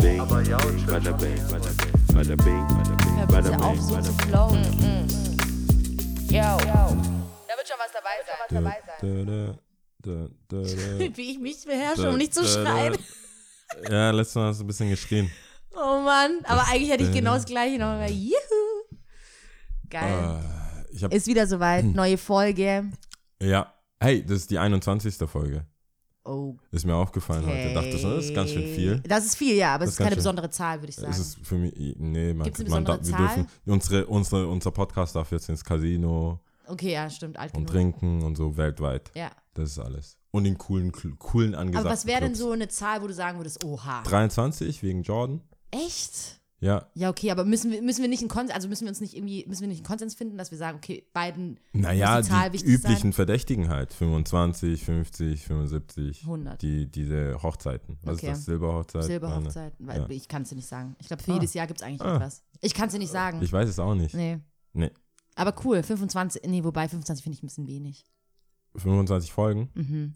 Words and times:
bing, 0.00 0.18
bada 0.18 0.56
bing, 0.60 0.86
bada 0.86 1.12
bing, 1.12 1.40
bada 2.14 2.36
bing, 2.36 2.66
bada 3.28 3.50
bing, 3.50 3.80
bada 3.90 4.12
bing. 4.20 5.08
Yo. 6.30 6.56
Da 7.48 7.56
wird 7.56 7.68
schon 7.68 7.78
was 7.78 7.92
dabei 7.92 8.16
sein. 8.26 8.36
Da, 8.50 9.24
da, 9.24 9.54
da, 10.02 10.28
da, 10.48 10.56
Wie 11.16 11.30
ich 11.32 11.38
mich 11.38 11.64
beherrsche, 11.64 12.02
da, 12.02 12.10
um 12.10 12.16
nicht 12.16 12.32
zu 12.34 12.42
da, 12.42 12.46
da. 12.46 12.70
schreien. 12.70 12.96
Ja, 13.90 14.10
letztes 14.10 14.34
Mal 14.36 14.48
hast 14.48 14.60
du 14.60 14.64
ein 14.64 14.66
bisschen 14.66 14.90
geschrien. 14.90 15.30
Oh 15.74 16.00
Mann. 16.00 16.40
Aber 16.44 16.66
eigentlich 16.68 16.90
hätte 16.90 17.04
ich 17.04 17.12
genau 17.12 17.34
das 17.34 17.44
gleiche 17.44 17.78
noch 17.78 17.86
mal. 17.86 18.10
Juhu. 18.10 18.98
Geil. 19.88 20.40
Ich 20.92 21.04
hab, 21.04 21.12
Ist 21.12 21.26
wieder 21.26 21.46
soweit. 21.46 21.84
Neue 21.94 22.18
Folge. 22.18 22.90
ja, 23.40 23.72
hey, 24.00 24.24
das 24.24 24.38
ist 24.38 24.50
die 24.50 24.58
21. 24.58 25.14
Folge. 25.28 25.66
Oh. 26.24 26.56
Ist 26.70 26.84
mir 26.84 26.94
aufgefallen 26.94 27.46
heute. 27.46 27.72
Dachte 27.72 27.98
schon, 27.98 28.14
das 28.14 28.26
ist 28.26 28.34
ganz 28.34 28.50
schön 28.50 28.74
viel. 28.74 29.00
Das 29.00 29.24
ist 29.24 29.36
viel, 29.36 29.56
ja, 29.56 29.74
aber 29.74 29.84
es 29.84 29.90
ist 29.90 29.96
keine 29.96 30.10
schön. 30.10 30.16
besondere 30.16 30.50
Zahl, 30.50 30.80
würde 30.80 30.90
ich 30.90 30.96
sagen. 30.96 31.10
Es 31.10 31.18
ist 31.18 31.38
für 31.42 31.56
mich, 31.56 31.72
nee, 31.98 32.34
man, 32.34 32.44
Gibt's 32.44 32.60
eine 32.60 32.68
man 32.68 32.84
darf, 32.84 33.00
wir 33.02 33.16
dürfen, 33.16 33.48
unsere, 33.66 34.06
unsere, 34.06 34.46
unser 34.46 34.70
Podcast 34.70 35.16
darf 35.16 35.32
jetzt 35.32 35.48
ins 35.48 35.64
Casino 35.64 36.40
okay, 36.70 36.92
ja, 36.92 37.10
stimmt, 37.10 37.38
alt 37.38 37.52
und 37.54 37.66
genug. 37.66 37.70
trinken 37.72 38.22
und 38.22 38.36
so 38.36 38.56
weltweit. 38.56 39.10
Ja. 39.14 39.30
Das 39.54 39.70
ist 39.70 39.78
alles. 39.78 40.16
Und 40.30 40.44
in 40.44 40.56
coolen, 40.58 40.92
coolen 41.18 41.54
angesagten 41.54 41.86
Aber 41.86 41.90
was 41.90 42.06
wäre 42.06 42.20
denn 42.20 42.34
so 42.34 42.52
eine 42.52 42.68
Zahl, 42.68 43.02
wo 43.02 43.08
du 43.08 43.14
sagen 43.14 43.38
würdest, 43.38 43.64
oha. 43.64 44.02
23 44.02 44.82
wegen 44.82 45.02
Jordan. 45.02 45.40
Echt? 45.72 46.39
Ja, 46.62 46.86
Ja, 46.94 47.08
okay, 47.08 47.30
aber 47.30 47.44
müssen 47.46 47.70
wir, 47.70 47.80
müssen 47.80 48.02
wir 48.02 48.08
nicht 48.08 48.20
einen 48.20 48.28
Konsens, 48.28 48.50
also 48.54 48.68
müssen 48.68 48.84
wir 48.84 48.90
uns 48.90 49.00
nicht 49.00 49.16
irgendwie, 49.16 49.46
müssen 49.48 49.62
wir 49.62 49.68
nicht 49.68 49.78
einen 49.78 49.86
Konsens 49.86 50.14
finden, 50.14 50.36
dass 50.36 50.50
wir 50.50 50.58
sagen, 50.58 50.76
okay, 50.76 51.06
beiden 51.14 51.58
naja, 51.72 52.20
die 52.20 52.58
die 52.58 52.64
üblichen 52.64 53.00
sein? 53.00 53.12
Verdächtigen 53.14 53.68
halt. 53.70 53.94
25, 53.94 54.84
50, 54.84 55.42
75. 55.46 56.22
100. 56.24 56.60
Die, 56.60 56.84
diese 56.90 57.42
Hochzeiten. 57.42 57.98
Was 58.02 58.18
Okay. 58.18 58.26
ist 58.26 58.32
das? 58.38 58.44
Silberhochzeit? 58.44 59.04
Silberhochzeiten, 59.04 59.86
weil 59.86 60.00
Ja. 60.02 60.10
ich 60.10 60.28
kann 60.28 60.42
es 60.42 60.50
dir 60.50 60.56
nicht 60.56 60.68
sagen. 60.68 60.96
Ich 60.98 61.06
glaube, 61.06 61.22
für 61.22 61.30
Ah. 61.32 61.34
jedes 61.36 61.54
Jahr 61.54 61.66
gibt 61.66 61.80
es 61.80 61.86
eigentlich 61.86 62.02
Ah. 62.02 62.16
etwas. 62.16 62.42
Ich 62.60 62.74
kann 62.74 62.88
es 62.88 62.92
dir 62.92 62.98
nicht 62.98 63.10
sagen. 63.12 63.40
Ich 63.42 63.52
weiß 63.52 63.68
es 63.68 63.78
auch 63.78 63.94
nicht. 63.94 64.14
nee. 64.14 64.38
Nee. 64.74 64.90
Aber 65.36 65.54
cool, 65.64 65.82
25, 65.82 66.42
nee, 66.46 66.62
wobei 66.62 66.88
25 66.88 67.22
finde 67.24 67.36
ich 67.38 67.42
ein 67.42 67.46
bisschen 67.46 67.66
wenig. 67.66 68.04
25 68.76 69.32
Folgen. 69.32 69.70
Mhm. 69.74 70.14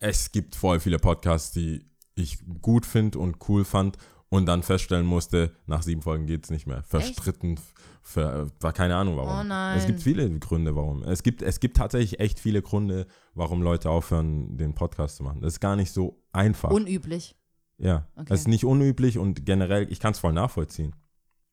Es 0.00 0.32
gibt 0.32 0.54
voll 0.56 0.80
viele 0.80 0.98
Podcasts, 0.98 1.52
die 1.52 1.86
ich 2.14 2.38
gut 2.60 2.84
finde 2.84 3.18
und 3.18 3.48
cool 3.48 3.64
fand 3.64 3.96
und 4.30 4.46
dann 4.46 4.62
feststellen 4.62 5.06
musste, 5.06 5.52
nach 5.66 5.82
sieben 5.82 6.02
Folgen 6.02 6.26
geht 6.26 6.44
es 6.44 6.50
nicht 6.50 6.66
mehr. 6.66 6.82
Verstritten, 6.82 7.58
ver, 8.02 8.48
war 8.60 8.72
keine 8.72 8.96
Ahnung 8.96 9.16
warum. 9.16 9.40
Oh 9.40 9.42
nein. 9.44 9.78
Es 9.78 9.86
gibt 9.86 10.02
viele 10.02 10.30
Gründe, 10.38 10.76
warum. 10.76 11.02
Es 11.02 11.22
gibt, 11.22 11.40
es 11.42 11.60
gibt 11.60 11.76
tatsächlich 11.78 12.20
echt 12.20 12.38
viele 12.38 12.60
Gründe, 12.62 13.06
warum 13.34 13.62
Leute 13.62 13.88
aufhören, 13.90 14.56
den 14.58 14.74
Podcast 14.74 15.16
zu 15.16 15.22
machen. 15.22 15.40
Das 15.40 15.54
ist 15.54 15.60
gar 15.60 15.76
nicht 15.76 15.92
so 15.92 16.22
einfach. 16.32 16.70
Unüblich. 16.70 17.36
ja, 17.78 18.06
Okay. 18.16 18.34
es 18.34 18.40
ist 18.40 18.48
nicht 18.48 18.64
unüblich 18.64 19.18
und 19.18 19.46
generell, 19.46 19.90
ich 19.90 20.00
kann 20.00 20.12
es 20.12 20.18
voll 20.18 20.32
nachvollziehen. 20.32 20.94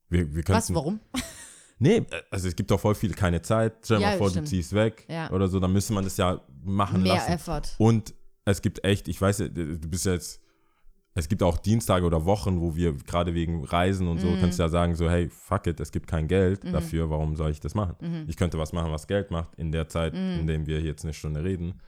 Wir, 0.10 0.34
wir 0.36 0.44
Was, 0.48 0.74
warum? 0.74 1.00
Nee, 1.78 2.06
also 2.32 2.48
es 2.48 2.56
gibt 2.56 2.72
doch 2.72 2.80
voll 2.80 2.96
viel 2.96 3.14
keine 3.14 3.42
Zeit. 3.42 3.74
Stell 3.84 3.98
dir 3.98 4.04
Ja, 4.04 4.10
mal 4.12 4.18
vor, 4.18 4.30
stimmt. 4.30 4.46
du 4.48 4.50
ziehst 4.52 4.72
weg 4.72 5.06
Ja. 5.10 5.30
oder 5.32 5.50
so, 5.50 5.60
dann 5.60 5.74
müsste 5.74 5.92
man 5.92 6.06
das 6.06 6.16
ja 6.16 6.40
machen 6.64 7.04
Mehr 7.04 7.16
lassen. 7.16 7.34
Effort. 7.34 7.64
Und 7.80 8.14
es 8.46 8.62
gibt 8.62 8.86
echt, 8.86 9.10
ich 9.10 9.20
weiß, 9.20 9.38
du 9.40 9.78
bist 9.90 10.06
jetzt, 10.06 10.40
es 11.18 11.30
gibt 11.30 11.42
auch 11.44 11.58
Dienstage 11.58 12.06
oder 12.06 12.26
Wochen, 12.26 12.60
wo 12.62 12.76
wir 12.76 12.94
gerade 12.94 13.34
wegen 13.34 13.64
Reisen 13.64 14.08
und 14.08 14.20
so, 14.20 14.28
Mhm. 14.28 14.40
kannst 14.42 14.60
du 14.60 14.64
ja 14.64 14.70
sagen, 14.70 14.96
so, 14.96 15.10
hey, 15.10 15.30
fuck 15.30 15.66
it, 15.68 15.80
es 15.80 15.92
gibt 15.92 16.08
kein 16.08 16.28
Geld 16.28 16.64
dafür, 16.66 17.10
warum 17.10 17.36
soll 17.36 17.52
ich 17.52 17.60
das 17.62 17.74
machen? 17.74 17.96
Mhm. 18.02 18.26
Ich 18.28 18.36
könnte 18.36 18.58
was 18.58 18.74
machen, 18.74 18.92
was 18.92 19.08
Geld 19.08 19.32
macht, 19.32 19.56
in 19.56 19.72
der 19.72 19.88
Zeit, 19.88 20.14
in 20.14 20.46
dem 20.46 20.68
wir 20.68 20.82
jetzt 20.82 21.04
eine 21.06 21.14
Stunde 21.14 21.44
reden. 21.44 21.80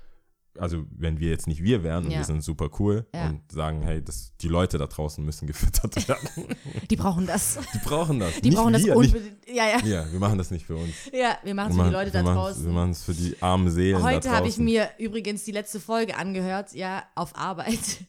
Also, 0.60 0.86
wenn 0.90 1.20
wir 1.20 1.30
jetzt 1.30 1.46
nicht 1.46 1.62
wir 1.62 1.84
wären 1.84 2.06
und 2.06 2.12
Ja. 2.12 2.18
wir 2.18 2.24
sind 2.26 2.42
super 2.44 2.70
cool 2.80 3.06
Ja. 3.14 3.30
und 3.30 3.42
sagen, 3.52 3.84
hey, 3.84 4.04
das, 4.04 4.32
die 4.42 4.48
Leute 4.48 4.80
da 4.80 4.88
draußen 4.88 5.24
müssen 5.24 5.46
gefüttert 5.46 5.96
werden. 6.10 6.28
Die 6.90 6.96
brauchen 6.96 7.28
das. 7.28 7.60
Die 7.76 7.78
brauchen 7.78 8.20
das. 8.20 8.34
Die 8.42 8.50
nicht 8.50 8.58
brauchen 8.58 8.74
das 8.74 8.84
wir, 8.84 8.96
nicht, 8.96 9.14
unbedingt. 9.14 9.38
Ja, 9.48 9.68
ja. 9.68 9.86
Ja, 9.86 10.12
wir 10.12 10.20
machen 10.20 10.40
das 10.40 10.50
nicht 10.50 10.66
für 10.66 10.76
uns. 10.78 10.96
Ja, 11.14 11.38
wir 11.44 11.54
machen 11.54 11.72
es 11.74 11.78
für 11.78 11.84
die 11.84 11.90
Leute 11.92 12.10
da 12.12 12.24
draußen. 12.24 12.66
Wir 12.66 12.74
machen 12.74 12.90
es 12.90 13.04
für 13.04 13.14
die 13.14 13.36
armen 13.40 13.70
Seelen 13.70 14.02
Heute 14.02 14.32
habe 14.32 14.48
ich 14.48 14.58
mir 14.58 14.90
übrigens 14.98 15.44
die 15.44 15.52
letzte 15.52 15.80
Folge 15.80 16.18
angehört, 16.18 16.74
ja, 16.74 17.04
auf 17.14 17.36
Arbeit. 17.38 18.06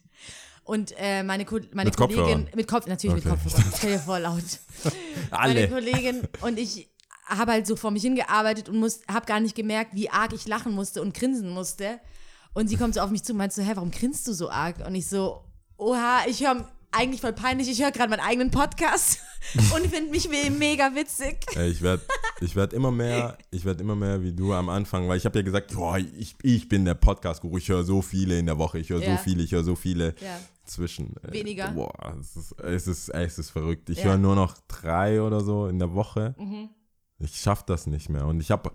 Und 0.68 0.92
äh, 0.98 1.22
meine, 1.22 1.44
Ko 1.46 1.58
meine 1.72 1.88
Mit 1.88 1.96
Kollegin, 1.96 2.22
Kopfhörern? 2.22 2.48
mit 2.54 2.68
Kopf, 2.68 2.86
natürlich 2.86 3.16
Okay. 3.24 3.28
mit 3.30 3.42
Kopfhörern, 3.42 3.72
stell 3.76 3.92
dir 3.92 3.98
vor 3.98 4.18
laut. 4.20 4.42
Meine 5.30 5.42
Alle. 5.42 5.68
Kollegin 5.68 6.28
und 6.42 6.58
ich 6.58 6.88
habe 7.26 7.52
halt 7.52 7.66
so 7.66 7.74
vor 7.74 7.90
mich 7.90 8.02
hingearbeitet 8.02 8.68
und 8.68 8.84
habe 9.10 9.26
gar 9.26 9.40
nicht 9.40 9.54
gemerkt, 9.54 9.94
wie 9.94 10.10
arg 10.10 10.32
ich 10.34 10.46
lachen 10.46 10.72
musste 10.72 11.00
und 11.02 11.14
grinsen 11.14 11.50
musste. 11.50 12.00
Und 12.54 12.68
sie 12.68 12.76
kommt 12.76 12.94
so 12.94 13.00
auf 13.00 13.10
mich 13.10 13.22
zu 13.24 13.32
und 13.32 13.38
meint 13.38 13.52
so, 13.52 13.62
hä, 13.62 13.72
warum 13.74 13.90
grinst 13.90 14.26
du 14.28 14.32
so 14.34 14.50
arg? 14.50 14.86
Und 14.86 14.94
ich 14.94 15.06
so, 15.08 15.42
oha, 15.78 16.20
ich 16.28 16.46
höre 16.46 16.68
eigentlich 16.90 17.20
voll 17.20 17.32
peinlich, 17.34 17.68
ich 17.70 17.82
höre 17.82 17.90
gerade 17.90 18.08
meinen 18.10 18.20
eigenen 18.20 18.50
Podcast 18.50 19.18
und 19.74 19.86
finde 19.86 20.10
mich 20.10 20.28
me- 20.28 20.50
mega 20.50 20.94
witzig. 20.94 21.38
Ich 21.66 21.82
werde 21.82 22.02
ich 22.40 22.56
werd 22.56 22.72
immer 22.72 22.90
mehr, 22.90 23.36
ich 23.50 23.64
werde 23.64 23.82
immer 23.82 23.94
mehr 23.96 24.22
wie 24.22 24.32
du 24.32 24.52
am 24.54 24.68
Anfang, 24.70 25.06
weil 25.08 25.16
ich 25.18 25.24
habe 25.24 25.38
ja 25.38 25.42
gesagt, 25.44 25.74
boah, 25.74 25.98
ich, 25.98 26.34
ich 26.42 26.68
bin 26.68 26.84
der 26.84 26.94
Podcast-Guru, 26.94 27.58
ich 27.58 27.68
höre 27.68 27.84
so 27.84 28.00
viele 28.02 28.38
in 28.38 28.46
der 28.46 28.58
Woche, 28.58 28.78
ich 28.78 28.88
höre 28.90 29.02
Ja. 29.02 29.16
so 29.16 29.22
viele, 29.22 29.42
ich 29.42 29.52
höre 29.52 29.64
so 29.64 29.74
viele 29.76 30.14
Ja. 30.20 30.38
Zwischen. 30.68 31.16
Äh, 31.24 31.32
Weniger. 31.32 31.70
Boah, 31.72 32.14
es 32.20 32.36
ist, 32.36 32.52
es 32.60 32.86
ist, 32.86 33.08
es 33.10 33.38
ist 33.38 33.50
verrückt. 33.50 33.90
Ich 33.90 33.98
Ja. 33.98 34.04
höre 34.04 34.18
nur 34.18 34.34
noch 34.36 34.56
drei 34.68 35.20
oder 35.22 35.40
so 35.40 35.66
in 35.66 35.78
der 35.78 35.94
Woche. 35.94 36.34
Mhm. 36.38 36.68
Ich 37.20 37.36
schaffe 37.40 37.64
das 37.66 37.86
nicht 37.86 38.08
mehr 38.08 38.26
und 38.26 38.40
ich 38.40 38.50
habe 38.50 38.70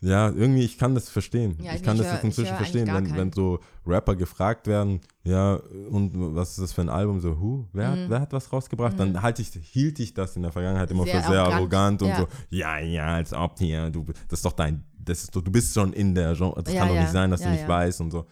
ja, 0.00 0.28
irgendwie, 0.28 0.64
ich 0.64 0.76
kann 0.76 0.94
das 0.94 1.08
verstehen. 1.08 1.56
Ja, 1.62 1.70
ich 1.70 1.76
ich 1.76 1.82
kann 1.82 1.96
das 1.96 2.08
hör- 2.08 2.22
inzwischen 2.24 2.54
verstehen, 2.56 2.88
wenn, 2.92 3.16
wenn 3.16 3.32
so 3.32 3.60
Rapper 3.86 4.14
gefragt 4.16 4.66
werden, 4.66 5.00
ja, 5.22 5.54
und 5.88 6.12
was 6.34 6.50
ist 6.50 6.60
das 6.60 6.72
für 6.74 6.82
ein 6.82 6.90
Album? 6.90 7.20
So, 7.20 7.38
hu, 7.38 7.64
wer, 7.72 7.90
hat, 7.90 7.98
wer 8.10 8.20
hat 8.20 8.32
was 8.34 8.52
rausgebracht? 8.52 8.98
Dann 9.00 9.22
halte 9.22 9.40
ich, 9.40 9.48
hielt 9.62 9.98
ich 10.00 10.12
das 10.12 10.36
in 10.36 10.42
der 10.42 10.52
Vergangenheit 10.52 10.90
immer 10.90 11.04
Mhm. 11.04 11.08
Sehr 11.08 11.22
für 11.22 11.30
sehr 11.30 11.40
arrogant, 11.40 12.02
arrogant 12.02 12.02
und 12.02 12.08
ja. 12.08 12.16
so, 12.18 12.28
ja, 12.50 12.78
ja, 12.80 13.06
als 13.14 13.32
ob 13.32 13.58
hier, 13.58 13.88
du, 13.88 14.04
das 14.28 14.40
ist 14.40 14.44
doch 14.44 14.52
dein, 14.52 14.84
das 14.98 15.22
ist 15.24 15.34
doch, 15.36 15.40
du 15.40 15.50
bist 15.50 15.72
schon 15.72 15.94
in 15.94 16.14
der 16.14 16.34
Genre, 16.34 16.62
das 16.62 16.74
kann 16.74 16.88
doch 16.88 16.94
nicht 16.96 17.10
sein, 17.12 17.30
dass 17.30 17.40
du 17.40 17.48
nicht 17.50 17.66
weißt 17.66 18.00
und 18.02 18.10
so. 18.10 18.26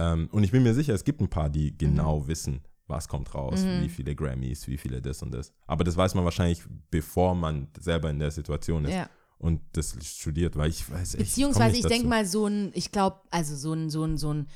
Ähm, 0.00 0.28
und 0.32 0.42
ich 0.44 0.50
bin 0.50 0.62
mir 0.62 0.74
sicher, 0.74 0.94
es 0.94 1.04
gibt 1.04 1.20
ein 1.20 1.28
paar, 1.28 1.50
die 1.50 1.72
Mhm. 1.72 1.78
genau 1.78 2.26
wissen, 2.26 2.60
was 2.86 3.06
kommt 3.06 3.34
raus, 3.34 3.64
wie 3.80 3.88
viele 3.88 4.14
Grammys, 4.16 4.66
wie 4.66 4.76
viele 4.76 5.00
das 5.00 5.22
und 5.22 5.32
das. 5.32 5.52
Aber 5.66 5.84
das 5.84 5.96
weiß 5.96 6.14
man 6.14 6.24
wahrscheinlich, 6.24 6.62
bevor 6.90 7.34
man 7.34 7.68
selber 7.78 8.10
in 8.10 8.18
der 8.18 8.30
Situation 8.32 8.84
ist 8.86 8.94
Ja. 8.94 9.08
und 9.38 9.60
das 9.74 9.96
studiert, 10.04 10.56
weil 10.56 10.70
ich 10.70 10.90
weiß 10.90 11.14
echt, 11.14 11.24
Beziehungsweise 11.24 11.72
nicht 11.76 11.84
ich 11.84 11.90
denke 11.90 12.08
mal 12.08 12.24
so 12.26 12.46
ein, 12.46 12.70
ich 12.74 12.90
glaube, 12.90 13.20
also 13.30 13.54
so 13.54 13.72
ein, 13.74 13.90
so 13.90 14.04
ein, 14.04 14.16
so 14.16 14.32
ein 14.34 14.48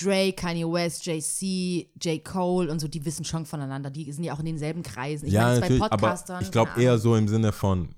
Drake, 0.00 0.32
Kanye 0.36 0.64
West, 0.64 1.04
JC, 1.04 1.90
J. 2.02 2.24
Cole 2.24 2.70
und 2.72 2.78
so, 2.80 2.88
die 2.88 3.04
wissen 3.04 3.26
schon 3.26 3.44
voneinander. 3.44 3.90
Die 3.90 4.10
sind 4.10 4.24
ja 4.24 4.32
auch 4.32 4.38
in 4.38 4.46
denselben 4.46 4.82
Kreisen. 4.82 5.26
Ich 5.26 5.34
ja, 5.34 5.42
meine, 5.42 5.60
natürlich, 5.60 5.80
bei 5.80 5.86
aber 5.86 5.96
Podcastern. 5.98 6.42
ich 6.42 6.50
glaube 6.50 6.70
eher 6.82 6.96
so 6.98 7.14
im 7.14 7.28
Sinne 7.28 7.52
von, 7.52 7.90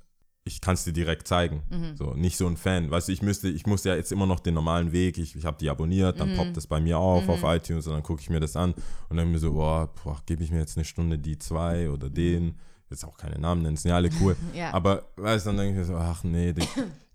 ich 0.46 0.60
kann 0.60 0.74
es 0.74 0.84
dir 0.84 0.92
direkt 0.92 1.26
zeigen. 1.26 1.62
Mhm. 1.70 1.96
So, 1.96 2.12
nicht 2.14 2.36
so 2.36 2.46
ein 2.46 2.56
Fan. 2.58 2.90
Weißt 2.90 3.08
du, 3.08 3.12
ich 3.12 3.22
müsste, 3.22 3.48
ich 3.48 3.66
muss 3.66 3.84
ja 3.84 3.94
jetzt 3.94 4.12
immer 4.12 4.26
noch 4.26 4.40
den 4.40 4.54
normalen 4.54 4.92
Weg, 4.92 5.16
ich, 5.18 5.34
ich 5.36 5.44
habe 5.46 5.56
die 5.58 5.70
abonniert, 5.70 6.16
Mhm. 6.16 6.18
dann 6.18 6.36
poppt 6.36 6.56
das 6.56 6.66
bei 6.66 6.80
mir 6.80 6.98
auf 6.98 7.28
auf 7.28 7.42
iTunes 7.44 7.86
und 7.86 7.94
dann 7.94 8.02
gucke 8.02 8.20
ich 8.20 8.28
mir 8.30 8.40
das 8.40 8.54
an 8.54 8.74
und 9.08 9.16
dann 9.16 9.30
mir 9.30 9.38
so, 9.38 9.52
boah, 9.54 9.90
boah 10.04 10.20
gebe 10.26 10.42
ich 10.44 10.50
mir 10.50 10.58
jetzt 10.58 10.76
eine 10.76 10.84
Stunde 10.84 11.18
die 11.18 11.38
zwei 11.38 11.90
oder 11.90 12.10
den. 12.10 12.56
Jetzt 12.90 13.04
auch 13.04 13.16
keine 13.16 13.38
Namen 13.38 13.62
nennen, 13.62 13.76
sind 13.76 13.88
ja 13.88 13.96
alle 13.96 14.10
cool. 14.20 14.36
Ja. 14.54 14.72
Aber 14.74 15.06
weißt 15.16 15.46
du, 15.46 15.50
dann 15.50 15.56
denke 15.56 15.72
ich 15.72 15.78
mir 15.78 15.84
so, 15.86 15.96
ach 15.96 16.22
nee, 16.24 16.52
die, 16.52 16.66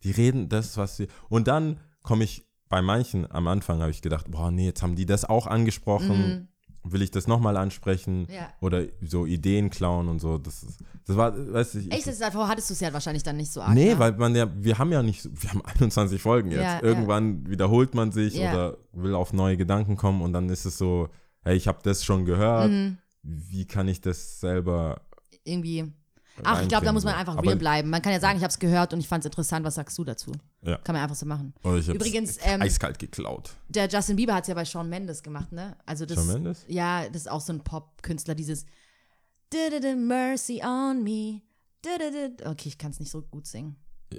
die 0.04 0.12
reden 0.12 0.50
das, 0.50 0.76
was 0.78 0.98
sie. 0.98 1.08
Und 1.30 1.48
dann 1.48 1.80
komme 2.02 2.24
ich 2.24 2.44
bei 2.68 2.82
manchen 2.82 3.32
am 3.32 3.48
Anfang 3.48 3.80
habe 3.82 3.92
ich 3.92 4.02
gedacht, 4.02 4.26
boah, 4.30 4.50
nee, 4.52 4.66
jetzt 4.66 4.82
haben 4.82 4.96
die 4.96 5.06
das 5.06 5.26
auch 5.26 5.46
angesprochen. 5.48 6.48
Will 6.84 7.02
ich 7.02 7.12
das 7.12 7.28
nochmal 7.28 7.58
ansprechen? 7.58 8.26
Ja. 8.34 8.50
Oder 8.62 8.86
so 9.02 9.26
Ideen 9.26 9.70
klauen 9.70 10.08
und 10.08 10.20
so. 10.20 10.38
Das, 10.38 10.64
ist, 10.64 10.80
das 11.06 11.18
war, 11.18 11.34
weißt 11.54 11.74
du, 11.76 11.80
ich, 11.80 11.92
Echt, 11.92 12.08
ist 12.08 12.22
davor 12.22 12.48
hattest 12.48 12.70
du 12.70 12.74
es 12.74 12.80
ja 12.80 12.92
wahrscheinlich 12.94 13.24
dann 13.24 13.36
nicht 13.38 13.52
so 13.52 13.62
arg. 13.62 13.74
Nee, 13.74 13.94
ne? 13.94 14.00
weil 14.00 14.14
man 14.14 14.34
ja, 14.36 14.48
wir 14.56 14.78
haben 14.78 14.92
ja 14.92 15.04
nicht, 15.04 15.22
so- 15.22 15.30
wir 15.34 15.50
haben 15.50 15.62
21 15.66 16.22
Folgen 16.22 16.52
jetzt. 16.52 16.62
Ja, 16.62 16.76
ja. 16.78 16.82
Irgendwann 16.84 17.46
wiederholt 17.50 17.96
man 17.96 18.12
sich 18.12 18.36
Ja. 18.36 18.54
oder 18.54 18.78
will 18.94 19.14
auf 19.14 19.34
neue 19.34 19.58
Gedanken 19.58 19.98
kommen 19.98 20.22
und 20.22 20.32
dann 20.34 20.48
ist 20.50 20.66
es 20.66 20.78
so, 20.78 21.10
hey, 21.42 21.56
ich 21.58 21.68
habe 21.68 21.80
das 21.84 22.04
schon 22.06 22.24
gehört. 22.26 22.72
Mhm. 22.72 22.98
Wie 23.24 23.66
kann 23.66 23.88
ich 23.90 24.00
das 24.00 24.40
selber 24.40 25.02
Irgendwie. 25.44 25.92
Ach, 26.44 26.62
ich 26.62 26.68
glaube, 26.68 26.86
da 26.86 26.92
muss 26.92 27.04
man 27.04 27.16
einfach 27.16 27.42
real 27.42 27.56
bleiben. 27.56 27.90
Man 27.90 28.02
kann 28.02 28.12
ja 28.12 28.20
sagen, 28.20 28.38
ich 28.38 28.44
habe 28.44 28.52
es 28.52 28.60
gehört 28.60 28.94
und 28.94 29.00
ich 29.00 29.08
fand 29.08 29.24
es 29.24 29.28
interessant. 29.28 29.66
Was 29.66 29.76
sagst 29.76 29.98
du 29.98 30.04
dazu? 30.04 30.32
Ja. 30.62 30.78
Kann 30.78 30.94
man 30.94 31.04
einfach 31.04 31.16
so 31.16 31.26
machen. 31.26 31.54
Oder 31.64 31.78
ich 31.78 31.88
hab's 31.88 31.96
Übrigens, 31.96 32.38
ähm, 32.44 32.62
eiskalt 32.62 33.00
geklaut. 33.00 33.52
Der 33.68 33.88
Justin 33.88 34.16
Bieber 34.16 34.34
hat 34.36 34.44
es 34.44 34.48
ja 34.48 34.56
bei 34.56 34.66
Shawn 34.66 34.90
Mendes 34.90 35.24
gemacht, 35.24 35.52
ne? 35.52 35.76
Also 35.86 36.06
das, 36.06 36.18
Shawn 36.18 36.28
Mendes? 36.28 36.66
Ja, 36.68 37.08
das 37.08 37.24
ist 37.24 37.32
auch 37.32 37.42
so 37.42 37.54
ein 37.54 37.64
Pop-Künstler, 37.64 38.36
dieses 38.36 38.66
"Du-du-du, 39.52 39.96
Mercy 39.96 40.62
on 40.64 41.04
me. 41.04 41.42
Du-du-du." 41.82 42.50
Okay, 42.50 42.70
ich 42.70 42.78
kann 42.78 42.92
es 42.92 43.00
nicht 43.00 43.12
so 43.12 43.22
gut 43.22 43.48
singen. 43.48 43.76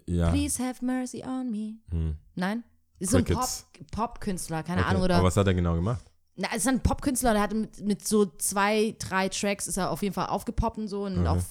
Ja. 0.06 0.30
Please 0.30 0.62
have 0.62 0.84
mercy 0.84 1.22
on 1.26 1.50
me. 1.50 1.74
Hm. 1.90 2.16
Nein? 2.34 2.64
Ist 2.98 3.10
so 3.12 3.16
ein 3.18 3.24
Pop-. 3.24 3.48
Pop-Künstler, 3.92 4.62
keine 4.62 4.82
Okay. 4.82 4.90
Ahnung, 4.90 5.02
oder? 5.02 5.16
Aber 5.16 5.26
was 5.26 5.36
hat 5.36 5.46
er 5.46 5.54
genau 5.54 5.74
gemacht? 5.74 6.04
Na, 6.36 6.48
es 6.52 6.58
ist 6.58 6.68
ein 6.68 6.80
Popkünstler, 6.80 7.32
der 7.34 7.42
hat 7.42 7.52
mit, 7.52 7.84
mit 7.84 8.06
so 8.08 8.24
zwei, 8.24 8.94
drei 8.98 9.28
Tracks 9.28 9.66
ist 9.66 9.76
er 9.76 9.90
auf 9.90 10.02
jeden 10.02 10.14
Fall 10.14 10.26
aufgepoppt 10.28 10.78
und 10.78 10.88
so 10.88 11.04
und 11.04 11.26
auf, 11.26 11.44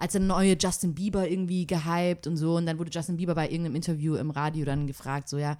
als 0.00 0.12
der 0.12 0.20
neue 0.22 0.56
Justin 0.58 0.94
Bieber 0.94 1.28
irgendwie 1.28 1.66
gehypt 1.66 2.26
und 2.26 2.36
so 2.36 2.56
und 2.56 2.66
dann 2.66 2.78
wurde 2.78 2.90
Justin 2.92 3.16
Bieber 3.18 3.34
bei 3.34 3.48
irgendeinem 3.48 3.76
Interview 3.76 4.14
im 4.16 4.30
Radio 4.30 4.64
dann 4.64 4.86
gefragt, 4.86 5.28
so 5.28 5.38
ja, 5.38 5.56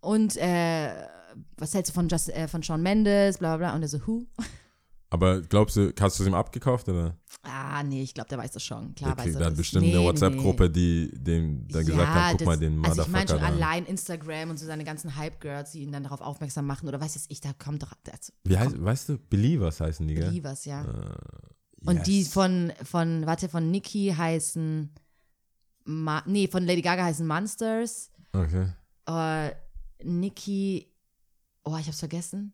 und 0.00 0.36
äh, 0.36 0.90
was 1.56 1.74
hältst 1.74 1.90
du 1.90 1.94
von, 1.94 2.08
Just, 2.08 2.28
äh, 2.30 2.48
von 2.48 2.62
Shawn 2.62 2.82
Mendes, 2.82 3.38
bla 3.38 3.56
bla 3.56 3.68
bla 3.68 3.76
und 3.76 3.82
er 3.82 3.88
so, 3.88 4.06
who? 4.06 4.26
Aber 5.10 5.42
glaubst 5.42 5.76
du, 5.76 5.92
hast 6.00 6.18
du 6.18 6.22
es 6.22 6.28
ihm 6.28 6.32
abgekauft 6.34 6.88
oder? 6.88 7.18
Ah, 7.42 7.82
nee, 7.82 8.02
ich 8.02 8.14
glaube, 8.14 8.30
der 8.30 8.38
weiß 8.38 8.52
das 8.52 8.64
schon. 8.64 8.94
Klar 8.94 9.14
Der 9.14 9.24
weiß 9.26 9.34
er 9.34 9.40
dann 9.40 9.50
das. 9.50 9.58
bestimmt 9.58 9.84
Nee, 9.84 9.94
eine 9.94 10.04
WhatsApp-Gruppe, 10.06 10.70
die 10.70 11.10
dem 11.12 11.68
da 11.68 11.82
gesagt 11.82 12.08
hat, 12.08 12.30
guck 12.30 12.38
das- 12.38 12.46
mal 12.46 12.56
den 12.58 12.82
Also 12.84 13.02
ich 13.02 13.08
meine 13.08 13.24
Motherfucker 13.26 13.28
schon 13.28 13.58
da. 13.58 13.64
allein 13.64 13.84
Instagram 13.84 14.50
und 14.50 14.58
so 14.58 14.64
seine 14.64 14.84
ganzen 14.84 15.14
Hype-Girls, 15.16 15.72
die 15.72 15.82
ihn 15.82 15.92
dann 15.92 16.04
darauf 16.04 16.22
aufmerksam 16.22 16.66
machen 16.66 16.88
oder 16.88 16.98
weiß 16.98 17.26
ich, 17.28 17.40
da 17.42 17.52
kommt 17.52 17.82
doch 17.82 17.92
also, 18.10 18.32
Wie 18.44 18.56
heißt, 18.56 18.82
weißt 18.82 19.08
du, 19.10 19.18
Believers 19.18 19.80
heißen 19.80 20.06
die, 20.08 20.14
gell? 20.14 20.28
Believers, 20.28 20.64
ja. 20.64 20.82
Äh, 20.82 21.14
Und 21.84 22.06
die 22.06 22.20
yes. 22.20 22.32
von, 22.32 22.72
von, 22.84 23.26
warte, 23.26 23.48
von 23.48 23.70
Nicki 23.70 24.14
heißen, 24.16 24.90
Ma 25.84 26.22
nee, 26.26 26.46
von 26.46 26.64
Lady 26.64 26.82
Gaga 26.82 27.04
heißen 27.04 27.26
Monsters. 27.26 28.10
Okay. 28.32 28.68
Äh, 29.06 29.52
Nicki, 30.04 30.86
oh, 31.64 31.76
ich 31.78 31.86
hab's 31.86 31.98
vergessen. 31.98 32.52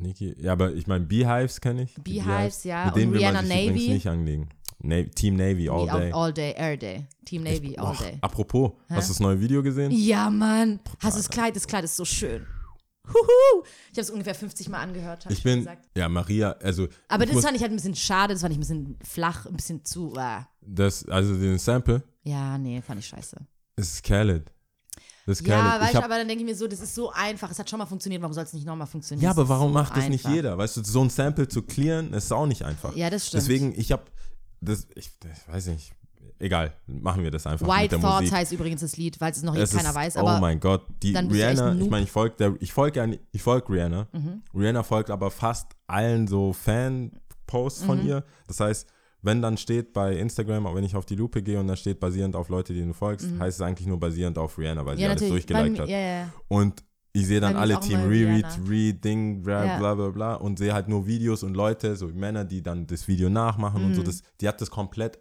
Niki, 0.00 0.34
ja, 0.40 0.52
aber 0.52 0.72
ich 0.74 0.86
meine, 0.86 1.04
Beehives 1.04 1.60
kenne 1.60 1.82
ich. 1.82 1.94
Die 1.94 2.00
Beehives, 2.00 2.62
ja, 2.62 2.86
Mit 2.86 2.96
denen 2.96 3.06
und 3.08 3.12
will 3.14 3.20
Rihanna 3.20 3.42
man 3.42 3.46
sich 3.46 3.56
übrigens 3.56 3.82
Navy. 3.82 3.92
nicht 3.94 4.06
anlegen. 4.06 4.48
Na 4.80 5.02
Team 5.02 5.34
Navy, 5.34 5.68
all 5.68 5.86
day. 5.88 6.12
All 6.12 6.32
day, 6.32 6.54
air 6.56 6.76
day. 6.76 7.06
Team 7.24 7.42
Navy, 7.42 7.72
Ich- 7.72 7.80
all 7.80 7.96
day. 7.96 8.16
Apropos, 8.20 8.72
hast 8.88 9.08
du 9.08 9.12
das 9.14 9.20
neue 9.20 9.40
Video 9.40 9.60
gesehen? 9.60 9.90
Ja, 9.90 10.30
Mann. 10.30 10.78
Hast 11.00 11.16
du 11.16 11.20
das 11.20 11.28
Kleid? 11.28 11.56
Das 11.56 11.66
Kleid 11.66 11.82
ist 11.82 11.96
so 11.96 12.04
schön. 12.04 12.46
Huhu. 13.08 13.62
Ich 13.90 13.98
habe 13.98 14.00
es 14.02 14.10
ungefähr 14.10 14.34
50 14.34 14.68
Mal 14.68 14.78
angehört, 14.80 15.26
Ich 15.28 15.38
ich 15.38 15.42
bin, 15.42 15.60
gesagt. 15.60 15.88
ja, 15.96 16.08
Maria, 16.08 16.52
also. 16.62 16.88
Aber 17.08 17.24
das 17.26 17.34
muss, 17.34 17.44
fand 17.44 17.56
ich 17.56 17.62
halt 17.62 17.72
ein 17.72 17.76
bisschen 17.76 17.94
schade, 17.94 18.34
das 18.34 18.40
fand 18.42 18.52
ich 18.52 18.58
ein 18.58 18.60
bisschen 18.60 18.98
flach, 19.04 19.46
ein 19.46 19.56
bisschen 19.56 19.84
zu. 19.84 20.14
Äh. 20.16 20.40
das, 20.60 21.06
also 21.08 21.34
den 21.36 21.58
Sample, 21.58 22.02
Ja, 22.24 22.56
nee, 22.58 22.80
fand 22.82 23.00
ich 23.00 23.06
scheiße. 23.06 23.36
es 23.76 23.92
ist 23.94 24.02
Khaled. 24.04 24.52
Das 25.26 25.40
ist 25.40 25.46
Ja, 25.46 25.60
Khaled. 25.60 25.80
weißt 25.82 25.92
ich 25.94 25.98
du, 25.98 26.04
aber 26.04 26.16
dann 26.18 26.28
denke 26.28 26.42
ich 26.44 26.48
mir 26.50 26.56
so, 26.56 26.66
das 26.66 26.80
ist 26.80 26.94
so 26.94 27.10
einfach. 27.12 27.50
Es 27.50 27.58
hat 27.58 27.68
schon 27.68 27.78
mal 27.78 27.86
funktioniert, 27.86 28.22
warum 28.22 28.32
soll 28.32 28.44
es 28.44 28.52
nicht 28.54 28.66
nochmal 28.66 28.86
funktionieren? 28.86 29.24
ja, 29.24 29.30
aber 29.30 29.48
warum 29.48 29.68
so 29.68 29.74
macht 29.74 29.96
das 29.96 30.08
nicht 30.08 30.24
einfach. 30.24 30.34
jeder? 30.34 30.56
Weißt 30.58 30.76
du, 30.78 30.84
so 30.84 31.02
ein 31.02 31.10
Sample 31.10 31.48
zu 31.48 31.62
clearen, 31.62 32.12
ist 32.14 32.32
auch 32.32 32.46
nicht 32.46 32.62
einfach. 32.64 32.96
Ja, 32.96 33.10
das 33.10 33.26
stimmt. 33.26 33.42
Deswegen, 33.42 33.78
ich 33.78 33.92
habe 33.92 34.04
das, 34.60 34.86
ich, 34.94 35.10
ich 35.22 35.52
weiß 35.52 35.66
nicht, 35.66 35.92
egal, 36.38 36.72
machen 36.86 37.22
wir 37.22 37.30
das 37.30 37.46
einfach 37.46 37.66
White 37.66 37.98
Thoughts 38.00 38.20
Musik. 38.22 38.32
heißt 38.34 38.52
übrigens 38.52 38.80
das 38.80 38.96
Lied, 38.96 39.20
weil 39.20 39.32
es 39.32 39.42
noch 39.42 39.54
Es 39.56 39.70
keiner 39.74 39.90
ist, 39.90 39.94
weiß. 39.94 40.16
oh 40.18 40.38
mein 40.40 40.60
Gott, 40.60 40.86
die 41.02 41.14
Rihanna, 41.16 41.74
ich 41.74 41.90
meine, 41.90 42.04
ich 42.04 42.10
folge 42.10 42.56
ich 42.60 42.72
folge 42.72 43.18
folge 43.38 43.72
Rihanna. 43.72 44.08
Mhm. 44.12 44.42
Rihanna 44.54 44.82
folgt 44.82 45.10
aber 45.10 45.30
fast 45.30 45.72
allen 45.86 46.26
so 46.28 46.52
Fan-Posts 46.52 47.82
Mhm. 47.82 47.86
von 47.86 48.06
ihr. 48.06 48.24
Das 48.46 48.60
heißt, 48.60 48.88
wenn 49.22 49.42
dann 49.42 49.56
steht 49.56 49.92
bei 49.92 50.16
Instagram, 50.16 50.66
auch 50.66 50.74
wenn 50.74 50.84
ich 50.84 50.94
auf 50.94 51.04
die 51.06 51.16
Lupe 51.16 51.42
gehe 51.42 51.58
und 51.58 51.66
da 51.66 51.74
steht 51.76 51.98
basierend 52.00 52.36
auf 52.36 52.48
Leute, 52.50 52.72
die 52.72 52.82
du 52.82 52.92
folgst, 52.92 53.26
heißt 53.38 53.58
es 53.58 53.62
eigentlich 53.66 53.88
nur 53.88 53.98
basierend 53.98 54.38
auf 54.38 54.56
Rihanna, 54.58 54.86
weil 54.86 54.96
sie 54.96 55.02
Mhm. 55.02 55.04
ja, 55.04 55.10
alles 55.10 55.22
natürlich. 55.22 55.46
Bei 55.46 55.54
durchgeliked 55.54 55.80
hat. 55.80 55.88
Ja, 55.88 55.98
ja. 55.98 56.32
Und 56.46 56.84
ich 57.12 57.26
sehe 57.26 57.40
dann 57.40 57.56
alle 57.56 57.80
Team 57.80 58.00
Reread. 58.06 58.44
Re-Ding, 58.68 59.42
bla, 59.42 59.64
Ja. 59.64 59.78
bla 59.78 59.94
bla 59.96 60.10
bla 60.10 60.34
und 60.34 60.58
sehe 60.58 60.72
halt 60.72 60.88
nur 60.88 61.06
Videos 61.06 61.42
und 61.42 61.54
Leute, 61.54 61.96
so 61.96 62.06
Männer, 62.06 62.44
die 62.44 62.62
dann 62.62 62.86
das 62.86 63.08
Video 63.08 63.28
nachmachen 63.28 63.84
und 63.84 63.94
so. 63.94 64.02
Mhm. 64.02 64.06
Das, 64.06 64.22
die 64.40 64.46
hat 64.46 64.60
das 64.60 64.70
komplett 64.70 65.18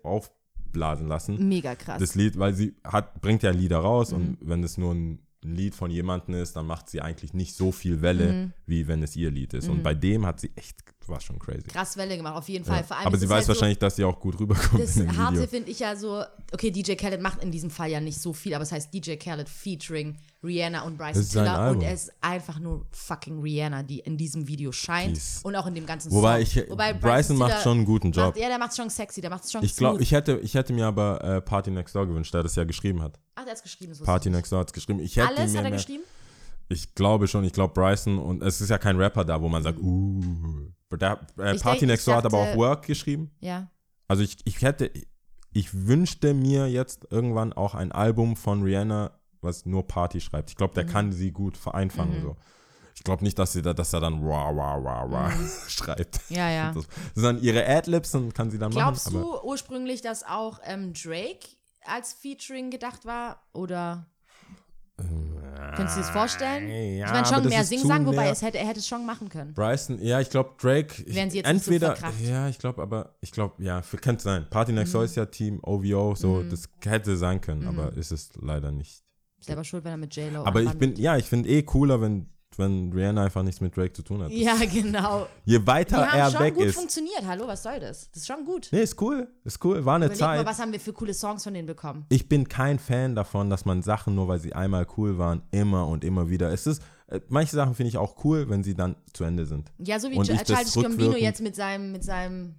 aufblasen 0.68 1.08
lassen 1.08 1.48
Mega 1.48 1.76
krass. 1.76 2.00
das 2.00 2.16
Lied, 2.16 2.38
weil 2.38 2.54
sie 2.54 2.76
hat, 2.84 3.22
bringt 3.22 3.44
ja 3.44 3.52
Lieder 3.52 3.80
raus 3.80 4.12
Mhm. 4.12 4.18
und 4.18 4.38
wenn 4.42 4.64
es 4.64 4.78
nur 4.78 4.94
ein, 4.94 5.20
Lied 5.44 5.76
von 5.76 5.92
jemandem 5.92 6.34
ist, 6.36 6.56
dann 6.56 6.66
macht 6.66 6.90
sie 6.90 7.00
eigentlich 7.00 7.34
nicht 7.34 7.56
so 7.56 7.72
viel 7.72 8.02
Welle, 8.02 8.34
Mhm. 8.34 8.54
wie 8.66 8.88
wenn 8.88 9.04
es 9.04 9.16
ihr 9.16 9.30
Lied 9.32 9.54
ist. 9.54 9.70
Und 9.70 9.84
bei 9.84 9.94
dem 9.94 10.26
hat 10.26 10.40
sie 10.42 10.52
echt, 10.56 10.84
war 11.10 11.20
schon 11.20 11.40
crazy. 11.40 11.64
krass 11.68 11.98
Welle 11.98 12.18
gemacht, 12.18 12.36
auf 12.36 12.50
jeden 12.50 12.66
Fall. 12.66 12.78
Ja. 12.78 12.84
Vor 12.84 12.98
allem, 12.98 13.08
Aber 13.08 13.16
es 13.16 13.22
sie 13.22 13.30
weiß 13.30 13.36
halt 13.36 13.44
so- 13.46 13.50
wahrscheinlich, 13.50 13.80
dass 13.80 13.96
sie 13.96 14.04
auch 14.04 14.20
gut 14.20 14.40
rüberkommt 14.40 14.82
Das 14.84 14.98
Harte 15.18 15.48
finde 15.48 15.72
ich 15.72 15.80
ja 15.80 15.96
so, 15.96 16.24
okay, 16.52 16.72
DJ 16.72 16.94
Khaled 16.96 17.22
macht 17.22 17.44
in 17.44 17.52
diesem 17.52 17.70
Fall 17.70 17.90
ja 17.90 18.00
nicht 18.00 18.20
so 18.20 18.34
viel, 18.34 18.54
aber 18.54 18.64
es 18.64 18.72
heißt 18.72 18.94
DJ 18.94 19.16
Khaled 19.16 19.48
featuring 19.50 20.18
Rihanna 20.44 20.82
und 20.84 20.98
Bryson 20.98 21.28
Tiller 21.28 21.72
und 21.72 21.82
er 21.82 21.94
ist 21.94 22.12
einfach 22.22 22.60
nur 22.60 22.86
fucking 22.92 23.42
Rihanna, 23.42 23.84
die 23.84 24.00
in 24.00 24.18
diesem 24.18 24.48
Video 24.48 24.72
scheint 24.72 25.14
Peace. 25.14 25.42
und 25.44 25.56
auch 25.56 25.66
in 25.66 25.76
dem 25.76 25.86
ganzen 25.86 26.12
Wobei 26.12 26.46
Song. 26.46 26.64
ich, 26.64 27.00
Bryson, 27.02 27.38
macht 27.38 27.52
Tiller 27.52 27.64
schon 27.64 27.78
einen 27.78 27.86
guten 27.86 28.12
Job. 28.12 28.28
Macht, 28.28 28.38
ja, 28.38 28.48
der 28.48 28.60
macht 28.60 28.76
schon 28.76 28.90
sexy, 28.90 29.20
der 29.22 29.30
macht 29.30 29.52
schon 29.52 29.64
ich 29.64 29.76
glaube, 29.76 30.02
ich 30.02 30.12
hätte, 30.12 30.40
ich 30.44 30.54
hätte 30.54 30.74
mir 30.74 30.86
aber 30.86 31.24
äh, 31.24 31.42
Party 31.42 31.72
Next 31.72 31.96
Door 31.96 32.08
gewünscht, 32.08 32.34
der 32.34 32.44
das 32.44 32.56
ja 32.56 32.64
geschrieben 32.64 33.02
hat. 33.02 33.20
Ach, 33.36 33.44
der 33.44 33.54
hat 33.54 33.64
geschrieben. 33.64 33.92
Das 33.92 34.02
Party. 34.02 34.30
Next 34.30 34.52
Door 34.52 34.60
hat 34.60 34.68
es 34.70 34.74
geschrieben. 34.74 35.00
Ich 35.00 35.16
hätte 35.18 35.28
Alles 35.30 35.56
hat 35.56 35.64
er 35.66 35.72
geschrieben? 35.72 36.04
Ich 36.70 36.96
glaube 36.96 37.28
schon, 37.28 37.44
ich 37.46 37.54
glaube 37.54 37.74
Bryson 37.74 38.20
und 38.20 38.44
es 38.44 38.60
ist 38.62 38.70
ja 38.70 38.78
kein 38.78 38.98
Rapper 38.98 39.24
da, 39.24 39.42
wo 39.42 39.48
man 39.48 39.64
sagt, 39.64 39.80
uh. 39.80 40.22
Der, 40.92 41.20
äh, 41.38 41.58
Party 41.58 41.80
denk- 41.82 41.92
Next 41.92 42.08
Door 42.08 42.16
hat 42.18 42.26
aber 42.26 42.38
auch 42.38 42.56
Work 42.56 42.86
geschrieben. 42.86 43.32
Ja. 43.40 43.70
Also 44.08 44.24
ich, 44.24 44.38
ich 44.46 44.62
hätte, 44.62 44.92
ich 45.52 45.88
wünschte 45.88 46.34
mir 46.34 46.68
jetzt 46.70 47.08
irgendwann 47.10 47.52
auch 47.54 47.76
ein 47.76 47.92
Album 47.92 48.36
von 48.36 48.64
Rihanna, 48.64 49.12
was 49.42 49.66
nur 49.66 49.86
Party 49.88 50.22
schreibt. 50.22 50.50
Ich 50.50 50.56
glaube, 50.56 50.74
der 50.74 50.86
kann 50.86 51.12
sie 51.12 51.32
gut 51.32 51.58
vereinfangen. 51.58 52.22
So. 52.22 52.38
Ich 52.96 53.04
glaube 53.04 53.24
nicht, 53.24 53.38
dass 53.38 53.54
sie 53.54 53.62
da, 53.62 53.74
dass 53.74 53.94
er 53.94 54.00
dann 54.00 54.24
wah, 54.26 54.56
wah, 54.56 54.84
wah, 54.84 55.12
wah 55.12 55.32
schreibt. 55.68 56.22
Ja, 56.30 56.50
ja. 56.50 56.72
Das, 56.74 56.88
sind 57.16 57.44
ihre 57.44 57.68
Adlibs 57.68 58.16
und 58.16 58.34
kann 58.34 58.50
sie 58.50 58.58
dann 58.58 58.72
Glaubst 58.72 59.12
machen. 59.12 59.22
du 59.22 59.42
ursprünglich, 59.44 60.02
dass 60.02 60.24
auch 60.24 60.60
ähm, 60.64 60.94
Drake 60.94 61.48
als 61.86 62.14
Featuring 62.14 62.70
gedacht 62.72 63.06
war? 63.06 63.42
Oder 63.54 64.08
könntest 64.98 65.98
du 65.98 66.02
dir 66.02 66.08
das 66.08 66.10
vorstellen? 66.10 66.68
ja, 66.70 67.06
ich 67.06 67.12
meine 67.12 67.26
schon 67.26 67.48
mehr 67.48 67.64
zu 67.64 68.06
wobei 68.06 68.30
es 68.30 68.42
hätte, 68.42 68.58
er 68.58 68.68
hätte 68.68 68.80
es 68.80 68.88
schon 68.88 69.06
machen 69.06 69.30
können. 69.30 69.54
Bryson, 69.54 70.00
ja, 70.02 70.20
ich 70.20 70.30
glaube 70.30 70.52
Drake. 70.60 71.04
Ich, 71.06 71.16
Wären 71.16 71.30
sie 71.30 71.38
jetzt 71.38 71.52
nicht 71.54 71.64
so 71.66 71.72
entweder, 71.72 71.96
verkracht. 71.96 72.22
ja, 72.22 72.48
ich 72.50 72.58
glaube, 72.58 72.82
aber 72.82 73.16
ich 73.22 73.32
glaube, 73.32 73.64
ja, 73.64 73.82
für- 73.82 73.98
könnte 73.98 74.24
sein. 74.24 74.48
Party 74.50 74.74
Next 74.74 74.94
Mhm. 74.94 74.98
Ja 75.16 75.26
Team 75.28 75.60
OVO, 75.64 76.16
so 76.16 76.44
das 76.44 76.70
hätte 76.84 77.16
sein 77.18 77.42
können, 77.42 77.68
aber 77.68 77.94
ist 77.94 78.12
es 78.12 78.32
leider 78.42 78.72
nicht. 78.72 79.04
Selber 79.40 79.64
schuld, 79.64 79.84
wenn 79.84 79.92
er 79.92 79.98
mit 79.98 80.16
J-Lo 80.16 80.44
Aber 80.46 80.62
ich 80.62 80.74
bin, 80.74 80.96
ja, 80.96 81.16
ich 81.16 81.26
finde 81.26 81.48
eh 81.50 81.62
cooler, 81.62 82.02
wenn, 82.02 82.30
wenn 82.60 82.92
Rihanna 82.94 83.24
einfach 83.26 83.44
nichts 83.44 83.62
mit 83.62 83.76
Drake 83.76 83.94
zu 83.94 84.02
tun 84.02 84.22
hat. 84.24 84.32
Ja, 84.32 84.56
genau. 84.72 85.28
Je 85.46 85.66
weiter 85.66 86.06
haben 86.10 86.20
er 86.20 86.32
schon 86.32 86.40
weg 86.42 86.56
gut 86.56 86.66
ist. 86.66 86.76
funktioniert. 86.76 87.24
Hallo, 87.26 87.48
was 87.48 87.64
soll 87.64 87.80
das? 87.80 88.10
Das 88.12 88.24
ist 88.24 88.28
schon 88.28 88.46
gut. 88.46 88.70
Nee, 88.72 88.82
ist 88.82 89.02
cool. 89.02 89.28
Ist 89.44 89.64
cool. 89.64 89.84
War 89.86 89.96
eine 89.96 90.06
Überleg 90.06 90.22
mal, 90.22 90.38
Zeit. 90.38 90.46
was 90.46 90.60
haben 90.60 90.72
wir 90.72 90.80
für 90.80 90.94
coole 90.94 91.14
Songs 91.14 91.44
von 91.44 91.54
denen 91.54 91.68
bekommen? 91.68 92.06
Ich 92.10 92.28
bin 92.30 92.48
kein 92.48 92.80
Fan 92.80 93.16
davon, 93.16 93.50
dass 93.50 93.66
man 93.66 93.82
Sachen, 93.82 94.16
nur 94.16 94.28
weil 94.28 94.40
sie 94.40 94.54
einmal 94.54 94.86
cool 94.98 95.18
waren, 95.18 95.44
immer 95.52 95.88
und 95.88 96.04
immer 96.04 96.30
wieder. 96.30 96.52
Es 96.52 96.68
ist, 96.68 96.82
äh, 97.08 97.20
manche 97.30 97.56
Sachen 97.56 97.76
finde 97.76 97.90
ich 97.90 97.98
auch 97.98 98.24
cool, 98.26 98.50
wenn 98.50 98.64
sie 98.64 98.76
dann 98.76 98.96
zu 99.14 99.24
Ende 99.24 99.46
sind. 99.46 99.72
Ja, 99.78 100.00
so 100.00 100.10
wie 100.12 100.16
Und 100.18 100.28
Ch- 100.30 100.34
ich 100.34 100.42
das 100.44 100.72
Childish 100.74 100.84
Gambino 100.84 101.16
jetzt 101.18 101.42
mit 101.42 101.56
seinem, 101.56 101.92
mit 101.92 102.04
seinem, 102.04 102.56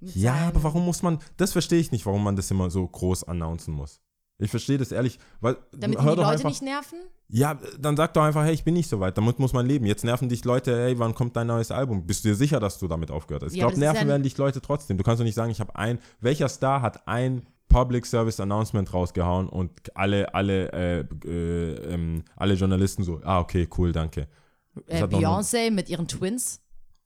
mit 0.00 0.14
Ja, 0.16 0.34
aber 0.48 0.62
warum 0.62 0.84
muss 0.84 1.02
man, 1.02 1.18
das 1.36 1.52
verstehe 1.52 1.78
ich 1.80 1.90
nicht, 1.92 2.06
warum 2.06 2.24
man 2.24 2.36
das 2.36 2.50
immer 2.50 2.70
so 2.70 2.86
groß 2.86 3.24
announcen 3.24 3.74
muss. 3.74 4.00
Ich 4.40 4.50
verstehe 4.50 4.78
das 4.78 4.92
ehrlich, 4.92 5.18
weil 5.40 5.56
Damit 5.72 5.98
hör 5.98 6.12
die 6.12 6.16
doch 6.16 6.24
Leute 6.24 6.30
einfach, 6.30 6.48
nicht 6.48 6.62
nerven? 6.62 6.98
Ja, 7.28 7.58
dann 7.78 7.96
sag 7.96 8.14
doch 8.14 8.22
einfach, 8.22 8.44
hey, 8.44 8.54
ich 8.54 8.64
bin 8.64 8.74
nicht 8.74 8.88
so 8.88 8.98
weit, 8.98 9.16
damit 9.16 9.38
muss 9.38 9.52
man 9.52 9.66
leben. 9.66 9.86
Jetzt 9.86 10.04
nerven 10.04 10.28
dich 10.28 10.44
Leute, 10.44 10.76
hey, 10.76 10.98
wann 10.98 11.14
kommt 11.14 11.36
dein 11.36 11.46
neues 11.46 11.70
Album? 11.70 12.06
Bist 12.06 12.24
du 12.24 12.30
dir 12.30 12.34
sicher, 12.34 12.58
dass 12.58 12.78
du 12.78 12.88
damit 12.88 13.10
aufgehört 13.10 13.44
hast? 13.44 13.52
Ich 13.52 13.58
Ja, 13.58 13.66
aber 13.66 13.74
glaube, 13.74 13.92
nerven 13.92 14.08
werden 14.08 14.22
dich 14.22 14.36
Leute 14.36 14.60
trotzdem. 14.60 14.96
Du 14.96 15.04
kannst 15.04 15.20
doch 15.20 15.24
nicht 15.24 15.34
sagen, 15.34 15.50
ich 15.50 15.60
habe 15.60 15.76
ein, 15.76 15.98
welcher 16.20 16.48
Star 16.48 16.82
hat 16.82 17.06
ein 17.06 17.46
Public 17.68 18.04
Service 18.04 18.40
Announcement 18.40 18.92
rausgehauen 18.92 19.48
und 19.48 19.96
alle, 19.96 20.34
alle, 20.34 20.72
äh, 20.72 21.04
äh, 21.24 21.94
ähm, 21.94 22.24
alle 22.36 22.54
Journalisten 22.54 23.04
so, 23.04 23.20
ah, 23.22 23.38
okay, 23.40 23.68
cool, 23.78 23.92
danke. 23.92 24.26
Äh, 24.86 25.04
Beyoncé 25.04 25.70
mit 25.70 25.88
ihren 25.88 26.08
Twins? 26.08 26.60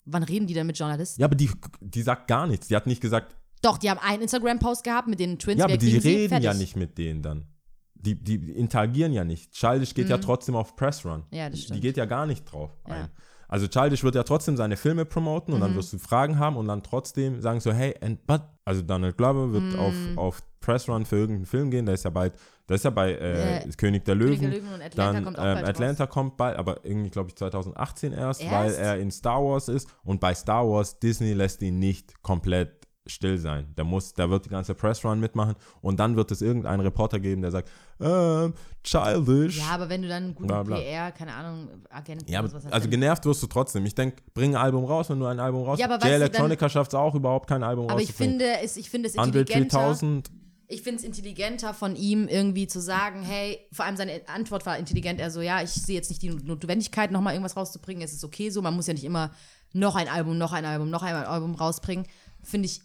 Wann 0.07 0.23
reden 0.23 0.47
die 0.47 0.55
denn 0.55 0.67
mit 0.67 0.79
Journalisten? 0.79 1.21
Ja, 1.21 1.27
aber 1.27 1.35
die, 1.35 1.51
die 1.81 2.03
sagt 2.03 2.29
gar 2.29 2.47
nichts. 2.47 2.69
Die 2.69 2.77
hat 2.77 2.87
nicht 2.87 3.01
gesagt, 3.01 3.37
Doch, 3.65 3.79
die 3.79 3.91
haben 3.91 4.01
einen 4.01 4.23
Instagram-Post 4.23 4.85
gehabt 4.85 5.09
mit 5.09 5.19
den 5.21 5.39
Twins. 5.39 5.59
ja, 5.59 5.65
aber 5.65 5.77
die 5.77 5.97
reden 5.97 6.43
ja 6.43 6.55
nicht 6.55 6.77
mit 6.77 6.99
denen 6.99 7.23
dann. 7.23 7.47
Die, 7.95 8.15
die 8.23 8.35
interagieren 8.53 9.13
ja 9.13 9.25
nicht. 9.25 9.53
Childish 9.53 9.95
geht 9.95 10.11
ja 10.11 10.19
trotzdem 10.19 10.55
auf 10.57 10.77
Pressrun. 10.77 11.21
Mhm. 11.31 11.37
Ja, 11.37 11.49
das 11.49 11.59
Die 11.61 11.65
stimmt. 11.67 11.81
geht 11.81 11.97
ja 11.97 12.05
gar 12.05 12.27
nicht 12.27 12.45
drauf 12.45 12.71
Ja. 12.87 12.95
Mhm. 12.95 13.01
ein. 13.05 13.11
Also 13.49 13.69
Childish 13.69 14.03
wird 14.03 14.15
ja 14.15 14.23
trotzdem 14.25 14.57
seine 14.57 14.77
Filme 14.77 15.05
promoten 15.05 15.55
und 15.55 15.61
dann 15.61 15.75
wirst 15.77 15.93
du 15.93 15.99
Fragen 15.99 16.39
haben 16.39 16.57
und 16.57 16.67
dann 16.67 16.83
trotzdem 16.83 17.41
sagen 17.41 17.61
so, 17.61 17.73
hey, 17.73 17.95
and 18.01 18.27
but, 18.27 18.41
also 18.65 18.83
Donald 18.83 19.17
Glover 19.17 19.53
wird 19.53 19.63
Mhm. 19.63 19.79
auf, 19.79 19.95
auf 20.17 20.43
Pressrun 20.61 21.05
für 21.05 21.17
irgendeinen 21.17 21.47
Film 21.47 21.71
gehen, 21.71 21.85
der 21.87 21.95
ist 21.95 22.05
ja 22.05 22.11
bald, 22.11 22.35
der 22.69 22.77
ist 22.77 22.85
ja 22.85 22.91
bei 22.91 23.13
äh, 23.13 23.65
Ja. 23.67 23.73
König 23.77 24.05
der 24.07 24.15
Löwen. 24.17 24.39
König 24.41 24.51
der 24.51 24.61
Löwen 24.61 24.75
und 24.75 24.83
Atlanta 24.83 25.13
dann 25.13 25.25
kommt 25.25 25.39
auch 25.39 25.45
ähm, 25.45 25.55
bald 25.55 25.69
Atlanta 25.69 26.07
kommt 26.07 26.37
bald, 26.37 26.57
aber 26.59 26.85
irgendwie 26.85 27.11
glaube 27.11 27.29
ich 27.31 27.37
2018 27.37 28.13
erst, 28.13 28.43
Erst? 28.43 28.53
weil 28.53 28.73
er 28.75 28.99
in 28.99 29.11
Star 29.11 29.43
Wars 29.45 29.69
ist 29.69 29.89
und 30.05 30.21
bei 30.21 30.35
Star 30.35 30.67
Wars 30.69 30.99
Disney 30.99 31.33
lässt 31.35 31.63
ihn 31.63 31.79
nicht 31.79 32.23
komplett 32.23 32.84
still 33.07 33.39
sein. 33.39 33.67
Der 33.77 33.85
muss, 33.85 34.15
der 34.15 34.31
wird 34.31 34.47
die 34.47 34.49
ganze 34.49 34.75
Pressrun 34.75 35.21
mitmachen 35.21 35.55
und 35.83 36.01
dann 36.01 36.17
wird 36.17 36.31
es 36.31 36.41
irgendeinen 36.41 36.81
Reporter 36.81 37.21
geben, 37.21 37.43
der 37.43 37.51
sagt, 37.51 37.71
ähm, 38.01 38.55
Childish. 38.83 39.59
Ja, 39.59 39.75
aber 39.75 39.89
wenn 39.89 40.03
du 40.03 40.09
dann 40.09 40.25
einen 40.25 40.35
guten 40.35 40.49
Bla, 40.49 40.63
bla. 40.63 40.77
PR, 40.77 41.13
keine 41.13 41.35
Ahnung, 41.35 41.69
Agenten 41.91 42.31
Ja, 42.31 42.47
sowas 42.47 42.65
hast, 42.65 42.73
also 42.73 42.89
genervt 42.89 43.25
wirst 43.27 43.43
du 43.43 43.47
trotzdem. 43.47 43.85
Ich 43.85 43.95
denke, 43.95 44.23
bring 44.33 44.55
ein 44.57 44.63
Album 44.63 44.85
raus, 44.85 45.11
wenn 45.11 45.21
du 45.21 45.27
ein 45.27 45.39
Album 45.39 45.65
raus 45.65 45.79
Ja, 45.79 45.87
aber 45.87 45.97
J 45.97 46.15
Electronica 46.15 46.69
schafft 46.69 46.93
es 46.93 46.95
auch 46.95 47.15
überhaupt 47.15 47.49
kein 47.49 47.63
Album 47.63 47.89
aber 47.89 48.01
ich 48.01 48.13
finde 48.13 48.47
es, 48.63 48.77
ich 48.77 48.89
finde 48.89 49.09
es 49.09 49.15
intelligenter. 49.15 49.79
3000, 49.79 50.31
Ich 50.69 50.83
finde 50.83 51.01
es 51.01 51.05
intelligenter 51.05 51.75
von 51.75 51.97
ihm 51.97 52.27
irgendwie 52.27 52.67
zu 52.67 52.81
sagen, 52.81 53.23
hey, 53.23 53.59
vor 53.71 53.85
allem 53.85 53.97
seine 53.97 54.23
Antwort 54.29 54.65
war 54.65 54.79
intelligent. 54.79 55.21
Er 55.21 55.31
so, 55.31 55.43
ja, 55.43 55.63
ich 55.63 55.71
sehe 55.71 55.95
jetzt 55.95 56.09
nicht 56.09 56.23
die 56.23 56.31
Notwendigkeit, 56.31 57.11
nochmal 57.11 57.35
irgendwas 57.35 57.57
rauszubringen. 57.57 58.03
Es 58.03 58.15
ist 58.15 58.25
okay 58.25 58.49
so. 58.49 58.63
Man 58.63 58.75
muss 58.75 58.87
ja 58.87 58.95
nicht 58.95 59.05
immer 59.05 59.31
noch 59.75 59.95
ein 59.95 60.09
Album, 60.09 60.39
noch 60.39 60.53
ein 60.53 60.65
Album, 60.65 60.89
noch 60.89 61.03
ein 61.03 61.15
Album 61.15 61.55
rausbringen. 61.55 62.07
Finde 62.43 62.67
ich 62.67 62.81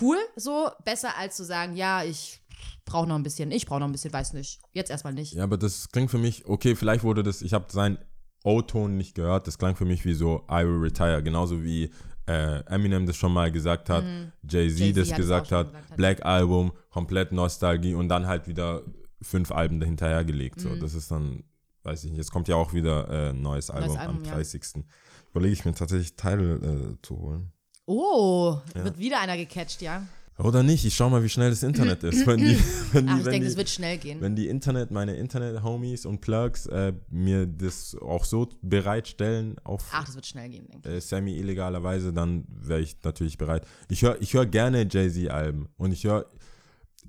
cool 0.00 0.18
so. 0.36 0.70
Besser 0.84 1.16
als 1.16 1.36
zu 1.36 1.44
sagen, 1.44 1.76
ja, 1.76 2.02
ich 2.04 2.42
brauche 2.84 3.06
noch 3.06 3.16
ein 3.16 3.22
bisschen, 3.22 3.50
ich 3.50 3.66
brauche 3.66 3.80
noch 3.80 3.88
ein 3.88 3.92
bisschen, 3.92 4.12
weiß 4.12 4.32
nicht. 4.32 4.60
Jetzt 4.72 4.90
erstmal 4.90 5.12
nicht. 5.12 5.34
ja, 5.34 5.44
aber 5.44 5.58
das 5.58 5.90
klingt 5.90 6.10
für 6.10 6.18
mich, 6.18 6.46
okay, 6.46 6.74
vielleicht 6.74 7.04
wurde 7.04 7.22
das, 7.22 7.42
ich 7.42 7.52
habe 7.52 7.66
seinen 7.70 7.98
O-Ton 8.44 8.96
nicht 8.96 9.14
gehört, 9.14 9.46
das 9.46 9.58
klang 9.58 9.76
für 9.76 9.84
mich 9.84 10.04
wie 10.04 10.14
so 10.14 10.46
I 10.50 10.64
will 10.64 10.78
retire, 10.78 11.22
genauso 11.22 11.62
wie 11.62 11.90
äh, 12.26 12.60
Eminem 12.66 13.06
das 13.06 13.16
schon 13.16 13.32
mal 13.32 13.50
gesagt 13.50 13.90
hat, 13.90 14.04
Jay-Z 14.48 14.78
Jay-Z 14.78 14.96
das 14.96 15.08
hat 15.08 15.12
es 15.12 15.16
gesagt 15.16 15.52
hat, 15.52 15.66
gesagt 15.68 15.90
hat. 15.90 15.96
Black 15.96 16.24
Album, 16.24 16.72
komplett 16.90 17.32
Nostalgie 17.32 17.94
und 17.94 18.08
dann 18.08 18.26
halt 18.26 18.46
wieder 18.46 18.82
fünf 19.20 19.50
Alben 19.50 19.80
dahinterher 19.80 20.24
gelegt. 20.24 20.60
So. 20.60 20.76
Das 20.76 20.94
ist 20.94 21.10
dann, 21.10 21.44
weiß 21.82 22.04
ich 22.04 22.10
nicht, 22.10 22.18
jetzt 22.18 22.30
kommt 22.30 22.48
ja 22.48 22.56
auch 22.56 22.72
wieder 22.72 23.08
äh, 23.10 23.30
ein 23.30 23.42
neues 23.42 23.70
Album, 23.70 23.96
Album, 23.96 24.18
am 24.18 24.24
ja. 24.24 24.34
30. 24.34 24.84
Überlege 25.30 25.52
ich 25.52 25.64
mir 25.64 25.74
tatsächlich 25.74 26.16
Teile 26.16 26.54
äh, 26.54 27.02
zu 27.02 27.18
holen. 27.18 27.52
Oh, 27.86 28.58
wird 28.74 28.98
wieder 28.98 29.20
einer 29.20 29.36
gecatcht, 29.36 29.80
ja. 29.80 30.06
Oder 30.38 30.62
nicht, 30.62 30.84
ich 30.84 30.94
schau 30.94 31.08
mal, 31.08 31.22
wie 31.22 31.30
schnell 31.30 31.48
das 31.48 31.62
Internet 31.62 32.02
ist. 32.02 32.26
Wenn 32.26 32.38
die, 32.38 32.58
wenn 32.92 33.06
die, 33.06 33.12
Ach, 33.12 33.18
ich 33.18 33.24
denke, 33.24 33.46
es 33.46 33.56
wird 33.56 33.70
schnell 33.70 33.96
gehen. 33.96 34.20
wenn 34.20 34.36
die 34.36 34.48
Internet, 34.48 34.90
meine 34.90 35.16
Internet-Homies 35.16 36.04
und 36.04 36.20
Plugs 36.20 36.66
äh, 36.66 36.92
mir 37.08 37.46
das 37.46 37.96
auch 38.02 38.24
so 38.24 38.48
bereitstellen 38.60 39.56
auf 39.64 39.82
Ach, 39.92 40.04
das 40.04 40.14
wird 40.14 40.26
schnell 40.26 40.50
gehen, 40.50 40.66
denke 40.68 40.88
ich. 40.90 40.94
äh, 40.96 41.00
semi-illegaler 41.00 41.82
Weise, 41.82 42.12
dann 42.12 42.44
wäre 42.48 42.80
ich 42.80 42.96
natürlich 43.02 43.38
bereit. 43.38 43.66
Ich 43.88 44.02
höre 44.02 44.20
ich 44.20 44.34
hör 44.34 44.44
gerne 44.44 44.86
Jay-Z-Alben 44.90 45.68
und 45.78 45.92
ich 45.92 46.04
höre, 46.04 46.26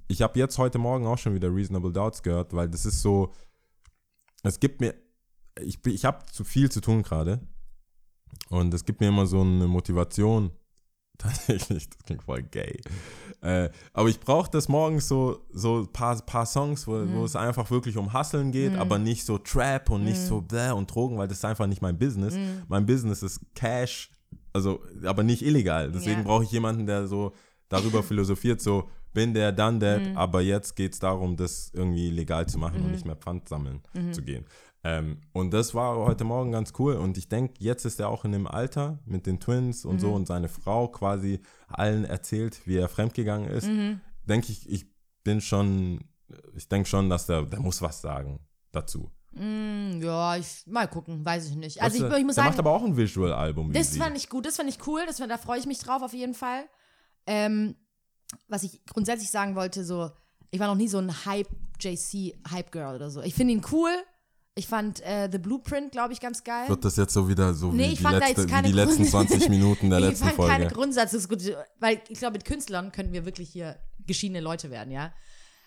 ich 0.07 0.21
habe 0.21 0.39
jetzt 0.39 0.57
heute 0.57 0.77
Morgen 0.77 1.05
auch 1.05 1.17
schon 1.17 1.33
wieder 1.35 1.53
Reasonable 1.53 1.91
Doubts 1.91 2.23
gehört, 2.23 2.53
weil 2.53 2.69
das 2.69 2.85
ist 2.85 3.01
so, 3.01 3.33
es 4.43 4.57
gibt 4.57 4.79
mir, 4.79 4.93
ich, 5.59 5.85
ich 5.85 6.05
habe 6.05 6.25
zu 6.31 6.45
viel 6.45 6.71
zu 6.71 6.79
tun 6.79 7.03
gerade 7.03 7.41
und 8.47 8.73
es 8.73 8.85
gibt 8.85 9.01
mir 9.01 9.09
immer 9.09 9.25
so 9.25 9.41
eine 9.41 9.67
Motivation, 9.67 10.51
tatsächlich, 11.17 11.89
das 11.89 11.99
klingt 12.05 12.23
voll 12.23 12.43
gay, 12.43 12.79
äh, 13.41 13.69
aber 13.93 14.09
ich 14.09 14.19
brauche 14.19 14.49
das 14.51 14.67
morgens 14.67 15.07
so, 15.07 15.45
so 15.51 15.79
ein 15.79 15.87
paar, 15.93 16.19
paar 16.21 16.45
Songs, 16.45 16.87
wo, 16.87 16.93
wo 17.11 17.25
es 17.25 17.35
einfach 17.35 17.69
wirklich 17.71 17.97
um 17.97 18.13
Hustlen 18.13 18.51
geht, 18.51 18.75
aber 18.75 18.97
nicht 18.99 19.25
so 19.25 19.37
Trap 19.37 19.89
und 19.89 20.03
nicht 20.03 20.19
so 20.21 20.41
bläh 20.41 20.71
und 20.71 20.93
Drogen, 20.93 21.17
weil 21.17 21.27
das 21.27 21.39
ist 21.39 21.45
einfach 21.45 21.67
nicht 21.67 21.81
mein 21.81 21.97
Business. 21.97 22.35
Mein 22.67 22.85
Business 22.85 23.23
ist 23.23 23.41
Cash, 23.55 24.11
also, 24.53 24.81
aber 25.03 25.23
nicht 25.23 25.43
illegal. 25.43 25.91
Deswegen 25.91 26.19
Ja. 26.19 26.23
brauche 26.25 26.43
ich 26.43 26.51
jemanden, 26.51 26.85
der 26.87 27.07
so 27.07 27.33
darüber 27.69 28.01
philosophiert, 28.03 28.61
so, 28.61 28.89
bin 29.13 29.33
der, 29.33 29.51
dann 29.51 29.79
der, 29.79 30.01
aber 30.15 30.41
jetzt 30.41 30.75
geht 30.75 30.93
es 30.93 30.99
darum, 30.99 31.37
das 31.37 31.71
irgendwie 31.73 32.09
legal 32.11 32.47
zu 32.47 32.59
machen 32.59 32.81
und 32.83 32.91
nicht 32.91 33.05
mehr 33.05 33.15
Pfand 33.15 33.49
sammeln 33.49 33.81
zu 34.11 34.21
gehen. 34.21 34.45
Ähm, 34.87 35.19
und 35.33 35.53
das 35.53 35.75
war 35.75 35.97
heute 35.97 36.23
Morgen 36.23 36.53
ganz 36.53 36.71
cool. 36.79 36.93
Und 36.93 37.17
ich 37.17 37.27
denke, 37.27 37.55
jetzt 37.59 37.83
ist 37.83 37.99
er 37.99 38.07
auch 38.07 38.23
in 38.23 38.31
dem 38.31 38.47
Alter 38.47 38.99
mit 39.05 39.25
den 39.25 39.37
Twins 39.37 39.83
und 39.83 39.99
so 39.99 40.13
und 40.13 40.27
seine 40.27 40.47
Frau 40.47 40.87
quasi 40.87 41.41
allen 41.67 42.05
erzählt, 42.05 42.65
wie 42.65 42.77
er 42.77 42.87
fremdgegangen 42.87 43.49
ist. 43.49 43.67
Denke 44.23 44.49
ich, 44.49 44.69
ich 44.69 44.85
bin 45.25 45.41
schon, 45.41 46.05
ich 46.55 46.69
denke 46.69 46.87
schon, 46.87 47.09
dass 47.09 47.25
der, 47.25 47.41
der 47.41 47.59
muss 47.59 47.81
was 47.81 47.99
sagen 47.99 48.39
dazu. 48.71 49.11
Hm, 49.33 50.01
ja, 50.01 50.37
ich, 50.37 50.63
mal 50.67 50.87
gucken, 50.87 51.25
weiß 51.25 51.49
ich 51.49 51.57
nicht. 51.57 51.81
Also 51.81 52.05
ich, 52.05 52.13
ich 52.13 52.23
muss 52.23 52.35
der 52.35 52.43
sagen, 52.43 52.47
macht 52.51 52.59
aber 52.59 52.71
auch 52.71 52.83
ein 52.85 52.95
Visual-Album. 52.95 53.73
Das 53.73 53.91
sie. 53.91 53.99
fand 53.99 54.15
ich 54.15 54.29
gut, 54.29 54.45
das 54.45 54.55
fand 54.55 54.69
ich 54.69 54.87
cool, 54.87 55.01
das, 55.05 55.17
da 55.17 55.37
freue 55.37 55.59
ich 55.59 55.65
mich 55.65 55.79
drauf 55.79 56.01
auf 56.01 56.13
jeden 56.13 56.33
Fall. 56.33 56.63
Ähm, 57.25 57.75
was 58.47 58.63
ich 58.63 58.85
grundsätzlich 58.85 59.31
sagen 59.31 59.55
wollte, 59.55 59.83
so, 59.83 60.11
ich 60.49 60.61
war 60.61 60.67
noch 60.67 60.75
nie 60.75 60.87
so 60.87 60.97
ein 60.97 61.25
Hype-JC-Hype-Girl 61.25 62.95
oder 62.95 63.09
so. 63.09 63.21
Ich 63.21 63.35
finde 63.35 63.51
ihn 63.51 63.65
cool. 63.73 63.91
Ich 64.57 64.67
fand 64.67 65.01
äh, 65.05 65.29
The 65.31 65.37
Blueprint, 65.37 65.91
glaube 65.91 66.13
ich, 66.13 66.19
ganz 66.19 66.43
geil. 66.43 66.67
Wird 66.69 66.83
das 66.83 66.95
jetzt 66.97 67.13
so 67.13 67.29
wieder 67.29 67.53
so 67.53 67.71
Nee, 67.71 67.83
wie, 67.89 67.91
ich 67.93 67.97
die, 67.97 68.03
fand 68.03 68.15
da 68.15 68.25
letzte, 68.27 68.41
jetzt 68.41 68.53
wie 68.57 68.61
die 68.63 68.71
letzten 68.71 68.97
Grund- 69.09 69.29
20 69.29 69.49
Minuten 69.49 69.89
der 69.89 69.99
ich 69.99 70.05
letzten 70.05 70.25
fand 70.25 70.35
Folge? 70.35 70.51
keine 70.53 70.67
Grundsatzdiskussion, 70.67 71.55
weil 71.79 72.01
ich 72.09 72.19
glaube, 72.19 72.33
mit 72.33 72.45
Künstlern 72.45 72.91
könnten 72.91 73.13
wir 73.13 73.25
wirklich 73.25 73.49
hier 73.49 73.77
geschiedene 74.05 74.39
Leute 74.41 74.69
werden, 74.71 74.91
ja. 74.91 75.11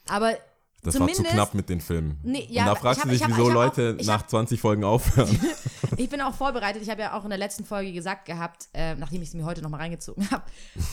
Aber 0.08 0.34
Das 0.82 0.98
war 0.98 1.06
zu 1.12 1.22
knapp 1.22 1.54
mit 1.54 1.68
den 1.68 1.80
Filmen. 1.80 2.18
Nee, 2.22 2.46
ja, 2.50 2.62
Und 2.62 2.68
da 2.68 2.74
fragst 2.74 2.98
ich 2.98 3.02
du 3.04 3.08
dich, 3.10 3.18
ich 3.18 3.22
hab- 3.24 3.30
wieso 3.30 3.42
ich 3.42 3.48
hab 3.50 3.56
auch- 3.56 3.64
Leute 3.76 3.96
ich 4.00 4.06
nach 4.06 4.20
hab- 4.22 4.30
20 4.30 4.60
Folgen 4.60 4.84
aufhören. 4.84 5.38
Ich 5.96 6.08
bin 6.08 6.20
auch 6.22 6.34
vorbereitet. 6.34 6.82
Ich 6.82 6.88
habe 6.88 7.02
ja 7.02 7.18
auch 7.18 7.24
in 7.24 7.30
der 7.30 7.38
letzten 7.38 7.64
Folge 7.64 7.92
gesagt 7.92 8.24
gehabt, 8.24 8.68
äh, 8.72 8.94
nachdem 8.94 9.20
ich 9.22 9.28
es 9.28 9.34
mir 9.34 9.44
heute 9.44 9.60
nochmal 9.60 9.80
reingezogen 9.80 10.30
habe, 10.30 10.44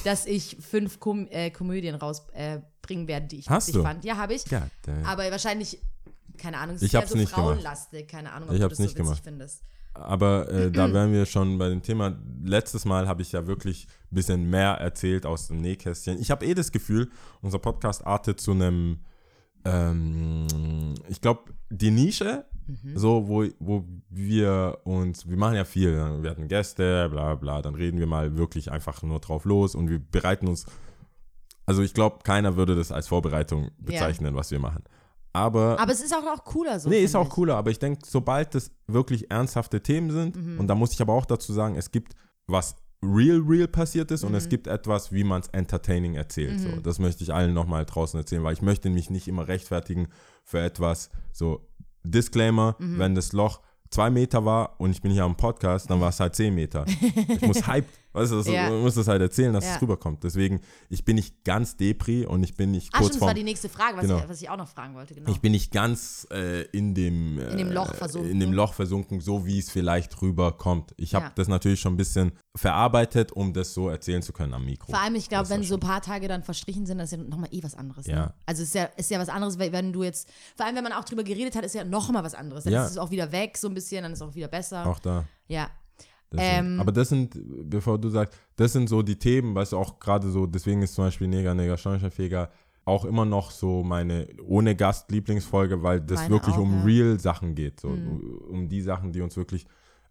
dass 0.04 0.26
ich 0.26 0.58
fünf 0.60 1.00
Kom 1.00 1.28
äh, 1.30 1.50
Komödien 1.52 1.96
rausbringen 1.96 3.06
äh, 3.06 3.08
werde, 3.08 3.28
die 3.28 3.38
ich 3.40 3.50
Hast 3.50 3.74
du? 3.74 3.84
fand. 3.84 4.04
Ja, 4.04 4.18
habe 4.18 4.34
ich. 4.34 4.44
Damn. 4.46 4.70
Aber 5.06 5.30
wahrscheinlich, 5.32 5.80
keine 6.38 6.58
Ahnung, 6.60 6.76
es 6.76 6.82
Ich 6.82 6.88
ist 6.88 6.94
ja 6.94 7.02
hab's 7.02 7.12
so 7.12 7.18
nicht 7.18 7.34
gemacht. 7.34 7.50
frauenlastig. 7.50 8.08
Keine 8.08 8.32
Ahnung, 8.32 8.50
ob 8.50 8.56
Ich 8.56 8.62
du 8.62 8.68
das 8.68 8.78
so 8.78 8.84
nicht 8.84 8.92
witzig 8.94 9.04
gemacht. 9.06 9.22
findest. 9.24 9.64
Aber 9.94 10.50
äh, 10.52 10.72
da 10.72 10.92
wären 10.94 11.12
wir 11.12 11.26
schon 11.26 11.58
bei 11.58 11.70
dem 11.70 11.82
Thema. 11.82 12.16
Letztes 12.44 12.86
Mal 12.86 13.08
habe 13.08 13.22
ich 13.22 13.32
ja 13.32 13.48
wirklich 13.48 13.88
ein 14.12 14.16
bisschen 14.16 14.50
mehr 14.50 14.72
erzählt 14.74 15.26
aus 15.26 15.48
dem 15.48 15.58
Nähkästchen. 15.58 16.20
Ich 16.20 16.30
habe 16.32 16.46
eh 16.46 16.54
das 16.54 16.72
Gefühl, 16.72 17.10
unser 17.42 17.60
Podcast 17.60 18.06
artet 18.06 18.40
zu 18.40 18.52
einem, 18.52 19.00
ähm, 19.66 20.94
ich 21.10 21.22
glaube, 21.22 21.54
die 21.70 21.92
Nische, 21.92 22.46
so, 22.96 23.28
wo, 23.30 23.46
wo 23.60 23.86
wir 24.10 24.80
uns, 24.84 25.28
wir 25.30 25.38
machen 25.38 25.56
ja 25.56 25.64
viel, 25.66 25.96
ne? 25.96 26.22
wir 26.22 26.30
hatten 26.32 26.48
Gäste, 26.50 27.08
bla 27.10 27.36
bla, 27.36 27.62
dann 27.62 27.76
reden 27.76 27.98
wir 27.98 28.08
mal 28.08 28.38
wirklich 28.38 28.72
einfach 28.72 29.02
nur 29.04 29.20
drauf 29.20 29.46
los 29.46 29.74
und 29.74 29.90
wir 29.90 30.00
bereiten 30.00 30.48
uns, 30.48 30.66
also 31.66 31.82
ich 31.82 31.94
glaube, 31.94 32.20
keiner 32.24 32.58
würde 32.58 32.76
das 32.76 32.92
als 32.92 33.08
Vorbereitung 33.08 33.72
bezeichnen, 33.78 34.36
was 34.36 34.52
wir 34.52 34.60
machen. 34.60 34.84
Aber 35.38 35.80
Aber 35.80 35.92
es 35.92 36.02
ist 36.02 36.14
auch 36.16 36.24
noch 36.24 36.44
cooler 36.44 36.80
so. 36.80 36.90
Nee, 36.90 37.04
ist 37.04 37.16
auch 37.16 37.30
cooler, 37.30 37.56
aber 37.56 37.70
ich 37.72 37.80
denke, 37.80 38.02
sobald 38.06 38.56
das 38.56 38.72
wirklich 38.88 39.30
ernsthafte 39.32 39.82
Themen 39.82 40.12
sind, 40.12 40.36
Mhm. 40.36 40.60
und 40.60 40.68
da 40.68 40.76
muss 40.76 40.92
ich 40.94 41.02
aber 41.02 41.14
auch 41.14 41.26
dazu 41.26 41.54
sagen, 41.54 41.76
es 41.76 41.92
gibt 41.92 42.14
was 42.48 42.76
real, 43.04 43.42
real 43.48 43.68
passiert 43.68 44.10
ist 44.12 44.24
und 44.24 44.32
Mhm. 44.32 44.38
es 44.38 44.50
gibt 44.50 44.66
etwas, 44.68 45.12
wie 45.12 45.24
man 45.24 45.42
es 45.42 45.48
entertaining 45.50 46.16
erzählt. 46.16 46.60
So, 46.60 46.70
das 46.82 46.98
möchte 46.98 47.24
ich 47.24 47.32
allen 47.34 47.54
nochmal 47.54 47.86
draußen 47.86 48.20
erzählen, 48.20 48.44
weil 48.44 48.54
ich 48.54 48.62
möchte 48.64 48.90
mich 48.90 49.10
nicht 49.12 49.28
immer 49.28 49.48
rechtfertigen 49.48 50.08
für 50.44 50.60
etwas. 50.60 51.10
So, 51.32 51.68
Disclaimer, 52.04 52.76
Mhm. 52.80 52.98
wenn 53.00 53.16
das 53.16 53.34
Loch 53.34 53.62
zwei 53.90 54.10
Meter 54.10 54.44
war 54.46 54.80
und 54.80 54.92
ich 54.92 55.02
bin 55.02 55.12
hier 55.12 55.24
am 55.26 55.36
Podcast, 55.38 55.90
dann 55.90 56.02
war 56.02 56.10
es 56.10 56.20
halt 56.20 56.36
zehn 56.36 56.56
Meter. 56.56 56.86
Ich 57.30 57.42
muss 57.42 57.58
hyped, 57.68 57.90
weißt 58.14 58.32
du, 58.32 58.38
das, 58.38 58.48
Ja. 58.48 58.70
man 58.70 58.82
muss 58.82 58.96
das 58.96 59.08
halt 59.08 59.22
erzählen, 59.22 59.54
dass 59.54 59.64
Ja. 59.66 59.76
es 59.76 59.82
rüberkommt. 59.82 60.24
Deswegen, 60.24 60.62
ich 60.90 61.06
bin 61.06 61.16
nicht 61.16 61.44
ganz 61.44 61.78
Depri 61.78 62.26
und 62.26 62.44
ich 62.44 62.56
bin 62.56 62.72
nicht 62.72 62.90
Ah, 62.94 62.98
kurz 63.00 63.10
stimmt, 63.10 63.22
das 63.22 63.28
war 63.28 63.34
die 63.36 63.44
nächste 63.44 63.70
Frage, 63.70 63.98
was, 63.98 64.04
Genau. 64.04 64.18
ich, 64.20 64.30
was 64.30 64.42
ich 64.42 64.50
auch 64.50 64.58
noch 64.58 64.68
fragen 64.68 64.96
wollte. 64.96 65.14
Genau. 65.14 65.30
ich 65.32 65.40
bin 65.40 65.52
nicht 65.52 65.72
ganz 65.72 66.28
äh, 66.32 66.64
in 66.72 66.94
dem 66.96 67.38
äh, 67.40 67.52
In 67.52 67.58
dem 67.58 67.72
Loch 67.72 67.94
versunken. 67.94 68.32
in 68.32 68.40
dem 68.40 68.54
Loch 68.54 68.74
versunken, 68.74 69.22
so 69.22 69.46
wie 69.46 69.60
es 69.60 69.70
vielleicht 69.70 70.22
rüberkommt. 70.22 70.94
Ich 70.98 71.14
habe 71.16 71.26
Ja. 71.26 71.32
das 71.36 71.48
natürlich 71.48 71.80
schon 71.80 71.94
ein 71.94 71.98
bisschen 71.98 72.32
verarbeitet, 72.56 73.32
um 73.32 73.54
das 73.54 73.74
so 73.74 73.88
erzählen 73.90 74.22
zu 74.24 74.34
können 74.34 74.54
am 74.54 74.66
Mikro. 74.66 74.92
Vor 74.92 75.00
allem, 75.00 75.16
ich 75.16 75.30
glaube, 75.30 75.50
wenn 75.50 75.62
so 75.64 75.76
ein 75.76 75.80
paar 75.80 76.02
Tage 76.02 76.28
dann 76.28 76.42
verstrichen 76.44 76.86
sind, 76.88 76.98
das 76.98 77.12
ist 77.12 77.18
ja 77.20 77.24
nochmal 77.24 77.50
eh 77.52 77.62
was 77.64 77.76
anderes. 77.76 78.08
Ja. 78.08 78.16
Ne? 78.28 78.34
Also 78.48 78.64
ist 78.64 78.74
ja, 78.74 78.86
ist 78.98 79.12
ja 79.12 79.20
was 79.20 79.30
anderes, 79.30 79.60
weil 79.60 79.72
wenn 79.72 79.94
du 79.94 80.04
jetzt, 80.04 80.28
vor 80.56 80.66
allem 80.66 80.76
wenn 80.76 80.84
man 80.84 80.94
auch 80.94 81.04
drüber 81.06 81.24
geredet 81.24 81.56
hat, 81.56 81.64
ist 81.64 81.76
ja 81.76 81.84
nochmal 81.84 82.24
was 82.24 82.34
anderes. 82.34 82.64
Dann 82.64 82.74
ist 82.74 82.92
es 82.92 82.98
auch 82.98 83.12
wieder 83.12 83.32
weg, 83.32 83.58
so 83.58 83.68
ein 83.68 83.74
bisschen, 83.74 84.04
dann 84.04 84.12
ist 84.14 84.22
es 84.22 84.28
auch 84.28 84.34
wieder 84.36 84.48
besser. 84.48 84.86
Auch 84.88 85.00
da. 85.00 85.26
Ja. 85.48 85.70
Deswegen. 86.32 86.74
Ähm, 86.74 86.80
Aber 86.80 86.92
das 86.92 87.10
sind, 87.10 87.38
bevor 87.70 87.98
du 87.98 88.10
sagst, 88.10 88.38
das 88.56 88.74
sind 88.74 88.90
so 88.90 89.02
die 89.02 89.18
Themen, 89.18 89.56
weißt 89.56 89.72
du, 89.72 89.78
auch 89.78 90.00
gerade 90.00 90.30
so, 90.30 90.46
deswegen 90.46 90.82
ist 90.82 90.94
zum 90.96 91.06
Beispiel 91.06 91.28
Neger, 91.28 91.54
Neger, 91.54 91.78
Schornsteinfeger 91.78 92.50
auch 92.86 93.04
immer 93.04 93.26
noch 93.26 93.52
so 93.52 93.84
meine 93.84 94.28
ohne 94.46 94.74
Gast 94.76 95.12
Lieblingsfolge, 95.12 95.84
weil 95.84 96.00
das 96.00 96.30
wirklich 96.30 96.56
auch, 96.56 96.60
um 96.60 96.72
ja. 96.72 96.78
Mhm. 96.80 96.86
real 96.86 97.20
Sachen 97.20 97.54
geht, 97.54 97.82
so 97.82 97.90
um 97.90 98.70
die 98.70 98.82
Sachen, 98.82 99.12
die 99.12 99.22
uns 99.22 99.36
wirklich 99.36 99.66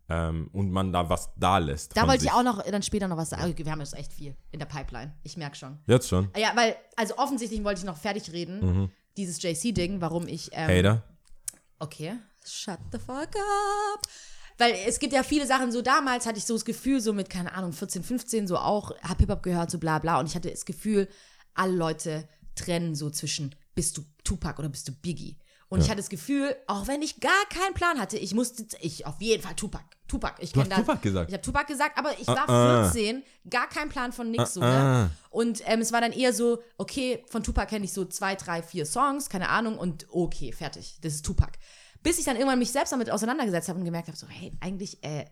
ähm, 0.09 0.49
und 0.53 0.71
man 0.71 0.93
da 0.93 1.09
was 1.09 1.31
da 1.37 1.59
lässt. 1.59 1.97
Da 1.97 2.07
wollte 2.07 2.21
sich. 2.21 2.29
ich 2.31 2.35
auch 2.35 2.43
noch 2.43 2.63
dann 2.63 2.83
später 2.83 3.09
noch 3.09 3.17
was 3.17 3.31
sagen. 3.31 3.51
Okay, 3.51 3.65
wir 3.65 3.73
haben 3.73 3.81
jetzt 3.81 3.95
echt 3.95 4.13
viel 4.13 4.37
in 4.53 4.59
der 4.59 4.67
Pipeline. 4.67 5.15
Ich 5.23 5.37
merke 5.37 5.57
schon. 5.57 5.79
Jetzt 5.87 6.09
schon. 6.09 6.29
Ja, 6.37 6.53
weil, 6.55 6.77
also 6.97 7.17
offensichtlich 7.17 7.65
wollte 7.65 7.81
ich 7.81 7.87
noch 7.87 7.97
fertig 7.97 8.31
reden, 8.33 8.61
Mhm. 8.61 8.91
dieses 9.17 9.43
JC-Ding, 9.43 10.01
warum 10.01 10.29
ich. 10.29 10.51
Ähm, 10.53 10.69
Hater. 10.69 11.03
Okay. 11.79 12.13
Shut 12.45 12.79
the 12.93 12.99
fuck 12.99 13.17
up. 13.35 14.07
Weil 14.59 14.75
es 14.87 14.99
gibt 14.99 15.13
ja 15.13 15.23
viele 15.23 15.47
Sachen, 15.47 15.71
so 15.71 15.83
damals 15.83 16.25
hatte 16.27 16.39
ich 16.39 16.45
so 16.47 16.55
das 16.55 16.65
Gefühl, 16.65 17.01
so 17.01 17.13
mit, 17.13 17.29
keine 17.29 17.53
Ahnung, 17.55 17.73
14, 17.73 18.03
15, 18.03 18.47
so 18.47 18.57
auch, 18.57 18.91
hab 19.03 19.19
Hip-Hop 19.19 19.43
gehört, 19.43 19.71
so 19.71 19.79
bla 19.79 19.99
bla. 19.99 20.19
Und 20.19 20.27
ich 20.29 20.35
hatte 20.35 20.51
das 20.51 20.65
Gefühl, 20.65 21.09
alle 21.55 21.73
Leute 21.73 22.29
trennen 22.55 22.95
so 22.95 23.11
zwischen, 23.11 23.55
bist 23.75 23.97
du 23.99 24.03
Tupac 24.25 24.59
oder 24.59 24.69
bist 24.69 24.89
du 24.89 24.93
Biggie? 24.93 25.39
Und 25.69 25.81
ich 25.81 25.89
hatte 25.89 25.97
das 25.97 26.09
Gefühl, 26.09 26.55
auch 26.69 26.87
wenn 26.87 27.03
ich 27.03 27.19
gar 27.19 27.33
keinen 27.51 27.75
Plan 27.75 27.99
hatte, 28.01 28.17
ich 28.17 28.35
musste, 28.35 28.65
ich 28.81 29.05
auf 29.05 29.21
jeden 29.21 29.43
Fall 29.43 29.57
Tupac. 29.57 29.85
Tupac. 30.07 30.37
Ich 30.41 30.53
Du 30.53 30.61
hast 30.61 30.73
Tupac 30.73 31.03
gesagt? 31.03 31.29
Ich 31.29 31.35
habe 31.35 31.43
Tupac 31.43 31.67
gesagt, 31.67 31.99
aber 31.99 32.13
ich 32.21 32.29
war 32.29 32.49
Ah, 32.49 32.83
ah. 32.87 32.91
14, 32.93 33.25
gar 33.51 33.69
kein 33.69 33.89
Plan 33.89 34.13
von 34.13 34.31
nix 34.31 34.55
so, 34.55 34.61
Ah, 34.61 34.65
ne? 34.65 34.79
ah. 34.79 35.11
Und 35.31 35.63
ähm, 35.67 35.81
es 35.81 35.91
war 35.93 36.01
dann 36.01 36.13
eher 36.13 36.33
so, 36.33 36.63
okay, 36.79 37.25
von 37.29 37.43
Tupac 37.43 37.69
kenne 37.69 37.85
ich 37.85 37.93
so 37.93 38.05
zwei, 38.05 38.37
drei, 38.37 38.63
vier 38.63 38.87
Songs, 38.87 39.29
keine 39.29 39.49
Ahnung, 39.49 39.77
und 39.77 40.07
okay, 40.11 40.53
fertig. 40.53 40.99
Das 41.03 41.15
ist 41.15 41.27
Tupac. 41.27 41.59
Bis 42.03 42.19
ich 42.19 42.25
dann 42.25 42.37
irgendwann 42.37 42.59
mich 42.59 42.71
selbst 42.71 42.93
damit 42.93 43.11
auseinandergesetzt 43.11 43.69
habe 43.69 43.79
und 43.79 43.85
gemerkt 43.85 44.09
habe, 44.09 44.17
so, 44.17 44.27
hey, 44.29 44.53
eigentlich, 44.61 45.03
äh, 45.03 45.25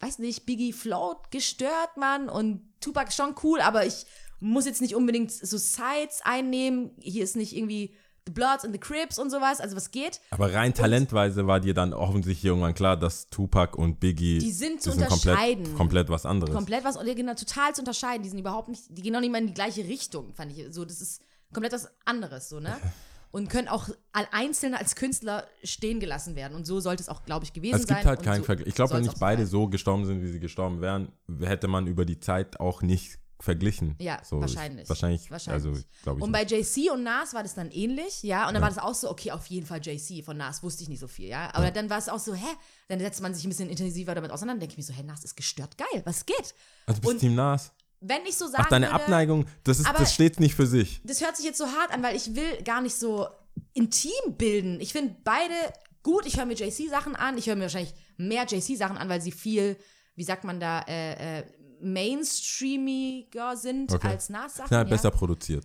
weiß 0.00 0.18
nicht, 0.18 0.46
Biggie 0.46 0.72
float 0.72 1.30
gestört, 1.30 1.96
Mann, 1.96 2.28
und 2.28 2.62
Tupac 2.80 3.08
ist 3.08 3.16
schon 3.16 3.34
cool, 3.42 3.60
aber 3.60 3.86
ich 3.86 4.06
muss 4.40 4.66
jetzt 4.66 4.82
nicht 4.82 4.94
unbedingt 4.94 5.32
so 5.32 5.56
Sides 5.56 6.20
einnehmen. 6.22 6.90
Hier 7.00 7.24
ist 7.24 7.36
nicht 7.36 7.56
irgendwie 7.56 7.94
The 8.26 8.32
Bloods 8.32 8.64
and 8.64 8.72
the 8.72 8.80
Crips 8.80 9.18
und 9.18 9.30
sowas, 9.30 9.60
also 9.60 9.76
was 9.76 9.90
geht. 9.90 10.20
Aber 10.30 10.52
rein 10.52 10.72
talentweise 10.74 11.46
war 11.46 11.60
dir 11.60 11.74
dann 11.74 11.92
offensichtlich 11.92 12.44
irgendwann 12.44 12.74
klar, 12.74 12.96
dass 12.96 13.28
Tupac 13.28 13.76
und 13.76 14.00
Biggie 14.00 14.38
Die 14.38 14.52
sind 14.52 14.82
zu 14.82 14.90
komplett, 14.90 15.12
unterscheiden. 15.12 15.74
komplett 15.76 16.08
was 16.08 16.24
anderes. 16.26 16.54
komplett 16.54 16.84
was, 16.84 16.96
oder 16.96 17.14
genau, 17.14 17.34
total 17.34 17.74
zu 17.74 17.82
unterscheiden. 17.82 18.22
Die 18.22 18.30
sind 18.30 18.38
überhaupt 18.38 18.68
nicht, 18.68 18.82
die 18.88 19.02
gehen 19.02 19.12
noch 19.12 19.20
nicht 19.20 19.30
mal 19.30 19.38
in 19.38 19.46
die 19.48 19.54
gleiche 19.54 19.84
Richtung, 19.84 20.34
fand 20.34 20.56
ich. 20.56 20.72
So, 20.74 20.84
das 20.84 21.00
ist 21.00 21.22
komplett 21.52 21.72
was 21.72 21.88
anderes, 22.04 22.48
so, 22.48 22.60
ne? 22.60 22.76
und 23.34 23.48
können 23.50 23.66
auch 23.68 23.88
einzeln 24.12 24.74
als 24.74 24.94
Künstler 24.94 25.46
stehen 25.64 25.98
gelassen 25.98 26.36
werden. 26.36 26.54
Und 26.54 26.66
so 26.66 26.78
sollte 26.78 27.02
es 27.02 27.08
auch, 27.08 27.24
glaube 27.24 27.44
ich, 27.44 27.52
gewesen 27.52 27.74
Es 27.74 27.82
sein. 27.82 27.96
gibt 27.96 28.06
halt 28.06 28.18
und 28.20 28.24
keinen 28.24 28.40
so 28.40 28.44
Vergleich. 28.44 28.68
Ich 28.68 28.74
glaube, 28.76 28.94
wenn 28.94 29.02
nicht 29.02 29.18
beide 29.18 29.42
sein. 29.42 29.50
so 29.50 29.68
gestorben 29.68 30.06
sind, 30.06 30.22
wie 30.22 30.28
sie 30.28 30.38
gestorben 30.40 30.80
wären, 30.80 31.10
hätte 31.40 31.66
man 31.66 31.86
über 31.88 32.04
die 32.04 32.20
Zeit 32.20 32.60
auch 32.60 32.80
nicht 32.82 33.18
verglichen. 33.40 33.96
Ja, 33.98 34.20
so, 34.24 34.40
wahrscheinlich. 34.40 34.84
Ich, 34.84 34.88
wahrscheinlich, 34.88 35.30
Wahrscheinlich. 35.30 35.66
also 35.66 35.82
glaube 36.04 36.20
ich. 36.20 36.24
Und 36.24 36.30
bei 36.32 36.44
JC 36.44 36.90
und 36.92 37.02
Nas 37.02 37.34
war 37.34 37.42
das 37.42 37.54
dann 37.54 37.70
ähnlich, 37.72 38.22
ja. 38.22 38.46
Und 38.46 38.54
dann 38.54 38.62
war 38.62 38.70
das 38.70 38.78
auch 38.78 38.94
so, 38.94 39.10
okay, 39.10 39.32
auf 39.32 39.46
jeden 39.46 39.66
Fall 39.66 39.80
JC. 39.84 40.24
Von 40.24 40.36
Nas 40.36 40.62
wusste 40.62 40.84
ich 40.84 40.88
nicht 40.88 41.00
so 41.00 41.08
viel, 41.08 41.28
ja. 41.28 41.52
Aber 41.54 41.70
dann 41.72 41.90
war 41.90 41.98
es 41.98 42.08
auch 42.08 42.20
so, 42.20 42.34
hä? 42.34 42.46
Dann 42.88 43.00
setzt 43.00 43.20
man 43.20 43.34
sich 43.34 43.44
ein 43.44 43.48
bisschen 43.50 43.68
intensiver 43.68 44.14
damit 44.14 44.30
auseinander. 44.30 44.60
denke 44.60 44.74
ich 44.74 44.78
mir 44.78 44.84
so, 44.84 44.94
hä, 44.94 45.02
Nas 45.02 45.24
ist 45.24 45.36
gestört 45.36 45.76
geil. 45.76 46.02
Was 46.04 46.24
geht? 46.24 46.54
also 46.86 47.00
du 47.00 47.08
bist 47.08 47.14
und- 47.14 47.18
Team 47.18 47.34
Nas. 47.34 47.72
Wenn 48.06 48.26
ich 48.26 48.36
so 48.36 48.46
sagen 48.46 48.64
Ach, 48.66 48.68
deine 48.68 48.86
würde, 48.86 48.96
Abneigung, 48.96 49.46
das, 49.64 49.80
ist, 49.80 49.88
das 49.88 50.12
steht 50.12 50.38
nicht 50.40 50.54
für 50.54 50.66
sich. 50.66 51.00
das 51.04 51.20
hört 51.22 51.36
sich 51.36 51.46
jetzt 51.46 51.58
so 51.58 51.66
hart 51.66 51.90
an, 51.92 52.02
weil 52.02 52.14
ich 52.14 52.34
will 52.34 52.62
gar 52.62 52.80
nicht 52.82 52.96
so 52.96 53.26
intim 53.72 54.10
bilden. 54.36 54.78
Ich 54.80 54.92
finde 54.92 55.16
beide 55.24 55.54
gut. 56.02 56.26
Ich 56.26 56.36
höre 56.36 56.44
mir 56.46 56.54
JC-Sachen 56.54 57.16
an. 57.16 57.38
Ich 57.38 57.46
höre 57.46 57.56
mir 57.56 57.62
wahrscheinlich 57.62 57.94
mehr 58.16 58.44
JC-Sachen 58.44 58.98
an, 58.98 59.08
weil 59.08 59.20
sie 59.22 59.32
viel, 59.32 59.76
wie 60.16 60.24
sagt 60.24 60.44
man 60.44 60.60
da, 60.60 60.80
äh, 60.86 61.38
äh, 61.40 61.44
mainstreamiger 61.80 63.56
sind 63.56 63.92
Okay. 63.92 64.08
als 64.08 64.28
Nas-Sachen. 64.28 64.72
Ja? 64.72 64.84
besser 64.84 65.10
produziert. 65.10 65.64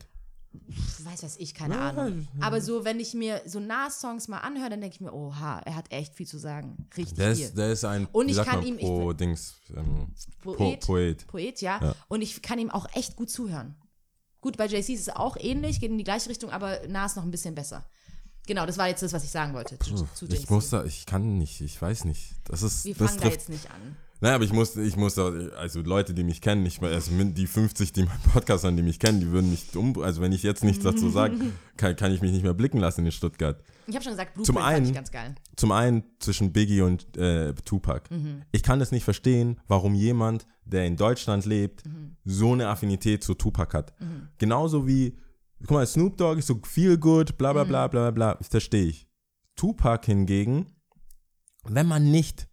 Weiß 1.04 1.24
was 1.24 1.38
ich, 1.38 1.54
keine 1.54 1.76
Ja, 1.76 1.90
Ahnung. 1.90 2.28
Aber 2.42 2.62
so, 2.62 2.84
wenn 2.86 3.00
ich 3.00 3.14
mir 3.14 3.42
so 3.46 3.60
Nas-Songs 3.60 4.28
mal 4.28 4.40
anhöre, 4.40 4.70
dann 4.70 4.82
denke 4.82 4.96
ich 4.96 5.02
mir, 5.02 5.14
oha, 5.14 5.60
er 5.60 5.76
hat 5.76 5.92
echt 5.92 6.16
viel 6.16 6.28
zu 6.28 6.38
sagen. 6.38 6.88
Richtig 6.98 7.18
Der 7.18 7.36
viel. 7.36 7.46
ist, 7.46 7.58
der 7.58 7.72
ist 7.72 7.86
ein 7.86 8.08
Und 8.12 8.30
ich 8.30 8.38
kann 8.38 8.58
man, 8.60 8.66
ihm- 8.68 8.78
ich 8.78 8.86
pro 8.86 9.08
will- 9.10 9.16
Dings, 9.16 9.56
ähm, 9.76 10.14
Poet. 10.42 10.58
Po 10.82 10.86
Poet. 10.94 11.28
Poet, 11.28 11.62
ja. 11.62 11.80
Ja. 11.82 11.96
Und 12.08 12.22
ich 12.22 12.42
kann 12.42 12.60
ihm 12.60 12.70
auch 12.72 12.88
echt 12.94 13.16
gut 13.16 13.30
zuhören. 13.30 13.76
Gut, 14.42 14.58
bei 14.58 14.66
JC 14.68 14.94
ist 14.94 15.02
es 15.02 15.10
auch 15.10 15.38
ähnlich, 15.40 15.80
geht 15.80 15.92
in 15.92 15.98
die 15.98 16.04
gleiche 16.04 16.30
Richtung, 16.30 16.50
aber 16.50 16.88
Nas 16.88 17.16
noch 17.16 17.24
ein 17.24 17.32
bisschen 17.32 17.56
besser. 17.56 17.86
Genau, 18.48 18.66
das 18.66 18.78
war 18.78 18.88
jetzt 18.88 19.04
das, 19.04 19.14
was 19.14 19.24
ich 19.24 19.30
sagen 19.30 19.54
wollte 19.54 19.78
zu, 19.78 20.08
zu. 20.16 20.26
Ich 20.28 20.50
muss 20.50 20.70
da, 20.72 20.84
ich 20.84 21.06
kann 21.06 21.38
nicht, 21.38 21.62
ich 21.62 21.80
weiß 21.80 22.06
nicht. 22.06 22.34
Das 22.46 22.64
ist, 22.64 22.86
Wir 22.86 22.96
das 22.96 23.10
fangen 23.10 23.18
da 23.22 23.28
trifft 23.28 23.40
jetzt 23.42 23.50
nicht 23.50 23.70
an. 23.70 23.96
Naja, 24.22 24.36
aber 24.36 24.44
ich 24.44 24.52
muss, 24.52 24.76
ich 24.76 24.98
muss, 24.98 25.18
also 25.18 25.82
Leute, 25.82 26.14
die 26.14 26.26
mich 26.26 26.42
kennen, 26.42 26.62
nicht 26.62 26.82
mehr, 26.82 26.92
also 26.92 27.12
die 27.24 27.48
50, 27.48 27.94
die 27.94 28.04
meinen 28.04 28.20
Podcast 28.34 28.66
hören, 28.66 28.76
die 28.76 28.84
mich 28.84 29.00
kennen, 29.00 29.22
die 29.22 29.28
würden 29.32 29.50
mich 29.50 29.74
um, 29.78 29.98
also 30.02 30.20
wenn 30.22 30.34
ich 30.34 30.44
jetzt 30.44 30.62
nichts 30.64 30.84
dazu 30.84 31.10
sage, 31.10 31.36
kann, 31.78 31.96
kann 31.96 32.12
ich 32.12 32.22
mich 32.22 32.34
nicht 32.34 32.44
mehr 32.44 32.54
blicken 32.54 32.80
lassen 32.80 33.06
in 33.06 33.14
Stuttgart. 33.14 33.64
Ich 33.88 33.96
habe 33.96 34.04
schon 34.04 34.12
gesagt, 34.12 34.36
Zum 34.36 34.56
Blueprint 34.56 34.66
fand 34.66 34.76
einen- 34.76 34.86
ich 34.88 34.94
ganz 34.94 35.12
geil. 35.12 35.36
Zum 35.56 35.72
einen 35.72 36.04
zwischen 36.20 36.52
Biggie 36.52 36.82
und 36.82 37.16
äh, 37.16 37.54
Tupac. 37.64 38.12
Mhm. 38.12 38.42
Ich 38.52 38.62
kann 38.62 38.82
es 38.82 38.92
nicht 38.92 39.06
verstehen, 39.06 39.62
warum 39.68 39.96
jemand, 39.96 40.46
der 40.66 40.86
in 40.86 40.98
Deutschland 40.98 41.46
lebt, 41.46 41.86
Mhm. 41.86 42.18
so 42.26 42.52
eine 42.52 42.68
Affinität 42.68 43.24
zu 43.24 43.36
Tupac 43.36 43.74
hat. 43.74 43.94
Genauso 44.38 44.86
wie, 44.86 45.18
guck 45.62 45.72
mal, 45.72 45.88
Snoop 45.88 46.18
Dogg 46.18 46.40
ist 46.40 46.48
so 46.48 46.60
feel 46.66 46.98
good, 46.98 47.38
bla 47.38 47.54
bla 47.54 47.64
Mhm. 47.64 47.70
bla 47.70 47.88
bla 47.88 48.12
bla, 48.12 48.36
das 48.36 48.50
verstehe 48.50 48.84
ich. 48.88 49.08
Tupac 49.56 50.06
hingegen, 50.06 50.66
wenn 51.64 51.88
man 51.88 52.12
nicht 52.12 52.49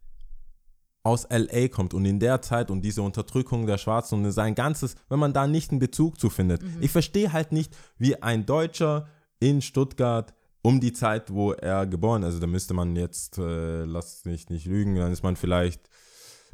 aus 1.07 1.25
LA 1.31 1.69
kommt 1.69 1.95
und 1.95 2.05
in 2.05 2.19
der 2.19 2.43
Zeit 2.43 2.69
und 2.69 2.83
diese 2.83 3.01
Unterdrückung 3.01 3.67
der 3.67 3.79
Schwarzen 3.79 4.25
und 4.25 4.33
sein 4.33 4.57
ganzes, 4.57 4.97
wenn 5.09 5.21
man 5.21 5.33
da 5.33 5.47
nicht 5.47 5.71
einen 5.71 5.79
Bezug 5.79 6.19
zu 6.19 6.31
findet. 6.31 6.63
Mhm. 6.63 6.79
Ich 6.81 6.91
verstehe 6.91 7.33
halt 7.33 7.53
nicht, 7.53 7.77
wie 7.97 8.21
ein 8.21 8.45
Deutscher 8.45 9.07
in 9.39 9.63
Stuttgart 9.63 10.35
um 10.63 10.81
die 10.81 10.93
Zeit, 10.93 11.33
wo 11.33 11.53
er 11.53 11.87
geboren 11.87 12.23
ist, 12.23 12.27
also 12.27 12.41
da 12.41 12.49
müsste 12.49 12.75
man 12.75 12.97
jetzt, 12.97 13.39
äh, 13.39 13.85
lass 13.85 14.25
mich 14.25 14.51
nicht 14.51 14.67
lügen, 14.67 14.97
dann 14.97 15.13
ist 15.13 15.23
man 15.23 15.37
vielleicht 15.37 15.89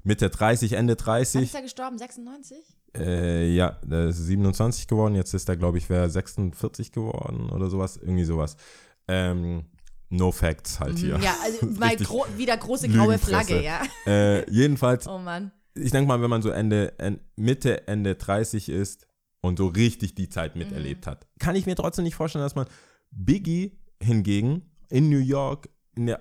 Mitte 0.04 0.28
30, 0.28 0.72
Ende 0.72 0.96
Wann 0.98 1.04
30. 1.04 1.42
ist 1.44 1.54
er 1.54 1.62
gestorben? 1.62 1.96
96? 1.96 2.58
Äh, 2.94 3.54
ja, 3.54 3.78
der 3.82 4.08
ist 4.08 4.18
27 4.18 4.86
geworden, 4.86 5.14
jetzt 5.14 5.32
ist 5.32 5.48
er, 5.48 5.56
glaube 5.56 5.78
ich, 5.78 5.88
wäre 5.88 6.10
46 6.10 6.92
geworden 6.92 7.48
oder 7.48 7.70
sowas, 7.70 7.96
irgendwie 7.96 8.24
sowas. 8.24 8.56
Ähm, 9.08 9.64
no 10.12 10.30
facts 10.32 10.78
halt 10.80 10.98
hier. 10.98 11.18
Ja, 11.18 11.34
also 11.42 11.66
mal 11.78 11.96
gro 11.96 12.24
wieder 12.36 12.56
große 12.56 12.88
graue. 12.88 13.18
Flagge, 13.18 13.62
ja. 13.62 13.80
Äh, 14.06 14.50
jedenfalls, 14.50 15.06
Oh 15.08 15.18
Mann. 15.18 15.50
ich 15.74 15.90
denke 15.90 16.06
mal, 16.08 16.20
wenn 16.22 16.30
man 16.30 16.42
so 16.42 16.50
Ende, 16.50 16.98
en- 16.98 17.20
Mitte, 17.36 17.86
Ende 17.88 18.14
30 18.14 18.68
ist 18.68 19.06
und 19.40 19.58
so 19.58 19.66
richtig 19.68 20.14
die 20.14 20.28
Zeit 20.28 20.54
miterlebt 20.56 21.06
hat, 21.06 21.26
kann 21.38 21.56
ich 21.56 21.66
mir 21.66 21.74
trotzdem 21.76 22.04
nicht 22.04 22.14
vorstellen, 22.14 22.44
dass 22.44 22.54
man 22.54 22.66
Biggie 23.10 23.78
hingegen 24.02 24.62
in 24.90 25.08
New 25.08 25.18
York, 25.18 25.68
in 25.96 26.06
der 26.06 26.20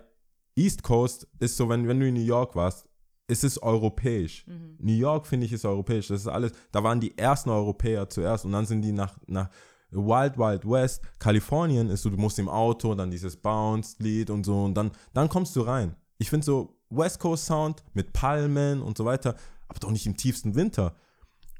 East 0.55 0.83
Coast, 0.83 1.27
ist 1.39 1.57
so, 1.57 1.69
wenn, 1.69 1.87
wenn 1.87 1.99
du 1.99 2.07
in 2.07 2.13
New 2.13 2.19
York 2.21 2.55
warst, 2.55 2.85
ist 3.27 3.43
es 3.45 3.61
europäisch. 3.63 4.45
New 4.79 4.93
York, 4.93 5.25
finde 5.25 5.45
ich, 5.45 5.53
ist 5.53 5.63
europäisch. 5.63 6.07
Das 6.09 6.21
ist 6.21 6.27
alles, 6.27 6.51
da 6.73 6.83
waren 6.83 6.99
die 6.99 7.17
ersten 7.17 7.49
Europäer 7.49 8.09
zuerst 8.09 8.43
und 8.45 8.51
dann 8.51 8.65
sind 8.65 8.81
die 8.81 8.91
nach, 8.91 9.17
nach 9.27 9.49
Wild 9.91 10.37
Wild 10.37 10.65
West. 10.65 11.01
Kalifornien 11.19 11.89
ist 11.89 12.03
so, 12.03 12.09
du 12.09 12.17
musst 12.17 12.39
im 12.39 12.49
Auto, 12.49 12.95
dann 12.95 13.11
dieses 13.11 13.37
Bounce-Lied 13.37 14.29
und 14.29 14.45
so 14.45 14.63
und 14.63 14.73
dann, 14.73 14.91
dann 15.13 15.29
kommst 15.29 15.55
du 15.55 15.61
rein. 15.61 15.95
Ich 16.17 16.29
finde 16.29 16.45
so 16.45 16.77
West 16.89 17.19
Coast 17.19 17.45
Sound 17.45 17.83
mit 17.93 18.13
Palmen 18.13 18.81
und 18.81 18.97
so 18.97 19.05
weiter, 19.05 19.35
aber 19.67 19.79
doch 19.79 19.91
nicht 19.91 20.05
im 20.05 20.17
tiefsten 20.17 20.55
Winter. 20.55 20.95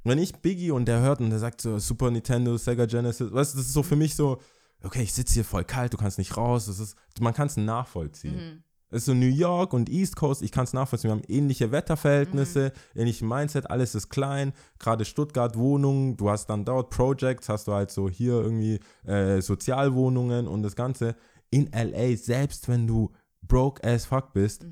Wenn 0.04 0.18
ich 0.18 0.36
Biggie 0.36 0.72
und 0.72 0.86
der 0.86 1.00
hört 1.02 1.20
und 1.20 1.30
der 1.30 1.40
sagt 1.40 1.62
so 1.62 1.78
Super 1.78 2.10
Nintendo, 2.10 2.58
Sega 2.58 2.86
Genesis, 2.86 3.32
weißt 3.32 3.54
du, 3.54 3.58
das 3.58 3.68
ist 3.68 3.74
so 3.74 3.84
für 3.84 3.96
mich 3.96 4.16
so, 4.16 4.40
okay, 4.84 5.04
ich 5.04 5.14
sitze 5.14 5.36
hier 5.36 5.46
voll 5.46 5.64
kalt, 5.64 5.94
du 5.94 5.98
kannst 5.98 6.18
nicht 6.18 6.36
raus, 6.38 6.66
das 6.66 6.80
ist, 6.80 6.96
man 7.20 7.34
kann 7.34 7.48
es 7.48 7.58
nachvollziehen. 7.58 8.64
Es 8.71 8.71
ist 8.92 9.06
so 9.06 9.14
New 9.14 9.26
York 9.26 9.74
und 9.74 9.90
East 9.90 10.16
Coast, 10.16 10.42
ich 10.42 10.52
kann 10.52 10.66
es 10.66 10.74
nachvollziehen. 10.74 11.10
Wir 11.10 11.16
haben 11.16 11.24
ähnliche 11.28 11.72
Wetterverhältnisse, 11.72 12.74
ähnliche 12.96 13.26
Mindset, 13.26 13.70
alles 13.70 13.96
ist 13.96 14.10
klein. 14.10 14.54
Gerade 14.80 15.06
Stuttgart 15.06 15.58
Wohnungen, 15.58 16.18
du 16.18 16.30
hast 16.30 16.48
dann 16.48 16.66
dort 16.66 16.90
Projects, 16.90 17.50
hast 17.50 17.68
du 17.68 17.74
halt 17.74 17.92
so 17.92 18.10
hier 18.10 18.34
irgendwie 18.34 18.80
äh, 19.06 19.42
Sozialwohnungen 19.42 20.48
und 20.48 20.64
das 20.64 20.76
Ganze. 20.76 21.16
In 21.50 21.70
LA, 21.74 22.16
selbst 22.18 22.68
wenn 22.70 22.88
du 22.88 23.12
broke 23.42 23.84
as 23.84 24.06
fuck 24.06 24.34
bist, 24.34 24.66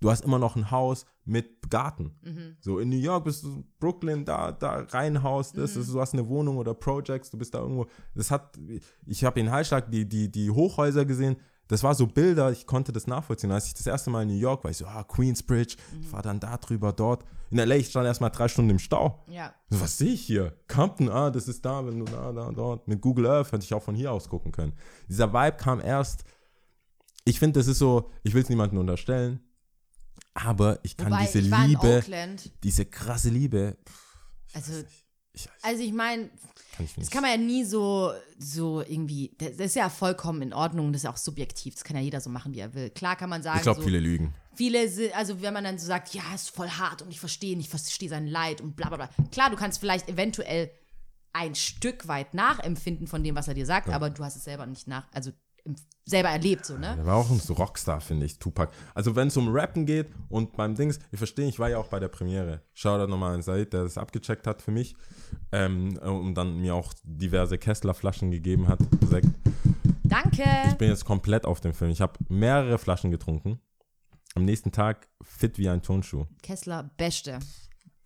du 0.00 0.10
hast 0.10 0.24
immer 0.24 0.38
noch 0.38 0.56
ein 0.56 0.70
Haus 0.70 1.06
mit 1.24 1.70
Garten. 1.70 2.12
So 2.60 2.78
in 2.78 2.90
New 2.90 2.98
York 2.98 3.24
bist 3.24 3.44
du 3.44 3.64
Brooklyn, 3.80 4.24
da, 4.24 4.52
da 4.52 4.80
Reihenhaus, 4.88 5.52
das 5.52 5.76
ist, 5.76 5.92
du 5.92 6.00
hast 6.00 6.12
eine 6.12 6.28
Wohnung 6.28 6.58
oder 6.58 6.74
Projects, 6.74 7.30
du 7.30 7.38
bist 7.38 7.54
da 7.54 7.60
irgendwo. 7.60 7.86
Das 8.14 8.30
hat, 8.30 8.58
ich 9.06 9.24
habe 9.24 9.40
in 9.40 9.50
Hallstatt 9.50 9.92
die, 9.92 10.08
die, 10.08 10.30
die 10.30 10.50
Hochhäuser 10.50 11.04
gesehen, 11.04 11.36
das 11.68 11.82
war 11.82 11.94
so 11.94 12.06
Bilder, 12.06 12.52
ich 12.52 12.66
konnte 12.66 12.92
das 12.92 13.06
nachvollziehen. 13.06 13.50
Als 13.50 13.66
ich 13.66 13.74
das 13.74 13.86
erste 13.86 14.10
Mal 14.10 14.22
in 14.22 14.28
New 14.28 14.40
York 14.40 14.64
war, 14.64 14.70
ich 14.70 14.76
so, 14.76 14.86
ah, 14.86 15.02
Queensbridge, 15.04 15.76
ich 16.00 16.12
war 16.12 16.22
dann 16.22 16.40
da 16.40 16.56
drüber, 16.58 16.92
dort. 16.92 17.24
In 17.50 17.58
LA, 17.58 17.76
ich 17.76 17.88
stand 17.88 18.06
erstmal 18.06 18.30
drei 18.30 18.48
Stunden 18.48 18.70
im 18.70 18.78
Stau. 18.78 19.24
Ja. 19.28 19.54
So, 19.70 19.80
was 19.80 19.96
sehe 19.98 20.12
ich 20.12 20.22
hier? 20.22 20.56
Compton, 20.68 21.08
ah, 21.08 21.30
das 21.30 21.48
ist 21.48 21.64
da, 21.64 21.86
wenn 21.86 21.98
du 21.98 22.04
da, 22.04 22.32
da, 22.32 22.50
dort. 22.50 22.88
Mit 22.88 23.00
Google 23.00 23.26
Earth 23.26 23.52
hätte 23.52 23.64
ich 23.64 23.72
auch 23.72 23.82
von 23.82 23.94
hier 23.94 24.12
aus 24.12 24.28
gucken 24.28 24.52
können. 24.52 24.74
Dieser 25.08 25.32
Vibe 25.32 25.56
kam 25.56 25.80
erst. 25.80 26.24
Ich 27.24 27.38
finde, 27.38 27.60
das 27.60 27.68
ist 27.68 27.78
so, 27.78 28.10
ich 28.22 28.34
will 28.34 28.42
es 28.42 28.50
niemandem 28.50 28.78
unterstellen, 28.78 29.40
aber 30.34 30.80
ich 30.82 30.96
kann 30.96 31.12
Wobei, 31.12 31.24
diese 31.26 31.38
ich 31.38 31.50
Liebe, 31.50 32.04
diese 32.62 32.84
krasse 32.84 33.30
Liebe, 33.30 33.78
Also, 34.52 34.72
ich, 35.34 35.48
also 35.62 35.82
ich 35.82 35.92
meine, 35.92 36.30
das 36.78 36.96
nicht. 36.96 37.10
kann 37.10 37.22
man 37.22 37.30
ja 37.32 37.36
nie 37.36 37.64
so, 37.64 38.12
so 38.38 38.80
irgendwie, 38.80 39.32
das 39.38 39.52
ist 39.58 39.76
ja 39.76 39.88
vollkommen 39.88 40.42
in 40.42 40.52
Ordnung, 40.52 40.92
das 40.92 41.00
ist 41.00 41.04
ja 41.04 41.12
auch 41.12 41.16
subjektiv, 41.16 41.74
das 41.74 41.84
kann 41.84 41.96
ja 41.96 42.02
jeder 42.02 42.20
so 42.20 42.30
machen, 42.30 42.54
wie 42.54 42.60
er 42.60 42.74
will. 42.74 42.90
Klar 42.90 43.16
kann 43.16 43.30
man 43.30 43.42
sagen, 43.42 43.58
ich 43.58 43.62
glaube, 43.62 43.80
so, 43.80 43.86
viele 43.86 44.00
lügen. 44.00 44.34
viele, 44.54 44.80
also 45.14 45.42
wenn 45.42 45.52
man 45.52 45.64
dann 45.64 45.78
so 45.78 45.86
sagt, 45.86 46.14
ja, 46.14 46.22
ist 46.34 46.50
voll 46.50 46.68
hart 46.68 47.02
und 47.02 47.10
ich 47.10 47.20
verstehe 47.20 47.52
ihn, 47.52 47.60
ich 47.60 47.68
verstehe 47.68 48.08
sein 48.08 48.26
Leid 48.26 48.60
und 48.60 48.76
bla 48.76 48.88
bla 48.88 48.96
bla. 48.96 49.10
Klar, 49.30 49.50
du 49.50 49.56
kannst 49.56 49.80
vielleicht 49.80 50.08
eventuell 50.08 50.70
ein 51.32 51.54
Stück 51.56 52.06
weit 52.06 52.32
nachempfinden 52.32 53.08
von 53.08 53.24
dem, 53.24 53.34
was 53.34 53.48
er 53.48 53.54
dir 53.54 53.66
sagt, 53.66 53.88
aber 53.88 54.08
du 54.10 54.24
hast 54.24 54.36
es 54.36 54.44
selber 54.44 54.66
nicht 54.66 54.86
nach, 54.86 55.06
also 55.12 55.32
selber 56.04 56.28
erlebt, 56.28 56.66
so, 56.66 56.76
ne? 56.76 56.96
Er 56.98 57.06
war 57.06 57.16
auch 57.16 57.30
ein 57.30 57.40
Rockstar, 57.54 58.00
finde 58.00 58.26
ich, 58.26 58.38
Tupac. 58.38 58.72
Also 58.94 59.16
wenn 59.16 59.28
es 59.28 59.36
um 59.36 59.48
Rappen 59.48 59.86
geht 59.86 60.08
und 60.28 60.56
beim 60.56 60.74
Dings, 60.74 60.98
ich 61.10 61.18
verstehe, 61.18 61.48
ich 61.48 61.58
war 61.58 61.70
ja 61.70 61.78
auch 61.78 61.88
bei 61.88 61.98
der 61.98 62.08
Premiere. 62.08 62.60
Shoutout 62.74 63.10
nochmal 63.10 63.34
an 63.34 63.42
Said, 63.42 63.72
der 63.72 63.84
das 63.84 63.96
abgecheckt 63.96 64.46
hat 64.46 64.60
für 64.60 64.70
mich 64.70 64.94
ähm, 65.52 65.96
und 65.98 66.34
dann 66.34 66.60
mir 66.60 66.74
auch 66.74 66.92
diverse 67.02 67.58
Kessler-Flaschen 67.58 68.30
gegeben 68.30 68.68
hat. 68.68 68.80
Sekt. 69.08 69.28
Danke! 70.02 70.44
Ich 70.68 70.74
bin 70.74 70.88
jetzt 70.88 71.04
komplett 71.04 71.46
auf 71.46 71.60
dem 71.60 71.72
Film. 71.72 71.90
Ich 71.90 72.00
habe 72.00 72.12
mehrere 72.28 72.78
Flaschen 72.78 73.10
getrunken. 73.10 73.58
Am 74.34 74.44
nächsten 74.44 74.72
Tag 74.72 75.08
fit 75.22 75.58
wie 75.58 75.68
ein 75.68 75.80
Tonschuh. 75.80 76.26
Kessler, 76.42 76.90
beste. 76.96 77.38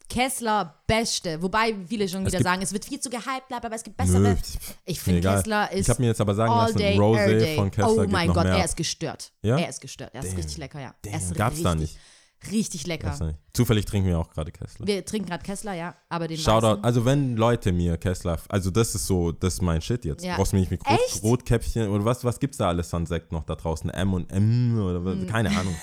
Kessler, 0.09 0.75
beste. 0.87 1.43
Wobei 1.43 1.75
viele 1.87 2.09
schon 2.09 2.25
wieder 2.25 2.41
sagen, 2.41 2.63
es 2.63 2.73
wird 2.73 2.85
viel 2.85 2.99
zu 2.99 3.11
gehypt, 3.11 3.53
aber 3.53 3.71
es 3.75 3.83
gibt 3.85 3.97
bessere. 3.97 4.21
Nö, 4.21 4.35
Ich 4.87 5.01
finde. 5.01 5.21
Kessler 5.21 5.71
ist 5.71 5.81
Ich 5.83 5.91
habe 5.91 6.01
mir 6.03 6.09
jetzt 6.09 6.21
aber 6.21 6.35
sagen 6.35 6.51
all 6.51 6.67
lassen, 6.67 6.79
day, 6.79 6.97
Rosé 6.99 7.55
von 7.57 7.71
Kessler 7.71 8.05
Oh 8.05 8.07
mein 8.09 8.29
Gott, 8.33 8.45
mehr. 8.45 8.57
er 8.57 8.65
ist 8.65 8.77
gestört. 8.77 9.33
Ja? 9.43 9.59
Er 9.59 9.69
ist 9.69 9.81
gestört. 9.81 10.11
Er 10.15 10.23
ist 10.23 10.31
Damn. 10.31 10.37
richtig 10.37 10.57
lecker, 10.57 10.81
ja. 10.81 10.95
Er 11.07 11.19
ist 11.19 11.35
gab's 11.35 11.63
da 11.63 11.73
richtig, 11.73 11.99
Richtig 12.53 12.87
lecker. 12.87 13.11
Nicht. 13.27 13.39
Zufällig 13.53 13.85
trinken 13.85 14.09
wir 14.09 14.19
auch 14.19 14.31
gerade 14.31 14.53
Kessler. 14.53 14.87
Wir 14.87 15.05
trinken 15.05 15.29
gerade 15.29 15.43
Kessler, 15.43 15.75
ja, 15.75 15.97
aber 16.09 16.29
den 16.29 16.39
Shoutout, 16.39 16.67
weißen. 16.69 16.85
also 16.85 17.05
wenn 17.05 17.37
Leute 17.37 17.73
mir 17.73 17.97
Kessler, 17.99 18.39
also 18.49 18.71
das 18.71 18.95
ist 18.95 19.07
so, 19.09 19.33
das 19.33 19.55
ist 19.55 19.63
mein 19.63 19.83
Shit 19.83 20.05
jetzt. 20.05 20.25
Ja. 20.25 20.37
Brauchst 20.37 20.53
du 20.53 20.57
mich 20.57 20.71
mit 20.71 20.81
Rot? 20.89 21.01
Rotkäppchen 21.25 21.89
oder 21.89 22.05
was, 22.05 22.23
was 22.23 22.39
gibt's 22.39 22.57
da 22.59 22.69
alles 22.69 22.95
an 22.95 23.07
Sekt 23.07 23.33
noch 23.33 23.43
da 23.45 23.57
draußen? 23.57 23.91
M 23.91 24.15
und 24.15 24.31
M 24.31 24.81
oder 24.81 25.05
was, 25.05 25.15
Hm. 25.17 25.27
keine 25.27 25.51
Ahnung. 25.51 25.77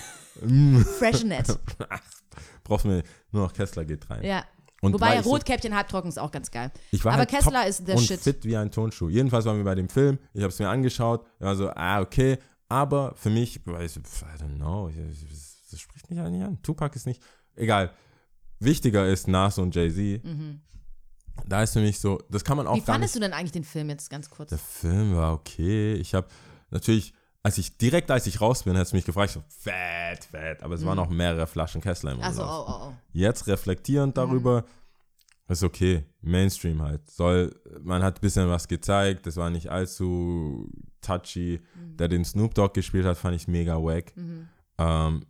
Freshenet. 0.98 1.46
Brauchst 2.68 2.84
mir 2.84 3.02
nur 3.32 3.42
noch 3.44 3.52
Kessler 3.52 3.84
geht 3.84 4.08
rein. 4.10 4.24
ja. 4.24 4.44
Und 4.82 4.92
Wobei 4.92 5.16
ich 5.18 5.22
so- 5.24 5.30
Rotkäppchen 5.30 5.74
halbtrocken 5.74 6.08
ist 6.10 6.18
auch 6.18 6.30
ganz 6.30 6.50
geil. 6.50 6.70
Ich 6.90 7.02
war 7.02 7.12
Aber 7.14 7.20
halt 7.20 7.30
Kessler 7.30 7.66
ist 7.66 7.88
der 7.88 7.96
und 7.96 8.02
Shit. 8.04 8.20
fit 8.20 8.44
wie 8.44 8.56
ein 8.58 8.70
Tonschuh. 8.70 9.08
Jedenfalls 9.08 9.46
waren 9.46 9.56
wir 9.56 9.64
bei 9.64 9.74
dem 9.74 9.88
Film. 9.88 10.18
Ich 10.34 10.42
habe 10.42 10.52
es 10.52 10.58
mir 10.58 10.68
angeschaut. 10.68 11.26
War 11.38 11.56
so, 11.56 11.70
ah, 11.70 12.02
okay. 12.02 12.36
Aber 12.68 13.14
für 13.16 13.30
mich, 13.30 13.60
weiß 13.66 13.96
ich, 13.96 14.02
I 14.02 14.42
don't 14.42 14.56
know, 14.56 14.90
das, 15.70 15.80
spricht 15.80 16.10
mich 16.10 16.20
eigentlich 16.20 16.44
an. 16.44 16.60
Tupac 16.62 16.94
ist 16.94 17.06
nicht, 17.06 17.22
egal. 17.56 17.90
Wichtiger 18.60 19.08
ist 19.08 19.28
Nas 19.28 19.58
und 19.58 19.74
Jay-Z. 19.74 20.22
Da 21.46 21.62
ist 21.62 21.72
für 21.72 21.80
mich 21.80 21.98
so, 21.98 22.18
das 22.30 22.44
kann 22.44 22.58
man 22.58 22.66
auch 22.66 22.74
Mhm. 22.76 22.80
Wie 22.80 22.84
fandest 22.84 23.14
nicht. 23.14 23.22
du 23.24 23.28
denn 23.28 23.32
eigentlich 23.36 23.52
den 23.52 23.64
Film 23.64 23.88
jetzt 23.88 24.10
ganz 24.10 24.28
kurz? 24.30 24.50
Der 24.50 24.58
Film 24.58 25.16
war 25.16 25.32
okay. 25.32 25.94
Ich 25.94 26.14
habe 26.14 26.26
natürlich, 26.70 27.14
als 27.46 27.58
ich 27.58 27.76
direkt 27.78 28.10
als 28.10 28.26
ich 28.26 28.40
raus 28.40 28.64
bin, 28.64 28.76
hat 28.76 28.88
es 28.88 28.92
mich 28.92 29.04
gefragt, 29.04 29.30
so 29.30 29.40
fett, 29.48 30.24
fett. 30.24 30.64
Aber 30.64 30.74
es 30.74 30.84
waren 30.84 30.98
auch 30.98 31.08
mehrere 31.08 31.46
Flaschen 31.46 31.80
Kessler 31.80 32.10
im 32.10 32.20
Also, 32.20 32.42
Umlauf. 32.42 32.66
oh, 32.68 32.72
oh, 32.72 32.88
oh. 32.88 32.94
Jetzt 33.12 33.46
reflektierend 33.46 34.16
darüber, 34.16 34.64
ist 35.46 35.62
okay. 35.62 36.02
Mainstream 36.22 36.82
halt. 36.82 37.08
Soll, 37.08 37.54
man 37.84 38.02
hat 38.02 38.18
ein 38.18 38.20
bisschen 38.20 38.48
was 38.48 38.66
gezeigt, 38.66 39.28
das 39.28 39.36
war 39.36 39.48
nicht 39.50 39.70
allzu 39.70 40.68
touchy. 41.00 41.60
Der 42.00 42.08
den 42.08 42.24
Snoop 42.24 42.52
Dogg 42.52 42.74
gespielt 42.74 43.06
hat, 43.06 43.16
fand 43.16 43.36
ich 43.36 43.46
mega 43.46 43.76
wack. 43.76 44.12
Ähm, 44.78 45.24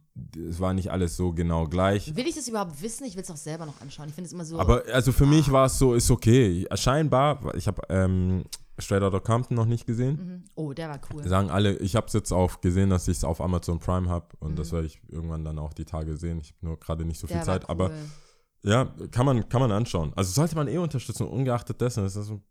es 0.49 0.59
war 0.59 0.73
nicht 0.73 0.91
alles 0.91 1.19
so 1.19 1.35
genau 1.35 1.67
gleich. 1.67 2.17
Will 2.17 2.27
ich 2.27 2.35
das 2.35 2.49
überhaupt 2.49 2.81
wissen? 2.81 3.05
Ich 3.05 3.15
will 3.17 3.25
es 3.25 3.31
auch 3.31 3.37
selber 3.37 3.67
noch 3.67 3.79
anschauen. 3.83 4.09
Ich 4.09 4.15
finde 4.15 4.29
es 4.29 4.33
immer 4.33 4.47
so. 4.47 4.59
Aber 4.59 4.83
also 4.91 5.13
für 5.13 5.27
mich 5.27 5.53
war 5.53 5.67
es 5.67 5.79
so, 5.79 5.93
ist 5.93 6.11
okay. 6.11 6.67
Scheinbar, 6.77 7.55
ich 7.57 7.67
habe 7.67 7.83
ähm, 7.91 8.45
Straight 8.79 9.03
Outta 9.03 9.21
Compton 9.21 9.57
noch 9.57 9.65
nicht 9.67 9.87
gesehen. 9.87 10.45
oh, 10.55 10.73
der 10.73 10.89
war 10.89 11.01
cool. 11.13 11.27
Sagen 11.27 11.51
alle, 11.51 11.77
ich 11.79 11.97
habe 11.97 12.07
es 12.09 12.13
jetzt 12.13 12.33
auch 12.33 12.61
gesehen, 12.61 12.91
dass 12.91 13.09
ich 13.09 13.17
es 13.19 13.25
auf 13.25 13.41
Amazon 13.41 13.79
Prime 13.79 14.09
habe 14.09 14.27
und 14.41 14.53
Mhm. 14.53 14.57
das 14.57 14.73
werde 14.73 14.87
ich 14.87 15.01
irgendwann 15.09 15.45
dann 15.45 15.59
auch 15.59 15.73
die 15.73 15.85
Tage 15.87 16.17
sehen. 16.17 16.39
Ich 16.41 16.49
habe 16.51 16.67
nur 16.67 16.79
gerade 16.79 17.05
nicht 17.05 17.19
so 17.19 17.27
viel 17.27 17.37
Der 17.37 17.45
Zeit, 17.45 17.63
war 17.65 17.71
aber 17.71 17.91
cool. 17.91 18.71
ja, 18.71 18.85
kann 19.11 19.25
man, 19.27 19.49
kann 19.49 19.61
man 19.61 19.73
anschauen. 19.73 20.13
Also 20.15 20.33
sollte 20.33 20.57
man 20.57 20.69
eh 20.69 20.79
unterstützen, 20.79 21.27
ungeachtet 21.27 21.81
dessen, 21.81 22.03
das 22.05 22.17
ist 22.17 22.27
so 22.27 22.35
ein 22.35 22.43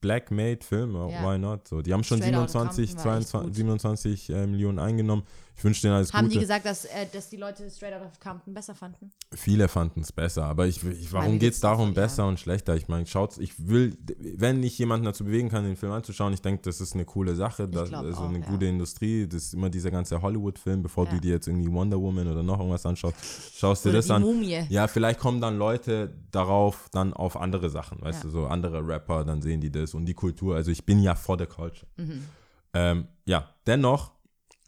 Black 0.00 0.30
Made 0.30 0.60
Film, 0.62 0.94
Ja. 0.94 1.22
why 1.22 1.38
not? 1.38 1.68
So, 1.68 1.82
die 1.82 1.92
haben 1.92 2.04
schon 2.04 2.18
Straight 2.18 2.34
Outta 2.36 2.48
27, 2.48 2.94
Compton 2.96 3.04
war 3.10 3.18
echt 3.18 3.28
22, 3.28 3.46
gut. 3.48 3.54
27 3.56 4.30
äh, 4.30 4.46
Millionen 4.46 4.78
eingenommen. 4.78 5.22
Ich 5.56 5.64
wünsche 5.64 5.82
denen 5.82 5.92
alles 5.96 6.14
Haben 6.14 6.28
die 6.30 6.36
Gute. 6.36 6.40
gesagt, 6.46 6.64
dass, 6.64 6.86
äh, 6.86 7.04
dass 7.12 7.28
die 7.28 7.36
Leute 7.36 7.68
Straight 7.70 7.92
Out 7.92 8.00
of 8.06 8.18
Compton 8.18 8.54
besser 8.54 8.74
fanden? 8.74 9.10
Viele 9.34 9.68
fanden 9.68 10.00
es 10.00 10.10
besser, 10.10 10.44
aber 10.44 10.66
ich, 10.66 10.82
ich 10.82 11.12
warum 11.12 11.38
geht 11.38 11.52
es 11.52 11.60
darum, 11.60 11.88
ja. 11.88 11.94
besser 11.96 12.26
und 12.26 12.40
schlechter? 12.40 12.76
Ich 12.76 12.88
meine, 12.88 13.04
schaut's, 13.04 13.36
ich 13.36 13.68
will, 13.68 13.94
wenn 14.36 14.62
ich 14.62 14.78
jemanden 14.78 15.04
dazu 15.04 15.22
bewegen 15.22 15.50
kann, 15.50 15.64
den 15.64 15.76
Film 15.76 15.92
anzuschauen, 15.92 16.32
ich 16.32 16.40
denke, 16.40 16.62
das 16.62 16.80
ist 16.80 16.94
eine 16.94 17.04
coole 17.04 17.34
Sache, 17.34 17.68
das 17.68 17.90
ist 17.90 17.94
auch, 17.94 18.30
eine 18.30 18.38
ja. 18.40 18.46
gute 18.46 18.64
Industrie, 18.64 19.26
das 19.26 19.42
ist 19.44 19.52
immer 19.54 19.68
dieser 19.68 19.90
ganze 19.90 20.22
Hollywood-Film, 20.22 20.82
bevor 20.82 21.04
Ja. 21.04 21.10
du 21.12 21.20
dir 21.20 21.32
jetzt 21.32 21.46
irgendwie 21.46 21.70
Wonder 21.70 22.00
Woman 22.00 22.26
oder 22.28 22.42
noch 22.42 22.58
irgendwas 22.58 22.86
anschaust, 22.86 23.16
schaust 23.54 23.84
dir 23.84 23.92
das 23.92 24.06
die 24.06 24.12
an. 24.12 24.22
Mumie. 24.22 24.64
Ja, 24.70 24.88
vielleicht 24.88 25.20
kommen 25.20 25.42
dann 25.42 25.58
Leute 25.58 26.10
darauf, 26.30 26.88
dann 26.90 27.12
auf 27.12 27.36
andere 27.36 27.68
Sachen, 27.68 28.00
weißt 28.00 28.20
Ja. 28.20 28.24
du, 28.24 28.30
so 28.30 28.46
andere 28.46 28.86
Rapper, 28.88 29.26
dann 29.26 29.42
sehen 29.42 29.60
die 29.60 29.70
das 29.70 29.89
und 29.94 30.06
die 30.06 30.14
Kultur. 30.14 30.56
Also 30.56 30.70
ich 30.70 30.84
bin 30.84 31.00
ja 31.00 31.14
for 31.14 31.38
the 31.38 31.46
culture. 31.46 31.86
Mhm. 31.96 32.24
Ähm, 32.72 33.08
ja, 33.24 33.54
dennoch, 33.66 34.12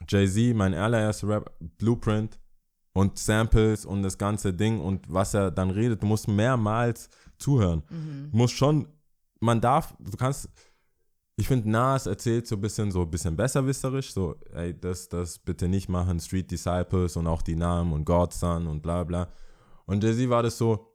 Jay-Z, 0.09 0.55
mein 0.55 0.75
allererster 0.75 1.29
Rap, 1.29 1.53
Blueprint 1.79 2.39
und 2.93 3.19
Samples 3.19 3.85
und 3.87 4.03
das 4.03 4.19
ganze 4.19 4.53
Ding 4.53 4.81
und 4.81 5.13
was 5.13 5.35
er 5.35 5.51
dann 5.51 5.71
redet, 5.71 6.03
du 6.03 6.07
musst 6.07 6.29
mehrmals 6.29 7.09
zuhören. 7.39 7.83
Mhm. 7.89 8.31
Du 8.31 8.37
musst 8.37 8.55
schon, 8.55 8.89
man 9.41 9.61
darf, 9.61 9.95
du 9.99 10.17
kannst, 10.17 10.49
ich 11.37 11.49
finde, 11.49 11.71
Nas 11.71 12.07
erzählt 12.07 12.47
so 12.47 12.57
ein 12.57 12.61
bisschen, 12.61 12.91
so 12.91 13.03
ein 13.03 13.11
bisschen 13.11 13.37
besserwisserisch, 13.37 14.13
so, 14.13 14.37
ey, 14.53 14.79
das, 14.79 15.09
das 15.09 15.39
bitte 15.39 15.69
nicht 15.69 15.89
machen, 15.89 16.21
Street 16.21 16.51
Disciples 16.51 17.17
und 17.17 17.27
auch 17.27 17.43
die 17.43 17.57
Namen 17.57 17.93
und 17.93 18.05
Godson 18.05 18.67
und 18.67 18.83
bla 18.83 19.05
bla. 19.05 19.29
Und 19.87 20.05
Jay-Z 20.05 20.29
war 20.29 20.43
das 20.43 20.59
so, 20.59 20.92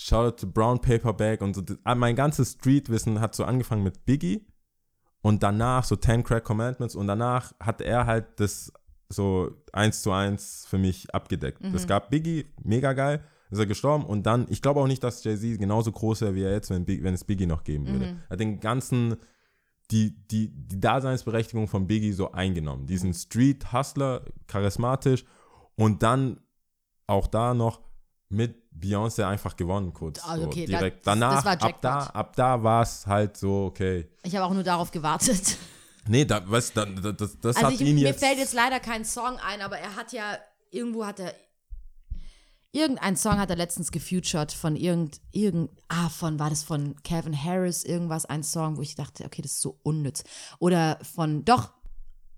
Shout 0.00 0.14
out 0.14 0.40
to 0.40 0.46
Brown 0.46 0.80
Paperback 0.80 1.42
und 1.42 1.54
so. 1.54 1.62
Ah, 1.82 1.96
Mein 1.96 2.14
ganzes 2.14 2.52
Streetwissen 2.52 3.20
hat 3.20 3.34
so 3.34 3.44
angefangen 3.44 3.82
mit 3.82 4.04
Biggie 4.06 4.46
und 5.22 5.42
danach 5.42 5.82
so 5.82 5.96
Ten 5.96 6.22
Crack 6.22 6.44
Commandments 6.44 6.94
und 6.94 7.08
danach 7.08 7.52
hat 7.58 7.80
er 7.80 8.06
halt 8.06 8.38
das 8.38 8.72
so 9.08 9.50
eins 9.72 10.02
zu 10.02 10.12
eins 10.12 10.66
für 10.68 10.78
mich 10.78 11.12
abgedeckt. 11.12 11.60
Es 11.74 11.88
gab 11.88 12.10
Biggie, 12.10 12.46
mega 12.62 12.92
geil, 12.92 13.24
ist 13.50 13.58
er 13.58 13.66
gestorben 13.66 14.04
und 14.04 14.24
dann, 14.24 14.46
ich 14.50 14.62
glaube 14.62 14.78
auch 14.80 14.86
nicht, 14.86 15.02
dass 15.02 15.24
Jay-Z 15.24 15.58
genauso 15.58 15.90
groß 15.90 16.20
wäre 16.20 16.34
wie 16.36 16.42
er 16.44 16.52
jetzt, 16.52 16.70
wenn, 16.70 16.86
wenn 16.86 17.14
es 17.14 17.24
Biggie 17.24 17.46
noch 17.46 17.64
geben 17.64 17.88
würde. 17.88 18.04
Er 18.28 18.30
hat 18.34 18.40
den 18.40 18.60
ganzen, 18.60 19.16
die, 19.90 20.14
die, 20.28 20.52
die 20.54 20.78
Daseinsberechtigung 20.80 21.66
von 21.66 21.88
Biggie 21.88 22.12
so 22.12 22.30
eingenommen. 22.30 22.86
Diesen 22.86 23.14
Street-Hustler, 23.14 24.26
charismatisch 24.46 25.24
und 25.74 26.04
dann 26.04 26.38
auch 27.08 27.26
da 27.26 27.52
noch 27.54 27.80
mit 28.30 28.56
Beyoncé 28.72 29.24
einfach 29.26 29.56
gewonnen, 29.56 29.92
kurz. 29.92 30.20
Ah, 30.22 30.36
so, 30.36 30.46
okay, 30.46 30.66
da- 30.66 30.78
direkt. 30.78 30.98
das- 31.06 31.14
Danach, 31.18 31.44
ab 31.44 31.80
da, 31.80 31.98
ab 32.06 32.36
da 32.36 32.62
war 32.62 32.82
es 32.82 33.06
halt 33.06 33.36
so, 33.36 33.66
okay. 33.66 34.08
Ich 34.22 34.34
habe 34.36 34.44
auch 34.46 34.52
nur 34.54 34.62
darauf 34.64 34.90
gewartet. 34.90 35.56
Nee, 36.10 36.24
da, 36.24 36.40
weißt, 36.50 36.74
da, 36.74 36.86
da, 36.86 37.12
das, 37.12 37.38
das 37.38 37.56
Also 37.56 37.66
hat 37.66 37.74
ich, 37.74 37.82
ihn 37.82 37.94
mir 37.96 38.06
jetzt. 38.08 38.20
fällt 38.24 38.38
jetzt 38.38 38.54
leider 38.54 38.80
kein 38.80 39.04
Song 39.04 39.36
ein, 39.40 39.60
aber 39.60 39.76
er 39.78 39.94
hat 39.94 40.14
ja, 40.14 40.38
irgendwo 40.70 41.04
hat 41.04 41.20
er, 41.20 41.34
irgendein 42.72 43.14
Song 43.16 43.38
hat 43.38 43.50
er 43.50 43.56
letztens 43.56 43.90
gefutured 43.92 44.52
von 44.52 44.74
irgend, 44.76 45.20
irgend, 45.32 45.70
ah, 45.88 46.08
von, 46.08 46.38
war 46.38 46.48
das 46.48 46.62
von 46.62 46.94
Kevin 47.02 47.34
Harris, 47.44 47.84
irgendwas, 47.84 48.24
ein 48.24 48.42
Song, 48.42 48.78
wo 48.78 48.80
ich 48.80 48.94
dachte, 48.94 49.24
okay, 49.26 49.42
das 49.42 49.52
ist 49.52 49.60
so 49.60 49.78
unnütz. 49.82 50.24
Oder 50.58 50.98
von, 51.02 51.44
doch, 51.44 51.72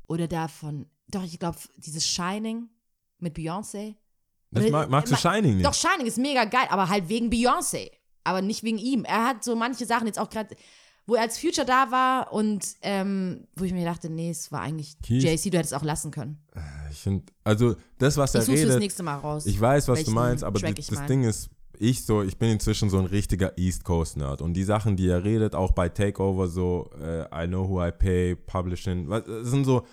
oder 0.08 0.26
da 0.26 0.48
von, 0.48 0.86
doch, 1.06 1.22
ich 1.22 1.38
glaube, 1.38 1.58
dieses 1.76 2.04
Shining 2.06 2.68
mit 3.18 3.36
Beyoncé. 3.36 3.94
Das 4.50 4.64
Oder- 4.64 4.72
mag, 4.72 4.90
magst 4.90 5.12
du 5.12 5.16
Shining 5.16 5.56
nicht? 5.56 5.66
Doch, 5.66 5.74
Shining 5.74 6.06
ist 6.06 6.18
mega 6.18 6.44
geil, 6.44 6.66
aber 6.70 6.88
halt 6.88 7.08
wegen 7.08 7.28
Beyoncé. 7.30 7.90
Aber 8.24 8.42
nicht 8.42 8.62
wegen 8.62 8.78
ihm. 8.78 9.04
Er 9.04 9.26
hat 9.26 9.44
so 9.44 9.56
manche 9.56 9.86
Sachen 9.86 10.06
jetzt 10.06 10.18
auch 10.18 10.28
gerade, 10.28 10.54
wo 11.06 11.14
er 11.14 11.22
als 11.22 11.38
Future 11.38 11.66
da 11.66 11.90
war 11.90 12.32
und 12.32 12.64
ähm, 12.82 13.46
wo 13.56 13.64
ich 13.64 13.72
mir 13.72 13.84
dachte, 13.84 14.10
nee, 14.10 14.30
es 14.30 14.52
war 14.52 14.60
eigentlich 14.60 14.96
Keith? 15.02 15.22
JC, 15.22 15.50
du 15.50 15.58
hättest 15.58 15.74
auch 15.74 15.82
lassen 15.84 16.10
können. 16.10 16.38
Ich 16.90 16.98
finde, 16.98 17.24
also 17.44 17.76
das, 17.98 18.16
was 18.16 18.34
er 18.34 18.40
Ich 18.42 18.46
suche 18.46 18.56
das 18.58 18.66
redet, 18.66 18.78
nächste 18.80 19.02
Mal 19.02 19.16
raus. 19.16 19.46
ich 19.46 19.58
weiß, 19.60 19.88
was 19.88 20.04
du 20.04 20.10
meinst, 20.10 20.44
aber 20.44 20.62
ich 20.62 20.74
das 20.74 20.90
mein. 20.90 21.06
Ding 21.06 21.24
ist, 21.24 21.48
ich 21.78 22.04
so, 22.04 22.22
ich 22.22 22.36
bin 22.36 22.50
inzwischen 22.50 22.90
so 22.90 22.98
ein 22.98 23.06
richtiger 23.06 23.56
East 23.56 23.84
Coast 23.84 24.18
Nerd 24.18 24.42
und 24.42 24.52
die 24.52 24.64
Sachen, 24.64 24.96
die 24.96 25.08
er 25.08 25.24
redet, 25.24 25.54
auch 25.54 25.70
bei 25.72 25.88
Takeover 25.88 26.46
so, 26.48 26.90
äh, 27.02 27.22
I 27.44 27.46
know 27.48 27.66
who 27.68 27.82
I 27.84 27.90
pay, 27.90 28.34
Publishing, 28.36 29.08
was- 29.08 29.26
es 29.26 29.48
sind 29.50 29.64
so, 29.64 29.86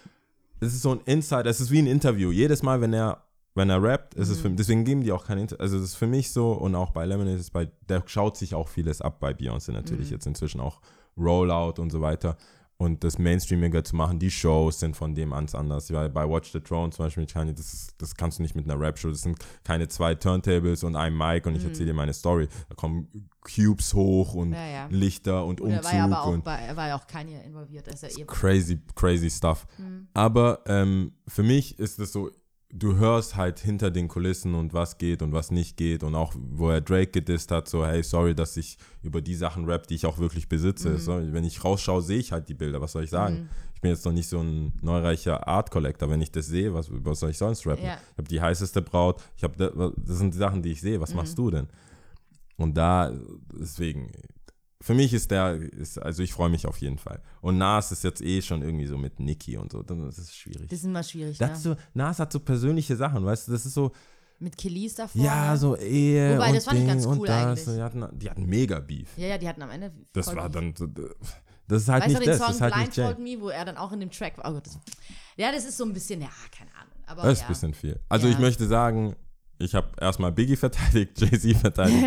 es 0.59 0.73
ist 0.73 0.81
so 0.81 0.91
ein 0.91 0.99
Insight, 1.05 1.45
es 1.45 1.61
ist 1.61 1.71
wie 1.71 1.79
ein 1.79 1.87
Interview. 1.87 2.31
Jedes 2.31 2.61
Mal, 2.61 2.81
wenn 2.81 2.91
er 2.93 3.23
wenn 3.57 3.69
er 3.69 3.81
rappt, 3.81 4.13
ist 4.13 4.29
es 4.29 4.39
für, 4.39 4.49
deswegen 4.49 4.85
geben 4.85 5.03
die 5.03 5.11
auch 5.11 5.25
kein 5.25 5.39
Interview. 5.39 5.61
Also, 5.61 5.77
es 5.77 5.83
ist 5.83 5.95
für 5.95 6.07
mich 6.07 6.31
so 6.31 6.53
und 6.53 6.75
auch 6.75 6.91
bei 6.91 7.05
Lemonade 7.05 7.37
ist 7.37 7.51
bei, 7.51 7.69
der 7.89 8.03
schaut 8.05 8.37
sich 8.37 8.55
auch 8.55 8.69
vieles 8.69 9.01
ab 9.01 9.19
bei 9.19 9.31
Beyoncé 9.31 9.71
natürlich 9.71 10.09
jetzt 10.09 10.25
inzwischen 10.25 10.61
auch 10.61 10.79
Rollout 11.17 11.81
und 11.81 11.91
so 11.91 11.99
weiter. 12.01 12.37
Und 12.79 13.03
das 13.03 13.17
Mainstreamiger 13.17 13.83
zu 13.83 13.95
machen, 13.95 14.19
die 14.19 14.29
Shows 14.29 14.79
sind 14.79 14.95
von 14.95 15.15
dem 15.15 15.33
ans 15.33 15.55
anders. 15.55 15.91
Weil 15.91 16.09
bei 16.09 16.29
Watch 16.29 16.51
the 16.51 16.59
Throne 16.59 16.91
zum 16.91 17.05
Beispiel, 17.05 17.25
Kanye, 17.25 17.51
das, 17.51 17.73
ist, 17.73 17.95
das 17.97 18.15
kannst 18.15 18.37
du 18.37 18.43
nicht 18.43 18.55
mit 18.55 18.69
einer 18.69 18.79
Rap-Show. 18.79 19.09
Das 19.09 19.21
sind 19.21 19.39
keine 19.63 19.87
zwei 19.87 20.13
Turntables 20.13 20.83
und 20.83 20.95
ein 20.95 21.17
Mic 21.17 21.47
und 21.47 21.55
ich 21.55 21.63
erzähle 21.63 21.87
dir 21.87 21.93
meine 21.95 22.13
Story. 22.13 22.47
Da 22.69 22.75
kommen 22.75 23.07
Cubes 23.41 23.95
hoch 23.95 24.35
und 24.35 24.53
Ja, 24.53 24.67
ja. 24.67 24.87
Lichter 24.91 25.43
und 25.43 25.59
er 25.59 25.65
Umzug 25.65 25.83
war 25.85 25.95
ja 25.95 26.03
aber 26.03 26.21
auch 26.21 26.27
und 26.27 26.43
bei, 26.43 26.75
war 26.75 26.87
ja 26.89 26.95
auch 26.97 27.07
Kanye 27.07 27.41
involviert, 27.43 27.87
ist 27.87 28.03
er 28.03 28.15
eh. 28.15 28.25
crazy, 28.25 28.79
crazy 28.93 29.31
stuff. 29.31 29.65
Mhm. 29.79 30.07
Aber 30.13 30.59
ähm, 30.67 31.13
für 31.27 31.43
mich 31.43 31.79
ist 31.79 31.97
es 31.97 32.11
so, 32.11 32.29
du 32.69 32.95
hörst 32.97 33.35
halt 33.35 33.59
hinter 33.59 33.91
den 33.91 34.07
Kulissen 34.07 34.53
und 34.53 34.73
was 34.73 34.97
geht 34.97 35.21
und 35.21 35.31
was 35.31 35.51
nicht 35.51 35.77
geht 35.77 36.03
und 36.03 36.15
auch, 36.15 36.33
wo 36.35 36.69
er 36.69 36.81
Drake 36.81 37.11
gedisst 37.11 37.51
hat, 37.51 37.67
so, 37.67 37.85
hey, 37.85 38.03
sorry, 38.03 38.35
dass 38.35 38.57
ich 38.57 38.77
über 39.03 39.21
die 39.21 39.35
Sachen 39.35 39.65
rap, 39.65 39.87
die 39.87 39.95
ich 39.95 40.05
auch 40.05 40.17
wirklich 40.17 40.49
besitze. 40.49 40.89
Mhm. 40.89 40.97
So, 40.97 41.33
wenn 41.33 41.43
ich 41.45 41.63
rausschaue, 41.63 42.01
sehe 42.01 42.19
ich 42.19 42.31
halt 42.31 42.49
die 42.49 42.53
Bilder, 42.53 42.81
was 42.81 42.91
soll 42.91 43.03
ich 43.05 43.09
sagen? 43.09 43.49
Ich 43.73 43.81
bin 43.81 43.91
jetzt 43.91 44.05
noch 44.05 44.11
nicht 44.11 44.27
so 44.27 44.39
ein 44.39 44.73
neureicher 44.81 45.47
Art 45.47 45.69
Collector, 45.71 46.09
wenn 46.09 46.19
ich 46.21 46.31
das 46.31 46.47
sehe, 46.47 46.73
was, 46.73 46.89
was 46.91 47.19
soll 47.19 47.29
ich 47.29 47.37
sonst 47.37 47.65
rappen? 47.67 47.85
Ja. 47.85 47.97
Ich 48.11 48.17
habe 48.17 48.27
die 48.27 48.41
heißeste 48.41 48.81
Braut, 48.81 49.21
ich 49.37 49.43
habe, 49.43 49.55
das, 49.55 49.71
das 49.95 50.17
sind 50.17 50.33
die 50.33 50.37
Sachen, 50.39 50.61
die 50.61 50.71
ich 50.71 50.81
sehe, 50.81 50.97
Mhm. 50.97 51.01
was 51.01 51.13
machst 51.13 51.37
du 51.37 51.51
denn? 51.51 51.67
Und 52.57 52.75
da, 52.75 53.13
deswegen, 53.53 54.11
für 54.81 54.93
mich 54.93 55.13
ist 55.13 55.31
der, 55.31 55.55
ist, 55.55 55.97
also 55.97 56.21
ich 56.23 56.33
freue 56.33 56.49
mich 56.49 56.67
auf 56.67 56.77
jeden 56.77 56.97
Fall. 56.97 57.21
Und 57.41 57.57
Nas 57.57 57.91
ist 57.91 58.03
jetzt 58.03 58.21
eh 58.21 58.41
schon 58.41 58.61
irgendwie 58.61 58.85
so 58.85 58.97
mit 58.97 59.19
Nicki 59.19 59.57
und 59.57 59.71
so, 59.71 59.81
dann 59.83 60.07
ist 60.07 60.35
schwierig. 60.35 60.69
Das 60.69 60.79
ist 60.79 60.85
immer 60.85 61.03
schwierig, 61.03 61.37
Das 61.37 61.49
ne? 61.49 61.55
so, 61.57 61.75
Nas 61.93 62.19
hat 62.19 62.31
so 62.31 62.39
persönliche 62.39 62.95
Sachen, 62.95 63.25
weißt 63.25 63.47
du, 63.47 63.51
das 63.53 63.65
ist 63.65 63.73
so, 63.73 63.91
Mit 64.39 64.55
Kelis 64.57 64.95
davor. 64.95 65.19
ja, 65.21 65.57
so 65.57 65.75
Ehe 65.77 66.35
Wobei, 66.35 66.47
und 66.49 66.55
das 66.57 66.65
fand 66.65 66.77
ich 66.77 66.81
Ding 66.83 66.87
ganz 66.93 67.05
und 67.07 67.19
cool 67.19 67.27
das. 67.27 67.45
eigentlich. 67.67 67.75
Die 67.75 67.81
hatten, 67.81 68.19
die 68.19 68.29
hatten 68.29 68.45
mega 68.45 68.79
Beef. 68.79 69.09
Ja, 69.17 69.27
ja, 69.27 69.37
die 69.39 69.47
hatten 69.49 69.61
am 69.63 69.71
Ende. 69.71 69.91
Das 70.13 70.27
war 70.35 70.47
Beef. 70.49 70.51
dann, 70.53 70.75
so, 70.75 70.85
das 71.67 71.81
ist 71.81 71.89
halt 71.89 72.03
Weißt 72.03 72.15
du 72.15 72.19
nicht 72.19 72.21
den 72.21 72.29
das, 72.29 72.37
Song 72.37 72.47
das 72.47 72.55
ist 72.55 72.61
halt 72.61 72.75
nicht 72.77 72.93
Blindfold. 72.93 73.19
Me, 73.19 73.37
wo 73.41 73.49
er 73.49 73.65
dann 73.65 73.77
auch 73.77 73.91
in 73.91 73.99
dem 73.99 74.11
Track 74.11 74.37
war? 74.37 74.49
Oh 74.49 74.53
Gott, 74.53 74.67
das, 74.67 74.79
ja, 75.37 75.51
das 75.51 75.65
ist 75.65 75.75
so 75.77 75.85
ein 75.85 75.93
bisschen, 75.93 76.21
ja, 76.21 76.29
keine 76.55 76.69
Ahnung. 76.75 76.93
Aber 77.07 77.23
Das 77.23 77.33
ist 77.33 77.39
ja. 77.39 77.45
ein 77.47 77.49
bisschen 77.53 77.73
viel. 77.73 77.99
Also 78.09 78.27
Ja. 78.27 78.33
ich 78.33 78.39
möchte 78.39 78.67
sagen, 78.67 79.15
ich 79.59 79.75
habe 79.75 79.87
erstmal 79.99 80.31
Biggie 80.31 80.55
verteidigt, 80.55 81.19
Jay-Z 81.21 81.57
verteidigt. 81.57 82.05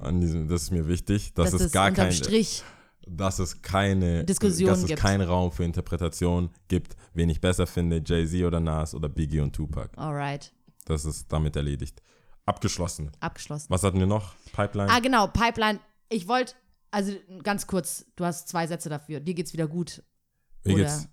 Diesem, 0.20 0.48
das 0.48 0.62
ist 0.62 0.70
mir 0.70 0.86
wichtig, 0.86 1.34
dass 1.34 1.50
dass 1.52 1.60
es 1.60 1.72
gar 1.72 1.90
kein, 1.92 2.12
Strich. 2.12 2.62
dass 3.06 3.38
es 3.38 3.62
keine 3.62 4.24
Diskussion 4.24 4.68
dass 4.70 4.80
es 4.80 4.86
gibt. 4.86 5.00
keinen 5.00 5.22
Raum 5.22 5.50
für 5.52 5.64
Interpretation 5.64 6.50
gibt, 6.68 6.96
wen 7.14 7.28
ich 7.30 7.40
besser 7.40 7.66
finde, 7.66 8.02
Jay-Z 8.04 8.42
oder 8.44 8.60
Nas 8.60 8.94
oder 8.94 9.08
Biggie 9.08 9.40
und 9.40 9.54
Tupac. 9.54 9.90
Alright. 9.96 10.52
Das 10.86 11.04
ist 11.04 11.32
damit 11.32 11.56
erledigt. 11.56 12.02
Abgeschlossen. 12.46 13.10
abgeschlossen. 13.20 13.66
Was 13.70 13.82
hatten 13.84 13.98
wir 13.98 14.06
noch? 14.06 14.34
Pipeline? 14.52 14.90
Ah, 14.90 14.98
genau, 15.00 15.26
Pipeline. 15.28 15.78
Ich 16.08 16.26
wollte, 16.26 16.54
also 16.90 17.12
ganz 17.44 17.66
kurz, 17.66 18.06
du 18.16 18.24
hast 18.24 18.48
zwei 18.48 18.66
Sätze 18.66 18.88
dafür. 18.88 19.20
Dir 19.20 19.34
geht's 19.34 19.52
wieder 19.52 19.68
gut. 19.68 20.02
Mir 20.64 20.74
oder- 20.74 20.82
geht's 20.84 21.08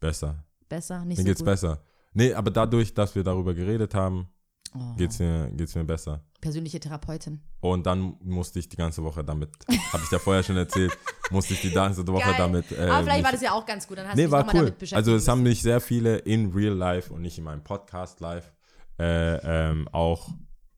besser. 0.00 0.44
Besser? 0.68 1.04
Nicht 1.04 1.18
Mir 1.18 1.22
so 1.22 1.28
geht's 1.28 1.40
gut. 1.40 1.46
besser. 1.46 1.84
Nee, 2.14 2.34
aber 2.34 2.50
dadurch, 2.50 2.94
dass 2.94 3.14
wir 3.14 3.22
darüber 3.22 3.54
geredet 3.54 3.94
haben, 3.94 4.26
Oh, 4.74 4.94
geht's 4.96 5.18
mir, 5.18 5.50
geht's 5.50 5.74
mir 5.74 5.84
besser. 5.84 6.24
persönliche 6.40 6.80
Therapeutin. 6.80 7.40
Und 7.60 7.84
dann 7.86 8.16
musste 8.22 8.58
ich 8.58 8.68
die 8.68 8.76
ganze 8.76 9.02
Woche 9.04 9.22
damit, 9.22 9.50
habe 9.92 10.02
ich 10.04 10.10
ja 10.10 10.18
vorher 10.18 10.42
schon 10.42 10.56
erzählt, 10.56 10.96
musste 11.30 11.52
ich 11.54 11.60
die 11.60 11.70
ganze 11.70 12.06
Woche 12.06 12.22
Geil. 12.24 12.34
damit. 12.38 12.72
Äh, 12.72 12.76
Aber 12.88 13.02
vielleicht 13.04 13.18
mich- 13.18 13.24
war 13.24 13.32
das 13.32 13.42
ja 13.42 13.52
auch 13.52 13.66
ganz 13.66 13.86
gut. 13.86 13.98
Dann 13.98 14.06
hast 14.06 14.14
du 14.14 14.16
Nee, 14.16 14.22
dich 14.24 14.32
war 14.32 14.40
nochmal 14.40 14.54
cool. 14.56 14.60
damit 14.66 14.78
beschäftigt. 14.78 14.96
Also 14.96 15.14
es 15.14 15.28
haben 15.28 15.42
mich 15.42 15.60
sehr 15.62 15.80
viele 15.80 16.16
in 16.18 16.52
real 16.52 16.74
life 16.74 17.12
und 17.12 17.22
nicht 17.22 17.36
in 17.38 17.44
meinem 17.44 17.62
Podcast 17.64 18.20
live 18.20 18.50
äh, 18.98 19.36
ähm, 19.70 19.88
auch, 19.92 20.30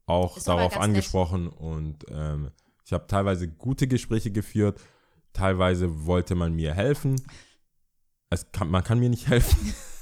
auch 0.07 0.37
Ist 0.37 0.47
darauf 0.47 0.77
angesprochen 0.79 1.47
und 1.49 2.05
ähm, 2.09 2.51
ich 2.85 2.93
habe 2.93 3.07
teilweise 3.07 3.47
gute 3.47 3.87
Gespräche 3.87 4.31
geführt, 4.31 4.79
teilweise 5.33 6.05
wollte 6.05 6.35
man 6.35 6.53
mir 6.53 6.73
helfen. 6.73 7.15
Es 8.29 8.51
kann, 8.51 8.69
man 8.69 8.83
kann 8.83 8.99
mir 8.99 9.09
nicht 9.09 9.27
helfen. 9.27 9.73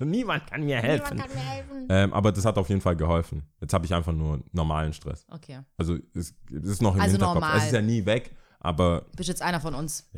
Niemand 0.00 0.46
kann 0.46 0.62
mir 0.64 0.76
helfen. 0.80 1.16
Niemand 1.16 1.32
kann 1.32 1.42
mir 1.44 1.48
helfen. 1.50 1.86
Ähm, 1.90 2.12
aber 2.12 2.32
das 2.32 2.44
hat 2.44 2.56
auf 2.58 2.68
jeden 2.68 2.80
Fall 2.80 2.96
geholfen. 2.96 3.42
Jetzt 3.60 3.72
habe 3.72 3.84
ich 3.86 3.94
einfach 3.94 4.12
nur 4.12 4.42
normalen 4.52 4.92
Stress. 4.92 5.26
Okay. 5.30 5.60
Also 5.76 5.96
es, 6.14 6.34
es 6.50 6.64
ist 6.64 6.82
noch 6.82 6.94
im 6.94 7.00
Also 7.00 7.12
Hinterkopf. 7.12 7.34
normal. 7.34 7.58
Es 7.58 7.64
ist 7.66 7.72
ja 7.72 7.82
nie 7.82 8.04
weg, 8.06 8.34
aber 8.60 9.06
Bist 9.16 9.28
jetzt 9.28 9.42
einer 9.42 9.60
von 9.60 9.74
uns. 9.74 10.08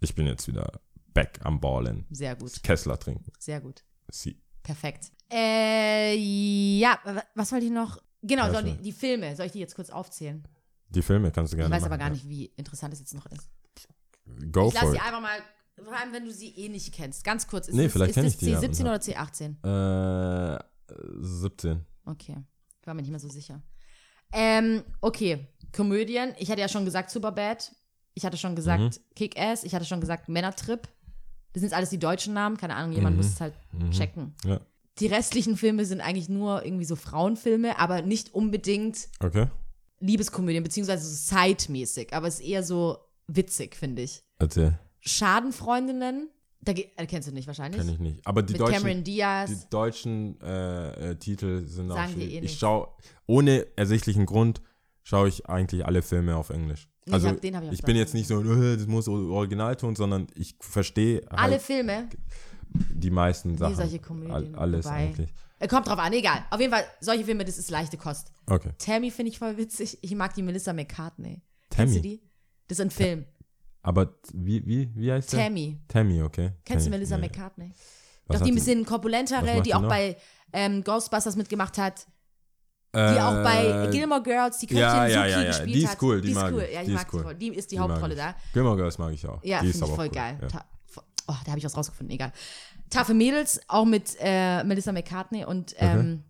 ich 0.00 0.14
bin 0.14 0.26
jetzt 0.26 0.46
wieder 0.48 0.80
back 1.14 1.40
am 1.44 1.60
Ballen. 1.60 2.06
Sehr 2.10 2.36
gut. 2.36 2.62
Kessler 2.62 2.98
trinken. 2.98 3.32
Sehr 3.38 3.60
gut. 3.60 3.82
Sie. 4.10 4.40
Perfekt. 4.62 5.10
Äh, 5.32 6.14
ja, 6.78 6.98
wa- 7.04 7.22
was 7.34 7.52
wollte 7.52 7.66
ich 7.66 7.72
noch? 7.72 7.98
Genau, 8.22 8.46
Ja, 8.46 8.52
soll 8.52 8.64
die, 8.64 8.76
die 8.76 8.92
Filme, 8.92 9.34
soll 9.36 9.46
ich 9.46 9.52
die 9.52 9.60
jetzt 9.60 9.74
kurz 9.74 9.90
aufzählen? 9.90 10.42
Die 10.90 11.02
Filme 11.02 11.30
kannst 11.30 11.52
du 11.52 11.56
Ich 11.56 11.60
gerne 11.60 11.74
weiß 11.74 11.82
machen. 11.82 11.92
aber 11.92 12.02
gar 12.02 12.10
nicht, 12.10 12.28
wie 12.28 12.46
interessant 12.56 12.92
es 12.94 13.00
jetzt 13.00 13.14
noch 13.14 13.26
ist. 13.26 13.48
Ja. 14.26 14.34
Go 14.50 14.68
ich 14.68 14.74
lasse 14.74 14.86
for 14.86 14.90
sie 14.92 14.96
it. 14.98 15.04
einfach 15.04 15.20
mal, 15.20 15.38
vor 15.84 15.96
allem 15.96 16.12
wenn 16.12 16.24
du 16.24 16.32
sie 16.32 16.48
eh 16.56 16.68
nicht 16.68 16.92
kennst. 16.92 17.24
Ganz 17.24 17.46
kurz. 17.46 17.68
Ist 17.68 17.74
Nee, 17.74 17.86
es, 17.86 17.92
vielleicht 17.92 18.10
ist 18.10 18.14
kenn 18.14 18.24
es 18.26 18.32
ich 18.34 18.38
die 18.38 18.50
ja 18.50 18.58
C17 18.60 18.80
und 18.80 18.86
oder 18.86 18.96
C18? 18.96 20.56
Äh, 20.56 20.64
17. 21.20 21.84
Okay. 22.04 22.36
Ich 22.80 22.86
war 22.86 22.94
mir 22.94 23.02
nicht 23.02 23.10
mehr 23.10 23.20
so 23.20 23.28
sicher. 23.28 23.62
Ähm, 24.32 24.82
okay. 25.00 25.46
Komödien. 25.74 26.34
Ich 26.38 26.50
hatte 26.50 26.60
ja 26.60 26.68
schon 26.68 26.84
gesagt 26.84 27.10
Superbad. 27.10 27.72
Ich 28.14 28.24
hatte 28.24 28.36
schon 28.36 28.56
gesagt 28.56 28.82
Mhm. 28.82 29.14
Kick-Ass. 29.14 29.64
Ich 29.64 29.74
hatte 29.74 29.84
schon 29.84 30.00
gesagt 30.00 30.28
Männertrip. 30.28 30.88
Das 31.52 31.60
sind 31.62 31.72
alles 31.72 31.90
die 31.90 31.98
deutschen 31.98 32.34
Namen. 32.34 32.56
Keine 32.56 32.74
Ahnung, 32.76 32.92
jemand 32.92 33.16
Mhm. 33.16 33.22
muss 33.22 33.32
es 33.32 33.40
halt 33.40 33.54
checken. 33.90 34.34
Ja. 34.44 34.60
Die 34.98 35.06
restlichen 35.06 35.56
Filme 35.56 35.84
sind 35.84 36.00
eigentlich 36.00 36.28
nur 36.28 36.64
irgendwie 36.64 36.84
so 36.84 36.96
Frauenfilme, 36.96 37.78
aber 37.78 38.02
nicht 38.02 38.34
unbedingt 38.34 39.08
Okay. 39.20 39.46
Liebeskomödien, 40.00 40.62
beziehungsweise 40.64 41.06
so 41.08 41.14
sidemäßig. 41.36 42.12
Aber 42.14 42.26
es 42.28 42.40
ist 42.40 42.46
eher 42.46 42.62
so 42.62 42.98
witzig, 43.26 43.76
finde 43.76 44.02
ich. 44.02 44.22
Erzähl. 44.38 44.78
Schadenfreundinnen. 45.00 46.28
Da 46.60 46.72
äh, 46.72 47.06
kennst 47.06 47.28
du 47.28 47.32
nicht 47.32 47.46
wahrscheinlich. 47.46 47.80
Kenn 47.80 47.88
ich 47.92 48.00
nicht. 48.00 48.26
Aber 48.26 48.42
die 48.42 48.54
Mit 48.54 48.60
deutschen, 48.62 48.82
Cameron 48.82 49.04
Diaz. 49.04 49.48
die 49.50 49.70
deutschen 49.70 50.40
äh, 50.40 51.10
äh, 51.10 51.14
Titel 51.16 51.64
sind 51.66 51.88
Sagen 51.88 52.10
auch 52.10 52.14
schwierig. 52.14 52.34
eh 52.34 52.38
Ich 52.40 52.58
schaue, 52.58 52.88
ohne 53.26 53.66
ersichtlichen 53.76 54.26
Grund, 54.26 54.60
schaue 55.04 55.28
ich 55.28 55.48
eigentlich 55.48 55.86
alle 55.86 56.02
Filme 56.02 56.36
auf 56.36 56.50
Englisch. 56.50 56.88
Nee, 57.06 57.10
ich 57.10 57.14
Also 57.14 57.30
den 57.30 57.56
hab 57.56 57.62
ich 57.64 57.72
ich 57.72 57.82
bin 57.82 57.96
jetzt 57.96 58.12
nicht 58.12 58.26
so, 58.26 58.42
äh, 58.42 58.76
das 58.76 58.86
muss 58.88 59.06
Originalton, 59.08 59.94
sondern 59.94 60.26
ich 60.34 60.56
verstehe 60.60 61.22
Alle 61.30 61.52
halt 61.52 61.62
Filme. 61.62 62.08
die 62.70 63.10
meisten 63.10 63.56
Sachen. 63.56 63.76
solche 63.76 64.00
Komödien, 64.00 64.32
All, 64.32 64.54
alles 64.56 64.84
wobei- 64.86 64.94
eigentlich. 64.96 65.32
Äh, 65.60 65.68
kommt 65.68 65.86
drauf 65.88 65.98
an, 65.98 66.12
egal. 66.12 66.44
Auf 66.50 66.60
jeden 66.60 66.72
Fall, 66.72 66.84
solche 67.00 67.24
Filme, 67.24 67.44
das 67.44 67.56
ist 67.58 67.70
leichte 67.70 67.96
Kost. 67.96 68.32
Okay. 68.46 68.70
Tammy 68.78 69.10
finde 69.10 69.30
ich 69.32 69.38
voll 69.38 69.56
witzig. 69.56 69.98
Ich 70.02 70.14
mag 70.14 70.34
die 70.34 70.42
Melissa 70.42 70.72
McCartney. 70.72 71.40
Kennst 71.70 71.94
Tammy? 71.94 71.96
du 71.96 72.00
die? 72.02 72.22
Das 72.68 72.78
ist 72.78 72.84
ein 72.84 72.90
Film. 72.90 73.24
Aber 73.82 74.14
wie, 74.32 74.66
wie, 74.66 74.90
wie 74.94 75.12
heißt 75.12 75.32
der? 75.32 75.44
Tammy. 75.44 75.78
Tammy, 75.88 76.22
okay. 76.22 76.52
Kennst 76.64 76.84
Kenn 76.84 76.92
du 76.92 76.98
Melissa 76.98 77.16
nee. 77.16 77.26
McCartney? 77.28 77.72
Was 78.26 78.34
Doch 78.34 78.40
hat 78.40 78.46
die 78.46 78.50
ein 78.52 78.54
die- 78.54 78.60
bisschen 78.60 78.84
korpulentere, 78.84 79.42
macht 79.42 79.56
die 79.58 79.62
die 79.62 79.74
auch 79.74 79.80
noch? 79.82 79.88
bei 79.88 80.16
ähm, 80.52 80.82
Ghostbusters 80.84 81.36
mitgemacht 81.36 81.78
hat. 81.78 82.06
Die 82.94 82.98
auch 82.98 83.42
bei 83.44 83.86
Äh, 83.86 83.90
Gilmore 83.90 84.22
Girls, 84.22 84.58
die 84.58 84.66
Köchin 84.66 84.80
ja, 84.82 85.06
ja, 85.06 85.26
ja, 85.26 85.40
ja. 85.42 85.44
gespielt 85.48 85.74
Die 85.76 85.82
ist 85.82 85.90
hat. 85.90 86.02
cool, 86.02 86.20
die 86.22 86.28
die 86.28 86.32
ist 86.32 86.42
cool. 86.42 86.68
Ja, 86.72 86.80
ich 86.80 86.86
Die 86.86 86.92
mag 86.94 87.02
ist 87.06 87.12
die 87.12 87.16
cool. 87.16 87.22
voll. 87.22 87.34
Die 87.34 87.48
ist 87.48 87.70
die, 87.70 87.74
Die 87.76 87.80
Hauptrolle 87.80 88.14
da. 88.16 88.34
Gilmore 88.54 88.76
Girls 88.76 88.98
mag 88.98 89.12
ich 89.12 89.26
auch. 89.26 89.44
Ja, 89.44 89.60
die 89.60 89.70
finde 89.72 89.86
ich 89.86 89.94
voll 89.94 90.06
cool. 90.06 90.12
geil. 90.14 90.38
Ja. 90.52 90.64
Oh, 91.28 91.34
da 91.44 91.50
habe 91.50 91.58
ich 91.58 91.64
was 91.64 91.76
rausgefunden, 91.76 92.14
egal. 92.14 92.32
Taffe 92.88 93.12
Mädels, 93.12 93.60
auch 93.68 93.84
mit 93.84 94.16
äh, 94.20 94.64
Melissa 94.64 94.92
McCartney 94.92 95.44
und 95.44 95.74
ähm, 95.78 96.24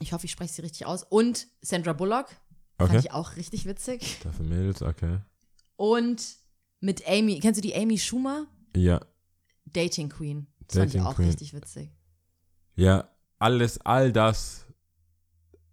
ich 0.00 0.12
hoffe, 0.14 0.24
ich 0.24 0.30
spreche 0.32 0.52
sie 0.54 0.62
richtig 0.62 0.86
aus. 0.86 1.02
Und 1.04 1.46
Sandra 1.60 1.92
Bullock. 1.92 2.28
Fand 2.78 2.90
Okay. 2.90 2.98
ich 3.00 3.12
auch 3.12 3.36
richtig 3.36 3.66
witzig. 3.66 4.18
Dafür 4.24 4.46
Mädels, 4.46 4.80
okay. 4.82 5.18
Und 5.76 6.22
mit 6.80 7.06
Amy, 7.08 7.38
kennst 7.40 7.58
du 7.58 7.62
die 7.62 7.74
Amy 7.74 7.98
Schumer? 7.98 8.46
Ja, 8.76 9.00
Dating 9.66 10.08
Queen. 10.08 10.46
Das 10.66 10.76
fand 10.78 10.86
ich 10.88 10.92
Dating 10.94 11.06
auch 11.06 11.16
Queen. 11.16 11.28
richtig 11.28 11.54
witzig. 11.54 11.90
ja, 12.76 13.08
alles, 13.38 13.80
all 13.84 14.12
das 14.12 14.66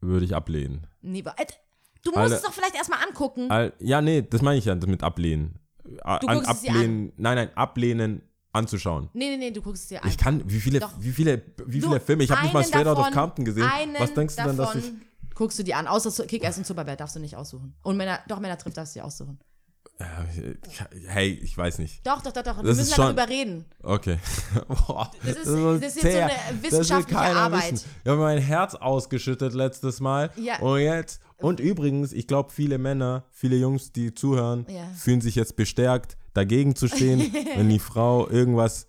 würde 0.01 0.25
ich 0.25 0.35
ablehnen. 0.35 0.85
Nee, 1.01 1.23
du 1.23 1.31
musst 2.11 2.17
Alle- 2.17 2.35
es 2.35 2.41
doch 2.43 2.53
vielleicht 2.53 2.75
erstmal 2.75 3.03
angucken. 3.07 3.49
All, 3.49 3.73
ja, 3.79 4.01
nee, 4.01 4.21
das 4.21 4.41
meine 4.41 4.57
ich 4.59 4.65
ja 4.65 4.75
mit 4.75 5.01
ablehnen. 5.03 5.59
A- 6.03 6.19
Du 6.19 6.27
an, 6.27 6.35
guckst 6.37 6.51
es 6.51 6.61
dir 6.61 6.71
ablehnen, 6.71 7.11
nein, 7.17 7.35
nein, 7.35 7.57
ablehnen, 7.57 8.21
anzuschauen. 8.51 9.09
nee, 9.13 9.29
nee, 9.31 9.37
nee, 9.37 9.51
du 9.51 9.61
guckst 9.61 9.83
es 9.83 9.89
dir 9.89 10.03
an. 10.03 10.09
Ich 10.09 10.17
kann, 10.17 10.43
wie 10.49 10.59
viele, 10.59 10.79
Doch. 10.79 10.91
wie 10.99 11.11
viele, 11.11 11.41
wie 11.65 11.79
Du, 11.79 11.87
viele 11.87 11.99
Filme, 11.99 12.23
ich 12.23 12.31
habe 12.31 12.43
nicht 12.43 12.53
mal 12.53 12.63
Straight 12.63 12.87
Out 12.87 12.97
of 12.97 13.11
Compton 13.11 13.45
gesehen. 13.45 13.67
Was 13.97 14.13
denkst 14.13 14.35
du 14.35 14.43
denn, 14.43 14.57
dass 14.57 14.75
ich, 14.75 14.91
Guckst 15.35 15.59
du 15.59 15.63
dir 15.63 15.75
an, 15.77 15.85
außer 15.87 16.25
Kick-Ass 16.25 16.57
und 16.57 16.65
Superbad 16.65 16.97
darfst 17.01 17.17
du 17.17 17.19
nicht 17.19 17.35
aussuchen. 17.35 17.75
Und 17.83 17.97
Männer, 17.97 18.19
doch, 18.29 18.39
Männertrip 18.39 18.73
darfst 18.73 18.95
du 18.95 18.99
dir 18.99 19.05
aussuchen. 19.05 19.37
Äh, 19.97 20.55
hey, 21.08 21.29
ich 21.41 21.58
weiß 21.58 21.79
nicht. 21.79 22.05
Doch, 22.05 22.21
doch, 22.21 22.34
doch, 22.34 22.43
doch. 22.43 22.58
Wir 22.58 22.63
Das 22.63 22.77
müssen 22.77 22.95
schon- 22.95 23.15
darüber 23.15 23.29
reden. 23.29 23.65
Okay. 23.81 24.19
Boah, 24.67 25.10
Das 25.23 25.38
ist- 25.38 25.45
das 25.47 25.95
ist 25.95 26.03
jetzt 26.03 26.13
so 26.15 26.19
eine 26.19 26.31
wissenschaftliche 26.63 27.19
Arbeit. 27.21 27.71
wissen. 27.73 27.89
Ich 28.03 28.10
habe 28.12 28.19
mein 28.19 28.39
Herz 28.39 28.75
ausgeschüttet 28.75 29.53
letztes 29.53 30.01
Mal. 30.01 30.31
Ja. 30.36 30.60
Und 30.60 30.79
jetzt. 30.79 31.21
Und 31.38 31.60
übrigens, 31.60 32.12
ich 32.13 32.27
glaube, 32.27 32.51
viele 32.51 32.77
Männer, 32.77 33.23
viele 33.31 33.55
Jungs, 33.55 33.91
die 33.93 34.13
zuhören, 34.13 34.65
Ja. 34.69 34.86
fühlen 34.95 35.21
sich 35.21 35.36
jetzt 35.36 35.55
bestärkt, 35.55 36.17
dagegen 36.34 36.75
zu 36.75 36.88
stehen, 36.88 37.19
wenn 37.55 37.69
die 37.69 37.79
Frau 37.79 38.29
irgendwas. 38.29 38.88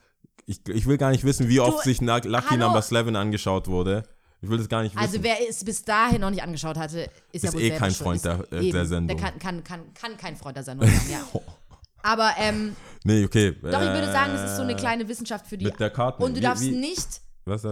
Ich, 0.49 0.61
ich 0.69 0.87
will 0.87 0.97
gar 0.97 1.11
nicht 1.11 1.25
wissen, 1.25 1.49
wie 1.49 1.59
oft 1.61 1.79
Du, 1.81 1.83
sich 1.89 2.01
Na- 2.01 2.17
Lucky 2.19 2.47
hallo? 2.51 2.67
Number 2.67 2.79
11 2.85 3.15
angeschaut 3.17 3.67
wurde. 3.69 4.05
Ich 4.47 4.51
will 4.51 4.59
das 4.59 4.69
gar 4.69 4.83
nicht 4.83 4.95
wissen. 4.95 5.05
Also 5.05 5.23
wer 5.23 5.37
es 5.49 5.65
bis 5.65 5.85
dahin 5.85 6.21
noch 6.21 6.31
nicht 6.31 6.43
angeschaut 6.43 6.77
hatte, 6.77 7.11
ist, 7.33 7.43
ja 7.45 7.49
Ist 7.51 7.55
wohl 7.55 7.63
eh 7.63 7.71
kein. 7.77 7.91
Freund 7.93 8.25
der- 8.25 8.53
äh, 8.53 8.71
der 8.71 8.87
Sendung. 8.87 9.17
Der 9.17 9.31
kann, 9.31 9.39
kann, 9.39 9.63
kann, 9.65 9.93
kann 9.95 10.17
kein 10.17 10.37
Freund 10.37 10.57
der 10.57 10.65
Sendung 10.65 10.89
sein, 10.89 11.11
ja. 11.11 11.41
Aber 12.03 12.31
ähm, 12.39 12.77
nee, 13.05 13.25
okay. 13.25 13.51
doch, 13.53 13.65
ich 13.83 13.89
würde 13.89 14.13
sagen, 14.13 14.33
das 14.33 14.51
ist 14.53 14.57
so 14.57 14.63
eine 14.63 14.73
äh, 14.73 14.77
kleine 14.77 15.09
Wissenschaft 15.09 15.47
für 15.47 15.59
die. 15.59 15.65
Mit 15.65 15.81
der 15.81 15.91
Karte. 15.91 16.23
Und 16.23 16.33
du 16.35 16.37
Wie- 16.39 16.43
darfst 16.43 16.63
wie- 16.63 16.71
nicht 16.71 17.21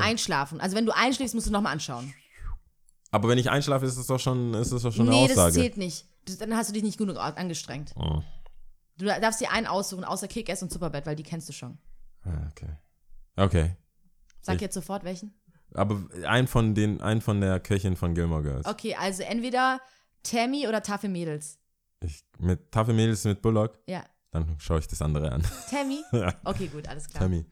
einschlafen. 0.01 0.61
Also 0.61 0.77
wenn 0.77 0.87
du 0.87 0.93
einschläfst, 0.95 1.35
musst 1.35 1.47
du 1.47 1.51
nochmal 1.53 1.73
anschauen. 1.73 2.13
Aber 3.11 3.29
wenn 3.29 3.39
ich 3.39 3.49
einschlafe, 3.51 3.87
ist 3.87 3.97
das 3.97 4.07
doch 4.09 4.19
schon, 4.19 4.55
ist 4.55 4.73
das 4.73 4.83
doch 4.83 4.93
schon 4.93 5.07
nee, 5.09 5.19
eine 5.19 5.29
das 5.29 5.39
Aussage. 5.39 5.55
zählt 5.55 5.77
nicht. 5.77 6.07
Das, 6.25 6.39
dann 6.39 6.57
hast 6.57 6.69
du 6.71 6.73
dich 6.75 6.83
nicht 6.83 6.99
genug 6.99 7.17
angestrengt. 7.17 7.93
Oh. 7.97 8.23
Du 8.99 9.05
darfst 9.07 9.41
dir 9.41 9.53
einen 9.53 9.67
aussuchen, 9.69 10.05
außer 10.05 10.27
Kick-Ass 10.29 10.63
und 10.63 10.73
Superbad, 10.73 11.07
weil 11.07 11.15
die 11.17 11.23
kennst 11.23 11.49
du 11.49 11.53
schon. 11.53 11.79
Ah, 12.25 12.49
Okay. 12.51 12.71
Okay. 13.37 13.77
Sag 14.41 14.57
Ich- 14.57 14.61
jetzt 14.63 14.75
sofort 14.75 15.05
welchen. 15.05 15.33
Aber 15.73 16.01
ein 16.27 16.47
von 16.47 16.75
den, 16.75 17.01
ein 17.01 17.21
von 17.21 17.41
der 17.41 17.59
Köchin 17.61 17.97
von 17.97 18.15
Gilmore 18.15 18.43
Girls. 18.43 18.67
Okay, 18.67 18.95
also 18.95 19.23
entweder 19.23 19.81
Tammy 20.23 20.69
oder 20.69 20.83
Tafel 20.83 21.11
Mädels. 21.11 21.59
Ich, 22.01 22.25
mit 22.39 22.71
Tafel 22.71 22.95
Mädels 22.95 23.25
mit 23.25 23.41
Bullock, 23.43 23.79
Ja. 23.89 24.05
dann 24.31 24.57
schaue 24.59 24.79
ich 24.81 24.87
das 24.89 25.01
andere 25.03 25.33
an. 25.33 25.43
Tammy? 25.71 26.01
Ja. 26.13 26.35
Okay, 26.45 26.69
gut, 26.69 26.87
alles 26.89 27.09
klar. 27.09 27.23
Tammy. 27.25 27.45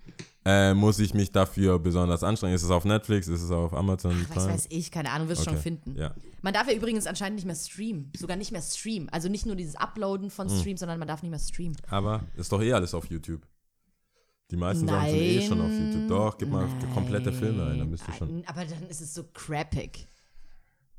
Äh, 0.45 0.75
muss 0.75 0.99
ich 0.99 1.15
mich 1.15 1.31
dafür 1.31 1.79
besonders 1.79 2.25
anstrengen? 2.25 2.55
Ist 2.57 2.65
es 2.65 2.71
auf 2.71 2.85
Netflix? 2.85 3.29
Ist 3.29 3.43
es 3.43 3.51
auf 3.53 3.73
Amazon 3.73 4.27
Ach, 4.31 4.37
was 4.37 4.49
weiß 4.49 4.67
ich, 4.71 4.91
keine 4.91 5.11
Ahnung, 5.11 5.29
wirst 5.29 5.45
schon 5.45 5.55
Okay, 5.55 5.63
finden. 5.63 5.97
Ja. 5.97 6.15
Man 6.43 6.53
darf 6.53 6.69
ja 6.69 6.75
übrigens 6.75 7.07
anscheinend 7.07 7.37
nicht 7.37 7.47
mehr 7.47 7.55
streamen. 7.55 8.11
Sogar 8.17 8.37
nicht 8.37 8.51
mehr 8.51 8.61
streamen. 8.63 9.09
Also 9.11 9.29
nicht 9.29 9.47
nur 9.47 9.55
dieses 9.55 9.77
Uploaden 9.77 10.31
von 10.31 10.49
Hm. 10.51 10.59
Streams, 10.59 10.81
sondern 10.81 10.99
man 10.99 11.07
darf 11.07 11.23
nicht 11.23 11.31
mehr 11.31 11.39
streamen. 11.39 11.77
Aber 11.89 12.25
ist 12.37 12.51
doch 12.51 12.61
eh 12.61 12.73
alles 12.73 12.93
auf 12.95 13.07
YouTube. 13.07 13.43
Die 14.53 14.57
meisten 14.59 14.87
Sachen 14.87 15.09
sind 15.09 15.19
eh 15.19 15.41
schon 15.41 15.61
auf 15.63 15.71
YouTube. 15.71 16.09
Doch, 16.09 16.37
gib 16.37 16.51
mal 16.51 16.69
komplette 16.93 17.33
Filme 17.33 17.65
ein, 17.71 17.79
dann 17.79 17.91
bist 17.91 18.07
du 18.07 18.13
schon. 18.13 18.29
Nein, 18.35 18.45
Aber 18.47 18.67
dann 18.67 18.87
ist 18.87 19.01
es 19.01 19.15
so 19.15 19.25
crappig. 19.33 20.07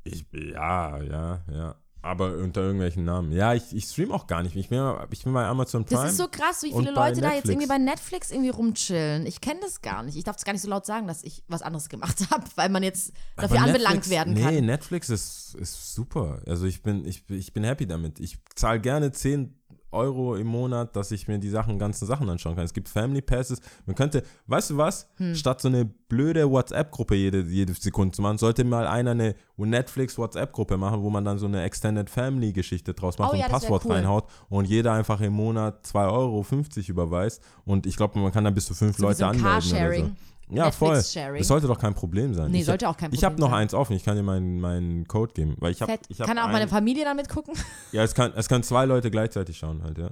Ich, 0.02 0.26
ja, 0.32 1.00
ja, 1.00 1.40
ja. 1.50 1.76
Aber 2.02 2.36
unter 2.36 2.60
irgendwelchen 2.60 3.04
Namen. 3.04 3.32
Ja, 3.32 3.54
ich, 3.54 3.74
ich 3.74 3.84
stream 3.84 4.12
auch 4.12 4.26
gar 4.26 4.42
nicht. 4.42 4.54
Ich 4.56 4.68
bin, 4.68 4.78
ich 5.10 5.24
bin 5.24 5.32
bei 5.32 5.46
Amazon 5.46 5.86
Prime. 5.86 6.02
Das 6.02 6.10
ist 6.10 6.18
so 6.18 6.28
krass, 6.28 6.62
wie 6.62 6.72
viele 6.72 6.90
Leute 6.90 7.22
da 7.22 7.32
jetzt 7.32 7.48
irgendwie 7.48 7.66
bei 7.68 7.78
Netflix 7.78 8.30
irgendwie 8.30 8.50
rumchillen. 8.50 9.24
Ich 9.24 9.40
kenne 9.40 9.60
das 9.62 9.80
gar 9.80 10.02
nicht. 10.02 10.16
Ich 10.16 10.24
darf 10.24 10.36
es 10.36 10.44
gar 10.44 10.52
nicht 10.52 10.60
so 10.60 10.68
laut 10.68 10.84
sagen, 10.84 11.06
dass 11.06 11.22
ich 11.22 11.42
was 11.48 11.62
anderes 11.62 11.88
gemacht 11.88 12.18
habe, 12.30 12.44
weil 12.56 12.68
man 12.68 12.82
jetzt 12.82 13.12
dafür 13.36 13.56
Aber 13.58 13.66
anbelangt 13.68 13.94
Netflix- 13.94 14.10
werden 14.10 14.34
nee, 14.34 14.42
kann. 14.42 14.66
Netflix 14.66 15.08
ist, 15.08 15.54
ist 15.54 15.94
super. 15.94 16.42
Also 16.46 16.66
ich 16.66 16.82
bin, 16.82 17.06
ich, 17.06 17.24
ich 17.30 17.54
bin 17.54 17.64
happy 17.64 17.86
damit. 17.86 18.20
Ich 18.20 18.38
zahle 18.54 18.80
gerne 18.80 19.12
10 19.12 19.58
Euro 19.94 20.34
im 20.36 20.46
Monat, 20.46 20.94
dass 20.96 21.10
ich 21.10 21.28
mir 21.28 21.38
die 21.38 21.48
Sachen, 21.48 21.78
ganzen 21.78 22.06
Sachen 22.06 22.28
anschauen 22.28 22.56
kann. 22.56 22.64
Es 22.64 22.74
gibt 22.74 22.88
Family 22.88 23.22
Passes. 23.22 23.60
Man 23.86 23.96
könnte, 23.96 24.22
weißt 24.46 24.70
du 24.70 24.76
was? 24.76 25.08
Hm. 25.16 25.34
Statt 25.34 25.60
so 25.60 25.68
eine 25.68 25.84
blöde 25.84 26.50
WhatsApp-Gruppe 26.50 27.14
jede, 27.14 27.40
jede 27.42 27.72
Sekunde 27.74 28.14
zu 28.14 28.22
machen, 28.22 28.38
sollte 28.38 28.64
mal 28.64 28.86
einer 28.86 29.12
eine 29.12 29.34
Netflix-WhatsApp-Gruppe 29.56 30.76
machen, 30.76 31.02
wo 31.02 31.10
man 31.10 31.24
dann 31.24 31.38
so 31.38 31.46
eine 31.46 31.62
Extended 31.62 32.10
Family-Geschichte 32.10 32.94
draus 32.94 33.18
macht 33.18 33.30
Oh 33.30 33.32
und 33.32 33.38
ja, 33.38 33.46
ein 33.46 33.50
Passwort 33.50 33.84
cool. 33.84 33.92
reinhaut 33.92 34.24
und 34.48 34.66
jeder 34.66 34.92
einfach 34.92 35.20
im 35.20 35.32
Monat 35.32 35.86
2,50 35.86 36.10
Euro 36.10 36.44
überweist. 36.88 37.42
Und 37.64 37.86
ich 37.86 37.96
glaube, 37.96 38.18
man 38.18 38.32
kann 38.32 38.44
dann 38.44 38.54
bis 38.54 38.66
zu 38.66 38.74
fünf 38.74 38.96
So 38.96 39.04
Leute 39.04 39.26
anmelden. 39.26 39.46
Oder 39.46 39.60
Carsharing. 39.60 40.04
so. 40.06 40.33
Ja, 40.50 40.70
voll. 40.70 40.90
Netflix-Sharing. 40.96 41.38
Das 41.38 41.48
sollte 41.48 41.66
doch 41.66 41.78
kein 41.78 41.94
Problem 41.94 42.34
sein. 42.34 42.50
Nee, 42.50 42.60
ich 42.60 42.66
sollte 42.66 42.86
hab, 42.86 42.94
auch 42.94 42.98
kein 42.98 43.12
Ich 43.12 43.24
habe 43.24 43.34
Problem 43.34 43.48
noch 43.50 43.54
sein. 43.54 43.62
eins 43.62 43.74
offen. 43.74 43.96
Ich 43.96 44.04
kann 44.04 44.16
dir 44.16 44.22
meinen, 44.22 44.60
meinen 44.60 45.06
Code 45.08 45.32
geben. 45.32 45.56
Weil 45.58 45.72
ich 45.72 45.80
hab, 45.80 45.88
Fett. 45.88 46.02
ich 46.08 46.20
hab 46.20 46.26
Kann 46.28 46.38
auch 46.38 46.44
ein, 46.46 46.52
meine 46.52 46.68
Familie 46.68 47.04
damit 47.04 47.28
gucken? 47.28 47.54
Ja, 47.92 48.02
es 48.02 48.14
kann, 48.14 48.32
es 48.36 48.48
kann 48.48 48.62
zwei 48.62 48.84
Leute 48.84 49.10
gleichzeitig 49.10 49.56
schauen 49.58 49.82
halt, 49.82 49.98
ja. 49.98 50.10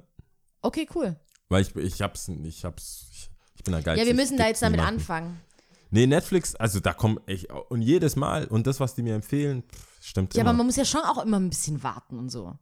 Okay, 0.61 0.87
cool. 0.95 1.15
Weil 1.49 1.61
ich, 1.61 1.75
ich 1.75 2.01
hab's, 2.01 2.29
ich 2.29 2.65
hab's, 2.65 3.07
ich, 3.11 3.29
ich 3.55 3.63
bin 3.63 3.73
da 3.73 3.81
geil. 3.81 3.97
Ja, 3.97 4.05
wir 4.05 4.13
müssen 4.15 4.37
da 4.37 4.47
jetzt 4.47 4.61
damit 4.61 4.79
anfangen. 4.79 5.39
Nee, 5.91 6.07
Netflix, 6.07 6.55
also 6.55 6.79
da 6.79 6.93
kommt 6.93 7.21
ich, 7.27 7.51
und 7.69 7.81
jedes 7.83 8.15
Mal, 8.15 8.45
und 8.47 8.65
das, 8.65 8.79
was 8.79 8.95
die 8.95 9.03
mir 9.03 9.13
empfehlen, 9.13 9.61
pff, 9.63 9.87
stimmt 10.01 10.33
Ja, 10.33 10.41
immer. 10.41 10.49
aber 10.49 10.57
man 10.57 10.65
muss 10.65 10.75
ja 10.77 10.85
schon 10.85 11.01
auch 11.01 11.23
immer 11.23 11.39
ein 11.39 11.49
bisschen 11.49 11.83
warten 11.83 12.17
und 12.17 12.29
so. 12.29 12.57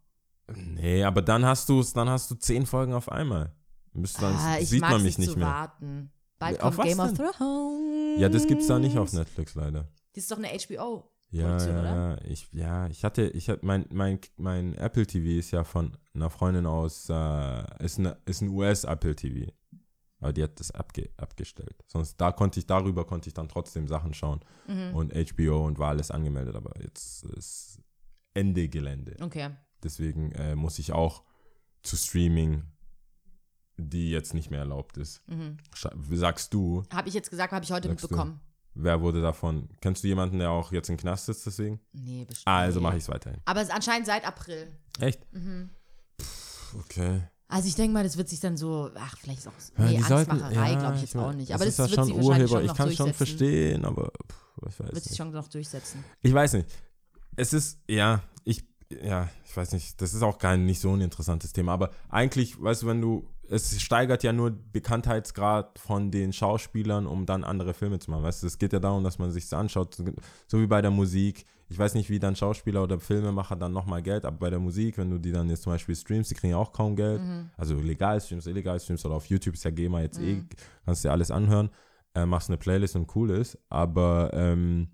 nee, 0.54 1.04
aber 1.06 1.22
dann 1.22 1.46
hast 1.46 1.70
du 1.70 1.82
dann 1.94 2.10
hast 2.10 2.30
du 2.30 2.36
zehn 2.36 2.66
Folgen 2.66 2.94
auf 2.94 3.10
einmal. 3.10 3.54
Müsst 3.94 4.22
dann, 4.22 4.36
Ah, 4.36 4.60
sieht 4.62 4.82
man 4.82 5.02
mich 5.04 5.18
nicht 5.18 5.38
mehr. 5.38 5.48
warten. 5.48 6.12
Bald 6.42 6.60
Auf 6.62 6.76
kommt 6.76 6.88
Game 6.88 7.00
of 7.00 7.14
denn? 7.14 7.28
Thrones. 7.28 8.20
Ja, 8.20 8.28
das 8.28 8.48
gibt's 8.48 8.68
da 8.68 8.80
nicht 8.80 8.98
auf 8.98 9.14
Netflix 9.14 9.54
leider. 9.54 9.88
Das 10.14 10.24
ist 10.24 10.32
doch 10.32 10.38
eine 10.38 10.48
HBO. 10.48 11.04
Ja, 11.30 11.58
ja, 11.58 11.80
oder? 11.80 11.84
ja, 11.84 12.18
ich, 12.26 12.48
ja, 12.52 12.88
ich 12.88 13.06
hatte, 13.06 13.28
ich 13.28 13.48
hatte, 13.48 13.64
mein, 13.64 13.86
mein, 13.90 14.20
mein 14.38 14.74
Apple 14.74 15.06
TV 15.06 15.40
ist 15.40 15.52
ja 15.52 15.64
von 15.64 15.96
einer 16.14 16.30
Freundin 16.32 16.66
aus, 16.66 17.08
äh, 17.10 17.84
ist, 17.86 18.00
eine, 18.00 18.18
ist 18.26 18.42
ein 18.42 18.50
US 18.50 18.84
Apple 18.84 19.16
TV. 19.16 19.52
Aber 20.20 20.34
die 20.34 20.44
hat 20.44 20.60
das 20.60 20.72
abge, 20.72 21.10
abgestellt. 21.16 21.76
Sonst, 21.88 22.20
da 22.20 22.32
konnte 22.32 22.60
ich, 22.60 22.66
darüber 22.66 23.06
konnte 23.06 23.30
ich 23.30 23.34
dann 23.34 23.48
trotzdem 23.48 23.88
Sachen 23.88 24.14
schauen. 24.14 24.42
Mhm. 24.68 24.96
Und 24.96 25.14
HBO 25.14 25.66
und 25.66 25.78
war 25.80 25.90
alles 25.90 26.10
angemeldet, 26.10 26.56
aber 26.56 26.74
jetzt 26.82 27.24
ist 27.24 27.80
Ende 28.34 28.68
Gelände. 28.68 29.16
Okay. 29.22 29.52
Deswegen 29.84 30.32
äh, 30.34 30.56
muss 30.56 30.80
ich 30.80 30.92
auch 30.92 31.24
zu 31.84 31.96
Streaming, 31.96 32.64
die 33.90 34.12
jetzt 34.12 34.34
nicht 34.34 34.50
mehr 34.52 34.60
erlaubt 34.60 34.98
ist. 34.98 35.22
Mhm. 35.28 35.58
Sagst 36.12 36.54
du, 36.54 36.84
Habe 36.94 37.10
ich 37.10 37.14
jetzt 37.16 37.30
gesagt, 37.30 37.52
habe 37.54 37.64
ich 37.66 37.72
heute 37.72 37.88
Sagst 37.90 38.04
du? 38.04 38.08
mitbekommen. 38.08 38.40
wer 38.74 39.02
wurde 39.02 39.22
davon? 39.22 39.70
Kennst 39.82 40.04
du 40.04 40.08
jemanden, 40.08 40.40
der 40.40 40.52
auch 40.52 40.72
jetzt 40.72 40.90
im 40.90 40.98
Knast 40.98 41.26
sitzt 41.26 41.46
deswegen? 41.46 41.80
Nee, 41.94 42.26
bestimmt. 42.26 42.48
Also 42.48 42.80
mache 42.82 42.98
ich 42.98 43.04
es 43.04 43.10
weiterhin. 43.10 43.40
Aber 43.46 43.62
es 43.62 43.68
ist 43.70 43.74
anscheinend 43.76 44.06
seit 44.06 44.26
April. 44.26 44.68
Echt? 45.00 45.22
Mhm. 45.34 45.70
Pff, 46.22 46.76
okay. 46.80 47.22
Also 47.48 47.68
ich 47.68 47.76
denke 47.76 47.94
mal, 47.94 48.04
das 48.06 48.16
wird 48.16 48.30
sich 48.30 48.40
dann 48.40 48.56
so, 48.56 48.90
ach, 48.96 49.18
vielleicht 49.18 49.40
ist 49.40 49.48
auch, 49.50 49.52
Ja, 49.78 49.86
nee, 49.86 50.02
sollten- 50.02 50.32
Angstmacherei 50.32 50.72
ja, 50.72 50.80
glaube 50.80 50.96
ich 50.96 51.02
jetzt 51.02 51.16
mein, 51.16 51.26
auch 51.26 51.34
nicht. 51.34 51.50
das 51.50 51.56
Aber 51.56 51.66
das, 51.66 51.74
ist 51.74 51.78
ja 51.80 51.84
wird 51.86 51.96
schon 51.96 52.06
sich 52.06 52.16
Urheber. 52.16 52.48
schon 52.48 52.66
Ich 52.66 52.74
kann 52.74 52.88
es 52.90 52.96
schon 52.96 53.14
verstehen, 53.14 53.84
aber 53.84 54.06
pff, 54.32 54.48
ich 54.70 54.80
weiß 54.80 54.80
Wird 54.80 54.96
sich 55.04 55.06
nicht. 55.12 55.18
schon 55.18 55.32
noch 55.32 55.48
durchsetzen. 55.50 56.04
Ich 56.22 56.34
weiß 56.34 56.54
nicht. 56.54 56.70
Es 57.36 57.52
ist, 57.52 57.80
ja, 57.90 58.24
ich, 58.46 58.64
ja, 59.04 59.28
ich 59.46 59.58
weiß 59.58 59.74
nicht, 59.74 60.02
das 60.02 60.14
ist 60.14 60.22
auch 60.22 60.38
kein 60.38 60.66
nicht 60.66 60.80
so 60.80 60.94
ein 60.94 61.02
interessantes 61.02 61.52
Thema, 61.52 61.74
aber 61.74 61.92
eigentlich, 62.10 62.62
weißt 62.62 62.84
du, 62.84 62.88
wenn 62.88 63.02
du, 63.02 63.28
es 63.52 63.82
steigert 63.82 64.24
ja 64.24 64.32
nur 64.32 64.52
Bekanntheitsgrad 64.52 65.78
von 65.78 66.10
den 66.10 66.32
Schauspielern, 66.32 67.06
um 67.06 67.26
dann 67.26 67.44
andere 67.44 67.74
Filme 67.74 68.00
zu 68.00 68.10
machen. 68.10 68.24
Weißt 68.24 68.44
du, 68.44 68.48
es 68.48 68.58
geht 68.58 68.72
ja 68.72 68.80
darum, 68.80 69.04
dass 69.04 69.20
man 69.20 69.30
sich 69.32 69.52
anschaut, 69.54 70.02
so 70.48 70.60
wie 70.60 70.68
bei 70.68 70.82
der 70.82 70.92
Musik. 70.92 71.46
Ich 71.68 71.78
weiß 71.78 71.94
nicht, 71.96 72.10
wie 72.10 72.20
dann 72.20 72.36
Schauspieler 72.36 72.82
oder 72.82 73.00
Filmemacher 73.00 73.58
dann 73.58 73.74
nochmal 73.74 74.02
Geld, 74.02 74.26
aber 74.26 74.38
bei 74.38 74.50
der 74.50 74.60
Musik, 74.60 74.98
wenn 74.98 75.10
du 75.10 75.18
die 75.18 75.32
dann 75.32 75.50
jetzt 75.50 75.64
zum 75.64 75.74
Beispiel 75.74 75.96
streamst, 75.96 76.32
die 76.32 76.36
kriegen 76.36 76.52
ja 76.52 76.58
auch 76.58 76.72
kaum 76.72 76.96
Geld. 76.96 77.22
Also 77.58 77.76
legal 77.76 78.20
streamst, 78.22 78.48
illegal 78.48 78.80
streamst 78.80 79.06
oder 79.06 79.16
auf 79.16 79.26
YouTube 79.26 79.56
ist 79.56 79.66
ja 79.66 79.72
GEMA 79.72 80.02
jetzt 80.02 80.20
eh, 80.20 80.44
kannst 80.86 81.04
dir 81.04 81.12
alles 81.12 81.30
anhören, 81.30 81.70
äh, 82.16 82.26
machst 82.26 82.50
eine 82.50 82.58
Playlist 82.58 82.96
und 82.96 83.14
cool 83.16 83.32
ist, 83.32 83.58
aber 83.70 84.32
ähm, 84.34 84.88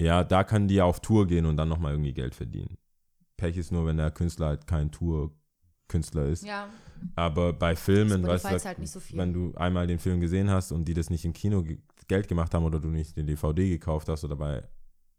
ja, 0.00 0.24
da 0.24 0.44
kann 0.44 0.68
die 0.68 0.76
ja 0.76 0.84
auf 0.84 1.00
Tour 1.00 1.26
gehen 1.26 1.46
und 1.46 1.56
dann 1.56 1.68
nochmal 1.68 1.92
irgendwie 1.92 2.14
Geld 2.14 2.34
verdienen. 2.34 2.78
Pech 3.36 3.56
ist 3.56 3.72
nur, 3.72 3.86
wenn 3.86 3.96
der 3.96 4.10
Künstler 4.10 4.48
halt 4.48 4.66
kein 4.66 4.90
Tour-Künstler 5.90 6.26
ist. 6.26 6.44
Ja. 6.44 6.68
Aber 7.16 7.52
bei 7.52 7.74
Filmen, 7.76 8.26
weißt 8.26 8.44
du, 8.44 8.64
halt 8.64 8.78
nicht 8.78 8.90
so 8.90 9.00
viel. 9.00 9.18
wenn 9.18 9.32
du 9.32 9.54
einmal 9.54 9.86
den 9.86 9.98
Film 9.98 10.20
gesehen 10.20 10.50
hast 10.50 10.70
und 10.70 10.84
die 10.84 10.94
das 10.94 11.10
nicht 11.10 11.24
im 11.24 11.32
Kino 11.32 11.62
ge 11.62 11.78
Geld 12.08 12.26
gemacht 12.26 12.52
haben 12.54 12.64
oder 12.64 12.80
du 12.80 12.88
nicht 12.88 13.16
den 13.16 13.28
DVD 13.28 13.68
gekauft 13.68 14.08
hast 14.08 14.24
oder 14.24 14.34
bei 14.34 14.64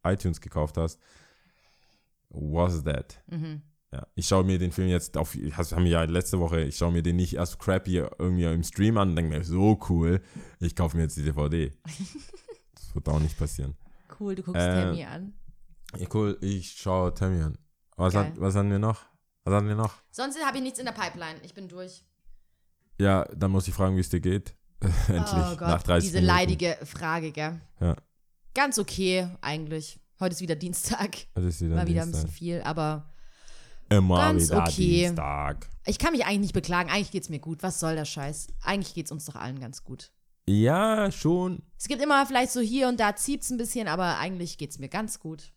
iTunes 0.03 0.41
gekauft 0.41 0.77
hast, 0.77 0.99
was 2.29 2.83
that? 2.83 3.23
Mhm. 3.27 3.61
Ja, 3.93 4.05
ich 4.15 4.27
schaue 4.27 4.43
mir 4.43 4.59
den 4.59 4.73
Film 4.73 4.89
jetzt 4.89 5.15
auf, 5.17 5.33
haben 5.35 5.85
wir 5.85 5.91
ja 5.91 6.03
letzte 6.03 6.37
Woche, 6.39 6.61
ich 6.61 6.75
schaue 6.75 6.91
mir 6.91 7.01
den 7.01 7.15
nicht 7.15 7.35
erst 7.35 7.59
crappy 7.59 7.97
irgendwie 7.97 8.43
im 8.43 8.63
Stream 8.63 8.97
an 8.97 9.09
und 9.11 9.15
denke 9.15 9.37
mir, 9.37 9.43
so 9.45 9.79
cool, 9.89 10.21
ich 10.59 10.75
kaufe 10.75 10.97
mir 10.97 11.03
jetzt 11.03 11.15
die 11.15 11.23
DVD. 11.23 11.71
das 12.75 12.93
wird 12.93 13.07
auch 13.07 13.19
nicht 13.19 13.37
passieren. 13.39 13.75
Cool, 14.19 14.35
du 14.35 14.43
guckst 14.43 14.61
Äh, 14.61 14.83
Tammy 14.83 15.03
an. 15.05 15.33
Ja, 15.97 16.07
cool, 16.13 16.37
ich 16.41 16.73
schaue 16.73 17.13
Tammy 17.13 17.41
an. 17.41 17.57
Was, 17.95 18.13
Geil. 18.13 18.25
hat, 18.25 18.39
was 18.41 18.55
haben 18.55 18.69
wir 18.69 18.79
noch? 18.79 19.05
Was 19.43 19.53
haben 19.53 19.67
wir 19.67 19.75
noch? 19.75 19.95
Sonst 20.11 20.37
habe 20.43 20.57
ich 20.57 20.63
nichts 20.63 20.79
in 20.79 20.85
der 20.85 20.91
Pipeline. 20.93 21.39
Ich 21.43 21.53
bin 21.53 21.67
durch. 21.67 22.03
Ja, 22.99 23.25
dann 23.35 23.51
muss 23.51 23.67
ich 23.67 23.73
fragen, 23.73 23.95
wie 23.95 24.01
es 24.01 24.09
dir 24.09 24.19
geht. 24.19 24.55
Endlich, 25.07 25.33
oh 25.33 25.55
Gott, 25.57 25.61
nach 25.61 25.83
30 25.83 26.09
diese 26.09 26.21
Minuten. 26.21 26.37
leidige 26.37 26.77
Frage, 26.85 27.31
gell? 27.31 27.59
Ja. 27.79 27.95
Ganz 28.53 28.77
okay, 28.77 29.27
eigentlich. 29.41 29.99
Heute 30.19 30.33
ist 30.33 30.41
wieder 30.41 30.55
Dienstag. 30.55 31.17
Das 31.33 31.45
ist 31.45 31.61
wieder 31.61 31.75
War 31.77 31.87
wieder 31.87 32.01
ein 32.03 32.07
Dienstag. 32.11 32.27
bisschen 32.27 32.37
viel, 32.37 32.61
aber 32.61 33.11
Immer 33.89 34.17
ganz 34.17 34.49
wieder 34.49 34.59
okay. 34.63 35.05
Dienstag. 35.05 35.67
ich 35.85 35.97
kann 35.99 36.11
mich 36.13 36.25
eigentlich 36.25 36.39
nicht 36.41 36.53
beklagen. 36.53 36.89
Eigentlich 36.89 37.11
geht's 37.11 37.29
mir 37.29 37.39
gut. 37.39 37.63
Was 37.63 37.79
soll 37.79 37.95
der 37.95 38.05
Scheiß? 38.05 38.47
Eigentlich 38.61 38.93
geht's 38.93 39.11
uns 39.11 39.25
doch 39.25 39.35
allen 39.35 39.59
ganz 39.59 39.83
gut. 39.83 40.11
Ja, 40.51 41.11
schon. 41.11 41.61
Es 41.77 41.87
gibt 41.87 42.01
immer 42.01 42.25
vielleicht 42.25 42.51
so 42.51 42.59
hier 42.59 42.87
und 42.87 42.99
da 42.99 43.15
zieht's 43.15 43.49
ein 43.49 43.57
bisschen, 43.57 43.87
aber 43.87 44.17
eigentlich 44.17 44.57
geht's 44.57 44.79
mir 44.79 44.89
ganz 44.89 45.19
gut. 45.19 45.53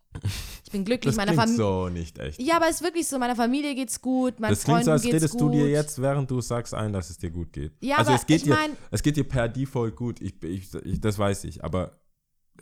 Ich 0.64 0.70
bin 0.70 0.84
glücklich, 0.84 1.14
Das 1.14 1.16
meiner 1.16 1.32
klingt 1.32 1.56
Familie. 1.58 1.64
so 1.64 1.88
nicht 1.88 2.18
echt. 2.20 2.40
Ja, 2.40 2.56
aber 2.56 2.68
es 2.68 2.76
ist 2.76 2.82
wirklich 2.84 3.08
so, 3.08 3.18
meiner 3.18 3.34
Familie 3.34 3.74
geht's 3.74 4.00
gut, 4.00 4.38
meinen 4.38 4.50
das 4.52 4.62
klingt 4.62 4.76
Freunden 4.76 4.84
so, 4.84 4.90
als 4.92 5.02
geht's 5.02 5.14
redest 5.14 5.32
gut. 5.32 5.40
du 5.40 5.50
dir 5.50 5.68
jetzt, 5.68 6.00
während 6.00 6.30
du 6.30 6.40
sagst, 6.40 6.72
ein, 6.72 6.92
dass 6.92 7.10
es 7.10 7.18
dir 7.18 7.30
gut 7.30 7.52
geht. 7.52 7.72
Ja, 7.80 7.96
also 7.96 8.12
aber 8.12 8.20
es 8.20 8.26
geht 8.26 8.36
ich 8.38 8.42
dir, 8.44 8.54
mein- 8.54 8.76
es 8.92 9.02
geht 9.02 9.16
dir 9.16 9.24
per 9.28 9.48
Default 9.48 9.96
gut. 9.96 10.20
Ich, 10.20 10.40
ich, 10.44 10.72
ich, 10.72 11.00
das 11.00 11.18
weiß 11.18 11.42
ich, 11.44 11.64
aber 11.64 11.98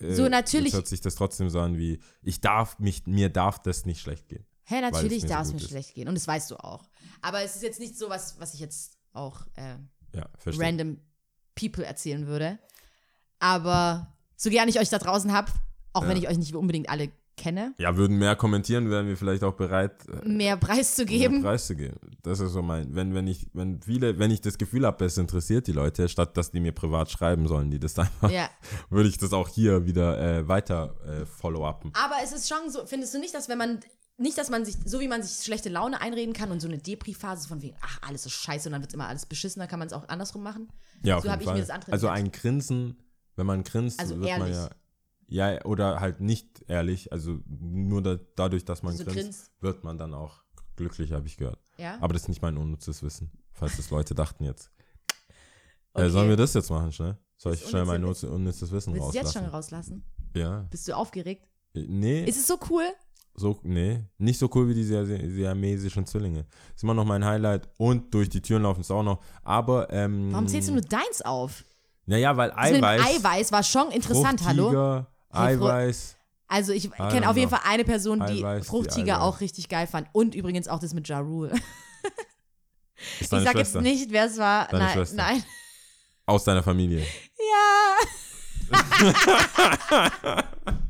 äh, 0.01 0.15
So, 0.15 0.29
natürlich- 0.31 0.73
hört 0.73 0.87
sich 0.89 1.03
das 1.03 1.15
trotzdem 1.15 1.51
so 1.51 1.61
an 1.61 1.77
wie, 1.77 2.01
ich 2.23 2.41
darf 2.41 2.79
mich, 2.79 3.07
mir 3.07 3.29
darf 3.29 3.59
das 3.61 3.85
nicht 3.85 4.01
schlecht 4.01 4.29
gehen. 4.29 4.47
Hä, 4.65 4.77
es 4.77 4.93
natürlich 4.93 5.23
mir 5.23 5.29
so 5.29 5.35
darf 5.35 5.43
es 5.43 5.49
gut 5.49 5.57
mir 5.57 5.63
ist. 5.65 5.69
schlecht 5.71 5.95
gehen. 5.95 6.09
Und 6.09 6.15
das 6.15 6.27
weißt 6.27 6.51
du 6.53 6.57
auch. 6.57 6.89
Aber 7.21 7.43
es 7.43 7.57
ist 7.57 7.63
jetzt 7.63 7.81
nicht 7.81 7.99
so 7.99 8.09
was, 8.09 8.41
was 8.41 8.55
ich 8.55 8.61
jetzt 8.61 8.97
auch 9.13 9.43
äh, 9.57 9.77
Ja, 10.17 10.27
random 10.47 10.99
people 11.55 11.85
erzählen 11.85 12.27
würde. 12.27 12.59
Aber 13.39 14.09
so 14.37 14.51
gern 14.51 14.69
ich 14.69 14.79
euch 14.79 14.89
da 14.89 14.99
draußen 14.99 15.33
habe, 15.33 15.51
auch 15.93 16.03
wenn 16.03 16.17
Ja. 16.17 16.23
ich 16.25 16.29
euch 16.29 16.39
nicht 16.39 16.55
unbedingt 16.55 16.89
alle 16.89 17.11
kenne, 17.37 17.75
Ja, 17.79 17.97
würden 17.97 18.19
mehr 18.19 18.37
kommentieren, 18.37 18.91
wären 18.91 19.07
wir 19.09 19.17
vielleicht 19.17 19.43
auch 19.43 19.55
bereit, 19.55 20.07
äh, 20.09 20.17
mehr 20.17 20.27
mehr 20.27 20.57
preiszugeben. 20.59 21.43
preiszugeben. 21.43 21.99
Das 22.23 22.41
ist 22.41 22.53
so 22.53 22.61
mein, 22.63 22.95
wenn, 22.95 23.15
wenn 23.15 23.27
ich, 23.27 23.47
wenn 23.55 23.81
viele, 23.83 24.19
wenn 24.19 24.31
ich 24.31 24.43
das 24.43 24.59
Gefühl 24.59 24.85
habe, 24.87 25.05
es 25.07 25.17
interessiert 25.17 25.67
die 25.67 25.73
Leute, 25.73 26.09
statt 26.11 26.37
dass 26.37 26.51
die 26.51 26.61
mir 26.61 26.73
privat 26.73 27.11
schreiben 27.11 27.49
sollen, 27.49 27.71
die 27.71 27.79
das 27.81 27.99
einfach, 27.99 28.31
Ja. 28.31 28.49
würde 28.91 29.09
ich 29.09 29.17
das 29.17 29.33
auch 29.33 29.49
hier 29.49 29.87
wieder 29.87 30.21
äh, 30.21 30.47
weiter 30.47 30.95
äh, 31.07 31.25
follow-upen. 31.25 31.93
Aber 31.95 32.17
es 32.23 32.33
ist 32.33 32.49
schon 32.49 32.71
so, 32.71 32.85
findest 32.87 33.15
du 33.15 33.19
nicht, 33.19 33.35
dass 33.35 33.49
wenn 33.49 33.59
man, 33.59 33.81
nicht, 34.19 34.39
dass 34.39 34.51
man 34.51 34.65
sich, 34.65 34.77
so 34.85 35.01
wie 35.01 35.09
man 35.09 35.23
sich 35.23 35.45
schlechte 35.45 35.69
Laune 35.69 36.01
einreden 36.01 36.33
kann 36.35 36.51
und 36.53 36.61
so 36.61 36.69
eine 36.69 36.79
Depri-Phase 36.79 37.49
von 37.49 37.63
wegen, 37.63 37.77
ach, 37.81 37.99
alles 38.03 38.27
ist 38.27 38.33
scheiße 38.33 38.69
und 38.69 38.73
dann 38.73 38.83
wird 38.83 38.93
immer 38.95 39.09
alles 39.09 39.27
beschissener, 39.27 39.67
kann 39.67 39.79
man 39.79 39.89
es 39.89 39.95
auch 39.95 40.09
andersrum 40.09 40.43
machen. 40.43 40.69
Ja, 41.03 41.17
auf 41.17 41.25
so 41.25 41.31
habe 41.31 41.43
ich 41.43 41.49
mir 41.49 41.59
das 41.59 41.71
andere 41.71 41.93
Also 41.93 42.09
ein 42.09 42.31
Grinsen, 42.31 42.99
wenn 43.37 43.47
man 43.47 43.65
grinst, 43.65 43.99
Also 44.01 44.17
wird 44.21 44.39
man 44.39 44.53
ehrlich. 44.53 44.57
ja. 44.57 44.71
Ja, 45.55 45.65
oder 45.65 46.01
halt 46.01 46.21
nicht 46.21 46.63
ehrlich. 46.69 47.11
Also 47.11 47.41
nur 47.49 48.03
da, 48.03 48.19
dadurch, 48.37 48.67
dass 48.67 48.83
man 48.83 48.93
Also 48.93 49.05
grinst, 49.05 49.19
grinst. 49.21 49.51
wird 49.61 49.83
man 49.83 49.97
dann 49.97 50.13
auch 50.13 50.43
glücklich, 50.77 51.13
habe 51.13 51.27
ich 51.27 51.39
gehört. 51.39 51.59
Ja? 51.79 51.97
Aber 52.03 52.13
das 52.13 52.23
ist 52.25 52.29
nicht 52.29 52.43
mein 52.43 52.59
unnützes 52.59 53.03
Wissen, 53.03 53.31
falls 53.55 53.79
das 53.79 53.89
Leute 53.91 54.15
dachten 54.15 54.45
jetzt. 54.45 54.71
Okay. 55.95 56.07
Äh, 56.07 56.11
sollen 56.11 56.29
wir 56.29 56.37
das 56.37 56.53
jetzt 56.55 56.69
machen, 56.71 56.93
schnell? 56.93 57.17
Soll 57.39 57.55
ich 57.55 57.67
schnell 57.67 57.85
mein 57.87 58.05
unnütze- 58.05 58.29
unnützes 58.29 58.71
Wissen 58.73 58.93
Willst 58.95 59.07
du 59.07 59.09
es 59.09 59.15
jetzt 59.15 59.33
schon 59.33 59.47
rauslassen? 59.47 60.05
rauslassen? 60.05 60.33
Ja. 60.37 60.61
Bist 60.71 60.87
du 60.89 60.97
aufgeregt? 60.97 61.49
Äh, 61.75 61.87
Nee, 61.89 62.25
Ist 62.25 62.37
es 62.39 62.47
so 62.47 62.59
cool? 62.71 62.85
So, 63.35 63.59
nee, 63.63 64.05
nicht 64.19 64.39
so 64.39 64.49
cool 64.55 64.69
wie 64.69 64.75
die 64.75 64.85
siam- 64.85 65.07
siamesischen 65.31 66.05
Zwillinge. 66.07 66.45
Ist 66.75 66.83
immer 66.83 66.95
noch 66.95 67.05
mein 67.05 67.25
Highlight 67.25 67.69
und 67.79 68.13
durch 68.13 68.29
die 68.29 68.41
Türen 68.43 68.63
laufen 68.63 68.81
es 68.83 68.91
auch 68.91 69.03
noch. 69.03 69.21
Aber, 69.43 69.91
ähm. 69.93 70.29
Warum 70.33 70.47
zählst 70.49 70.69
du 70.69 70.73
nur 70.73 70.83
deins 70.83 71.23
auf? 71.23 71.65
Naja, 72.07 72.37
weil 72.37 72.51
Das 72.51 72.71
mit 72.71 72.77
dem 72.81 72.85
Eiweiß. 72.85 73.25
Eiweiß 73.25 73.53
war 73.53 73.63
schon 73.63 73.91
interessant, 73.91 74.43
hallo? 74.45 75.05
Eiweiß. 75.31 76.17
Also 76.49 76.73
ich 76.73 76.91
kenne 76.91 77.31
auf 77.31 77.37
jeden. 77.37 77.49
Fall 77.51 77.61
eine 77.65 77.85
Person, 77.85 78.19
die 78.27 78.45
Eiweiß, 78.45 78.63
die 78.65 78.69
Fruchtiger 78.69 79.15
Eiweiß. 79.17 79.23
auch 79.27 79.41
richtig 79.41 79.69
geil 79.71 79.87
fand. 79.87 80.09
Und 80.13 80.35
übrigens 80.35 80.69
auch 80.69 80.79
das 80.81 80.93
mit 80.93 81.09
Ja 81.09 81.21
Rule. 81.21 81.53
Ich 83.19 83.27
sag 83.29 83.41
Schwester. 83.43 83.59
jetzt 83.59 83.75
nicht, 83.81 84.13
wer 84.13 84.27
es 84.27 84.39
war. 84.39 84.69
Deine 84.69 84.85
nein, 84.85 84.93
Schwester. 84.95 85.17
nein. 85.17 85.43
Aus 86.27 86.45
deiner 86.45 86.63
Familie. 86.63 87.05
Ja, 88.71 88.83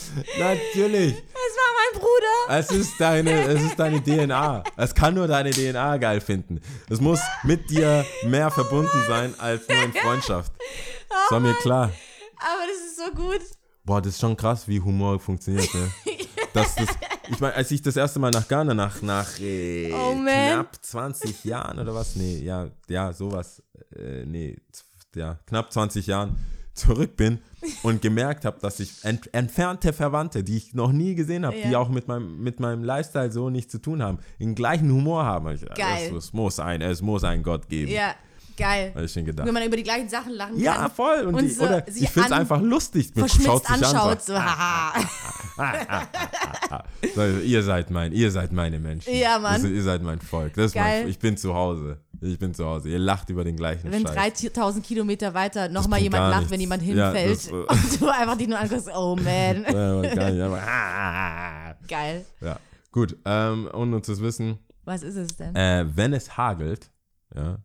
Natürlich. 0.38 1.14
es 1.14 1.56
war 1.56 1.72
mein 1.92 2.00
Bruder. 2.00 2.58
Es 2.58 2.70
ist 2.70 3.00
deine, 3.00 3.42
es 3.48 3.62
ist 3.62 3.78
deine 3.78 4.02
DNA. 4.02 4.64
Es 4.76 4.94
kann 4.94 5.14
nur 5.14 5.26
deine 5.26 5.50
DNA 5.50 5.96
geil 5.98 6.20
finden. 6.20 6.60
Es 6.88 7.00
muss 7.00 7.20
mit 7.44 7.70
dir 7.70 8.04
mehr 8.26 8.50
verbunden 8.50 9.02
sein 9.06 9.34
als 9.38 9.68
nur 9.68 9.82
in 9.82 9.92
Freundschaft. 9.92 10.52
Das 11.08 11.30
war 11.30 11.40
mir 11.40 11.54
klar. 11.54 11.90
Aber 12.38 12.62
das 12.66 12.76
ist 12.86 12.96
so 12.96 13.10
gut. 13.14 13.40
Boah, 13.84 14.00
das 14.00 14.14
ist 14.14 14.20
schon 14.20 14.36
krass, 14.36 14.68
wie 14.68 14.80
Humor 14.80 15.18
funktioniert, 15.18 15.72
ne? 15.74 15.90
Dass 16.52 16.74
das, 16.76 16.88
ich 17.28 17.40
meine, 17.40 17.54
als 17.54 17.70
ich 17.70 17.82
das 17.82 17.96
erste 17.96 18.18
Mal 18.18 18.30
nach 18.30 18.46
Ghana, 18.46 18.74
nach, 18.74 19.00
nach 19.02 19.40
äh, 19.40 19.92
Oh, 19.92 20.14
knapp 20.14 20.76
20 20.80 21.44
Jahren 21.44 21.78
oder 21.78 21.94
was? 21.94 22.14
Nee, 22.14 22.38
ja, 22.38 22.68
ja, 22.88 23.12
sowas. 23.12 23.62
Äh, 23.96 24.24
nee, 24.26 24.56
ja, 25.14 25.38
knapp 25.46 25.72
20 25.72 26.06
Jahren 26.06 26.36
zurück 26.74 27.16
bin 27.16 27.38
und 27.82 28.02
gemerkt 28.02 28.44
habe, 28.44 28.58
dass 28.60 28.80
ich 28.80 29.04
ent 29.04 29.32
entfernte 29.34 29.92
Verwandte, 29.92 30.42
die 30.42 30.56
ich 30.56 30.74
noch 30.74 30.92
nie 30.92 31.14
gesehen 31.14 31.44
habe, 31.44 31.56
die 31.56 31.70
Ja. 31.70 31.78
auch 31.78 31.88
mit 31.88 32.08
meinem, 32.08 32.42
mit 32.42 32.60
meinem 32.60 32.82
Lifestyle 32.82 33.30
so 33.30 33.50
nichts 33.50 33.72
zu 33.72 33.78
tun 33.80 34.02
haben, 34.02 34.18
den 34.40 34.54
gleichen 34.54 34.90
Humor 34.90 35.24
haben. 35.24 35.46
Hab 35.48 35.54
Ich, 35.54 35.64
Geil. 35.66 36.08
Es, 36.08 36.12
es 36.26 36.32
muss 36.32 36.58
ein, 36.58 36.80
es 36.80 37.02
muss 37.02 37.24
einen 37.24 37.42
Gott 37.42 37.68
geben. 37.68 37.90
Ja, 37.92 38.14
geil. 38.56 38.92
Hab 38.94 39.02
ich 39.02 39.12
schon 39.12 39.24
gedacht. 39.24 39.46
Wenn 39.46 39.54
man 39.54 39.62
über 39.64 39.76
die 39.76 39.82
gleichen 39.82 40.08
Sachen 40.08 40.32
lachen 40.34 40.58
Ja, 40.58 40.74
kann. 40.74 40.90
voll. 40.90 41.20
Und, 41.26 41.34
und 41.34 41.42
die, 41.44 41.48
so 41.50 41.64
oder 41.64 41.86
ich 41.88 42.08
finde 42.10 42.26
es 42.26 42.32
an- 42.32 42.40
einfach 42.40 42.60
lustig. 42.60 43.10
Man 43.14 43.28
schaut 43.28 43.62
sich 43.66 43.70
an, 43.70 43.84
anschaut. 43.84 44.22
so, 44.22 44.32
So, 44.34 44.38
haha. 44.42 44.92
So, 47.14 47.22
ihr 47.26 47.62
seid 47.62 47.90
mein, 47.90 48.12
ihr 48.12 48.30
seid 48.30 48.52
meine 48.52 48.78
Menschen. 48.78 49.14
Ja, 49.14 49.38
Mann. 49.38 49.60
Das, 49.62 49.70
ihr 49.70 49.82
seid 49.82 50.02
mein 50.02 50.18
Volk. 50.20 50.54
Das 50.54 50.66
ist 50.66 50.72
Geil. 50.74 51.02
mein, 51.02 51.10
ich 51.10 51.18
bin 51.18 51.36
zu 51.36 51.52
Hause. 51.54 51.98
Ich 52.20 52.38
bin 52.38 52.54
zu 52.54 52.64
Hause. 52.64 52.88
Ihr 52.88 52.98
lacht 52.98 53.28
über 53.28 53.44
den 53.44 53.56
gleichen 53.56 53.90
Wenn 53.92 54.06
Scheiß. 54.06 54.34
3000 54.40 54.84
Kilometer 54.86 55.34
weiter 55.34 55.68
nochmal 55.68 56.00
jemand 56.00 56.30
lacht, 56.30 56.38
nichts. 56.40 56.52
wenn 56.52 56.60
jemand 56.60 56.82
Ja, 56.84 57.12
hinfällt 57.12 57.36
das, 57.36 57.48
äh, 57.48 57.52
und 57.68 58.00
du 58.00 58.08
einfach 58.08 58.36
dich 58.38 58.48
nur 58.48 58.58
anguckst, 58.58 58.88
oh 58.94 59.16
man, 59.16 59.64
Ja, 60.62 61.74
geil. 61.88 62.24
ja. 62.40 62.58
Gut, 62.90 63.16
ähm, 63.24 63.68
unnützes 63.72 64.20
Wissen. 64.20 64.58
Was 64.84 65.02
ist 65.02 65.16
es 65.16 65.36
denn? 65.36 65.54
Äh, 65.54 65.86
wenn 65.94 66.12
es 66.12 66.36
hagelt, 66.36 66.90
ja, 67.34 67.58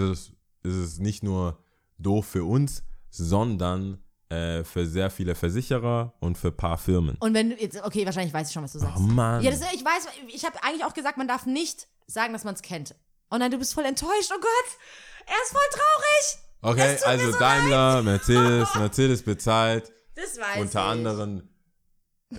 es, 0.00 0.32
ist 0.62 0.76
es 0.76 0.98
nicht 0.98 1.22
nur 1.22 1.58
doof 1.98 2.26
für 2.26 2.44
uns, 2.44 2.82
sondern 3.10 3.98
äh, 4.28 4.64
für 4.64 4.86
sehr 4.86 5.10
viele 5.10 5.34
Versicherer 5.34 6.14
und 6.20 6.36
für 6.38 6.48
ein 6.48 6.56
paar 6.56 6.78
Firmen. 6.78 7.16
Und 7.20 7.34
wenn 7.34 7.50
du 7.50 7.56
jetzt, 7.56 7.82
okay, 7.84 8.04
wahrscheinlich 8.04 8.34
weiß 8.34 8.48
ich 8.48 8.52
schon, 8.52 8.64
was 8.64 8.72
du 8.72 8.78
sagst. 8.78 8.96
Oh 8.98 9.00
Mann. 9.00 9.42
Ja, 9.42 9.50
das, 9.50 9.60
ich 9.72 9.84
weiß, 9.84 10.08
ich 10.28 10.44
habe 10.44 10.62
eigentlich 10.62 10.84
auch 10.84 10.94
gesagt, 10.94 11.18
man 11.18 11.28
darf 11.28 11.46
nicht 11.46 11.88
sagen, 12.06 12.32
dass 12.32 12.44
man 12.44 12.54
es 12.54 12.62
kennt. 12.62 12.94
Und 13.30 13.40
dann 13.40 13.50
du 13.50 13.58
bist 13.58 13.74
voll 13.74 13.84
enttäuscht, 13.84 14.30
oh 14.30 14.40
Gott, 14.40 14.78
er 15.26 15.34
ist 15.44 15.52
voll 15.52 15.60
traurig. 15.72 16.38
Okay, 16.62 17.04
also 17.04 17.32
so 17.32 17.38
Daimler, 17.38 18.02
Mercedes, 18.02 18.74
Mercedes 18.74 19.22
bezahlt 19.22 19.92
Das 20.14 20.38
weiß 20.38 20.60
unter 20.62 20.80
ich. 20.80 20.90
anderem 20.90 21.48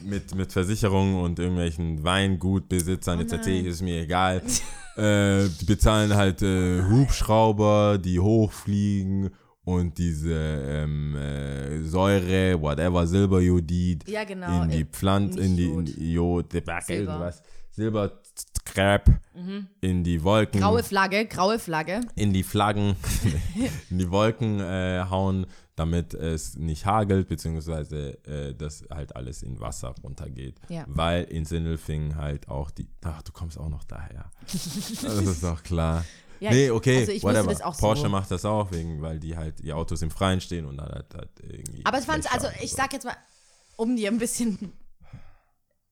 mit, 0.03 0.33
mit 0.35 0.51
Versicherungen 0.51 1.15
und 1.23 1.39
irgendwelchen 1.39 2.03
Weingutbesitzern 2.03 3.19
etc. 3.21 3.33
Oh 3.33 3.37
nein. 3.49 3.65
ist 3.65 3.81
mir 3.81 4.01
egal. 4.01 4.41
äh, 4.97 5.47
die 5.61 5.65
bezahlen 5.65 6.13
halt 6.15 6.41
äh, 6.41 6.81
Hubschrauber, 6.83 7.97
die 7.97 8.19
hochfliegen 8.19 9.29
und 9.63 9.97
diese 9.97 10.33
ähm, 10.33 11.15
äh, 11.15 11.81
Säure, 11.83 12.61
whatever, 12.61 13.07
Silberjodid 13.07 14.07
Ja, 14.07 14.23
genau. 14.23 14.63
in 14.63 14.69
die 14.69 14.81
Äh, 14.81 14.85
Pflanze, 14.85 15.39
in 15.39 15.57
die, 15.57 15.65
in 15.65 15.73
Jod. 15.85 15.87
die 15.97 16.13
Jod, 16.13 16.53
die 16.53 16.61
Backe, 16.61 16.85
Silber. 16.85 17.11
irgendwas. 17.13 17.41
Silbercrap 17.71 19.09
in 19.81 20.03
die 20.03 20.23
Wolken 20.23 20.59
Mhm. 20.59 20.63
Graue 20.63 20.83
Flagge, 20.83 21.25
graue 21.25 21.59
Flagge. 21.59 22.01
in 22.15 22.31
die 22.31 22.43
Flaggen, 22.43 22.95
in 23.89 23.97
die 23.97 24.09
Wolken 24.11 24.59
äh, 24.59 25.03
hauen, 25.09 25.45
damit 25.75 26.13
es 26.13 26.55
nicht 26.55 26.85
hagelt, 26.85 27.27
beziehungsweise 27.27 28.17
äh, 28.25 28.53
dass 28.55 28.85
halt 28.89 29.15
alles 29.15 29.43
in 29.43 29.59
Wasser 29.59 29.93
runtergeht. 30.03 30.59
Ja. 30.69 30.85
Weil 30.87 31.25
in 31.25 31.45
Sindelfingen 31.45 32.15
halt 32.15 32.47
auch 32.47 32.71
die. 32.71 32.87
Ach, 33.03 33.21
du 33.21 33.31
kommst 33.31 33.57
auch 33.59 33.69
noch 33.69 33.83
daher. 33.83 34.31
das 34.51 34.65
ist 35.05 35.43
doch 35.43 35.61
klar. 35.63 36.05
Ja, 36.39 36.51
nee, 36.51 36.69
okay, 36.69 36.99
also 36.99 37.11
ich 37.13 37.23
whatever. 37.23 37.49
das 37.49 37.61
auch 37.61 37.73
so. 37.73 37.79
Porsche 37.79 38.09
macht 38.09 38.29
das 38.29 38.43
auch, 38.45 38.71
wegen, 38.71 39.01
weil 39.01 39.19
die 39.19 39.37
halt 39.37 39.59
die 39.59 39.71
Autos 39.73 40.01
im 40.01 40.11
Freien 40.11 40.41
stehen 40.41 40.65
und 40.65 40.77
dann 40.77 40.89
halt, 40.89 41.13
halt 41.13 41.29
irgendwie. 41.41 41.85
Aber 41.85 41.97
es 41.97 42.05
fand, 42.05 42.31
also 42.33 42.47
ich 42.61 42.71
und 42.71 42.77
sag 42.77 42.91
jetzt 42.93 43.05
mal, 43.05 43.15
um 43.77 43.95
dir 43.95 44.09
ein 44.11 44.17
bisschen, 44.17 44.73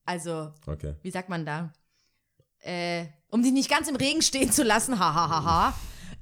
also, 0.04 0.52
so. 0.64 0.72
Okay. 0.72 0.94
wie 1.02 1.10
sagt 1.10 1.28
man 1.30 1.46
da? 1.46 1.72
Äh, 2.60 3.06
um 3.28 3.42
dich 3.42 3.52
nicht 3.52 3.70
ganz 3.70 3.88
im 3.88 3.96
Regen 3.96 4.22
stehen 4.22 4.52
zu 4.52 4.62
lassen, 4.64 4.98
hahaha. 4.98 5.74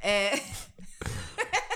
äh, 0.03 0.37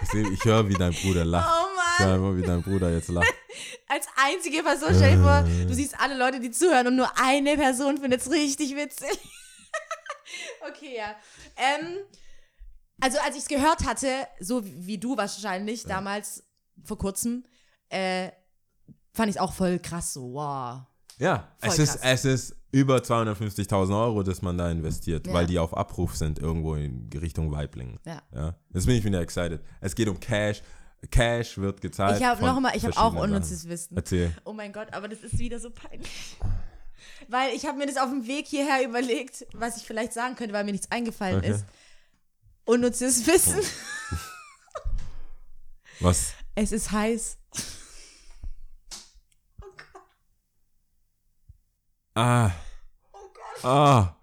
Ich, 0.02 0.08
seh- 0.10 0.28
ich 0.32 0.44
höre, 0.44 0.68
wie 0.68 0.74
dein 0.74 0.92
Bruder 0.92 1.24
lacht. 1.24 1.65
Immer, 2.04 2.36
wie 2.36 2.42
dein 2.42 2.62
Bruder 2.62 2.92
jetzt 2.92 3.08
lacht. 3.08 3.26
als 3.88 4.06
einzige 4.16 4.62
Person, 4.62 4.90
stell 4.94 5.16
dir 5.16 5.22
vor, 5.22 5.42
du 5.42 5.74
siehst 5.74 5.98
alle 5.98 6.16
Leute, 6.16 6.40
die 6.40 6.50
zuhören 6.50 6.86
und 6.88 6.96
nur 6.96 7.10
eine 7.18 7.56
Person 7.56 7.98
findet 7.98 8.20
es 8.20 8.30
richtig 8.30 8.76
witzig. 8.76 9.18
okay, 10.68 10.96
ja. 10.96 11.14
Ähm, 11.56 11.98
also 13.00 13.18
als 13.18 13.36
ich 13.36 13.42
es 13.42 13.48
gehört 13.48 13.84
hatte, 13.84 14.08
so 14.40 14.62
wie 14.64 14.98
du 14.98 15.16
wahrscheinlich 15.16 15.84
damals 15.84 16.44
vor 16.84 16.98
kurzem, 16.98 17.44
äh, 17.88 18.30
fand 19.12 19.30
ich 19.30 19.36
es 19.36 19.40
auch 19.40 19.52
voll 19.52 19.78
krass 19.78 20.12
so, 20.12 20.34
wow. 20.34 20.82
Ja, 21.18 21.52
Voll 21.58 21.70
es 21.70 21.78
ist, 21.78 22.00
krass. 22.00 22.24
es 22.24 22.24
ist 22.24 22.56
über 22.72 22.98
250.000 22.98 23.98
Euro, 23.98 24.22
dass 24.22 24.42
man 24.42 24.58
da 24.58 24.70
investiert, 24.70 25.26
Ja. 25.26 25.32
weil 25.32 25.46
die 25.46 25.58
auf 25.58 25.74
Abruf 25.74 26.14
sind, 26.14 26.38
irgendwo 26.38 26.74
in 26.74 27.08
Richtung 27.14 27.50
Weiblingen. 27.50 27.98
Ja. 28.04 28.22
ja. 28.34 28.54
Jetzt 28.74 28.86
bin 28.86 28.96
ich 28.96 29.04
wieder 29.04 29.20
excited. 29.20 29.62
Es 29.80 29.94
geht 29.94 30.08
um 30.08 30.20
Cash. 30.20 30.62
Cash 31.10 31.58
wird 31.58 31.80
gezahlt. 31.80 32.18
Ich 32.18 32.24
habe 32.24 32.44
noch 32.44 32.58
mal, 32.60 32.76
ich 32.76 32.84
habe 32.84 32.96
auch 32.96 33.14
unnützes. 33.14 33.68
Wissen. 33.68 33.96
Erzähl. 33.96 34.32
Oh 34.44 34.52
mein 34.52 34.72
Gott, 34.72 34.92
aber 34.92 35.08
das 35.08 35.20
ist 35.20 35.38
wieder 35.38 35.60
so 35.60 35.70
peinlich. 35.70 36.36
Weil 37.28 37.54
ich 37.54 37.66
habe 37.66 37.78
mir 37.78 37.86
das 37.86 37.96
auf 37.96 38.10
dem 38.10 38.26
Weg 38.26 38.46
hierher 38.46 38.84
überlegt, 38.84 39.46
was 39.52 39.76
ich 39.76 39.84
vielleicht 39.84 40.12
sagen 40.12 40.36
könnte, 40.36 40.54
weil 40.54 40.64
mir 40.64 40.72
nichts 40.72 40.90
eingefallen 40.90 41.38
Okay. 41.38 41.50
ist. 41.52 41.64
Unnützes 42.64 43.26
Wissen. 43.26 43.60
Was? 46.00 46.32
Es 46.54 46.72
ist 46.72 46.92
heiß. 46.92 47.38
Ah. 52.14 52.50
Ah. 53.62 54.14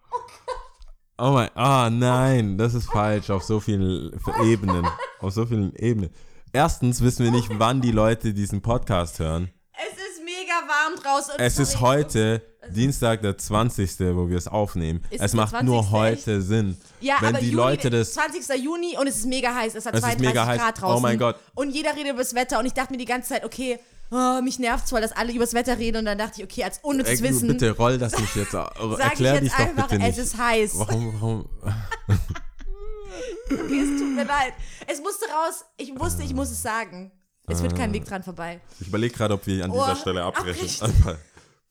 Oh 1.17 1.31
mein, 1.31 1.49
ah 1.55 1.89
nein, 1.89 2.57
das 2.57 2.73
ist 2.73 2.91
falsch 2.91 3.29
auf 3.29 3.43
so 3.43 3.59
vielen 3.59 4.19
Ebenen. 4.43 4.85
Auf 5.19 5.33
so 5.33 5.45
vielen 5.45 5.75
Ebenen. 5.75 6.09
Erstens 6.55 7.01
wissen 7.01 7.23
wir 7.25 7.31
nicht, 7.31 7.47
wann 7.57 7.81
die 7.81 7.89
Leute 7.89 8.31
diesen 8.31 8.61
Podcast 8.61 9.17
hören. 9.17 9.49
Es 9.73 9.93
ist 9.93 10.23
mega 10.23 10.53
warm 10.67 11.01
draußen. 11.01 11.33
Es 11.39 11.57
ist 11.57 11.81
heute 11.81 12.43
Dienstag, 12.69 13.23
der 13.23 13.35
20., 13.39 13.99
wo 14.15 14.29
wir 14.29 14.37
es 14.37 14.47
aufnehmen. 14.47 15.03
Ist 15.09 15.19
es 15.23 15.33
macht 15.33 15.63
nur 15.63 15.81
20. 15.81 15.91
heute 15.91 16.41
Sinn. 16.43 16.77
Ja, 17.01 17.15
wenn 17.21 17.29
aber 17.29 17.39
die 17.39 17.47
Juni, 17.49 17.55
Leute 17.55 17.89
das 17.89 18.13
20. 18.13 18.63
Juni 18.63 18.95
und 18.99 19.07
es 19.07 19.17
ist 19.17 19.25
mega 19.25 19.51
heiß. 19.55 19.73
Es 19.73 19.87
hat 19.87 19.95
Es 19.95 20.01
ist 20.01 20.05
32 20.05 20.27
mega 20.27 20.45
heiß. 20.45 20.61
Grad 20.61 20.79
draußen. 20.79 20.97
Oh 20.97 20.99
mein 20.99 21.17
Gott. 21.17 21.37
Und 21.55 21.71
jeder 21.71 21.95
redet 21.95 22.11
über 22.11 22.19
das 22.21 22.35
Wetter 22.35 22.59
und 22.59 22.67
ich 22.67 22.73
dachte 22.73 22.93
mir 22.93 22.99
die 22.99 23.05
ganze 23.05 23.29
Zeit, 23.29 23.43
okay, 23.45 23.79
oh, 24.11 24.39
mich 24.43 24.59
nervt 24.59 24.87
zwar, 24.87 25.01
dass 25.01 25.11
alle 25.11 25.31
über 25.31 25.45
das 25.45 25.55
Wetter 25.55 25.79
reden 25.79 25.97
und 25.97 26.05
dann 26.05 26.19
dachte 26.19 26.39
ich, 26.39 26.43
okay, 26.43 26.65
als 26.65 26.77
unnützes 26.83 27.19
Ey, 27.19 27.29
Wissen 27.31 27.47
bitte 27.47 27.71
roll 27.71 27.97
das 27.97 28.15
nicht 28.19 28.35
jetzt. 28.35 28.51
sage 28.51 28.69
ich 28.79 28.99
Erklär 28.99 29.33
dich 29.39 29.49
jetzt 29.49 29.59
doch 29.59 29.65
einfach, 29.65 29.87
bitte 29.87 30.03
nicht. 30.03 30.19
es 30.19 30.25
ist 30.27 30.37
heiß. 30.37 30.73
Warum, 30.75 31.13
warum? 31.19 31.49
Okay, 33.45 33.81
es 33.81 33.99
tut 33.99 34.15
mir 34.15 34.25
leid. 34.25 34.53
Es 34.87 34.99
musste 35.01 35.25
raus. 35.25 35.65
Ich 35.77 35.97
wusste, 35.99 36.23
ich 36.23 36.33
muss 36.33 36.49
es 36.51 36.61
sagen. 36.61 37.11
Es 37.47 37.61
wird 37.61 37.75
kein 37.75 37.91
Weg 37.93 38.05
dran 38.05 38.23
vorbei. 38.23 38.61
Ich 38.79 38.87
überlege 38.87 39.13
gerade, 39.13 39.33
ob 39.33 39.45
wir 39.45 39.63
an 39.65 39.71
dieser 39.71 39.91
Oh, 39.91 39.95
Stelle 39.95 40.23
abbrechen. 40.23 40.69
abbrechen. 40.81 41.17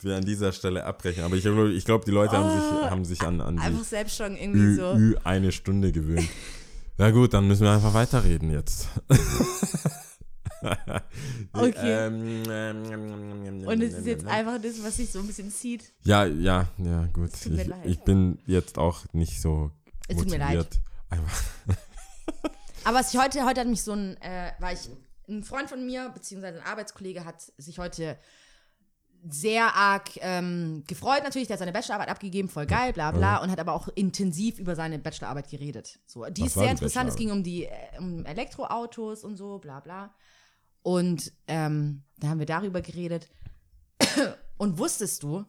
wir 0.00 0.16
an 0.16 0.24
dieser 0.24 0.52
Stelle 0.52 0.84
abbrechen. 0.84 1.24
Aber 1.24 1.34
ich, 1.36 1.44
ich 1.46 1.84
glaube, 1.84 2.04
die 2.04 2.10
Leute 2.10 2.36
haben 2.36 2.50
sich, 2.50 2.90
haben 2.90 3.04
sich 3.04 3.22
an, 3.22 3.40
an 3.40 3.58
Einfach 3.58 3.78
die 3.80 3.84
selbst 3.86 4.16
schon 4.16 4.36
irgendwie 4.36 4.60
Ü, 4.60 4.76
so. 4.76 4.92
Ü 4.94 5.16
eine 5.24 5.50
Stunde 5.52 5.92
gewöhnt. 5.92 6.28
Ja 6.98 7.10
gut, 7.10 7.32
dann 7.32 7.48
müssen 7.48 7.62
wir 7.64 7.70
einfach 7.72 7.94
weiterreden 7.94 8.50
jetzt. 8.50 8.88
Okay. 11.52 12.06
Ähm, 12.06 12.42
ähm, 12.48 13.66
Und 13.66 13.82
es 13.82 13.94
ist 13.94 14.06
jetzt 14.06 14.26
einfach 14.26 14.60
das, 14.62 14.82
was 14.82 14.96
sich 14.96 15.10
so 15.10 15.18
ein 15.18 15.26
bisschen 15.26 15.50
zieht. 15.50 15.92
Ja, 16.04 16.24
ja, 16.24 16.68
ja, 16.78 17.06
gut. 17.12 17.30
tut 17.42 17.52
mir 17.52 17.62
Ich, 17.62 17.68
leid. 17.68 17.80
ich 17.84 17.98
bin 18.00 18.38
jetzt 18.46 18.78
auch 18.78 19.00
nicht 19.12 19.40
so 19.40 19.70
Es 20.08 20.16
tut 20.16 20.30
mir 20.30 20.38
motiviert. 20.38 20.80
Einfach. 21.12 21.42
Aber 22.84 22.98
was 22.98 23.12
ich 23.12 23.20
heute, 23.20 23.44
heute 23.44 23.60
hat 23.60 23.68
mich 23.68 23.82
so 23.82 23.92
ein, 23.92 24.16
äh, 24.22 24.52
war 24.58 24.72
ich, 24.72 24.88
ein 25.28 25.44
Freund 25.44 25.68
von 25.68 25.84
mir, 25.84 26.08
beziehungsweise 26.08 26.60
ein 26.60 26.66
Arbeitskollege, 26.66 27.24
hat 27.24 27.40
sich 27.56 27.78
heute 27.78 28.18
sehr 29.28 29.76
arg 29.76 30.10
ähm, 30.16 30.82
gefreut 30.88 31.22
natürlich, 31.22 31.46
der 31.46 31.54
hat 31.54 31.60
seine 31.60 31.72
Bachelorarbeit 31.72 32.08
abgegeben, 32.08 32.48
voll 32.48 32.66
geil, 32.66 32.92
bla 32.92 33.12
bla, 33.12 33.36
und 33.36 33.52
hat 33.52 33.60
aber 33.60 33.72
auch 33.72 33.88
intensiv 33.94 34.58
über 34.58 34.74
seine 34.74 34.98
Bachelorarbeit 34.98 35.48
geredet. 35.48 36.00
So, 36.06 36.24
die 36.24 36.42
Was 36.42 36.48
ist 36.48 36.54
sehr 36.54 36.64
die 36.64 36.70
interessant, 36.70 37.08
es 37.08 37.14
ging 37.14 37.30
um 37.30 37.44
die 37.44 37.66
äh, 37.66 37.98
um 37.98 38.24
Elektroautos 38.24 39.22
und 39.22 39.36
so, 39.36 39.58
bla 39.58 39.78
bla. 39.78 40.12
Und 40.82 41.32
ähm, 41.46 42.02
da 42.18 42.28
haben 42.28 42.40
wir 42.40 42.46
darüber 42.46 42.80
geredet. 42.80 43.28
Und 44.56 44.78
wusstest 44.78 45.22
du, 45.22 45.44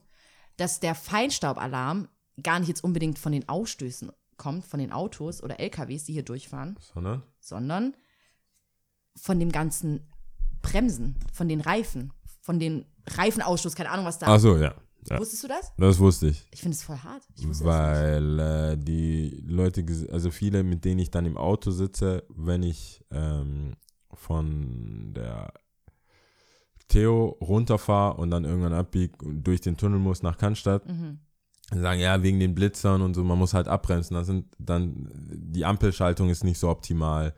dass 0.58 0.80
der 0.80 0.94
Feinstaubalarm 0.94 2.08
gar 2.42 2.60
nicht 2.60 2.70
jetzt 2.70 2.84
unbedingt 2.84 3.18
von 3.18 3.32
den 3.32 3.48
Ausstößen 3.50 4.12
kommt, 4.44 4.66
von 4.66 4.80
den 4.80 4.92
Autos 4.92 5.42
oder 5.42 5.60
LKWs, 5.60 6.04
die 6.04 6.14
hier 6.14 6.24
durchfahren, 6.24 6.78
Sondern? 6.94 7.24
sondern 7.40 7.94
von 9.16 9.40
dem 9.40 9.52
ganzen 9.52 10.02
Bremsen, 10.62 11.16
von 11.32 11.48
den 11.48 11.62
Reifen, 11.62 12.12
von 12.42 12.60
den 12.60 12.86
Reifenausstoß, 13.08 13.76
keine 13.76 13.90
Ahnung, 13.92 14.06
was 14.06 14.20
da. 14.20 14.28
Ach 14.28 14.40
so, 14.40 14.58
ja. 14.58 14.74
Ja. 15.10 15.20
Wusstest 15.20 15.44
du 15.44 15.48
das? 15.50 15.74
Das 15.78 16.00
wusste 16.00 16.28
ich. 16.28 16.48
Ich 16.52 16.62
finde 16.62 16.76
es 16.76 16.84
voll 16.84 16.98
hart. 16.98 17.24
Weil 17.62 18.40
äh, 18.40 18.78
die 18.78 19.44
Leute, 19.46 19.86
also 20.12 20.32
viele, 20.32 20.64
mit 20.64 20.86
denen 20.86 21.00
ich 21.00 21.12
dann 21.12 21.26
im 21.26 21.36
Auto 21.38 21.72
sitze, 21.72 22.24
wenn 22.30 22.64
ich 22.64 23.04
ähm, 23.12 23.74
von 24.14 25.14
der 25.14 25.52
Theo 26.88 27.38
runterfahre 27.42 28.16
und 28.18 28.32
dann 28.32 28.46
irgendwann 28.46 28.74
abbiege 28.74 29.26
und 29.26 29.44
durch 29.44 29.60
den 29.62 29.76
Tunnel 29.78 30.00
muss 30.00 30.24
nach 30.24 30.38
Cannstatt, 30.38 30.86
Mhm. 30.88 31.20
Sagen, 31.82 32.00
ja, 32.00 32.22
wegen 32.24 32.40
den 32.40 32.54
Blitzern 32.56 33.02
und 33.02 33.14
so, 33.14 33.24
man 33.24 33.38
muss 33.38 33.54
halt 33.54 33.68
abbremsen. 33.68 34.16
Dann 34.16 34.26
sind 34.26 34.46
dann, 34.60 35.10
die 35.34 35.66
Ampelschaltung 35.66 36.30
ist 36.30 36.44
nicht 36.44 36.60
so 36.60 36.70
optimal. 36.70 37.34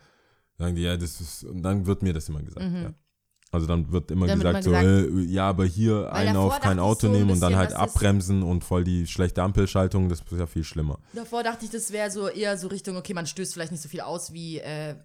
Sagen 0.58 0.76
die, 0.76 0.84
ja, 0.84 0.98
das 0.98 1.20
ist, 1.22 1.44
und 1.44 1.62
dann 1.64 1.86
wird 1.86 2.02
mir 2.04 2.14
das 2.14 2.30
immer 2.30 2.42
gesagt, 2.42 2.70
Mhm. 2.70 2.84
ja. 2.84 2.94
Also 3.52 3.68
dann 3.68 3.92
wird 3.92 4.12
immer 4.12 4.28
Dann 4.28 4.42
wird 4.42 4.58
gesagt, 4.64 4.66
immer 4.68 5.02
so, 5.04 5.20
äh, 5.20 5.24
ja, 5.24 5.48
aber 5.48 5.64
hier 5.66 6.12
einen 6.12 6.34
davor 6.34 6.56
auf 6.56 6.60
kein 6.60 6.80
Auto 6.80 7.02
so 7.02 7.08
ein 7.08 7.14
nehmen 7.14 7.30
und 7.32 7.40
dann 7.40 7.54
bisschen, 7.54 7.60
halt 7.60 7.74
abbremsen 7.74 8.44
und 8.44 8.64
voll 8.66 8.84
die 8.84 9.08
schlechte 9.08 9.44
Ampelschaltung, 9.44 10.10
das 10.10 10.22
ist 10.22 10.40
ja 10.40 10.46
viel 10.46 10.64
schlimmer. 10.66 11.00
Davor 11.14 11.44
dachte 11.44 11.64
ich, 11.64 11.72
das 11.72 11.92
wäre 11.92 12.12
so 12.12 12.28
eher 12.28 12.58
so 12.58 12.68
Richtung, 12.68 12.98
okay, 12.98 13.14
man 13.14 13.26
stößt 13.28 13.54
vielleicht 13.54 13.72
nicht 13.72 13.82
so 13.82 13.88
viel 13.88 14.02
aus, 14.02 14.34
wie 14.34 14.60
äh, 14.60 14.96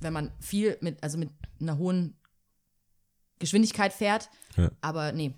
wenn 0.00 0.12
man 0.12 0.30
viel 0.38 0.76
mit, 0.82 1.02
also 1.02 1.18
mit 1.18 1.30
einer 1.60 1.78
hohen 1.78 2.14
Geschwindigkeit 3.38 3.92
fährt. 3.92 4.28
Ja. 4.56 4.70
Aber 4.80 5.12
nee, 5.12 5.34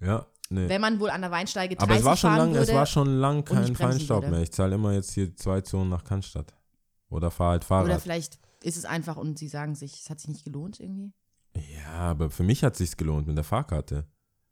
Ja, 0.00 0.26
nee. 0.50 0.68
wenn 0.68 0.80
man 0.80 1.00
wohl 1.00 1.10
an 1.10 1.20
der 1.20 1.30
Weinsteige 1.30 1.76
30 1.76 1.82
Aber 1.90 1.98
es 1.98 2.04
war 2.04 2.16
schon 2.16 2.36
lang, 2.36 2.48
würde, 2.52 2.62
es 2.62 2.74
war 2.74 2.86
schon 2.86 3.18
lang 3.18 3.44
kein 3.44 3.74
Feinstaub 3.76 4.22
würde. 4.22 4.34
mehr. 4.34 4.42
Ich 4.42 4.52
zahle 4.52 4.74
immer 4.74 4.92
jetzt 4.92 5.12
hier 5.12 5.34
zwei 5.36 5.60
Zonen 5.60 5.90
nach 5.90 6.04
Cannstatt. 6.04 6.54
Oder 7.08 7.30
fahr 7.30 7.50
halt 7.52 7.64
Fahrrad. 7.64 7.86
oder 7.86 8.00
vielleicht 8.00 8.38
ist 8.62 8.76
es 8.76 8.84
einfach 8.84 9.16
und 9.16 9.38
sie 9.38 9.48
sagen 9.48 9.74
sich, 9.74 10.00
es 10.00 10.10
hat 10.10 10.18
sich 10.20 10.28
nicht 10.28 10.44
gelohnt 10.44 10.80
irgendwie. 10.80 11.12
ja, 11.54 11.92
aber 11.92 12.30
für 12.30 12.42
mich 12.42 12.64
hat 12.64 12.76
sich's 12.76 12.96
gelohnt 12.96 13.26
mit 13.26 13.36
der 13.36 13.44
Fahrkarte. 13.44 14.06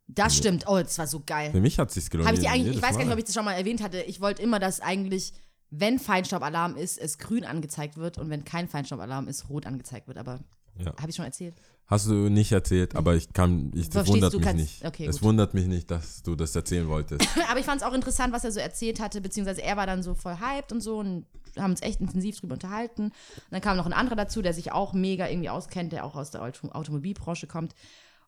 Das 0.07 0.37
stimmt. 0.37 0.65
Oh, 0.67 0.77
das 0.77 0.97
war 0.99 1.07
so 1.07 1.23
geil. 1.25 1.51
Für 1.51 1.59
mich 1.59 1.79
hat 1.79 1.91
sich's 1.91 2.09
gelohnt. 2.09 2.27
Habe 2.27 2.37
ich 2.37 2.43
jedes- 2.43 2.55
eigentlich, 2.55 2.75
ich 2.77 2.81
weiß 2.81 2.95
gar 2.97 3.03
nicht, 3.03 3.13
ob 3.13 3.17
ich 3.17 3.25
das 3.25 3.33
schon 3.33 3.45
mal 3.45 3.53
erwähnt 3.53 3.81
hatte. 3.81 4.01
Ich 4.01 4.21
wollte 4.21 4.41
immer, 4.43 4.59
dass 4.59 4.79
eigentlich, 4.79 5.33
wenn 5.71 5.97
Feinstaubalarm 5.99 6.75
ist, 6.77 6.99
es 6.99 7.17
grün 7.17 7.43
angezeigt 7.43 7.97
wird 7.97 8.17
und 8.19 8.29
wenn 8.29 8.45
kein 8.45 8.67
Feinstaubalarm 8.67 9.27
ist, 9.27 9.49
rot 9.49 9.65
angezeigt 9.65 10.07
wird. 10.07 10.17
Aber 10.19 10.39
Ja. 10.77 10.93
habe 10.99 11.09
ich 11.09 11.15
schon 11.15 11.25
erzählt? 11.25 11.55
Hast 11.87 12.07
du 12.07 12.29
nicht 12.29 12.51
erzählt, 12.51 12.95
aber 12.95 13.13
ich 13.13 13.31
kann, 13.31 13.71
ich, 13.75 13.89
das 13.89 14.07
wundert 14.07 14.33
mich 14.33 14.41
kannst- 14.41 14.59
nicht. 14.59 14.85
okay, 14.85 15.05
es 15.05 15.17
gut. 15.17 15.23
wundert 15.23 15.53
mich 15.53 15.67
nicht, 15.67 15.91
dass 15.91 16.23
du 16.23 16.35
das 16.35 16.55
erzählen 16.55 16.87
wolltest. 16.87 17.21
Aber 17.49 17.59
ich 17.59 17.65
fand 17.65 17.79
es 17.79 17.87
auch 17.87 17.93
interessant, 17.93 18.33
was 18.33 18.43
er 18.43 18.51
so 18.51 18.59
erzählt 18.59 18.99
hatte, 18.99 19.21
beziehungsweise 19.21 19.61
er 19.61 19.77
war 19.77 19.85
dann 19.85 20.01
so 20.01 20.15
voll 20.15 20.39
hyped 20.39 20.71
und 20.71 20.81
so 20.81 20.97
und 20.97 21.27
haben 21.57 21.71
uns 21.71 21.83
echt 21.83 22.01
intensiv 22.01 22.39
drüber 22.39 22.55
unterhalten. 22.55 23.03
Und 23.03 23.13
dann 23.51 23.61
kam 23.61 23.77
noch 23.77 23.85
ein 23.85 23.93
anderer 23.93 24.15
dazu, 24.15 24.41
der 24.41 24.53
sich 24.53 24.71
auch 24.71 24.93
mega 24.93 25.29
irgendwie 25.29 25.49
auskennt, 25.49 25.91
der 25.91 26.05
auch 26.05 26.15
aus 26.15 26.31
der 26.31 26.41
Auto 26.41 26.69
Automobilbranche 26.69 27.45
kommt 27.45 27.75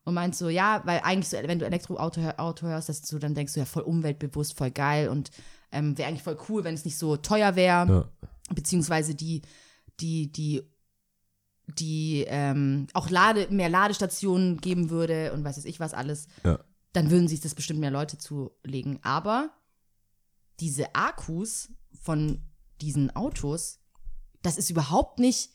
und 0.04 0.14
meint 0.14 0.36
so, 0.36 0.48
ja, 0.48 0.82
weil 0.84 1.00
eigentlich 1.02 1.28
so, 1.28 1.36
wenn 1.42 1.58
du 1.58 1.66
Elektroauto 1.66 2.20
Auto 2.36 2.66
hörst, 2.66 2.88
dass 2.88 3.02
du 3.02 3.18
dann 3.18 3.34
denkst 3.34 3.54
du 3.54 3.60
ja 3.60 3.66
voll 3.66 3.82
umweltbewusst, 3.82 4.56
voll 4.56 4.70
geil 4.70 5.08
und 5.08 5.32
ähm, 5.72 5.98
wäre 5.98 6.08
eigentlich 6.08 6.22
voll 6.22 6.38
cool, 6.48 6.62
wenn 6.62 6.74
es 6.74 6.84
nicht 6.84 6.96
so 6.96 7.16
teuer 7.16 7.56
wäre, 7.56 7.88
ja. 7.88 8.28
beziehungsweise 8.54 9.16
die, 9.16 9.42
die, 10.00 10.30
die 10.32 10.62
die 11.78 12.24
ähm, 12.28 12.86
auch 12.94 13.10
Lade, 13.10 13.48
mehr 13.50 13.68
Ladestationen 13.68 14.56
geben 14.58 14.90
würde 14.90 15.32
und 15.32 15.44
weiß 15.44 15.58
weiß 15.58 15.64
ich 15.66 15.80
was 15.80 15.92
alles, 15.94 16.26
Ja. 16.44 16.58
dann 16.92 17.10
würden 17.10 17.28
sich 17.28 17.40
das 17.40 17.54
bestimmt 17.54 17.80
mehr 17.80 17.90
Leute 17.90 18.16
zulegen. 18.18 18.98
Aber 19.02 19.50
diese 20.60 20.94
Akkus 20.94 21.70
von 22.00 22.40
diesen 22.80 23.14
Autos, 23.14 23.80
das 24.42 24.56
ist 24.56 24.70
überhaupt 24.70 25.18
nicht 25.18 25.50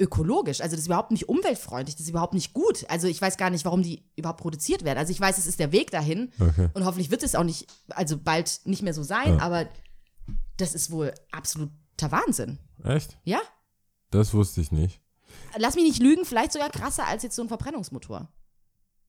ökologisch. 0.00 0.60
Also 0.62 0.72
das 0.76 0.80
ist 0.80 0.86
überhaupt 0.86 1.10
nicht 1.10 1.28
umweltfreundlich, 1.28 1.94
das 1.94 2.04
ist 2.04 2.10
überhaupt 2.10 2.32
nicht 2.32 2.54
gut. 2.54 2.88
Also 2.88 3.06
ich 3.06 3.20
weiß 3.20 3.36
gar 3.36 3.50
nicht, 3.50 3.66
warum 3.66 3.82
die 3.82 4.08
überhaupt 4.16 4.40
produziert 4.40 4.82
werden. 4.82 4.98
Also 4.98 5.12
ich 5.12 5.20
weiß, 5.20 5.36
es 5.36 5.46
ist 5.46 5.60
der 5.60 5.72
Weg 5.72 5.90
dahin 5.90 6.32
Okay. 6.40 6.70
und 6.72 6.84
hoffentlich 6.86 7.10
wird 7.10 7.22
es 7.22 7.34
auch 7.34 7.44
nicht, 7.44 7.66
also 7.90 8.16
bald 8.16 8.60
nicht 8.64 8.82
mehr 8.82 8.94
so 8.94 9.02
sein, 9.02 9.34
Ja. 9.36 9.40
aber 9.40 9.68
das 10.56 10.74
ist 10.74 10.90
wohl 10.90 11.12
absoluter 11.32 11.72
Wahnsinn. 12.10 12.58
Echt? 12.82 13.18
Ja? 13.24 13.40
Das 14.10 14.32
wusste 14.32 14.62
ich 14.62 14.72
nicht. 14.72 15.02
Lass 15.58 15.74
mich 15.74 15.84
nicht 15.84 16.02
lügen, 16.02 16.24
vielleicht 16.24 16.52
sogar 16.52 16.70
krasser 16.70 17.06
als 17.06 17.22
jetzt 17.22 17.36
so 17.36 17.42
ein 17.42 17.48
Verbrennungsmotor. 17.48 18.28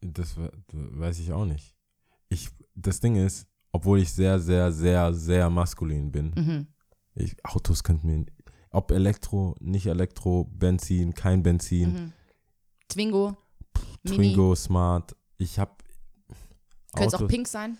Das 0.01 0.35
we- 0.37 0.51
weiß 0.71 1.19
ich 1.19 1.31
auch 1.31 1.45
nicht. 1.45 1.75
Ich, 2.29 2.49
das 2.75 2.99
Ding 2.99 3.15
ist, 3.15 3.47
obwohl 3.71 3.99
ich 3.99 4.11
sehr, 4.11 4.39
sehr, 4.39 4.71
sehr, 4.71 5.13
sehr 5.13 5.49
maskulin 5.49 6.11
bin, 6.11 6.31
Mhm. 6.35 6.67
ich, 7.15 7.35
Autos 7.45 7.83
könnten 7.83 8.07
mir, 8.07 8.25
ob 8.71 8.91
Elektro, 8.91 9.55
nicht 9.59 9.85
Elektro, 9.85 10.45
Benzin, 10.45 11.13
kein 11.13 11.43
Benzin, 11.43 11.93
Mhm. 11.93 12.13
Twingo, 12.87 13.37
Mini, 14.03 14.15
Twingo, 14.17 14.55
Smart, 14.55 15.15
ich 15.37 15.59
habe 15.59 15.75
könnte 16.93 17.15
es 17.15 17.21
auch 17.21 17.27
pink 17.27 17.47
sein. 17.47 17.77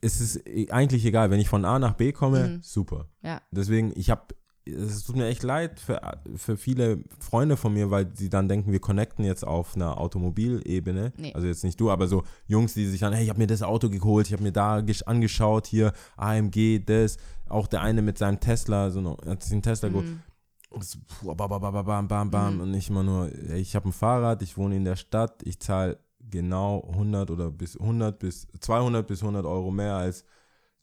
es 0.00 0.20
ist 0.20 0.46
e- 0.46 0.70
eigentlich 0.70 1.04
egal, 1.04 1.30
wenn 1.30 1.40
ich 1.40 1.48
von 1.48 1.64
A 1.64 1.78
nach 1.78 1.94
B 1.94 2.12
komme, 2.12 2.48
Mhm. 2.48 2.62
super. 2.62 3.08
Ja. 3.22 3.40
Deswegen, 3.50 3.92
ich 3.96 4.10
habe, 4.10 4.34
es 4.64 5.04
tut 5.04 5.16
mir 5.16 5.26
echt 5.26 5.42
leid 5.42 5.80
für, 5.80 6.00
für 6.36 6.56
viele 6.56 7.02
Freunde 7.18 7.56
von 7.56 7.72
mir, 7.72 7.90
weil 7.90 8.10
sie 8.14 8.28
dann 8.30 8.48
denken, 8.48 8.70
wir 8.72 8.80
connecten 8.80 9.24
jetzt 9.24 9.44
auf 9.46 9.74
einer 9.74 9.98
Automobilebene. 9.98 11.12
Nee. 11.16 11.32
Also 11.34 11.46
jetzt 11.46 11.64
nicht 11.64 11.80
du, 11.80 11.90
aber 11.90 12.06
so 12.08 12.22
Jungs, 12.46 12.74
die 12.74 12.86
sich 12.86 13.00
dann, 13.00 13.12
hey, 13.12 13.24
ich 13.24 13.30
habe 13.30 13.40
mir 13.40 13.46
das 13.46 13.62
Auto 13.62 13.88
geholt, 13.88 14.26
ich 14.26 14.32
habe 14.32 14.42
mir 14.42 14.52
da 14.52 14.78
gesch- 14.78 15.04
angeschaut, 15.04 15.66
hier 15.66 15.92
AMG, 16.16 16.80
das, 16.84 17.16
auch 17.48 17.66
der 17.66 17.82
eine 17.82 18.02
mit 18.02 18.18
seinem 18.18 18.40
Tesla, 18.40 18.90
so 18.90 19.00
noch, 19.00 19.18
hat 19.26 19.42
sich 19.42 19.52
einen 19.52 19.62
Tesla 19.62 19.88
geholt. 19.88 20.06
Mhm. 20.06 20.20
Und 20.70 20.84
so, 20.84 20.98
bam, 21.34 21.48
bam, 21.60 22.06
bam, 22.08 22.30
bam. 22.30 22.54
Mhm. 22.54 22.60
Und 22.60 22.70
nicht 22.70 22.88
immer 22.88 23.02
nur, 23.02 23.30
ey, 23.50 23.60
ich 23.60 23.74
habe 23.76 23.88
ein 23.88 23.92
Fahrrad, 23.92 24.42
ich 24.42 24.56
wohne 24.56 24.76
in 24.76 24.84
der 24.84 24.96
Stadt, 24.96 25.42
ich 25.44 25.60
zahle 25.60 25.98
genau 26.30 26.88
100 26.92 27.30
oder 27.30 27.50
bis 27.50 27.76
100 27.78 28.18
bis 28.18 28.46
200 28.60 29.06
bis 29.06 29.20
100 29.22 29.44
Euro 29.44 29.70
mehr 29.70 29.96
als 29.96 30.24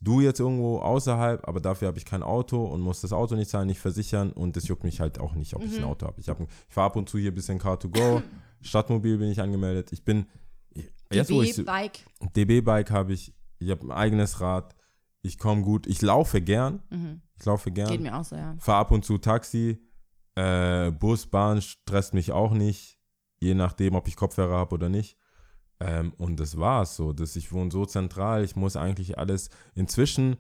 du 0.02 0.22
jetzt 0.22 0.39
irgendwo 0.39 0.80
außerhalb, 0.80 1.47
aber 1.47 1.60
dafür 1.60 1.89
habe 1.89 1.97
ich 1.97 2.06
kein 2.06 2.24
Auto 2.24 2.64
und 2.66 2.82
muss 2.82 3.02
das 3.02 3.12
Auto 3.12 3.36
nicht 3.36 3.50
zahlen, 3.50 3.68
nicht 3.68 3.80
versichern 3.82 4.32
und 4.32 4.56
das 4.56 4.68
juckt 4.68 4.84
mich 4.84 5.00
halt 5.02 5.20
auch 5.20 5.34
nicht, 5.36 5.54
ob 5.56 5.64
ich 5.64 5.76
ein 5.76 5.82
Mhm. 5.82 5.88
Auto 5.89 6.08
habe. 6.08 6.20
Ich, 6.22 6.30
hab 6.30 6.39
ich 6.39 6.47
fahre 6.70 6.88
ab 6.88 6.95
und 6.95 7.10
zu 7.10 7.18
hier 7.18 7.32
ein 7.32 7.36
bisschen 7.36 7.60
Car2Go, 7.60 8.22
Stadtmobil 8.62 9.18
bin 9.18 9.30
ich 9.30 9.41
angemeldet. 9.41 9.91
Ich 9.91 10.04
bin, 10.06 10.26
DB-Bike. 11.12 12.00
DB-Bike 12.36 12.91
habe 12.91 13.14
ich, 13.14 13.34
ich 13.60 13.70
habe 13.72 13.86
ein 13.88 13.91
eigenes 13.91 14.39
Rad, 14.41 14.76
ich 15.22 15.38
komme 15.38 15.64
gut, 15.64 15.88
ich 15.88 16.02
laufe 16.02 16.41
gern, 16.41 16.82
Mhm. 16.89 17.22
ich 17.38 17.45
laufe 17.45 17.72
gern 17.72 17.89
Geht 17.89 18.02
mir 18.02 18.18
auch 18.18 18.24
so, 18.24 18.36
ja. 18.36 18.56
fahre 18.60 18.80
ab 18.80 18.91
und 18.91 19.04
zu 19.04 19.18
Taxi, 19.18 19.80
äh, 20.36 20.91
Bus, 20.91 21.26
Bahn 21.28 21.62
stresst 21.62 22.14
mich 22.14 22.32
auch 22.32 22.52
nicht, 22.54 23.00
je 23.39 23.54
nachdem, 23.54 23.95
ob 23.95 24.08
ich 24.08 24.16
Kopfhörer 24.16 24.56
habe 24.56 24.76
oder 24.76 24.88
nicht. 24.89 25.18
Ähm, 25.80 26.13
und 26.17 26.39
das 26.39 26.57
war's 26.57 26.95
so. 26.95 27.13
Dass 27.13 27.36
ich 27.36 27.51
wohne 27.51 27.71
so 27.71 27.86
zentral, 27.86 28.43
ich 28.43 28.55
muss 28.55 28.75
eigentlich 28.75 29.17
alles. 29.17 29.49
Inzwischen 29.75 30.38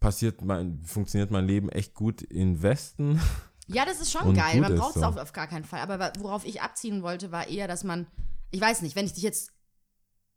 passiert 0.00 0.42
mein, 0.42 0.82
funktioniert 0.82 1.30
mein 1.30 1.46
Leben 1.46 1.68
echt 1.68 1.94
gut 1.94 2.22
im 2.22 2.62
Westen. 2.62 3.20
Ja, 3.68 3.84
das 3.84 4.00
ist 4.00 4.12
schon 4.12 4.34
geil. 4.34 4.60
Man 4.60 4.74
braucht 4.76 4.96
es 4.96 5.02
so. 5.02 5.06
auf, 5.06 5.16
auf 5.16 5.32
gar 5.32 5.46
keinen 5.46 5.64
Fall. 5.64 5.80
Aber 5.80 6.12
worauf 6.18 6.44
ich 6.44 6.60
abziehen 6.60 7.02
wollte, 7.02 7.32
war 7.32 7.48
eher, 7.48 7.68
dass 7.68 7.84
man, 7.84 8.06
ich 8.50 8.60
weiß 8.60 8.82
nicht, 8.82 8.96
wenn 8.96 9.06
ich 9.06 9.14
dich 9.14 9.22
jetzt 9.22 9.52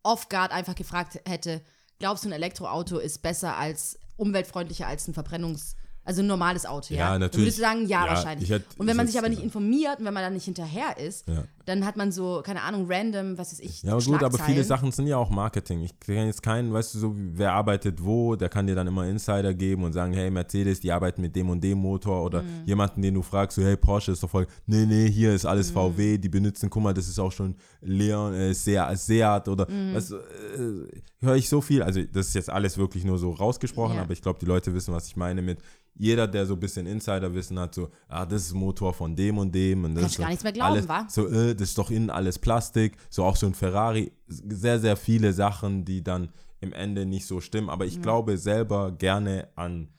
off-guard 0.03 0.51
einfach 0.51 0.75
gefragt 0.75 1.19
hätte, 1.27 1.61
glaubst 1.99 2.23
du, 2.23 2.29
ein 2.29 2.33
Elektroauto 2.33 2.99
ist 2.99 3.21
besser 3.23 3.57
als, 3.57 3.99
umweltfreundlicher 4.15 4.87
als 4.87 5.07
ein 5.07 5.13
Verbrennungs-, 5.13 5.75
also 6.05 6.21
ein 6.21 6.27
normales 6.27 6.65
Auto, 6.65 6.93
ja? 6.93 6.99
Ja, 6.99 7.11
Dann 7.13 7.21
natürlich. 7.21 7.45
würdest 7.45 7.57
du 7.57 7.61
sagen, 7.63 7.81
ja, 7.87 8.05
Ja, 8.05 8.09
wahrscheinlich. 8.11 8.49
ich 8.49 8.55
hätt- 8.55 8.63
und 8.77 8.87
wenn 8.87 8.95
man 8.95 9.07
sich 9.07 9.17
aber 9.17 9.27
nicht 9.27 9.41
informiert 9.41 9.99
und 9.99 10.05
wenn 10.05 10.13
man 10.13 10.23
dann 10.23 10.33
nicht 10.33 10.45
hinterher 10.45 10.97
ist, 10.97 11.27
Ja. 11.27 11.43
dann 11.65 11.83
hat 11.85 11.97
man 11.97 12.11
so, 12.11 12.41
keine 12.45 12.61
Ahnung, 12.61 12.85
random, 12.87 13.37
was 13.37 13.51
weiß 13.51 13.59
ich, 13.59 13.81
Ja, 13.83 13.97
gut, 13.97 14.21
aber 14.23 14.37
viele. 14.37 14.63
Sachen 14.63 14.91
sind 14.91 15.07
ja 15.07 15.17
auch 15.17 15.31
Marketing. 15.31 15.81
Ich 15.81 15.99
kenne 15.99 16.27
jetzt 16.27 16.43
keinen, 16.43 16.71
weißt 16.71 16.93
du, 16.93 16.99
so, 16.99 17.15
wer 17.15 17.53
arbeitet 17.53 18.03
wo, 18.03 18.35
der 18.35 18.49
kann 18.49 18.67
dir 18.67 18.75
dann 18.75 18.85
immer 18.87 19.07
Insider 19.07 19.53
geben 19.53 19.83
und 19.83 19.93
sagen, 19.93 20.13
hey, 20.13 20.29
Mercedes, 20.29 20.79
die 20.79 20.91
arbeiten 20.91 21.21
mit 21.21 21.35
dem 21.35 21.49
und 21.49 21.63
dem 21.63 21.79
Motor 21.79 22.23
oder 22.23 22.43
Mhm. 22.43 22.47
jemanden, 22.65 23.01
den 23.01 23.15
du 23.15 23.21
fragst, 23.23 23.55
so, 23.55 23.63
hey, 23.63 23.75
Porsche 23.75 24.11
ist 24.11 24.21
doch 24.21 24.29
voll, 24.29 24.45
nee, 24.67 24.85
nee, 24.85 25.09
hier 25.09 25.33
ist 25.33 25.45
alles 25.45 25.69
Mhm. 25.71 25.73
VW, 25.73 26.17
die 26.19 26.29
benutzen, 26.29 26.69
guck 26.69 26.83
mal, 26.83 26.93
das 26.93 27.07
ist 27.07 27.17
auch 27.19 27.31
schon 27.31 27.55
Leon, 27.81 28.33
äh, 28.35 28.53
Seat, 28.53 28.97
Seat 28.99 29.47
oder, 29.47 29.67
Mhm. 29.69 29.93
weißt 29.95 30.11
du, 30.11 30.15
äh, 30.17 31.01
höre 31.21 31.35
ich 31.35 31.49
so 31.49 31.61
viel, 31.61 31.81
also 31.81 32.01
das 32.03 32.27
ist 32.27 32.35
jetzt 32.35 32.49
alles 32.51 32.77
wirklich 32.77 33.03
nur 33.05 33.17
so 33.17 33.31
rausgesprochen, 33.31 33.95
Ja. 33.95 34.03
aber 34.03 34.13
ich 34.13 34.21
glaube, 34.21 34.37
die 34.39 34.45
Leute 34.45 34.73
wissen, 34.75 34.93
was 34.93 35.07
ich 35.07 35.15
meine 35.15 35.41
mit, 35.41 35.59
jeder, 35.97 36.27
der 36.27 36.45
so 36.45 36.55
ein 36.55 36.59
bisschen 36.59 36.85
Insiderwissen 36.85 37.57
hat, 37.57 37.75
so, 37.75 37.89
ah, 38.07 38.25
das 38.25 38.43
ist 38.43 38.53
Motor 38.53 38.93
von 38.93 39.15
dem 39.15 39.37
und 39.37 39.53
dem. 39.53 39.85
Und 39.85 39.95
das 39.95 40.01
Kannst 40.03 40.17
du 40.17 40.21
gar 40.21 40.29
nichts 40.29 40.43
mehr 40.43 40.53
glauben, 40.53 40.73
alles, 40.73 40.87
wa? 40.87 41.07
So, 41.09 41.27
äh, 41.27 41.55
das 41.55 41.69
ist 41.69 41.77
doch 41.77 41.89
innen 41.89 42.09
alles 42.09 42.37
Plastik. 42.37 42.97
So 43.09 43.23
auch 43.23 43.35
so 43.35 43.47
ein 43.47 43.53
Ferrari. 43.53 44.11
Sehr, 44.27 44.79
sehr 44.79 44.97
viele 44.97 45.33
Sachen, 45.33 45.85
die 45.85 46.03
dann 46.03 46.29
im 46.59 46.73
Ende 46.73 47.05
nicht 47.05 47.25
so 47.25 47.39
stimmen. 47.39 47.69
Aber 47.69 47.85
ich 47.85 48.01
glaube 48.01 48.37
selber 48.37 48.91
gerne 48.91 49.47
an 49.55 49.89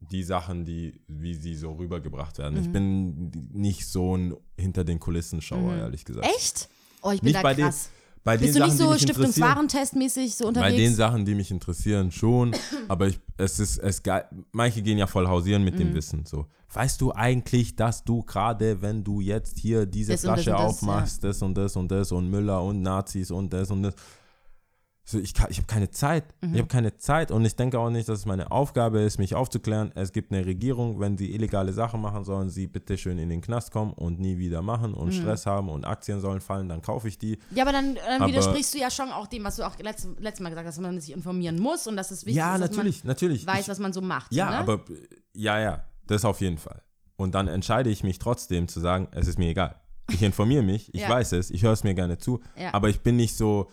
die 0.00 0.22
Sachen, 0.22 0.64
die, 0.64 1.00
wie 1.06 1.34
sie 1.34 1.54
so 1.54 1.72
rübergebracht 1.72 2.38
werden. 2.38 2.54
Mhm. 2.54 2.60
Ich 2.62 2.72
bin 2.72 3.30
nicht 3.52 3.86
so 3.86 4.16
ein 4.16 4.34
hinter 4.58 4.82
den 4.82 4.98
Kulissen 4.98 5.40
Schauer, 5.42 5.74
ehrlich 5.76 6.04
gesagt. 6.04 6.26
Echt? 6.36 6.68
Oh, 7.02 7.10
ich 7.10 7.20
bin 7.20 7.28
Nicht 7.28 7.36
da 7.36 7.42
bei 7.42 7.54
den, 7.54 7.70
bei 8.22 8.36
den 8.36 8.46
Bist 8.46 8.54
du 8.56 8.58
Sachen, 8.60 8.70
nicht 8.76 8.78
so. 8.78 8.98
Stiftungswarentestmäßig 8.98 10.34
so 10.34 10.46
unterwegs? 10.48 10.72
Bei 10.72 10.76
den 10.76 10.94
Sachen, 10.94 11.24
die 11.24 11.34
mich 11.34 11.50
interessieren, 11.50 12.10
schon. 12.10 12.54
aber 12.88 13.08
ich, 13.08 13.18
es 13.36 13.58
ist, 13.58 13.78
es 13.78 14.02
geil. 14.02 14.24
Manche 14.52 14.82
gehen 14.82 14.98
ja 14.98 15.06
voll 15.06 15.26
hausieren 15.26 15.64
mit 15.64 15.74
Mhm. 15.74 15.78
dem 15.78 15.94
Wissen. 15.94 16.26
So, 16.26 16.46
weißt 16.72 17.00
du 17.00 17.12
eigentlich, 17.12 17.76
dass 17.76 18.04
du 18.04 18.22
gerade, 18.22 18.82
wenn 18.82 19.02
du 19.04 19.20
jetzt 19.20 19.58
hier 19.58 19.86
diese 19.86 20.12
Das 20.12 20.24
und 20.24 20.30
das 20.36 20.42
Flasche 20.42 20.56
und 20.56 20.62
das, 20.62 20.70
aufmachst, 20.82 21.24
das 21.24 21.42
und 21.42 21.54
das 21.54 21.76
und 21.76 21.90
das 21.90 22.12
und 22.12 22.30
Müller 22.30 22.62
und 22.62 22.82
Nazis 22.82 23.30
und 23.30 23.52
das 23.52 23.70
und 23.70 23.82
das. 23.84 23.94
So, 25.10 25.18
ich 25.18 25.34
kann- 25.34 25.48
ich 25.50 25.56
habe 25.56 25.66
keine 25.66 25.90
Zeit. 25.90 26.24
Mhm. 26.40 26.52
Ich 26.54 26.58
habe 26.60 26.68
keine 26.68 26.96
Zeit 26.96 27.30
und 27.32 27.44
ich 27.44 27.56
denke 27.56 27.78
auch 27.78 27.90
nicht, 27.90 28.08
dass 28.08 28.20
es 28.20 28.26
meine 28.26 28.50
Aufgabe 28.52 29.00
ist, 29.00 29.18
mich 29.18 29.34
aufzuklären. 29.34 29.90
Es 29.96 30.12
gibt 30.12 30.32
eine 30.32 30.46
Regierung, 30.46 31.00
wenn 31.00 31.18
sie 31.18 31.32
illegale 31.34 31.72
Sachen 31.72 32.00
machen, 32.00 32.24
sollen 32.24 32.48
sie 32.48 32.66
bitte 32.68 32.96
schön 32.96 33.18
in 33.18 33.28
den 33.28 33.40
Knast 33.40 33.72
kommen 33.72 33.92
und 33.92 34.20
nie 34.20 34.38
wieder 34.38 34.62
machen 34.62 34.92
Mhm. 34.92 34.96
und 34.98 35.12
Stress 35.12 35.46
haben 35.46 35.68
und 35.68 35.84
Aktien 35.84 36.20
sollen 36.20 36.40
fallen, 36.40 36.68
dann 36.68 36.80
kaufe 36.80 37.08
ich 37.08 37.18
die. 37.18 37.38
Ja, 37.54 37.64
aber 37.64 37.72
dann, 37.72 37.96
dann 37.96 38.22
Aber- 38.22 38.30
widersprichst 38.30 38.74
du 38.74 38.78
ja 38.78 38.90
schon 38.90 39.10
auch 39.10 39.26
dem, 39.26 39.42
was 39.42 39.56
du 39.56 39.66
auch 39.66 39.76
letztes, 39.78 40.10
letztes 40.20 40.40
Mal 40.42 40.50
gesagt 40.50 40.66
hast, 40.68 40.76
dass 40.76 40.82
man 40.82 41.00
sich 41.00 41.12
informieren 41.12 41.58
muss 41.58 41.86
und 41.88 41.96
dass 41.96 42.10
es 42.12 42.20
wichtig 42.24 42.36
ja, 42.36 42.54
ist, 42.54 42.60
dass 42.60 42.70
natürlich, 42.70 43.02
natürlich. 43.04 43.46
man 43.46 43.56
weiß, 43.56 43.62
ich, 43.64 43.68
was 43.68 43.78
man 43.80 43.92
so 43.92 44.00
macht. 44.00 44.32
ja, 44.32 44.50
ne? 44.50 44.56
aber 44.58 44.74
äh, 44.74 44.94
ja, 45.34 45.58
ja, 45.58 45.84
das 46.06 46.24
auf 46.24 46.40
jeden 46.40 46.58
Fall. 46.58 46.82
Und 47.16 47.34
dann 47.34 47.48
entscheide 47.48 47.90
ich 47.90 48.04
mich 48.04 48.18
trotzdem 48.20 48.68
zu 48.68 48.78
sagen, 48.80 49.08
es 49.10 49.26
ist 49.26 49.38
mir 49.38 49.48
egal. 49.50 49.74
Ich 50.12 50.22
informiere 50.22 50.62
mich, 50.62 50.92
ich 50.94 51.02
Ja. 51.02 51.08
weiß 51.08 51.32
es, 51.32 51.50
ich 51.50 51.62
höre 51.62 51.72
es 51.72 51.84
mir 51.84 51.94
gerne 51.94 52.18
zu, 52.18 52.40
Ja. 52.56 52.74
aber 52.74 52.88
ich 52.88 53.00
bin 53.00 53.16
nicht 53.16 53.36
so 53.36 53.68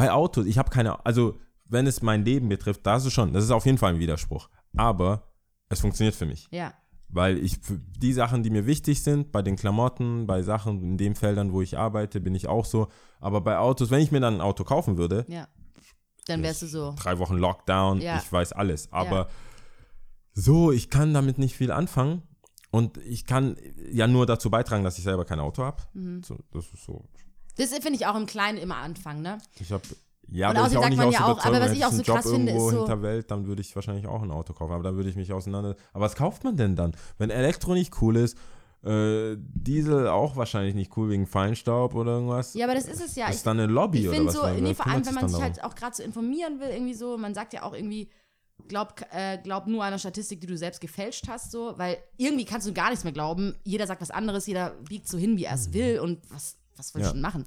bei 0.00 0.10
Autos, 0.12 0.46
ich 0.46 0.56
habe 0.58 0.70
keine, 0.70 1.04
also 1.04 1.38
wenn 1.66 1.86
es 1.86 2.00
mein 2.02 2.24
Leben 2.24 2.48
betrifft, 2.48 2.86
da 2.86 2.96
ist 2.96 3.04
es 3.04 3.12
schon, 3.12 3.32
das 3.32 3.44
ist 3.44 3.50
auf 3.50 3.66
jeden 3.66 3.78
Fall 3.78 3.94
ein 3.94 3.98
Widerspruch, 4.00 4.48
aber 4.76 5.28
es 5.68 5.80
funktioniert 5.80 6.14
für 6.14 6.26
mich. 6.26 6.48
Ja. 6.50 6.72
Weil 7.08 7.38
ich 7.38 7.58
die 7.98 8.12
Sachen, 8.12 8.42
die 8.42 8.50
mir 8.50 8.66
wichtig 8.66 9.02
sind, 9.02 9.32
bei 9.32 9.42
den 9.42 9.56
Klamotten, 9.56 10.26
bei 10.26 10.42
Sachen 10.42 10.80
in 10.82 10.96
den 10.96 11.14
Feldern, 11.16 11.52
wo 11.52 11.60
ich 11.60 11.76
arbeite, 11.76 12.20
bin 12.20 12.34
ich 12.34 12.46
auch 12.46 12.64
so. 12.64 12.88
Aber 13.20 13.40
bei 13.40 13.58
Autos, 13.58 13.90
wenn 13.90 14.00
ich 14.00 14.12
mir 14.12 14.20
dann 14.20 14.34
ein 14.36 14.40
Auto 14.40 14.64
kaufen 14.64 14.96
würde, 14.96 15.24
Ja. 15.28 15.48
Dann 16.26 16.42
wärst 16.42 16.62
du 16.62 16.66
so. 16.66 16.94
drei 16.96 17.18
Wochen 17.18 17.36
Lockdown, 17.36 18.00
Ja. 18.00 18.16
ich 18.18 18.30
weiß 18.32 18.52
alles. 18.52 18.92
Aber 18.92 19.28
so, 20.32 20.70
ich 20.70 20.88
kann 20.88 21.12
damit 21.12 21.38
nicht 21.38 21.56
viel 21.56 21.72
anfangen. 21.72 22.22
Und 22.70 22.98
ich 22.98 23.26
kann 23.26 23.56
ja 23.90 24.06
nur 24.06 24.26
dazu 24.26 24.48
beitragen, 24.48 24.84
dass 24.84 24.96
ich 24.98 25.04
selber 25.04 25.24
kein 25.24 25.40
Auto 25.40 25.64
habe. 25.64 25.82
Mhm. 25.92 26.22
So, 26.22 26.38
das 26.52 26.66
ist 26.72 26.84
so. 26.84 27.04
Das 27.56 27.70
finde 27.70 27.94
ich 27.94 28.06
auch 28.06 28.16
im 28.16 28.26
Kleinen 28.26 28.58
immer 28.58 28.76
anfangen, 28.76 29.22
ne? 29.22 29.38
Ich 29.58 29.70
habe 29.72 29.82
ja, 30.32 30.50
Und 30.50 30.56
aber 30.58 30.68
ich 30.68 30.76
außerdem 30.76 30.78
auch 30.78 30.82
sagt 30.82 30.90
nicht 30.90 30.98
man 30.98 31.10
ja 31.12 31.24
auch, 31.26 31.44
aber 31.44 31.60
was 31.60 31.72
ich 31.72 31.84
auch 31.84 31.90
so 31.90 32.02
Job 32.02 32.16
krass 32.16 32.30
finde, 32.30 32.52
ist 32.52 32.58
so- 32.58 32.70
hinter 32.70 33.02
Welt, 33.02 33.30
dann 33.32 33.46
würde 33.46 33.62
ich 33.62 33.74
wahrscheinlich 33.74 34.06
auch 34.06 34.22
ein 34.22 34.30
Auto 34.30 34.52
kaufen. 34.52 34.72
Aber 34.72 34.84
da 34.84 34.94
würde 34.94 35.10
ich 35.10 35.16
mich 35.16 35.32
auseinander. 35.32 35.74
Aber 35.92 36.04
was 36.04 36.14
kauft 36.14 36.44
man 36.44 36.56
denn 36.56 36.76
dann? 36.76 36.92
Wenn 37.18 37.30
Elektro 37.30 37.74
nicht 37.74 38.00
cool 38.00 38.16
ist, 38.16 38.36
äh, 38.84 39.36
Diesel 39.38 40.06
auch 40.08 40.36
wahrscheinlich 40.36 40.74
nicht 40.74 40.96
cool 40.96 41.10
wegen 41.10 41.26
Feinstaub 41.26 41.94
oder 41.94 42.12
irgendwas. 42.12 42.54
Ja, 42.54 42.66
aber 42.66 42.74
das 42.74 42.86
ist 42.86 43.00
es 43.04 43.16
ja. 43.16 43.28
ist 43.28 43.36
Ich, 43.38 43.42
dann 43.42 43.58
eine 43.58 43.70
Lobby 43.70 43.98
ich 44.02 44.06
oder 44.08 44.16
finde 44.16 44.32
was? 44.32 44.36
so, 44.40 44.46
nee, 44.60 44.74
vor 44.74 44.86
allem, 44.86 45.04
wenn 45.04 45.14
man 45.14 45.28
sich 45.28 45.42
halt 45.42 45.64
auch 45.64 45.74
gerade 45.74 45.96
so 45.96 46.02
informieren 46.02 46.60
will, 46.60 46.68
irgendwie 46.68 46.94
so, 46.94 47.18
man 47.18 47.34
sagt 47.34 47.52
ja 47.52 47.64
auch 47.64 47.74
irgendwie, 47.74 48.08
glaub, 48.68 48.94
äh, 49.12 49.36
glaub 49.42 49.66
nur 49.66 49.82
einer 49.84 49.98
Statistik, 49.98 50.40
die 50.40 50.46
du 50.46 50.56
selbst 50.56 50.80
gefälscht 50.80 51.26
hast, 51.28 51.50
so, 51.50 51.74
weil 51.76 51.98
irgendwie 52.16 52.44
kannst 52.44 52.66
du 52.68 52.72
gar 52.72 52.90
nichts 52.90 53.04
mehr 53.04 53.12
glauben. 53.12 53.56
Jeder 53.64 53.86
sagt 53.86 54.00
was 54.00 54.10
anderes, 54.12 54.46
jeder 54.46 54.70
biegt 54.88 55.08
so 55.08 55.18
hin, 55.18 55.36
wie 55.36 55.44
er 55.44 55.54
es 55.56 55.72
will 55.72 55.98
und 55.98 56.18
was, 56.30 56.56
was 56.80 56.94
will 56.94 57.02
ich. 57.02 57.06
Ja. 57.06 57.12
schon 57.12 57.20
machen? 57.20 57.44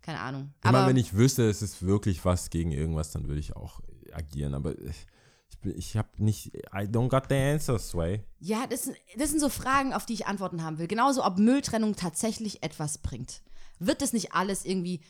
Keine 0.00 0.20
Ahnung. 0.20 0.52
Ich 0.60 0.66
Aber 0.66 0.78
meine, 0.78 0.90
wenn 0.90 0.96
ich 0.96 1.14
wüsste, 1.14 1.48
es 1.48 1.62
ist 1.62 1.82
wirklich 1.82 2.24
was 2.24 2.50
gegen 2.50 2.72
irgendwas, 2.72 3.10
dann 3.10 3.26
würde 3.26 3.40
ich 3.40 3.56
auch 3.56 3.80
agieren. 4.12 4.54
Aber 4.54 4.78
ich, 4.78 5.06
ich, 5.48 5.76
ich 5.76 5.96
habe 5.96 6.08
nicht, 6.18 6.54
I 6.54 6.86
don't 6.86 7.08
got 7.08 7.24
the 7.28 7.36
answers, 7.36 7.90
Sway. 7.90 8.22
Ja, 8.38 8.66
das 8.66 8.84
sind, 8.84 8.96
das 9.16 9.30
sind 9.30 9.40
so 9.40 9.48
Fragen, 9.48 9.92
auf 9.92 10.06
die 10.06 10.12
ich 10.14 10.26
Antworten 10.26 10.62
haben 10.62 10.78
will. 10.78 10.86
Genauso, 10.86 11.24
ob 11.24 11.38
Mülltrennung 11.38 11.96
tatsächlich 11.96 12.62
etwas 12.62 12.98
bringt. 12.98 13.42
Wird 13.78 14.02
das 14.02 14.12
nicht 14.12 14.32
alles 14.32 14.64
irgendwie 14.64 15.00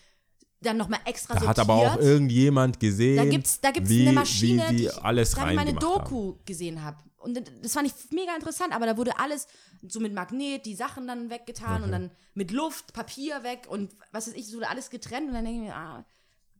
dann 0.65 0.77
nochmal 0.77 1.01
extra 1.05 1.35
Da 1.35 1.41
sortiert? 1.41 1.59
hat 1.59 1.71
aber 1.71 1.75
auch 1.75 1.97
irgendjemand 1.99 2.81
gesehen, 2.81 3.17
Da 3.17 3.25
gibt's, 3.25 3.61
da 3.61 3.71
gibt's 3.71 3.91
wie, 3.91 4.03
eine 4.03 4.13
Maschine, 4.13 4.65
wie 4.69 4.71
die 4.73 4.77
die 4.79 4.85
ich 4.87 5.03
alles 5.03 5.37
meine 5.37 5.59
haben. 5.59 5.79
Doku 5.79 6.35
gesehen 6.45 6.83
habe. 6.83 6.99
Und 7.19 7.41
das 7.63 7.73
fand 7.73 7.87
ich 7.87 7.95
mega 8.11 8.35
interessant, 8.35 8.75
aber 8.75 8.85
da 8.87 8.97
wurde 8.97 9.19
alles 9.19 9.47
so 9.89 9.99
mit 10.01 10.13
Magnet, 10.13 10.67
die 10.67 10.75
Sachen 10.75 11.07
dann 11.07 11.31
weggetan 11.31 11.79
Mhm. 11.79 11.85
und 11.85 11.93
dann 11.93 12.11
mit 12.35 12.51
Luft, 12.51 12.93
Papier 12.93 13.43
weg 13.43 13.67
und 13.69 13.95
was 14.13 14.27
weiß 14.27 14.35
ich, 14.35 14.47
so 14.49 14.57
wurde 14.59 14.69
alles 14.69 14.91
getrennt 14.91 15.29
und 15.29 15.35
dann 15.35 15.45
denke 15.45 15.61
ich 15.63 15.67
mir, 15.69 15.75
ah, 15.75 16.05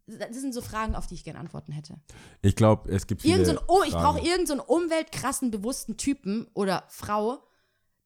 das 0.07 0.37
sind 0.37 0.53
so 0.55 0.61
Fragen, 0.63 0.95
auf 0.95 1.07
die 1.07 1.15
ich 1.15 1.25
gerne 1.25 1.39
Antworten 1.41 1.73
hätte. 1.73 1.97
Ich 2.43 2.57
glaube, 2.57 2.91
es 2.93 3.07
gibt 3.07 3.23
viele 3.23 3.35
Irgend 3.35 3.47
so 3.47 3.53
ein, 3.53 3.65
oh, 3.69 3.83
ich 3.87 3.93
brauche 3.93 4.19
irgendeinen 4.21 4.59
so 4.59 4.65
umweltkrassen, 4.65 5.51
bewussten 5.51 5.97
Typen 5.97 6.47
oder 6.55 6.85
Frau, 6.89 7.43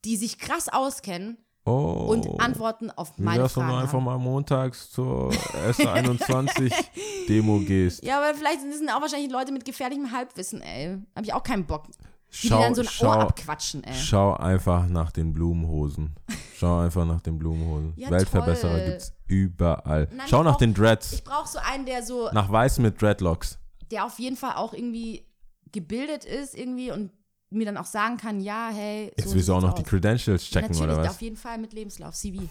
die 0.05 0.17
sich 0.17 0.39
krass 0.39 0.69
auskennen 0.69 1.39
oh, 1.69 2.13
und 2.13 2.41
Antworten 2.41 2.91
auf 2.91 3.13
Wie 3.17 3.23
meine 3.23 3.43
wenn 3.43 3.49
Fragen 3.49 3.69
du 3.71 3.77
einfach 3.77 4.01
mal 4.01 4.19
montags 4.19 4.91
zur 4.91 5.31
S21-Demo 5.69 7.61
gehst? 7.61 8.05
Ja, 8.05 8.19
aber 8.19 8.35
vielleicht 8.37 8.61
sind 8.61 8.91
auch 8.91 9.01
wahrscheinlich 9.01 9.31
Leute 9.31 9.53
mit 9.53 9.65
gefährlichem 9.65 10.11
Halbwissen, 10.13 10.61
ey. 10.63 10.99
Hab 11.15 11.25
ich 11.25 11.33
auch 11.33 11.43
keinen 11.43 11.67
Bock. 11.67 11.85
Die, 11.89 12.49
Schau, 12.49 12.57
die 12.59 12.63
dann 12.63 12.75
so 12.75 12.83
ein 12.83 12.87
Ohr 12.87 12.93
schau, 12.93 13.11
abquatschen, 13.13 13.85
ey. 13.85 13.95
schau 13.95 14.35
einfach 14.35 14.87
nach 14.87 15.11
den 15.11 15.33
Blumenhosen. 15.33 16.15
Schau 16.57 16.81
einfach 16.81 17.07
nach 17.07 17.23
den 17.23 17.39
Blumenhosen. 17.39 17.95
Ja, 17.97 18.11
Weltverbesserer 18.11 18.77
toll. 18.77 18.87
gibt's 18.87 19.13
überall. 19.29 20.09
Nein, 20.15 20.27
schau 20.29 20.43
nach 20.43 20.53
brauch- 20.53 20.59
den 20.59 20.75
Dreads. 20.75 21.13
Ich 21.13 21.25
brauche 21.25 21.49
so 21.49 21.59
einen, 21.59 21.87
der 21.87 22.03
so, 22.03 22.29
Nach 22.33 22.51
Weiß 22.53 22.81
mit 22.81 23.01
Dreadlocks. 23.01 23.59
der 23.91 24.05
auf 24.05 24.19
jeden 24.19 24.37
Fall 24.37 24.57
auch 24.57 24.75
irgendwie 24.75 25.25
gebildet 25.73 26.25
ist 26.27 26.55
irgendwie 26.55 26.91
und 26.91 27.11
mir 27.51 27.65
dann 27.67 27.77
auch 27.79 27.87
sagen 27.87 28.17
kann, 28.19 28.41
ja, 28.41 28.71
hey, 28.73 29.13
Jetzt 29.17 29.29
so 29.31 29.35
willst 29.35 29.49
du 29.49 29.55
auch 29.55 29.61
noch 29.63 29.75
die 29.75 29.83
aus. 29.83 29.89
Credentials 29.89 30.45
checken, 30.45 30.71
Natürlich, 30.73 30.93
oder 30.93 31.01
auf 31.03 31.09
was? 31.09 31.21
jeden 31.21 31.37
Fall 31.37 31.59
mit 31.59 31.73
Lebenslauf, 31.73 32.15
CV. 32.15 32.43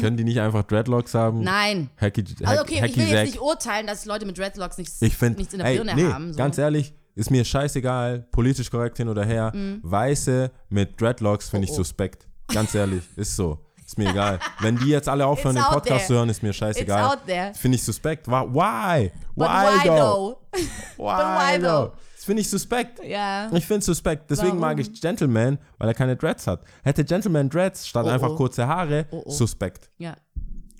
Können 0.00 0.16
die 0.16 0.24
nicht 0.24 0.40
einfach 0.40 0.62
Dreadlocks 0.64 1.14
haben? 1.14 1.40
Nein. 1.42 1.90
Hacky, 2.00 2.24
Also 2.40 2.46
Hack- 2.46 2.60
okay, 2.62 2.82
ich 2.86 2.96
will 2.96 3.08
jetzt 3.08 3.26
nicht 3.32 3.40
urteilen, 3.40 3.86
dass 3.86 4.04
Leute 4.06 4.24
mit 4.26 4.38
Dreadlocks 4.38 4.78
nichts, 4.78 5.00
Ich 5.02 5.16
finde, 5.16 5.38
nichts 5.38 5.52
in 5.54 5.58
der 5.60 5.68
ey, 5.68 5.76
Birne 5.76 5.94
nee, 5.94 6.04
haben. 6.10 6.32
So. 6.32 6.38
ganz 6.38 6.56
ehrlich, 6.58 6.94
ist 7.14 7.30
mir 7.30 7.44
scheißegal, 7.44 8.20
politisch 8.32 8.70
korrekt 8.70 8.96
hin 8.96 9.08
oder 9.08 9.24
her. 9.24 9.52
Weiße 9.82 10.50
mit 10.70 10.98
Dreadlocks 11.00 11.50
finde 11.50 11.64
ich 11.66 11.70
Mhm. 11.70 11.74
Oh, 11.76 11.80
oh. 11.80 11.84
suspekt. 11.84 12.26
Ganz 12.52 12.74
ehrlich, 12.74 13.02
ist 13.16 13.36
so. 13.36 13.58
Ist 13.84 13.98
mir 13.98 14.08
egal. 14.10 14.38
Wenn 14.60 14.78
die 14.78 14.86
jetzt 14.88 15.08
alle 15.08 15.26
aufhören, 15.26 15.56
den 15.56 15.64
Podcast 15.64 15.86
there. 15.88 16.06
zu 16.06 16.14
hören, 16.14 16.28
ist 16.30 16.42
mir 16.42 16.52
scheißegal. 16.54 17.18
Finde 17.54 17.74
ich 17.76 17.84
suspekt. 17.84 18.26
Why? 18.28 19.12
But 19.34 19.48
why, 19.48 19.84
why 19.84 19.88
though? 19.88 20.38
Why, 20.96 21.58
why 21.58 21.60
though? 21.60 21.92
Das 22.22 22.26
finde 22.26 22.42
ich 22.42 22.48
suspekt. 22.50 23.02
Ja. 23.04 23.50
Ich 23.52 23.66
finde 23.66 23.80
es 23.80 23.86
suspekt. 23.86 24.30
Deswegen 24.30 24.56
mag 24.60 24.78
Warum? 24.78 24.92
ich 24.92 25.00
Gentleman, 25.00 25.58
weil 25.78 25.88
er 25.88 25.94
keine 25.94 26.14
Dreads 26.16 26.46
hat. 26.46 26.64
Hätte 26.84 27.04
Gentleman 27.04 27.50
Dreads 27.50 27.88
statt 27.88 28.06
Oh, 28.06 28.10
einfach 28.10 28.30
oh. 28.30 28.36
kurze 28.36 28.64
Haare, 28.68 29.08
Oh, 29.10 29.24
oh. 29.26 29.30
suspekt. 29.32 29.90
Ja. 29.98 30.14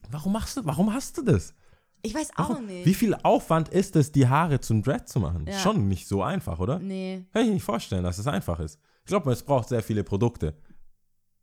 Warum 0.09 0.35
machst 0.35 0.57
du, 0.57 0.65
warum 0.65 0.95
hast 0.95 1.19
du 1.19 1.23
das? 1.23 1.53
Ich 2.03 2.15
weiß 2.15 2.31
auch 2.37 2.51
Warum? 2.51 2.67
nicht. 2.67 2.87
Wie 2.87 2.95
viel 2.95 3.17
Aufwand 3.25 3.71
ist 3.71 3.97
es, 3.97 4.13
die 4.13 4.29
Haare 4.29 4.61
zum 4.61 4.85
Dread 4.85 5.09
zu 5.09 5.19
machen? 5.19 5.47
Ja. 5.49 5.59
Schon 5.59 5.89
nicht 5.89 6.07
so 6.07 6.23
einfach, 6.23 6.61
oder? 6.61 6.79
Nee. 6.79 7.27
Kann 7.33 7.45
ich 7.47 7.51
nicht 7.51 7.65
vorstellen, 7.65 8.05
dass 8.05 8.19
es 8.19 8.29
einfach 8.29 8.61
ist. 8.61 8.79
Ich 9.01 9.09
glaube, 9.09 9.33
es 9.33 9.43
braucht 9.43 9.69
sehr 9.69 9.83
viele 9.83 10.05
Produkte. 10.05 10.55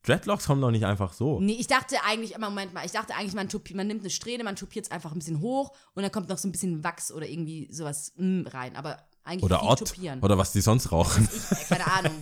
Dreadlocks 0.04 0.46
kommen 0.48 0.62
doch 0.62 0.72
nicht 0.72 0.86
einfach 0.86 1.12
so. 1.12 1.42
Nee, 1.42 1.58
ich 1.60 1.68
dachte 1.68 1.98
eigentlich, 2.08 2.38
Moment 2.38 2.74
mal, 2.74 2.86
ich 2.86 2.94
dachte 2.94 3.14
eigentlich, 3.16 3.34
man, 3.36 3.50
tupi- 3.50 3.76
man 3.76 3.86
nimmt 3.88 4.00
eine 4.00 4.10
Strähne, 4.10 4.46
man 4.46 4.56
tupiert 4.56 4.86
es 4.86 4.92
einfach 4.92 5.12
ein 5.12 5.20
bisschen 5.20 5.42
hoch 5.42 5.74
und 5.94 6.04
dann 6.04 6.12
kommt 6.12 6.30
noch 6.30 6.38
so 6.38 6.48
ein 6.48 6.54
bisschen 6.54 6.86
Wachs 6.86 7.12
oder 7.12 7.28
irgendwie 7.28 7.68
sowas 7.70 8.14
mm, 8.16 8.44
rein. 8.48 8.78
Aber 8.78 8.98
eigentlich 9.24 9.44
Oder 9.44 9.64
Ott. 9.64 9.80
tupieren. 9.80 10.20
Oder 10.22 10.38
was 10.38 10.52
die 10.52 10.62
sonst 10.62 10.92
rauchen. 10.92 11.28
Ich, 11.52 11.68
keine 11.70 11.86
Ahnung. 11.92 12.14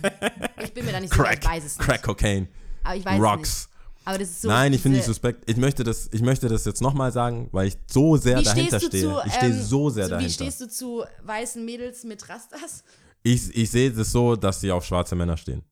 Ich 0.62 0.72
bin 0.74 0.84
mir 0.84 0.92
da 0.92 1.00
nicht 1.00 1.12
sicher, 1.12 1.24
Crack. 1.24 1.38
ich 1.42 1.48
weiß 1.48 1.64
es 1.64 1.78
nicht. 1.78 1.86
Crack 1.88 2.02
Cocaine. 2.02 2.48
Aber 2.84 2.96
ich 2.96 3.04
weiß 3.04 3.14
es 3.14 3.20
nicht. 3.20 3.30
Rocks. 3.30 3.68
Aber 4.04 4.18
das 4.18 4.28
ist 4.30 4.42
so. 4.42 4.48
Nein, 4.48 4.72
ich 4.72 4.80
finde 4.80 4.96
nicht 4.96 5.04
diese- 5.06 5.14
suspekt. 5.14 5.48
Ich 5.50 5.56
möchte 5.56 5.84
das, 5.84 6.08
ich 6.12 6.22
möchte 6.22 6.48
das 6.48 6.64
jetzt 6.64 6.80
nochmal 6.80 7.12
sagen, 7.12 7.48
weil 7.52 7.68
ich 7.68 7.76
so 7.90 8.16
sehr 8.16 8.38
Wie 8.38 8.44
dahinter 8.44 8.80
stehe. 8.80 9.02
zu, 9.04 9.20
ich 9.26 9.32
stehe 9.34 9.52
ähm, 9.52 9.62
so 9.62 9.90
sehr 9.90 10.04
zu, 10.04 10.10
dahinter. 10.10 10.28
Wie 10.30 10.32
stehst 10.34 10.60
du 10.60 10.68
zu 10.68 11.04
weißen 11.24 11.64
Mädels 11.64 12.04
mit 12.04 12.26
Rastas? 12.28 12.84
ich, 13.22 13.54
ich 13.54 13.70
sehe 13.70 13.90
das 13.92 14.10
so, 14.12 14.36
dass 14.36 14.60
sie 14.60 14.70
auf 14.72 14.84
schwarze 14.84 15.14
Männer 15.14 15.36
stehen. 15.36 15.62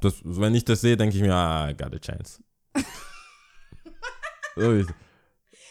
Das, 0.00 0.14
wenn 0.24 0.54
ich 0.54 0.64
das 0.64 0.80
sehe, 0.80 0.96
denke 0.96 1.16
ich 1.16 1.22
mir, 1.22 1.34
ah, 1.34 1.68
I 1.68 1.74
got 1.76 1.94
a 1.94 1.98
chance. 1.98 2.42
so, 4.56 4.72
ich, 4.74 4.86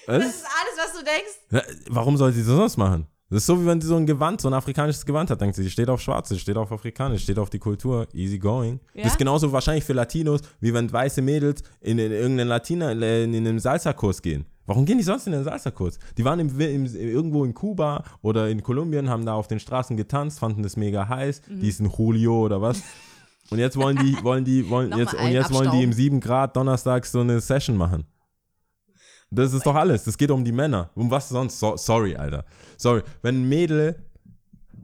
was? 0.06 0.24
Das 0.24 0.26
ist 0.36 0.46
alles, 0.46 0.78
was 0.78 0.94
du 0.94 1.04
denkst? 1.04 1.86
Warum 1.90 2.18
soll 2.18 2.32
sie 2.32 2.40
das 2.42 2.48
sonst 2.48 2.78
machen? 2.78 3.08
Das 3.30 3.44
ist 3.44 3.46
so, 3.46 3.62
wie 3.62 3.66
wenn 3.68 3.80
sie 3.80 3.88
so 3.88 3.96
ein 3.96 4.08
Gewand, 4.08 4.42
so 4.42 4.48
ein 4.48 4.56
afrikanisches 4.56 5.06
Gewand 5.06 5.30
hat. 5.30 5.40
Denkt 5.40 5.56
sie, 5.56 5.62
sie 5.62 5.70
steht 5.70 5.88
auf 5.88 6.02
Schwarze, 6.02 6.34
sie 6.34 6.40
steht 6.40 6.58
auf 6.58 6.72
Afrikanisch, 6.72 7.22
steht 7.24 7.38
auf 7.38 7.52
die 7.52 7.60
Kultur, 7.60 8.08
easy 8.14 8.40
going. 8.40 8.80
Ja? 8.96 9.04
Das 9.04 9.14
ist 9.14 9.20
genauso 9.20 9.52
wahrscheinlich 9.52 9.84
für 9.84 9.94
Latinos, 9.94 10.42
wie 10.60 10.74
wenn 10.74 10.92
weiße 10.92 11.22
Mädels 11.22 11.62
in, 11.80 12.00
in 12.00 12.12
irgendeinen 12.12 12.48
Latina, 12.48 12.92
in, 12.92 13.34
in 13.34 13.48
einen 13.48 13.60
Salsa-Kurs 13.60 14.24
gehen. 14.24 14.46
Warum 14.66 14.86
gehen 14.86 14.98
die 14.98 15.04
sonst 15.04 15.28
in 15.28 15.34
den 15.34 15.44
Salsa-Kurs? 15.44 16.00
Die 16.18 16.26
waren 16.26 16.40
im, 16.40 16.60
im, 16.60 16.86
irgendwo 16.86 17.46
in 17.46 17.54
Kuba 17.54 18.04
oder 18.24 18.50
in 18.50 18.64
Kolumbien, 18.64 19.10
haben 19.10 19.26
da 19.28 19.34
auf 19.34 19.48
den 19.48 19.60
Straßen 19.60 19.96
getanzt, 19.96 20.40
fanden 20.40 20.64
das 20.64 20.76
mega 20.76 21.08
heiß. 21.08 21.44
Mhm. 21.48 21.60
Die 21.60 21.70
ist 21.70 21.80
ein 21.82 21.92
Julio 21.96 22.46
oder 22.46 22.62
was. 22.62 22.82
Und 23.52 23.60
jetzt 23.60 23.78
wollen 23.78 23.98
die, 23.98 24.24
wollen 24.24 24.44
die, 24.44 24.68
wollen 24.70 24.92
jetzt, 24.98 25.14
und 25.14 25.32
jetzt 25.32 25.52
wollen 25.54 25.72
die 25.72 25.84
im 25.84 25.94
7 25.94 26.20
Grad 26.20 26.56
donnerstags 26.56 27.12
so 27.12 27.20
eine 27.20 27.40
Session 27.40 27.78
machen. 27.78 28.06
Das 29.32 29.54
ist 29.54 29.66
doch 29.66 29.76
alles. 29.76 30.04
Das 30.06 30.18
geht 30.18 30.32
um 30.32 30.44
die 30.44 30.52
Männer. 30.52 30.90
Um 30.96 31.12
was 31.12 31.30
sonst? 31.30 31.60
So, 31.60 31.78
sorry, 31.78 32.16
Alter. 32.16 32.46
Sorry. 32.78 33.04
Wenn 33.22 33.42
ein 33.44 33.50
Mädel 33.50 33.96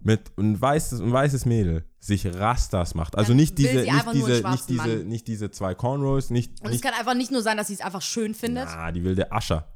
mit 0.03 0.31
ein 0.37 0.59
weißes, 0.61 0.99
ein 1.01 1.11
weißes 1.11 1.45
Mädel 1.45 1.83
sich 1.99 2.27
Rastas 2.27 2.93
macht, 2.93 3.17
also 3.17 3.33
nicht 3.33 3.57
will 3.57 3.65
diese, 3.67 3.91
nicht 3.91 4.13
diese, 4.13 4.49
nicht 4.49 4.69
diese, 4.69 4.77
Mann. 4.87 5.07
nicht 5.07 5.27
diese 5.27 5.49
zwei 5.49 5.73
Cornrows, 5.73 6.29
nicht, 6.29 6.59
Und 6.61 6.67
es 6.67 6.71
nicht 6.73 6.83
kann 6.83 6.93
einfach 6.93 7.15
nicht 7.15 7.31
nur 7.31 7.41
sein, 7.41 7.57
dass 7.57 7.67
sie 7.67 7.73
es 7.73 7.81
einfach 7.81 8.03
schön 8.03 8.35
findet. 8.35 8.67
ah, 8.67 8.91
die 8.91 9.03
will 9.03 9.15
der 9.15 9.33
Ascher. 9.33 9.67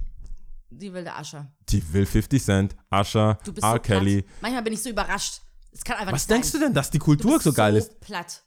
Die 0.72 0.94
wilde 0.94 1.12
Asche. 1.16 1.48
Die 1.70 1.82
will 1.94 2.06
50 2.06 2.44
Cent, 2.44 2.76
Ascher, 2.92 3.40
Du 3.44 3.52
bist 3.52 3.66
R. 3.66 3.74
so 3.74 3.80
Kelly. 3.80 4.24
Manchmal 4.40 4.62
bin 4.62 4.74
ich 4.74 4.84
so 4.84 4.90
überrascht. 4.92 5.42
Es 5.72 5.84
kann 5.84 5.98
einfach 5.98 6.14
Was 6.14 6.22
nicht 6.28 6.30
denkst 6.30 6.50
sein. 6.50 6.62
du 6.62 6.68
denn, 6.68 6.74
dass 6.76 6.92
die 6.92 7.00
Kultur 7.00 7.40
so 7.40 7.52
geil 7.52 7.76
ist? 7.76 8.00
platt. 8.02 8.44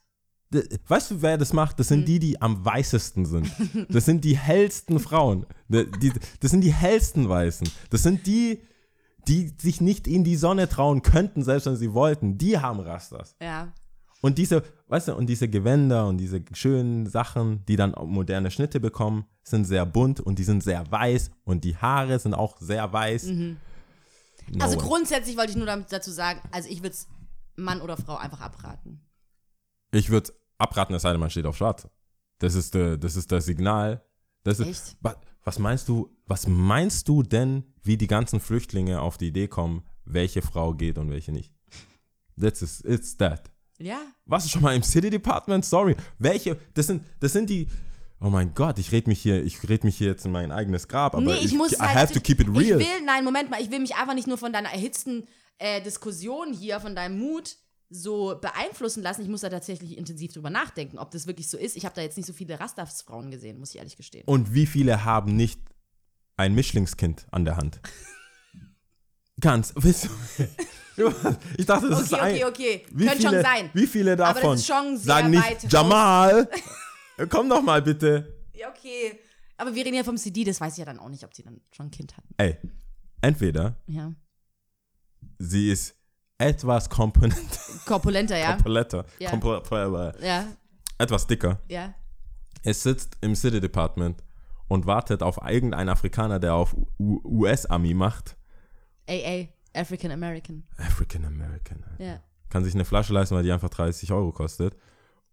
Weißt 0.87 1.11
du, 1.11 1.21
wer 1.21 1.37
das 1.37 1.53
macht? 1.53 1.79
Das 1.79 1.87
sind 1.87 1.99
Hm. 2.01 2.05
die, 2.05 2.19
die 2.19 2.41
am 2.41 2.63
weißesten 2.63 3.25
sind. 3.25 3.51
Das 3.89 4.05
sind 4.05 4.23
die 4.23 4.37
hellsten 4.37 4.99
Frauen. 4.99 5.45
Das 5.69 6.51
sind 6.51 6.61
die 6.61 6.73
hellsten 6.73 7.27
Weißen. 7.29 7.67
Das 7.89 8.03
sind 8.03 8.27
die, 8.27 8.61
die 9.27 9.53
sich 9.59 9.81
nicht 9.81 10.07
in 10.07 10.23
die 10.23 10.35
Sonne 10.35 10.67
trauen 10.69 11.01
könnten, 11.01 11.43
selbst 11.43 11.65
wenn 11.65 11.75
sie 11.77 11.93
wollten, 11.93 12.37
die 12.37 12.59
haben 12.59 12.79
Rastas. 12.81 13.35
Ja. 13.41 13.73
Und 14.21 14.37
diese, 14.37 14.63
weißt 14.87 15.09
du, 15.09 15.15
und 15.15 15.27
diese 15.27 15.49
Gewänder 15.49 16.07
und 16.07 16.17
diese 16.17 16.41
schönen 16.53 17.07
Sachen, 17.07 17.65
die 17.65 17.75
dann 17.75 17.93
moderne 18.05 18.51
Schnitte 18.51 18.79
bekommen, 18.79 19.25
sind 19.43 19.65
sehr 19.65 19.85
bunt 19.85 20.19
und 20.21 20.39
die 20.39 20.43
sind 20.45 20.63
sehr 20.63 20.89
weiß 20.89 21.31
und 21.43 21.63
die 21.65 21.75
Haare 21.75 22.19
sind 22.19 22.33
auch 22.33 22.57
sehr 22.61 22.91
weiß. 22.93 23.25
No 23.25 23.55
Also 24.59 24.77
way. 24.77 24.83
grundsätzlich 24.87 25.35
wollte 25.37 25.51
ich 25.51 25.57
nur 25.57 25.65
damit 25.65 25.91
dazu 25.91 26.11
sagen, 26.11 26.39
also 26.51 26.69
ich 26.69 26.79
würde 26.79 26.91
es 26.95 27.07
Mann 27.55 27.81
oder 27.81 27.97
Frau 27.97 28.15
einfach 28.15 28.39
abraten. 28.41 29.01
Ich 29.91 30.09
würde 30.09 30.31
abraten, 30.57 30.93
es 30.95 31.01
sei 31.01 31.11
denn, 31.11 31.19
man 31.19 31.29
steht 31.29 31.45
auf 31.45 31.57
schwarz. 31.57 31.87
Das 32.39 32.55
ist, 32.55 32.73
der, 32.73 32.97
das 32.97 33.15
ist 33.15 33.31
das 33.31 33.45
Signal. 33.45 34.03
Das 34.43 34.59
ist? 34.59 34.97
Wa- 35.01 35.15
Was 35.43 35.59
meinst 35.59 35.87
du, 35.89 36.09
was 36.25 36.47
meinst 36.47 37.07
du 37.07 37.23
denn, 37.23 37.63
wie 37.83 37.97
die 37.97 38.07
ganzen 38.07 38.39
Flüchtlinge 38.39 39.01
auf 39.01 39.17
die 39.17 39.27
Idee 39.27 39.47
kommen, 39.47 39.83
welche 40.05 40.41
Frau 40.41 40.73
geht 40.73 40.97
und 40.97 41.09
welche 41.09 41.31
nicht? 41.31 41.51
That's 42.39 42.61
is, 42.61 42.81
it's 42.81 43.15
that. 43.17 43.51
Ja. 43.79 43.99
Warst 44.25 44.45
du 44.45 44.49
schon 44.49 44.61
mal 44.61 44.75
im 44.75 44.83
City 44.83 45.09
Department? 45.09 45.65
Sorry. 45.65 45.95
Welche? 46.19 46.57
Das 46.73 46.87
sind, 46.87 47.03
das 47.19 47.33
sind 47.33 47.49
die. 47.49 47.67
Oh 48.19 48.29
mein 48.29 48.53
Gott, 48.53 48.79
ich 48.79 48.91
rede 48.93 49.09
mich 49.09 49.21
hier, 49.21 49.43
ich 49.43 49.67
rede 49.67 49.85
mich 49.85 49.97
hier 49.97 50.07
jetzt 50.07 50.25
in 50.25 50.31
mein 50.31 50.51
eigenes 50.51 50.87
Grab, 50.87 51.13
aber 51.13 51.23
nee, 51.25 51.39
ich, 51.43 51.53
muss 51.53 51.73
I 51.73 51.77
halt, 51.79 51.95
have 51.97 52.13
to 52.13 52.21
keep 52.21 52.39
it 52.39 52.47
real. 52.47 52.79
Ich 52.79 52.87
will, 52.87 53.05
nein, 53.05 53.25
Moment 53.25 53.49
mal, 53.49 53.61
ich 53.61 53.69
will 53.69 53.79
mich 53.79 53.95
einfach 53.95 54.13
nicht 54.13 54.27
nur 54.27 54.37
von 54.37 54.53
deiner 54.53 54.69
erhitzten 54.69 55.27
äh, 55.57 55.81
Diskussion 55.81 56.53
hier, 56.53 56.79
von 56.79 56.95
deinem 56.95 57.19
Mut 57.19 57.57
so 57.89 58.37
beeinflussen 58.41 59.03
lassen. 59.03 59.21
Ich 59.21 59.27
muss 59.29 59.41
da 59.41 59.49
tatsächlich 59.49 59.97
intensiv 59.97 60.33
drüber 60.33 60.49
nachdenken, 60.49 60.97
ob 60.97 61.11
das 61.11 61.27
wirklich 61.27 61.49
so 61.49 61.57
ist. 61.57 61.75
Ich 61.77 61.85
habe 61.85 61.95
da 61.95 62.01
jetzt 62.01 62.17
nicht 62.17 62.25
so 62.25 62.33
viele 62.33 62.59
Rastas-Frauen 62.59 63.29
gesehen, 63.31 63.59
muss 63.59 63.69
ich 63.71 63.77
ehrlich 63.77 63.97
gestehen. 63.97 64.23
Und 64.25 64.53
wie 64.53 64.65
viele 64.65 65.05
haben 65.05 65.35
nicht 65.35 65.61
ein 66.37 66.55
Mischlingskind 66.55 67.27
an 67.31 67.45
der 67.45 67.57
Hand? 67.57 67.79
Ganz, 69.39 69.73
wisst 69.75 70.05
du, 70.05 70.09
ich 71.57 71.65
dachte, 71.65 71.89
das 71.89 72.01
ist 72.03 72.13
Okay, 72.13 72.21
ein, 72.21 72.33
okay, 72.35 72.45
okay. 72.45 72.85
Wie 72.91 73.05
Könnte 73.05 73.17
viele, 73.19 73.31
schon 73.33 73.41
sein. 73.41 73.69
Wie 73.73 73.87
viele 73.87 74.13
Aber 74.13 74.23
das 74.25 74.33
davon 74.35 74.55
ist 74.55 74.67
schon 74.67 74.97
sehr 74.97 75.15
sagen 75.15 75.29
nicht, 75.31 75.43
weit 75.43 75.71
Jamal, 75.71 76.49
komm 77.29 77.49
doch 77.49 77.61
mal 77.61 77.81
bitte. 77.81 78.41
Ja, 78.53 78.69
okay. 78.69 79.19
Aber 79.57 79.73
wir 79.75 79.85
reden 79.85 79.95
ja 79.95 80.03
vom 80.03 80.17
CD, 80.17 80.43
das 80.43 80.61
weiß 80.61 80.73
ich 80.73 80.79
ja 80.79 80.85
dann 80.85 80.99
auch 80.99 81.09
nicht, 81.09 81.23
ob 81.23 81.33
sie 81.33 81.43
dann 81.43 81.61
schon 81.71 81.87
ein 81.87 81.91
Kind 81.91 82.15
hatten. 82.15 82.33
Ey, 82.37 82.57
entweder 83.21 83.81
Ja. 83.87 84.13
sie 85.39 85.71
ist 85.71 85.95
etwas 86.43 86.89
komponent, 86.89 87.59
Korpulenter, 87.85 88.37
ja. 88.37 88.53
kompletter, 88.53 89.05
Ja. 89.19 89.31
komple- 89.31 90.23
Ja, 90.25 90.45
etwas 90.97 91.27
dicker. 91.27 91.59
ja. 91.69 91.93
Es 92.65 92.81
sitzt 92.83 93.17
im 93.21 93.35
City 93.35 93.59
Department 93.59 94.23
und 94.69 94.85
wartet 94.85 95.21
auf 95.21 95.37
irgendeinen 95.45 95.89
Afrikaner, 95.89 96.39
der 96.39 96.53
auf 96.55 96.73
U- 96.97 97.19
US-Ami 97.25 97.93
macht. 97.93 98.37
AA, 99.09 99.47
African 99.73 100.11
American. 100.11 100.63
African 100.77 101.25
American. 101.25 101.83
Ja. 101.97 102.21
Kann 102.49 102.63
sich 102.63 102.73
eine 102.73 102.85
Flasche 102.85 103.11
leisten, 103.13 103.35
weil 103.35 103.43
die 103.43 103.51
einfach 103.51 103.69
30 103.69 104.11
Euro 104.13 104.31
kostet. 104.31 104.77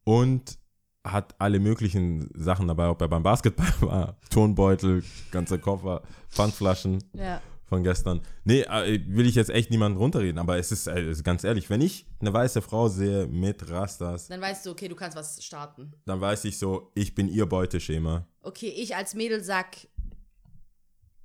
Und 0.05 0.59
hat 1.07 1.35
alle 1.39 1.61
möglichen 1.61 2.29
Sachen 2.35 2.67
dabei, 2.67 2.89
ob 2.89 3.01
er 3.01 3.09
beim 3.09 3.23
Basketball 3.23 3.67
war. 3.81 4.17
Turnbeutel, 4.31 5.05
ganze 5.31 5.59
Koffer, 5.61 6.03
Pfandflaschen 6.31 6.99
Ja. 7.13 7.41
Von 7.71 7.83
gestern. 7.85 8.21
Nee, 8.45 8.63
äh, 8.63 9.01
will 9.07 9.27
ich 9.27 9.37
jetzt 9.37 9.49
echt 9.49 9.71
niemanden 9.71 9.97
runterreden, 9.97 10.39
aber 10.39 10.59
es 10.59 10.73
ist, 10.73 10.89
ist 10.89 11.25
ganz 11.25 11.45
ehrlich, 11.45 11.71
wenn 11.71 11.81
ich 11.81 12.05
eine 12.21 12.33
weiße 12.33 12.61
Frau 12.61 12.89
sehe 12.89 13.27
mit 13.29 13.71
Rastas, 13.71 14.27
Dann 14.29 14.41
weißt 14.41 14.67
du, 14.67 14.71
okay, 14.73 14.89
du 14.89 14.97
kannst 14.97 15.17
was 15.17 15.43
starten. 15.43 15.95
dann 16.05 16.21
weiß 16.21 16.45
ich 16.45 16.59
so, 16.59 16.91
ich 16.95 17.15
bin 17.15 17.29
ihr 17.29 17.47
Beuteschema. 17.47 18.27
Okay, 18.43 18.69
ich 18.69 18.95
als 18.97 19.15
Mädel 19.15 19.43
sag, 19.43 19.77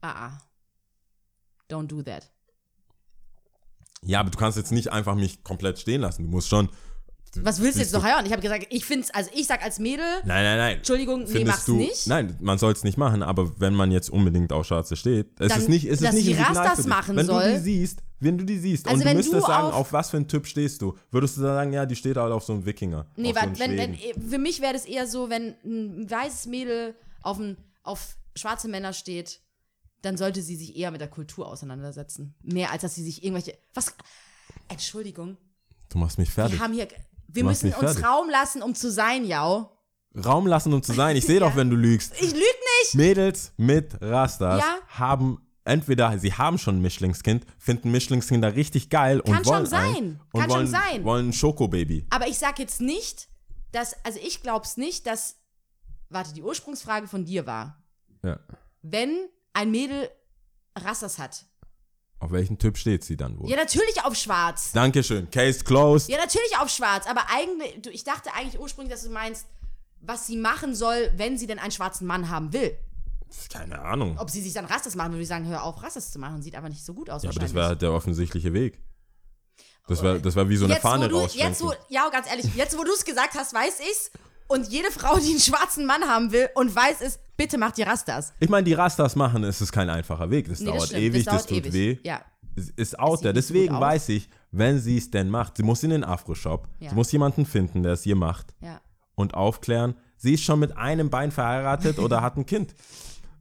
ah, 0.01 0.27
ah. 0.27 0.41
Don't 1.69 1.87
do 1.87 2.03
that. 2.03 2.31
Ja, 4.03 4.19
aber 4.19 4.29
du 4.29 4.37
kannst 4.37 4.55
jetzt 4.55 4.71
nicht 4.71 4.91
einfach 4.91 5.15
mich 5.15 5.43
komplett 5.43 5.79
stehen 5.79 6.01
lassen. 6.01 6.23
Du 6.25 6.29
musst 6.29 6.47
schon. 6.47 6.69
Was 7.43 7.61
willst 7.61 7.77
du 7.77 7.81
jetzt 7.81 7.93
noch 7.93 8.03
hören? 8.05 8.25
Ich 8.25 8.31
habe 8.31 8.41
gesagt, 8.41 8.67
ich 8.69 8.86
find's, 8.86 9.11
also 9.11 9.29
ich 9.33 9.47
sag 9.47 9.63
als 9.63 9.79
Mädel, 9.79 10.05
Nein, 10.25 10.43
nein, 10.43 10.57
nein. 10.57 10.77
Entschuldigung, 10.77 11.23
nee, 11.25 11.43
mach's 11.45 11.65
du, 11.65 11.75
nicht. 11.75 12.07
Nein, 12.07 12.36
man 12.39 12.57
soll 12.57 12.73
es 12.73 12.83
nicht 12.83 12.97
machen, 12.97 13.23
aber 13.23 13.59
wenn 13.59 13.73
man 13.73 13.91
jetzt 13.91 14.09
unbedingt 14.09 14.51
auf 14.53 14.65
Schwarze 14.65 14.95
steht, 14.95 15.39
es 15.39 15.49
Dann, 15.49 15.61
ist 15.61 15.69
nicht, 15.69 15.86
es 15.86 16.01
ist 16.01 16.13
nicht 16.13 16.27
ein 16.29 16.45
Signal 16.45 16.75
dich. 16.75 16.86
machen 16.86 17.15
wenn 17.15 17.25
soll. 17.25 17.43
du 17.43 17.51
die 17.53 17.59
siehst, 17.59 18.03
wenn 18.19 18.38
du 18.38 18.45
die 18.45 18.57
siehst 18.59 18.86
Also 18.88 18.95
und 18.95 19.01
du 19.03 19.09
wenn 19.09 19.17
müsstest 19.17 19.41
du 19.43 19.47
sagen, 19.47 19.67
auf- 19.67 19.73
auf 19.73 19.93
was 19.93 20.09
für 20.09 20.17
einen 20.17 20.27
Typ 20.27 20.47
stehst 20.47 20.81
du, 20.81 20.97
würdest 21.11 21.38
du 21.38 21.41
dann 21.41 21.55
sagen, 21.55 21.73
ja, 21.73 21.86
die 21.86 21.95
steht 21.95 22.17
halt 22.17 22.31
auf 22.31 22.43
so 22.43 22.53
einen 22.53 22.65
Wikinger. 22.65 23.05
Nee, 23.15 23.29
auf 23.29 23.36
so 23.36 23.39
einen 23.41 23.59
warte, 23.59 23.71
wenn, 23.71 23.77
wenn, 23.77 23.97
Schweden. 23.97 24.29
für 24.29 24.38
mich 24.38 24.61
wäre 24.61 24.73
das 24.73 24.86
eher 24.86 25.07
so, 25.07 25.29
wenn 25.29 25.55
ein 25.65 26.09
weißes 26.09 26.45
Mädel 26.47 26.95
auf, 27.21 27.39
ein, 27.39 27.57
auf 27.83 28.17
schwarze 28.36 28.67
Männer 28.67 28.93
steht, 28.93 29.41
dann 30.01 30.17
sollte 30.17 30.41
sie 30.43 30.55
sich 30.55 30.75
eher 30.77 30.91
mit 30.91 31.01
der 31.01 31.07
Kultur 31.07 31.47
auseinandersetzen. 31.47 32.36
Mehr 32.43 32.71
als 32.71 32.83
dass 32.83 32.93
sie 32.95 33.03
sich 33.03 33.23
irgendwelche. 33.23 33.57
Was? 33.73 33.93
Entschuldigung. 34.67 35.38
Du 35.89 35.97
machst 35.97 36.17
mich 36.17 36.29
fertig. 36.29 36.59
Wir 36.59 36.63
haben 36.63 36.73
hier. 36.73 36.88
Wir 37.36 37.43
Du 37.43 37.49
machst 37.49 37.63
müssen 37.63 37.75
uns 37.75 37.93
fertig. 37.93 38.05
Raum 38.05 38.29
lassen, 38.29 38.61
um 38.61 38.73
zu 38.75 38.89
sein, 38.91 39.25
ja. 39.25 39.69
Raum 40.25 40.47
lassen, 40.47 40.73
um 40.73 40.81
zu 40.81 40.93
sein. 40.93 41.15
Ich 41.17 41.25
sehe 41.25 41.39
doch, 41.41 41.55
wenn 41.55 41.69
du 41.69 41.75
lügst. 41.75 42.13
Ich 42.15 42.31
lüge 42.31 42.39
nicht. 42.81 42.95
Mädels 42.95 43.51
mit 43.57 44.01
Rastas 44.01 44.61
Ja. 44.61 44.77
haben 44.88 45.41
entweder 45.65 46.17
sie 46.19 46.31
haben 46.33 46.57
schon 46.57 46.77
ein 46.77 46.81
Mischlingskind, 46.81 47.45
finden 47.57 47.91
Mischlingskinder 47.91 48.55
richtig 48.55 48.89
geil 48.89 49.21
Kann 49.21 49.38
und 49.39 49.43
schon 49.45 49.53
wollen 49.55 49.65
sein. 49.65 49.95
Ein, 49.95 50.21
und 50.31 50.39
Kann 50.41 50.49
schon 50.49 50.59
wollen, 50.59 50.67
sein. 50.67 51.03
wollen 51.03 51.29
ein 51.29 51.33
Schokobaby. 51.33 52.05
Aber 52.11 52.27
ich 52.27 52.38
sag 52.38 52.59
jetzt 52.59 52.79
nicht, 52.81 53.27
dass. 53.71 53.95
Also 54.05 54.19
ich 54.23 54.41
glaub's 54.41 54.77
nicht, 54.77 55.05
dass. 55.07 55.36
Warte, 56.09 56.33
die 56.33 56.43
Ursprungsfrage 56.43 57.07
von 57.07 57.25
dir 57.25 57.45
war. 57.45 57.83
Ja. 58.23 58.39
Wenn 58.83 59.27
ein 59.53 59.71
Mädel 59.71 60.07
Rassas 60.77 61.19
hat. 61.19 61.45
Auf 62.26 62.32
welchen 62.32 62.57
Typ 62.57 62.76
steht 62.76 63.03
sie 63.03 63.17
dann 63.17 63.38
wohl? 63.38 63.47
Ja, 63.47 63.55
natürlich 63.55 64.03
auf 64.03 64.15
schwarz. 64.15 64.71
Dankeschön. 64.71 65.30
Case 65.30 65.63
closed. 65.63 66.09
Ja, 66.09 66.17
natürlich 66.17 66.57
auf 66.59 66.69
schwarz, 66.69 67.05
aber 67.07 67.21
eigentlich, 67.30 67.84
du, 67.84 67.91
ich 67.91 68.03
dachte 68.03 68.34
eigentlich 68.34 68.59
ursprünglich, 68.59 68.91
dass 68.91 69.03
du 69.03 69.11
meinst, 69.11 69.45
was 70.01 70.26
sie 70.26 70.36
machen 70.36 70.73
soll, 70.73 71.11
wenn 71.17 71.38
sie 71.38 71.45
denn 71.45 71.59
einen 71.59 71.71
schwarzen 71.71 72.07
Mann 72.07 72.32
haben 72.32 72.51
will. 72.51 72.76
Keine 73.51 73.80
Ahnung. 73.80 74.17
Ob 74.17 74.32
sie 74.32 74.41
sich 74.41 74.53
dann 74.53 74.65
Rastas 74.65 74.95
machen, 74.95 75.11
würde 75.11 75.21
ich 75.21 75.28
sagen, 75.28 75.45
hör 75.47 75.63
auf, 75.63 75.84
Rastas 75.84 76.11
zu 76.11 76.17
machen. 76.17 76.41
Sieht 76.41 76.55
aber 76.55 76.67
nicht 76.67 76.84
so 76.84 76.95
gut 76.95 77.11
aus 77.11 77.21
Ja, 77.21 77.30
aber 77.30 77.39
das 77.39 77.53
wäre 77.53 77.67
halt 77.67 77.84
der 77.84 77.91
offensichtliche 77.93 78.53
Weg. 78.53 78.80
Das 79.88 80.01
wäre 80.01 80.19
das 80.19 80.36
wär 80.36 80.49
wie 80.49 80.57
so 80.57 80.65
eine 80.65 80.73
jetzt, 80.73 80.82
Fahne 80.82 81.07
du, 81.07 81.19
rausschwenken. 81.19 81.49
jetzt, 81.51 81.63
wo, 81.63 81.73
ja, 81.89 82.09
ganz 82.09 82.28
ehrlich, 82.28 82.47
jetzt, 82.55 82.76
wo 82.76 82.84
du 82.84 82.91
es 82.91 83.05
gesagt 83.05 83.36
hast, 83.36 83.53
weiß 83.53 83.82
ich's. 83.82 84.09
Und 84.47 84.67
jede 84.69 84.89
Frau, 84.89 85.19
die 85.19 85.30
einen 85.30 85.39
schwarzen 85.39 85.86
Mann 85.86 86.03
haben 86.05 86.32
will 86.32 86.49
und 86.55 86.76
weiß 86.76 87.01
es, 87.01 87.19
bitte 87.38 87.57
macht 87.57 87.77
ihr 87.77 87.88
Rastas. 87.88 88.33
ich 88.39 88.49
meine, 88.49 88.63
die 88.63 88.73
Rastas 88.73 89.15
machen, 89.15 89.43
es 89.43 89.61
ist 89.61 89.71
kein 89.71 89.89
einfacher 89.89 90.29
Weg. 90.29 90.47
Das 90.49 90.59
Nee, 90.59 90.65
das 90.67 90.75
dauert 90.75 90.88
stimmt, 90.89 91.01
ewig, 91.03 91.25
das, 91.25 91.33
dauert 91.33 91.49
tut 91.49 91.57
ewig. 91.57 91.73
weh. 91.73 91.97
Ja. 92.03 92.21
Es 92.57 92.69
ist 92.69 92.99
out 92.99 93.21
there. 93.21 93.33
Deswegen 93.33 93.77
weiß 93.79 94.09
ich, 94.09 94.29
wenn 94.51 94.79
sie 94.79 94.97
es 94.97 95.11
denn 95.11 95.29
macht, 95.29 95.57
sie 95.57 95.63
muss 95.63 95.83
in 95.83 95.89
den 95.89 96.03
Afro-Shop, 96.05 96.67
Ja. 96.79 96.89
sie 96.89 96.95
muss 96.95 97.11
jemanden 97.11 97.45
finden, 97.45 97.83
der 97.83 97.93
es 97.93 98.05
ihr 98.05 98.15
macht 98.15 98.55
Ja. 98.61 98.79
und 99.15 99.33
aufklären, 99.33 99.95
sie 100.17 100.33
ist 100.36 100.43
schon 100.43 100.59
mit 100.59 100.77
einem 100.77 101.09
Bein 101.09 101.31
verheiratet 101.31 101.99
oder 101.99 102.21
hat 102.21 102.38
ein 102.38 102.45
Kind. 102.45 102.73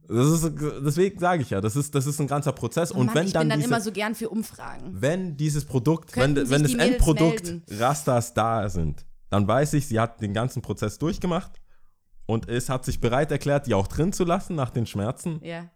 Das 0.07 0.27
ist, 0.27 0.51
deswegen 0.85 1.17
sage 1.19 1.41
ich 1.41 1.49
ja, 1.49 1.61
das 1.61 1.75
ist, 1.75 1.95
das 1.95 2.05
ist 2.05 2.19
ein 2.19 2.27
ganzer 2.27 2.51
Prozess. 2.51 2.91
und 2.91 2.97
Oh 2.99 3.03
Mann, 3.05 3.15
wenn 3.15 3.25
ich 3.27 3.33
dann 3.33 3.43
bin 3.43 3.49
dann 3.51 3.59
diese, 3.59 3.69
immer 3.71 3.81
so 3.81 3.91
gern 3.91 4.13
für 4.13 4.29
Umfragen. 4.29 4.91
wenn 4.91 5.35
dieses 5.37 5.65
Produkt, 5.65 6.15
wenn, 6.15 6.35
Könnten 6.35 6.49
wenn 6.51 6.63
sich 6.65 6.75
das 6.77 6.85
die 6.85 6.91
Endprodukt 6.93 7.43
melden? 7.45 7.63
Rastas 7.71 8.33
da 8.35 8.69
sind, 8.69 9.03
dann 9.31 9.47
weiß 9.47 9.73
ich, 9.73 9.87
sie 9.87 9.99
hat 9.99 10.21
den 10.21 10.33
ganzen 10.33 10.61
Prozess 10.61 10.99
durchgemacht 10.99 11.59
und 12.25 12.49
es 12.49 12.69
hat 12.69 12.85
sich 12.85 12.99
bereit 12.99 13.31
erklärt, 13.31 13.67
die 13.67 13.73
auch 13.73 13.87
drin 13.87 14.13
zu 14.13 14.23
lassen 14.23 14.55
nach 14.55 14.69
den 14.71 14.85
Schmerzen 14.85 15.39
Ja. 15.43 15.69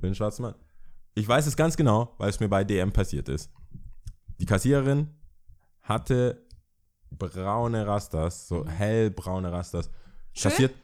für 0.00 0.06
den 0.06 0.14
schwarzen 0.14 0.42
Mann. 0.42 0.54
Ich 1.14 1.26
weiß 1.26 1.46
es 1.46 1.56
ganz 1.56 1.76
genau, 1.76 2.14
weil 2.18 2.28
es 2.30 2.40
mir 2.40 2.48
bei 2.48 2.64
DM 2.64 2.92
passiert 2.92 3.28
ist. 3.28 3.50
Die 4.38 4.46
Kassiererin 4.46 5.08
hatte 5.82 6.46
braune 7.10 7.86
Rastas, 7.86 8.48
so 8.48 8.66
hellbraune 8.66 9.50
Rastas. 9.52 9.88
Mhm. 9.88 9.92
Schön? 10.32 10.50
Kassiert. 10.50 10.74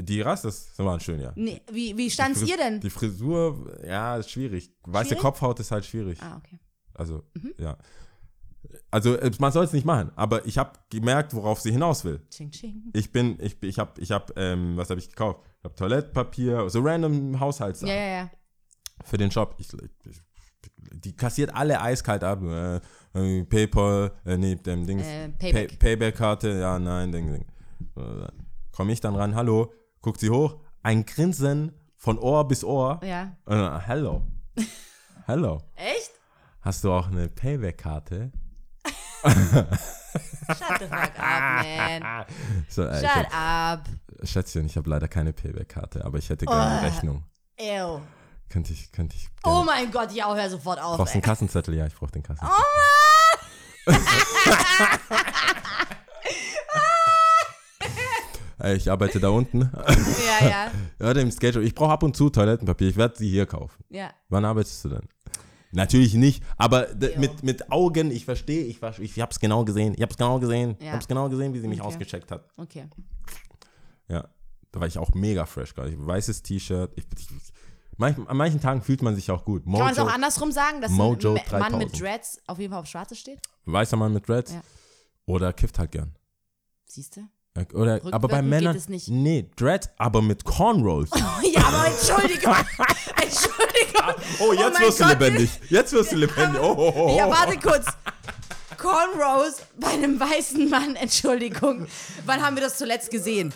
Die 0.00 0.20
Rastas 0.20 0.78
waren 0.78 1.00
schön, 1.00 1.20
ja. 1.20 1.32
Nee, 1.34 1.60
wie, 1.72 1.96
wie 1.96 2.08
stand's 2.10 2.38
Fris- 2.40 2.50
ihr 2.50 2.56
denn? 2.56 2.80
Die 2.80 2.90
Frisur, 2.90 3.76
ja, 3.84 4.16
ist 4.16 4.30
schwierig. 4.30 4.70
Weiße 4.84 5.08
Schwierig? 5.08 5.22
Kopfhaut 5.22 5.58
ist 5.58 5.70
halt 5.72 5.84
schwierig. 5.84 6.20
Ah, 6.22 6.36
okay. 6.36 6.60
Also, 6.94 7.24
Mhm. 7.34 7.54
ja. 7.58 7.76
Also, 8.90 9.16
äh, 9.16 9.30
man 9.38 9.52
soll 9.52 9.64
es 9.64 9.72
nicht 9.72 9.84
machen, 9.84 10.10
aber 10.16 10.46
ich 10.46 10.58
habe 10.58 10.72
gemerkt, 10.90 11.34
worauf 11.34 11.60
sie 11.60 11.70
hinaus 11.72 12.04
will. 12.04 12.20
Ching, 12.30 12.50
ching. 12.50 12.90
Ich 12.92 13.12
bin, 13.12 13.38
ich, 13.40 13.62
ich 13.62 13.78
habe, 13.78 14.00
ich 14.00 14.10
habe, 14.10 14.32
ähm, 14.36 14.76
was 14.76 14.90
habe 14.90 15.00
ich 15.00 15.08
gekauft? 15.08 15.40
Ich 15.58 15.64
habe 15.64 15.74
Toilettpapier, 15.74 16.68
so 16.70 16.80
random 16.80 17.38
Haushaltssachen 17.38 17.94
Ja, 17.94 18.00
ja, 18.00 18.08
ja. 18.16 18.30
für 19.04 19.18
den 19.18 19.30
Shop. 19.30 19.54
Ich, 19.58 19.68
ich, 19.72 20.22
die 20.92 21.14
kassiert 21.14 21.54
alle 21.54 21.80
eiskalt 21.80 22.24
ab. 22.24 22.42
Äh, 22.42 22.80
Paypal, 23.44 24.12
äh, 24.24 24.36
nee, 24.36 24.54
dem 24.56 24.86
Dings. 24.86 25.06
Äh, 25.06 25.28
Pay, 25.30 25.52
Payback. 25.52 25.78
Payback-Karte, 25.78 26.48
ja, 26.50 26.78
nein, 26.78 27.12
Ding, 27.12 27.32
Ding. 27.32 27.44
Komme 28.72 28.92
ich 28.92 29.00
dann 29.00 29.16
ran, 29.16 29.34
hallo, 29.34 29.72
guckt 30.00 30.20
sie 30.20 30.30
hoch, 30.30 30.58
ein 30.82 31.04
Grinsen 31.04 31.72
von 31.96 32.18
Ohr 32.18 32.46
bis 32.46 32.64
Ohr. 32.64 33.00
Ja. 33.04 33.36
Äh, 33.46 33.80
hello. 33.80 34.22
hello. 35.26 35.60
Echt? 35.74 36.12
Hast 36.60 36.84
du 36.84 36.92
auch 36.92 37.08
eine 37.08 37.28
Payback-Karte? 37.28 38.30
Shut 39.24 40.78
the 40.80 40.86
fuck 40.86 41.12
up, 41.18 41.64
man. 41.64 42.24
So, 42.68 42.84
äh, 42.84 43.00
Shut 43.00 43.30
hab, 43.32 43.78
up. 43.80 43.84
Schätzchen, 44.24 44.66
ich 44.66 44.76
habe 44.76 44.88
leider 44.90 45.08
keine 45.08 45.32
Payback-Karte, 45.32 46.04
aber 46.04 46.18
ich 46.18 46.28
hätte 46.30 46.46
gerne 46.46 46.78
eine 46.78 46.80
Oh. 46.80 46.84
Rechnung. 46.90 47.24
Ew. 47.58 48.00
Könnte 48.48 48.72
ich, 48.72 48.90
könnte 48.92 49.16
ich. 49.16 49.28
Oh 49.44 49.50
gerne. 49.64 49.64
mein 49.66 49.90
Gott, 49.90 50.12
ja, 50.12 50.34
hör 50.34 50.50
sofort 50.50 50.80
auf. 50.80 50.96
Brauchst 50.96 51.12
du 51.14 51.16
einen 51.16 51.22
Kassenzettel? 51.22 51.74
Ja, 51.74 51.86
ich 51.86 51.94
brauche 51.94 52.10
den 52.12 52.22
Kassenzettel. 52.22 52.56
Oh 53.86 53.92
Ey, 58.60 58.74
ich 58.76 58.90
arbeite 58.90 59.20
da 59.20 59.28
unten. 59.28 59.70
Ja, 60.40 60.48
ja, 60.48 60.70
ja, 61.06 61.14
dem 61.14 61.30
Schedule. 61.30 61.64
Ich 61.64 61.74
brauche 61.76 61.92
ab 61.92 62.02
und 62.02 62.16
zu 62.16 62.28
Toilettenpapier. 62.28 62.88
Ich 62.88 62.96
werde 62.96 63.16
sie 63.16 63.28
hier 63.30 63.46
kaufen. 63.46 63.84
ja. 63.88 64.10
Wann 64.30 64.44
arbeitest 64.44 64.84
du 64.84 64.88
denn? 64.90 65.08
Natürlich 65.72 66.14
nicht, 66.14 66.42
aber 66.56 66.90
Jo. 66.92 67.18
mit, 67.18 67.42
mit 67.42 67.70
Augen, 67.70 68.10
ich 68.10 68.24
verstehe, 68.24 68.64
ich, 68.64 68.80
ich 69.00 69.20
habe 69.20 69.30
es 69.32 69.38
genau 69.40 69.64
gesehen. 69.64 69.94
Ich 69.94 70.02
habe 70.02 70.10
es 70.10 70.16
genau 70.16 70.38
gesehen. 70.38 70.76
Ich 70.78 70.84
Ja. 70.86 70.92
habe 70.92 71.00
es 71.02 71.08
genau 71.08 71.28
gesehen, 71.28 71.52
wie 71.52 71.60
sie 71.60 71.68
mich 71.68 71.80
Okay. 71.80 71.88
ausgecheckt 71.88 72.30
hat. 72.30 72.48
Okay. 72.56 72.86
Ja, 74.08 74.28
da 74.72 74.80
war 74.80 74.86
ich 74.86 74.96
auch 74.98 75.12
mega 75.14 75.44
fresh 75.46 75.74
gerade. 75.74 75.90
Ich- 75.90 75.96
Weißes 75.98 76.42
T-Shirt. 76.42 76.92
Ich, 76.96 77.04
ich, 77.18 77.28
an 78.28 78.36
manchen 78.36 78.60
Tagen 78.60 78.80
fühlt 78.80 79.02
man 79.02 79.14
sich 79.14 79.30
auch 79.30 79.44
gut. 79.44 79.64
Kann 79.64 79.72
man 79.72 79.92
es 79.92 79.98
auch 79.98 80.04
Mojo, 80.04 80.14
andersrum 80.14 80.52
sagen, 80.52 80.80
dass 80.80 80.90
Mojo 80.92 81.34
ein 81.34 81.42
Ma- 81.50 81.58
Mann 81.58 81.72
3000. 81.72 81.78
mit 81.92 82.00
Dreads 82.00 82.38
auf 82.46 82.58
jeden 82.58 82.70
Fall 82.72 82.80
auf 82.80 82.86
Schwarzes 82.86 83.18
steht? 83.18 83.40
weißer 83.66 83.96
Mann 83.96 84.12
mit 84.14 84.26
Dreads. 84.28 84.52
Ja. 84.52 84.62
Oder 85.26 85.52
kifft 85.52 85.78
halt 85.78 85.92
gern. 85.92 86.14
Siehst 86.86 87.16
du? 87.16 87.28
Äh, 87.58 87.74
Oder, 87.74 88.00
aber 88.10 88.28
bei 88.28 88.42
Männern. 88.42 88.72
geht 88.72 88.82
es 88.82 88.88
nicht. 88.88 89.08
Nee, 89.08 89.50
Dreads, 89.56 89.90
aber 89.98 90.22
mit 90.22 90.44
Cornrows. 90.44 91.10
ja, 91.42 91.62
aber 91.66 91.86
Entschuldigung. 91.86 92.54
Entschuldigung. 93.22 94.14
Oh, 94.40 94.52
jetzt 94.52 94.74
mein 94.74 94.82
wirst 94.82 95.00
du 95.00 95.04
Gott. 95.04 95.20
lebendig. 95.20 95.50
Jetzt 95.68 95.92
wirst 95.92 96.12
du 96.12 96.16
lebendig. 96.16 96.60
Oh, 96.62 96.74
oh, 96.76 96.92
oh, 96.94 97.08
oh. 97.10 97.16
Ja, 97.16 97.28
warte 97.28 97.58
kurz. 97.58 97.86
Cornrows 98.76 99.62
bei 99.78 99.88
einem 99.88 100.18
weißen 100.20 100.68
Mann, 100.70 100.94
Entschuldigung. 100.96 101.86
Wann 102.24 102.42
haben 102.42 102.56
wir 102.56 102.62
das 102.62 102.78
zuletzt 102.78 103.10
gesehen? 103.10 103.52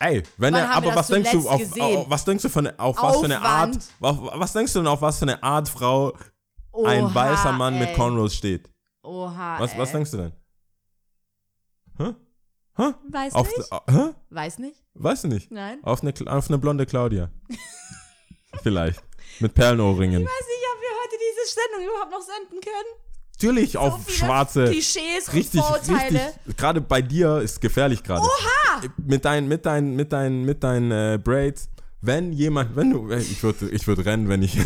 Ey, 0.00 0.22
wenn 0.36 0.54
er, 0.54 0.70
aber 0.74 0.94
was 0.96 1.06
denkst 1.06 1.30
du 1.30 1.48
auf, 1.48 1.80
auf, 1.80 2.10
was 2.10 2.24
denkst 2.24 2.42
du 2.42 2.48
von 2.48 2.68
auf 2.78 3.00
was 3.00 3.18
für 3.18 3.24
eine 3.26 3.40
Art 3.40 3.76
Aufwand. 3.76 3.88
auf, 4.00 4.40
was 4.40 4.52
denkst 4.52 4.72
du 4.72 4.80
denn 4.80 4.88
auf 4.88 5.00
was 5.00 5.18
für 5.18 5.26
eine 5.26 5.40
Art 5.40 5.68
Frau 5.68 6.12
Oha, 6.72 6.90
ein 6.90 7.14
weißer 7.14 7.52
Mann 7.52 7.78
mit 7.78 7.90
ey. 7.90 7.94
Cornrows 7.94 8.34
steht? 8.34 8.68
Oha. 9.04 9.60
Was, 9.60 9.78
was 9.78 9.92
denkst 9.92 10.10
du 10.10 10.16
denn? 10.16 10.32
Hä? 11.98 12.14
Hä? 12.76 12.92
Weiß 13.10 13.34
Auf, 13.34 13.48
nicht. 13.56 13.70
äh, 13.72 13.92
hä? 13.92 14.14
Weiß 14.30 14.58
nicht. 14.58 14.82
Weißt 14.94 15.24
du 15.24 15.28
nicht? 15.28 15.50
Nein. 15.50 15.78
Auf 15.82 16.02
eine, 16.02 16.12
auf 16.26 16.48
eine 16.48 16.58
blonde 16.58 16.86
Claudia. 16.86 17.30
Vielleicht. 18.62 19.02
Mit 19.40 19.54
Perlenohrringen. 19.54 20.22
Ich 20.22 20.26
weiß 20.26 20.46
nicht, 20.46 20.64
ob 20.74 20.80
wir 20.80 20.88
heute 21.02 21.16
diese 21.18 21.54
Sendung 21.54 21.88
überhaupt 21.88 22.10
noch 22.12 22.20
senden 22.22 22.60
können. 22.60 23.00
Natürlich 23.34 23.76
auf 23.76 24.04
viele 24.04 24.18
schwarze. 24.18 24.64
Klischees 24.64 25.32
Richtig, 25.32 25.60
und 25.60 25.66
Vorurteile. 25.66 26.26
richtig. 26.28 26.56
Gerade 26.56 26.80
bei 26.80 27.02
dir 27.02 27.38
ist 27.38 27.60
gefährlich 27.60 28.02
gerade. 28.02 28.22
Oha! 28.22 28.82
Mit 28.96 29.24
deinen, 29.24 29.48
mit 29.48 29.66
deinen, 29.66 29.96
mit 29.96 30.12
deinen, 30.12 30.44
mit 30.44 30.62
deinen 30.62 30.90
äh, 30.90 31.18
Braids. 31.22 31.68
Wenn 32.00 32.32
jemand, 32.32 32.76
wenn 32.76 32.90
du, 32.90 33.10
ey, 33.10 33.20
ich 33.20 33.42
würde, 33.42 33.68
ich 33.70 33.86
würde 33.86 34.04
rennen, 34.04 34.28
wenn 34.28 34.42
ich. 34.42 34.56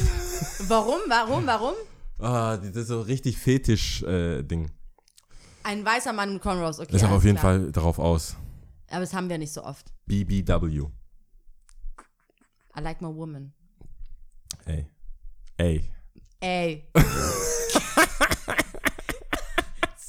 Warum? 0.68 0.98
Warum? 1.08 1.46
Warum? 1.46 1.74
Ah, 2.18 2.56
das 2.56 2.74
ist 2.76 2.88
so 2.88 3.00
richtig 3.00 3.38
Fetisch-Ding. 3.38 4.70
Ein 5.68 5.84
weißer 5.84 6.14
Mann 6.14 6.32
mit 6.32 6.40
Cornrows, 6.42 6.80
okay. 6.80 6.96
ist 6.96 7.02
auch 7.02 7.08
alles 7.08 7.18
auf 7.18 7.24
jeden 7.24 7.36
klar. 7.36 7.52
Fall 7.60 7.70
darauf 7.72 7.98
aus. 7.98 8.36
Aber 8.88 9.00
das 9.00 9.12
haben 9.12 9.28
wir 9.28 9.36
nicht 9.36 9.52
so 9.52 9.62
oft. 9.62 9.92
BBW. 10.06 10.86
I 12.74 12.80
like 12.80 13.02
my 13.02 13.14
woman. 13.14 13.52
Ey. 14.64 14.88
Ey. 15.58 15.84
Ey. 16.40 16.88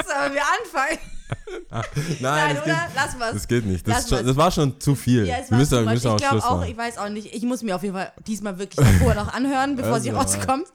Sollen 0.05 0.34
wir 0.34 0.43
anfangen? 0.43 0.97
Nein, 1.70 1.84
Nein, 2.22 2.55
das, 2.55 2.64
oder? 2.64 2.74
geht, 2.74 2.95
Lass 2.95 3.18
mal's. 3.18 3.34
das 3.34 3.47
geht 3.49 3.66
nicht. 3.66 3.86
Das, 3.86 3.99
ist 4.05 4.10
schon, 4.10 4.26
das 4.26 4.38
war 4.38 4.51
schon 4.51 4.80
zu 4.80 4.95
viel. 4.95 5.28
Ja, 5.28 5.39
wir 5.45 5.57
müssen, 5.57 5.84
wir 5.84 5.91
müssen 5.91 6.12
ich 6.12 6.18
glaube 6.22 6.41
auch, 6.41 6.60
machen. 6.60 6.70
ich 6.72 6.78
weiß 6.78 6.97
auch 6.99 7.10
nicht. 7.10 7.36
Ich 7.36 7.43
muss 7.43 7.64
mir 7.64 7.76
auf 7.76 7.84
jeden 7.84 7.95
Fall 7.95 8.14
diesmal 8.26 8.57
wirklich 8.60 8.78
davor 8.78 9.14
noch 9.14 9.34
anhören, 9.34 9.76
bevor 9.76 9.99
sie 9.99 10.12
Also, 10.12 10.38
rauskommt. 10.38 10.68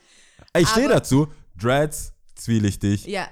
Ey, 0.53 0.65
ich 0.65 0.69
stehe 0.69 0.91
dazu. 0.91 1.29
Dreads, 1.57 2.13
zwielichtig. 2.35 3.07
Ja. 3.07 3.29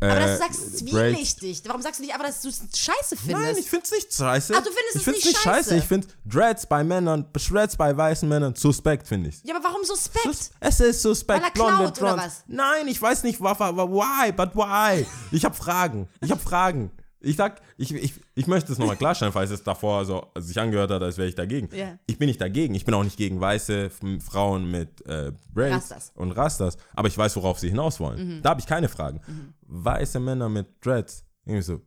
Aber 0.00 0.10
Äh, 0.10 0.20
dass 0.20 0.32
du 0.32 0.44
sagst, 0.44 0.60
Braids. 0.90 1.36
zwielichtig. 1.38 1.62
Warum 1.66 1.80
sagst 1.82 1.98
du 2.00 2.04
nicht 2.04 2.12
einfach, 2.12 2.26
dass 2.26 2.42
du 2.42 2.48
es 2.48 2.60
scheiße 2.76 3.16
findest? 3.16 3.28
Nein, 3.46 3.56
ich 3.56 3.70
find's 3.70 3.90
nicht 3.90 4.12
scheiße. 4.12 4.52
Ach, 4.56 4.58
du 4.62 4.70
findest 4.70 4.88
ich 4.90 4.96
es 4.96 5.02
find's 5.04 5.24
nicht 5.24 5.38
scheiße? 5.38 5.76
Ich 5.76 5.84
find 5.84 6.06
Dreads 6.26 6.66
bei 6.66 6.82
Männern, 6.84 7.26
Dreads 7.32 7.76
bei 7.76 7.96
weißen 7.96 8.28
Männern 8.28 8.54
suspekt, 8.54 9.06
finde 9.08 9.30
ich. 9.30 9.42
ja, 9.44 9.54
aber 9.56 9.64
warum 9.64 9.84
suspekt? 9.84 10.24
Sus 10.24 10.50
es 10.60 10.80
ist 10.80 11.02
suspekt. 11.02 11.40
Weil 11.42 11.48
er 11.48 11.52
blonde 11.52 11.76
klaut, 11.76 11.90
oder 11.98 12.06
Blonde. 12.14 12.22
was? 12.24 12.44
Nein, 12.48 12.88
ich 12.88 13.00
weiß 13.00 13.22
nicht, 13.22 13.40
wa- 13.40 13.58
wa- 13.58 13.76
wa- 13.76 13.88
why, 13.88 14.32
but 14.32 14.54
why? 14.54 15.06
Ich 15.30 15.44
habe 15.44 15.54
Fragen. 15.54 16.08
Ich 16.20 16.30
habe 16.30 16.40
Fragen. 16.40 16.90
Ich 17.20 17.36
sag, 17.36 17.60
ich, 17.76 17.92
ich, 17.92 18.14
ich 18.36 18.46
möchte 18.46 18.70
es 18.70 18.78
nochmal 18.78 18.96
klarstellen, 18.96 19.32
falls 19.32 19.50
es 19.50 19.62
davor 19.64 20.04
so 20.04 20.26
sich 20.38 20.58
angehört 20.60 20.90
hat, 20.92 21.02
als 21.02 21.18
wäre 21.18 21.28
ich 21.28 21.34
dagegen. 21.34 21.68
Ja. 21.74 21.98
Ich 22.06 22.16
bin 22.18 22.28
nicht 22.28 22.40
dagegen. 22.40 22.74
Ich 22.76 22.84
bin 22.84 22.94
auch 22.94 23.02
nicht 23.02 23.16
gegen 23.16 23.40
weiße 23.40 23.90
Frauen 24.20 24.70
mit 24.70 25.04
äh, 25.06 25.32
Braids 25.52 25.74
Rastas. 25.90 26.12
und 26.14 26.30
Rastas. 26.32 26.76
Aber 26.94 27.08
ich 27.08 27.18
weiß, 27.18 27.34
worauf 27.36 27.58
sie 27.58 27.70
hinaus 27.70 27.98
wollen. 27.98 28.36
Mhm. 28.38 28.42
Da 28.42 28.50
habe 28.50 28.60
ich 28.60 28.66
keine 28.66 28.88
Fragen. 28.88 29.20
Weiße 29.62 30.20
Männer 30.20 30.48
mit 30.48 30.66
Dreads. 30.84 31.24
Irgendwie 31.44 31.62
so, 31.62 31.80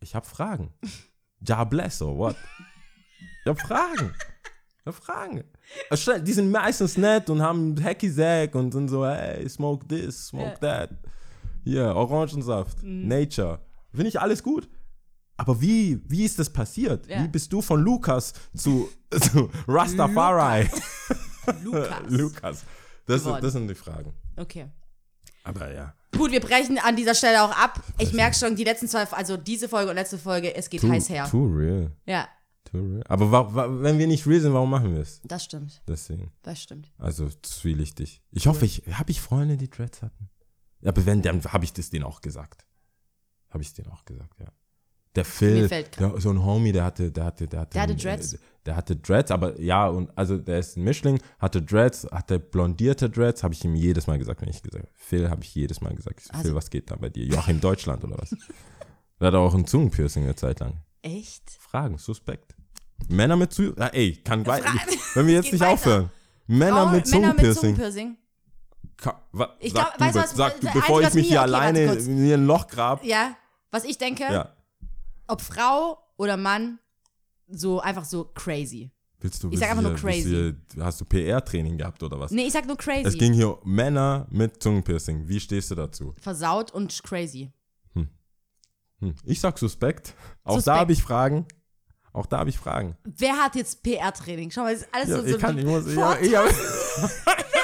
ich 0.00 0.14
habe 0.14 0.26
Fragen. 0.26 0.72
Ja 1.46 1.62
bless 1.62 2.02
or 2.02 2.18
what? 2.18 2.34
Ich 3.42 3.46
habe 3.48 3.60
Fragen. 3.60 4.12
Ich 4.80 4.86
habe 4.86 4.96
Fragen. 4.96 5.44
Also 5.88 6.18
Die 6.18 6.32
sind 6.32 6.50
meistens 6.50 6.96
nett 6.96 7.30
und 7.30 7.40
haben 7.40 7.76
Hacky 7.80 8.10
Sack 8.10 8.56
und 8.56 8.72
sind 8.72 8.88
so, 8.88 9.06
hey, 9.06 9.48
smoke 9.48 9.86
this, 9.86 10.26
smoke 10.28 10.58
that. 10.60 10.90
Hier, 11.62 11.94
Orangensaft, 11.94 12.82
Mhm. 12.82 13.06
Nature. 13.06 13.60
Finde 13.92 14.08
ich 14.08 14.20
alles 14.20 14.42
gut. 14.42 14.68
Aber 15.36 15.60
wie, 15.60 16.02
wie 16.10 16.24
ist 16.24 16.38
das 16.38 16.50
passiert? 16.50 17.06
Ja. 17.06 17.22
Wie 17.22 17.28
bist 17.28 17.52
du 17.52 17.62
von 17.62 17.80
Lukas 17.80 18.32
zu, 18.56 18.88
zu 19.20 19.50
Rastafari? 19.68 20.68
Lukas. 21.62 22.02
Lukas. 22.08 22.64
Das, 23.06 23.22
Geworden. 23.22 23.42
das 23.42 23.52
sind 23.52 23.68
die 23.68 23.74
Fragen. 23.74 24.12
Okay. 24.36 24.66
Aber 25.44 25.72
ja. 25.72 25.94
Gut, 26.16 26.32
wir 26.32 26.40
brechen 26.40 26.78
an 26.78 26.96
dieser 26.96 27.14
Stelle 27.14 27.42
auch 27.42 27.56
ab. 27.56 27.80
Ich 27.98 28.12
merke 28.12 28.36
schon, 28.36 28.56
die 28.56 28.64
letzten 28.64 28.88
zwei, 28.88 29.04
also 29.04 29.36
diese 29.36 29.68
Folge 29.68 29.90
und 29.90 29.96
letzte 29.96 30.18
Folge, 30.18 30.54
es 30.54 30.68
geht 30.68 30.80
Too, 30.80 30.90
heiß 30.90 31.08
her. 31.08 31.28
too 31.30 31.46
real. 31.46 31.92
Ja, 32.06 32.28
Too 32.64 32.78
real. 32.78 33.04
Aber 33.08 33.30
wa, 33.30 33.54
wa, 33.54 33.82
wenn 33.82 33.98
wir 33.98 34.06
nicht 34.06 34.26
real 34.26 34.40
sind, 34.40 34.52
warum 34.52 34.70
machen 34.70 34.94
wir 34.94 35.00
es? 35.02 35.20
das 35.24 35.44
stimmt. 35.44 35.80
Deswegen. 35.86 36.32
Das 36.42 36.60
stimmt. 36.62 36.90
Also 36.98 37.28
zwielichtig. 37.42 38.22
Ich 38.32 38.46
hoffe, 38.46 38.64
ich 38.66 38.82
habe 38.90 39.10
ich 39.10 39.20
Freunde, 39.20 39.56
die 39.56 39.70
Dreads 39.70 40.02
hatten. 40.02 40.28
Ja, 40.80 40.90
aber 40.90 41.06
wenn, 41.06 41.22
dann 41.22 41.42
habe 41.44 41.64
ich 41.64 41.72
das 41.72 41.90
denen 41.90 42.04
auch 42.04 42.20
gesagt. 42.20 42.64
Habe 43.50 43.62
ich 43.62 43.72
denen 43.74 43.90
auch 43.90 44.04
gesagt, 44.04 44.38
ja. 44.40 44.46
Der 45.16 45.24
Phil, 45.24 45.66
der, 45.68 46.20
so 46.20 46.30
ein 46.30 46.44
Homie, 46.44 46.70
der 46.70 46.84
hatte, 46.84 47.10
der 47.10 47.24
hatte, 47.24 47.48
der 47.48 47.60
hatte, 47.60 47.72
Der 47.72 47.82
hatte 47.82 47.92
ein, 47.94 47.98
Dreads? 47.98 48.34
äh, 48.34 48.38
Der 48.66 48.76
hatte 48.76 48.94
Dreads, 48.94 49.30
aber 49.30 49.58
ja, 49.60 49.88
und 49.88 50.16
also 50.16 50.36
der 50.36 50.58
ist 50.60 50.76
ein 50.76 50.84
Mischling, 50.84 51.18
hatte 51.40 51.60
Dreads, 51.62 52.06
hatte 52.12 52.38
blondierte 52.38 53.08
Dreads, 53.10 53.42
habe 53.42 53.54
ich 53.54 53.64
ihm 53.64 53.74
jedes 53.74 54.06
Mal 54.06 54.18
gesagt, 54.18 54.42
wenn 54.42 54.48
ich 54.50 54.62
gesagt 54.62 54.84
habe. 54.84 54.92
Phil 54.94 55.28
habe 55.30 55.42
ich 55.42 55.52
jedes 55.54 55.80
Mal 55.80 55.94
gesagt. 55.94 56.20
So, 56.20 56.30
Also- 56.32 56.42
Phil, 56.44 56.54
was 56.54 56.70
geht 56.70 56.90
da 56.90 56.96
bei 56.96 57.08
dir? 57.08 57.24
Joachim 57.24 57.60
Deutschland 57.60 58.04
oder 58.04 58.16
was? 58.18 58.30
Der 59.18 59.28
hatte 59.28 59.38
auch 59.38 59.54
ein 59.54 59.66
Zungenpiercing 59.66 60.22
eine 60.24 60.36
Zeit 60.36 60.60
lang. 60.60 60.74
Echt? 61.02 61.50
Fragen, 61.58 61.98
suspekt. 61.98 62.54
Männer 63.08 63.34
mit 63.36 63.52
Zu 63.52 63.74
ja, 63.76 63.86
ey, 63.88 64.16
kann 64.22 64.46
wei- 64.46 64.60
Fra- 64.60 64.78
wenn 65.14 65.26
wir 65.26 65.34
jetzt 65.34 65.50
nicht 65.52 65.60
weiter. 65.60 65.72
aufhören. 65.72 66.10
Männer 66.46 66.82
Frauen- 66.82 66.92
mit 66.92 67.06
Männer 67.10 67.26
mit 67.28 67.36
Zungenpiercing. 67.38 67.60
Zungenpiercing. 67.76 68.16
Ka- 68.98 69.22
wa- 69.32 69.56
Ich 69.60 69.72
glaub- 69.72 69.98
weißt 69.98 70.14
du 70.16 70.20
was, 70.20 70.30
was, 70.30 70.36
sag 70.36 70.60
bevor 70.74 71.00
ich 71.00 71.06
was 71.06 71.14
mich 71.14 71.28
hier 71.28 71.38
okay, 71.38 71.44
alleine 71.44 71.94
mir 71.94 72.34
ein 72.36 72.46
Loch 72.46 72.66
grab. 72.68 73.04
Ja, 73.04 73.36
was 73.70 73.84
ich 73.84 73.98
denke, 73.98 74.22
Ja. 74.24 74.52
ob 75.26 75.40
Frau 75.40 75.98
oder 76.16 76.36
Mann, 76.36 76.78
so 77.48 77.80
einfach 77.80 78.04
so 78.04 78.24
crazy. 78.34 78.90
Willst 79.20 79.42
du, 79.42 79.50
Ich 79.50 79.58
sag 79.58 79.70
einfach 79.70 79.82
nur 79.82 79.96
hier- 79.96 80.02
willst 80.04 80.26
du 80.26 80.30
hier- 80.76 80.84
Hast 80.84 81.00
du 81.00 81.04
PR-Training 81.04 81.76
gehabt 81.78 82.02
oder 82.02 82.20
was? 82.20 82.30
Nee, 82.30 82.46
ich 82.46 82.52
sag 82.52 82.66
nur 82.66 82.78
Es 82.78 82.84
crazy. 82.84 83.18
ging 83.18 83.32
hier 83.32 83.60
um 83.62 83.74
Männer 83.74 84.26
mit 84.30 84.62
Zungenpiercing. 84.62 85.26
Wie 85.26 85.40
stehst 85.40 85.70
du 85.70 85.74
dazu? 85.74 86.14
Versaut 86.20 86.70
und 86.72 87.02
crazy. 87.02 87.50
Hm. 87.94 89.14
Ich 89.24 89.40
sag 89.40 89.58
suspekt. 89.58 90.14
Auch 90.44 90.54
Suspekt. 90.56 90.66
da 90.76 90.80
habe 90.80 90.92
ich 90.92 91.02
Fragen. 91.02 91.46
Auch 92.12 92.26
da 92.26 92.38
habe 92.38 92.50
ich 92.50 92.58
Fragen. 92.58 92.96
Wer 93.04 93.34
hat 93.36 93.54
jetzt 93.54 93.82
PR-Training? 93.84 94.50
Schau 94.50 94.62
mal, 94.62 94.72
das 94.72 94.82
ist 94.82 94.88
alles 94.94 95.08
Ja, 95.08 95.16
so, 95.18 95.24
ich 95.24 95.32
so 95.32 95.38
kann, 95.38 95.58
ich 95.58 95.64
muss, 95.64 95.86
ich, 95.86 95.94
Vorteil. 95.94 96.26
ich, 96.26 96.36
hab- 96.36 96.48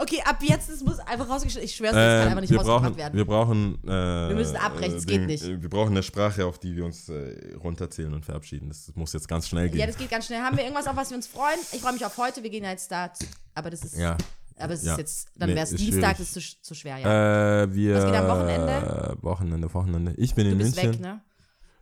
Okay, 0.00 0.22
ab 0.24 0.38
jetzt, 0.42 0.70
es 0.70 0.82
muss 0.82 0.98
einfach 1.00 1.28
rausgestellt 1.28 1.64
Ich 1.66 1.74
schwör's, 1.76 1.92
dir, 1.92 1.96
das 1.98 2.18
kann 2.20 2.26
äh, 2.26 2.30
einfach 2.30 2.40
nicht 2.40 2.52
rausgebracht 2.54 2.82
brauchen, 2.84 2.96
werden. 2.96 3.16
wir 3.18 3.24
brauchen, 3.26 3.74
äh, 3.84 4.28
Wir 4.28 4.34
müssen 4.36 4.56
abbrechen, 4.56 4.96
es 4.96 5.06
geht 5.06 5.26
nicht. 5.26 5.44
äh, 5.44 5.60
Wir 5.60 5.68
brauchen 5.68 5.90
eine 5.90 6.02
Sprache, 6.02 6.46
auf 6.46 6.58
die 6.58 6.74
wir 6.74 6.84
uns 6.86 7.08
äh, 7.08 7.54
runterzählen 7.62 8.12
und 8.14 8.24
verabschieden. 8.24 8.68
Das 8.68 8.90
muss 8.94 9.12
jetzt 9.12 9.28
ganz 9.28 9.48
schnell 9.48 9.68
gehen. 9.68 9.78
Ja, 9.78 9.86
das 9.86 9.98
geht 9.98 10.10
ganz 10.10 10.26
schnell. 10.26 10.40
Haben 10.40 10.56
wir 10.56 10.64
irgendwas, 10.64 10.86
auf 10.86 10.96
was 10.96 11.10
wir 11.10 11.16
uns 11.16 11.26
freuen? 11.26 11.58
Ich 11.72 11.80
freue 11.80 11.92
mich 11.92 12.04
auf 12.06 12.16
heute. 12.16 12.42
Wir 12.42 12.50
gehen 12.50 12.64
ja 12.64 12.70
jetzt 12.70 12.90
da. 12.90 13.12
Aber 13.54 13.68
das 13.70 13.82
ist, 13.84 13.96
ja. 13.98 14.16
aber 14.58 14.72
es 14.72 14.84
ja. 14.84 14.92
ist 14.92 14.98
jetzt, 14.98 15.28
dann 15.36 15.50
Nee, 15.50 15.54
wäre 15.56 15.64
es 15.64 15.72
ist 15.72 15.80
Dienstag, 15.80 16.16
schwierig. 16.16 16.32
das 16.34 16.36
ist 16.44 16.52
zu, 16.62 16.62
zu 16.62 16.74
schwer, 16.74 16.96
ja. 16.98 17.62
Äh, 17.64 17.74
wir, 17.74 17.96
Was 17.96 18.04
geht 18.06 18.14
am 18.14 18.28
Wochenende? 18.28 19.16
Äh, 19.18 19.22
Wochenende, 19.22 19.74
Wochenende. 19.74 20.14
Ich 20.16 20.34
bin 20.34 20.46
du 20.46 20.52
in 20.52 20.58
bist 20.58 20.76
München. 20.76 20.92
weg, 20.94 21.00
ne? 21.00 21.20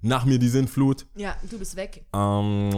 Nach 0.00 0.24
mir 0.24 0.38
die 0.38 0.48
Sintflut. 0.48 1.06
Ja, 1.16 1.36
du 1.48 1.58
bist 1.58 1.76
weg. 1.76 2.04
Ähm, 2.12 2.70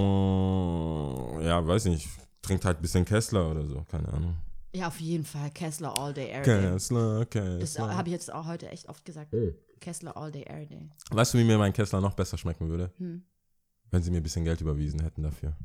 ja, 1.42 1.66
weiß 1.66 1.86
nicht. 1.86 2.08
Trinkt 2.42 2.64
halt 2.64 2.78
ein 2.78 2.82
bisschen 2.82 3.04
Kessler 3.04 3.50
oder 3.50 3.66
so. 3.66 3.84
Keine 3.90 4.08
Ahnung. 4.08 4.36
Ja, 4.72 4.86
auf 4.88 5.00
jeden 5.00 5.24
Fall. 5.24 5.50
Kessler 5.50 5.96
all 5.98 6.12
day, 6.14 6.30
every 6.30 6.44
day. 6.44 6.70
Kessler, 6.72 7.24
Das 7.24 7.30
Kessler. 7.30 7.96
habe 7.96 8.08
ich 8.08 8.12
jetzt 8.12 8.32
auch 8.32 8.46
heute 8.46 8.68
echt 8.68 8.88
oft 8.88 9.04
gesagt. 9.04 9.34
Oh. 9.34 9.52
Kessler 9.80 10.16
all 10.16 10.30
day, 10.30 10.44
every 10.44 10.66
day. 10.66 10.90
Weißt 11.10 11.34
du, 11.34 11.38
wie 11.38 11.44
mir 11.44 11.58
mein 11.58 11.72
Kessler 11.72 12.00
noch 12.00 12.14
besser 12.14 12.38
schmecken 12.38 12.68
würde? 12.68 12.92
Hm. 12.98 13.22
Wenn 13.90 14.02
sie 14.02 14.10
mir 14.10 14.18
ein 14.18 14.22
bisschen 14.22 14.44
Geld 14.44 14.60
überwiesen 14.60 15.00
hätten 15.02 15.22
dafür. 15.22 15.56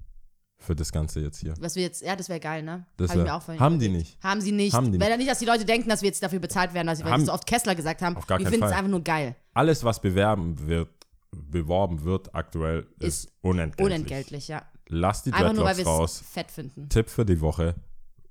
für 0.57 0.75
das 0.75 0.91
Ganze 0.91 1.19
jetzt 1.19 1.37
hier. 1.39 1.53
Was 1.59 1.75
wir 1.75 1.83
jetzt, 1.83 2.01
ja, 2.01 2.15
das 2.15 2.29
wäre 2.29 2.39
geil, 2.39 2.63
ne? 2.63 2.85
Das 2.97 3.09
Hab 3.09 3.17
ich 3.17 3.19
wär, 3.19 3.25
mir 3.25 3.35
auch 3.35 3.47
haben 3.59 3.77
die 3.77 3.89
nicht. 3.89 4.17
Haben 4.23 4.39
sie 4.41 4.51
nicht. 4.53 4.73
Haben 4.73 4.91
die 4.91 4.99
Weil 4.99 5.07
nicht. 5.09 5.11
ja 5.11 5.17
nicht, 5.17 5.29
dass 5.29 5.39
die 5.39 5.45
Leute 5.45 5.65
denken, 5.65 5.89
dass 5.89 6.01
wir 6.01 6.07
jetzt 6.07 6.23
dafür 6.23 6.39
bezahlt 6.39 6.73
werden, 6.73 6.87
dass 6.87 7.03
wir 7.03 7.11
Haben- 7.11 7.25
so 7.25 7.33
oft 7.33 7.45
Kessler 7.45 7.75
gesagt 7.75 8.01
haben. 8.01 8.15
Auf 8.15 8.25
gar 8.25 8.39
wir 8.39 8.47
finden 8.47 8.65
es 8.65 8.71
einfach 8.71 8.89
nur 8.89 9.03
geil. 9.03 9.35
Alles, 9.53 9.83
was 9.83 10.01
bewerben 10.01 10.65
wird, 10.65 10.89
beworben 11.31 12.03
wird 12.03 12.33
aktuell, 12.33 12.87
ist, 12.99 13.25
Ist 13.25 13.33
unentgeltlich. 13.41 13.85
Unentgeltlich, 13.95 14.47
ja. 14.47 14.63
Lass 14.87 15.23
die 15.23 15.33
Einfach 15.33 15.53
nur, 15.53 15.65
weil 15.65 15.75
Dreadlocks 15.75 15.85
wir 15.97 16.01
raus. 16.01 16.21
es 16.21 16.27
fett 16.29 16.49
finden. 16.51 16.89
Tipp 16.89 17.09
für 17.09 17.25
die 17.25 17.41
Woche. 17.41 17.75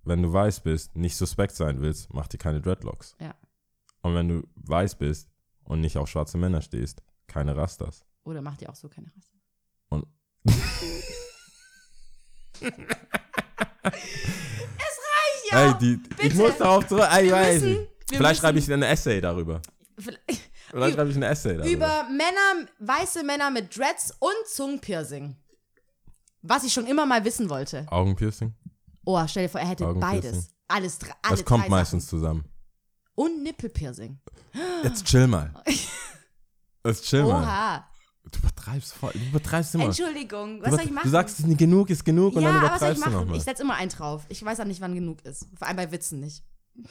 Wenn 0.04 0.22
du 0.22 0.32
weiß 0.32 0.60
bist, 0.60 0.94
nicht 0.96 1.16
suspekt 1.16 1.54
sein 1.54 1.80
willst, 1.80 2.12
mach 2.12 2.26
dir 2.28 2.38
keine 2.38 2.60
Dreadlocks. 2.60 3.16
Ja. 3.20 3.34
Und 4.02 4.14
wenn 4.14 4.28
du 4.28 4.42
weiß 4.56 4.96
bist 4.96 5.28
und 5.64 5.80
nicht 5.80 5.96
auf 5.96 6.08
schwarze 6.08 6.36
Männer 6.38 6.60
stehst, 6.60 7.02
keine 7.26 7.56
Rastas. 7.56 8.04
Oder 8.24 8.42
macht 8.42 8.60
ihr 8.62 8.70
auch 8.70 8.74
so 8.74 8.88
keine 8.88 9.10
Rasse? 9.16 9.30
Und 9.88 10.06
Ja, 15.50 15.68
Ey, 15.68 15.74
die, 15.78 16.00
ich 16.26 16.34
muss 16.34 16.56
darauf 16.58 16.86
zurück. 16.88 17.06
Ey, 17.10 17.26
Wir 17.28 17.36
müssen- 17.36 17.86
wir 18.08 18.18
Vielleicht 18.18 18.40
schreibe 18.40 18.58
ich 18.58 18.72
ein 18.72 18.82
Essay 18.82 19.20
darüber. 19.20 19.60
Vielleicht- 19.98 20.50
Vielleicht 20.70 20.96
schreibe 20.96 21.10
ich 21.10 21.16
ein 21.16 21.22
Essay 21.22 21.56
darüber. 21.56 21.70
Über 21.70 22.04
Männer, 22.10 22.68
weiße 22.80 23.22
Männer 23.22 23.50
mit 23.50 23.76
Dreads 23.76 24.12
und 24.18 24.32
Zungenpiercing. 24.48 25.36
Was 26.42 26.64
ich 26.64 26.72
schon 26.72 26.86
immer 26.86 27.06
mal 27.06 27.24
wissen 27.24 27.48
wollte. 27.48 27.86
Augenpiercing. 27.90 28.54
Oh, 29.04 29.26
stell 29.26 29.44
dir 29.44 29.48
vor, 29.48 29.60
er 29.60 29.68
hätte 29.68 29.86
beides. 29.94 30.48
Alles, 30.68 30.98
alle 31.22 31.36
Das 31.36 31.44
kommt 31.44 31.68
meistens 31.68 32.04
Sachen. 32.06 32.18
zusammen. 32.18 32.44
Und 33.14 33.42
Nippelpiercing. 33.42 34.18
Jetzt 34.82 35.04
chill 35.04 35.26
mal. 35.26 35.52
Jetzt 36.86 37.04
chill 37.04 37.22
mal. 37.22 37.42
Oha. 37.42 37.88
Du 38.30 38.38
übertreibst 38.38 38.94
voll. 38.94 39.12
Du 39.12 39.18
übertreibst 39.20 39.74
immer. 39.74 39.84
Entschuldigung, 39.84 40.60
was 40.62 40.70
soll 40.70 40.80
ich 40.84 40.90
machen? 40.90 41.04
du 41.04 41.10
sagst, 41.10 41.34
es 41.34 41.40
ist 41.40 41.46
nicht 41.46 41.58
genug, 41.58 41.90
ist 41.90 42.04
genug 42.04 42.34
und 42.34 42.42
ja, 42.42 42.48
dann 42.52 42.64
aber 42.64 42.72
was 42.74 42.80
soll 42.80 42.92
ich 42.92 42.96
übertreibst 42.96 43.06
du 43.06 43.10
machen? 43.10 43.20
nochmal. 43.26 43.36
Ich 43.38 43.44
setze 43.44 43.62
immer 43.62 43.74
einen 43.74 43.90
drauf. 43.90 44.24
Ich 44.28 44.44
weiß 44.44 44.60
auch 44.60 44.64
nicht, 44.64 44.80
wann 44.80 44.94
genug 44.94 45.22
ist. 45.24 45.46
Vor 45.56 45.68
allem 45.68 45.76
bei 45.76 45.90
Witzen 45.92 46.20
nicht. 46.20 46.42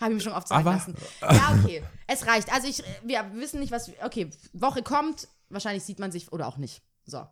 Habe 0.00 0.12
ich 0.12 0.16
mir 0.18 0.20
schon 0.20 0.32
oft 0.34 0.46
sagen 0.46 0.60
Aber- 0.60 0.76
lassen. 0.76 0.94
Ja, 1.22 1.58
okay. 1.60 1.82
Es 2.06 2.26
reicht. 2.26 2.52
Also 2.52 2.68
ich, 2.68 2.82
wir 3.04 3.24
wissen 3.34 3.60
nicht, 3.60 3.72
was. 3.72 3.90
Okay, 4.04 4.30
Woche 4.52 4.82
kommt. 4.82 5.26
Wahrscheinlich 5.48 5.82
sieht 5.84 5.98
man 5.98 6.12
sich 6.12 6.30
oder 6.32 6.46
auch 6.46 6.58
nicht. 6.58 6.82
So. 7.06 7.26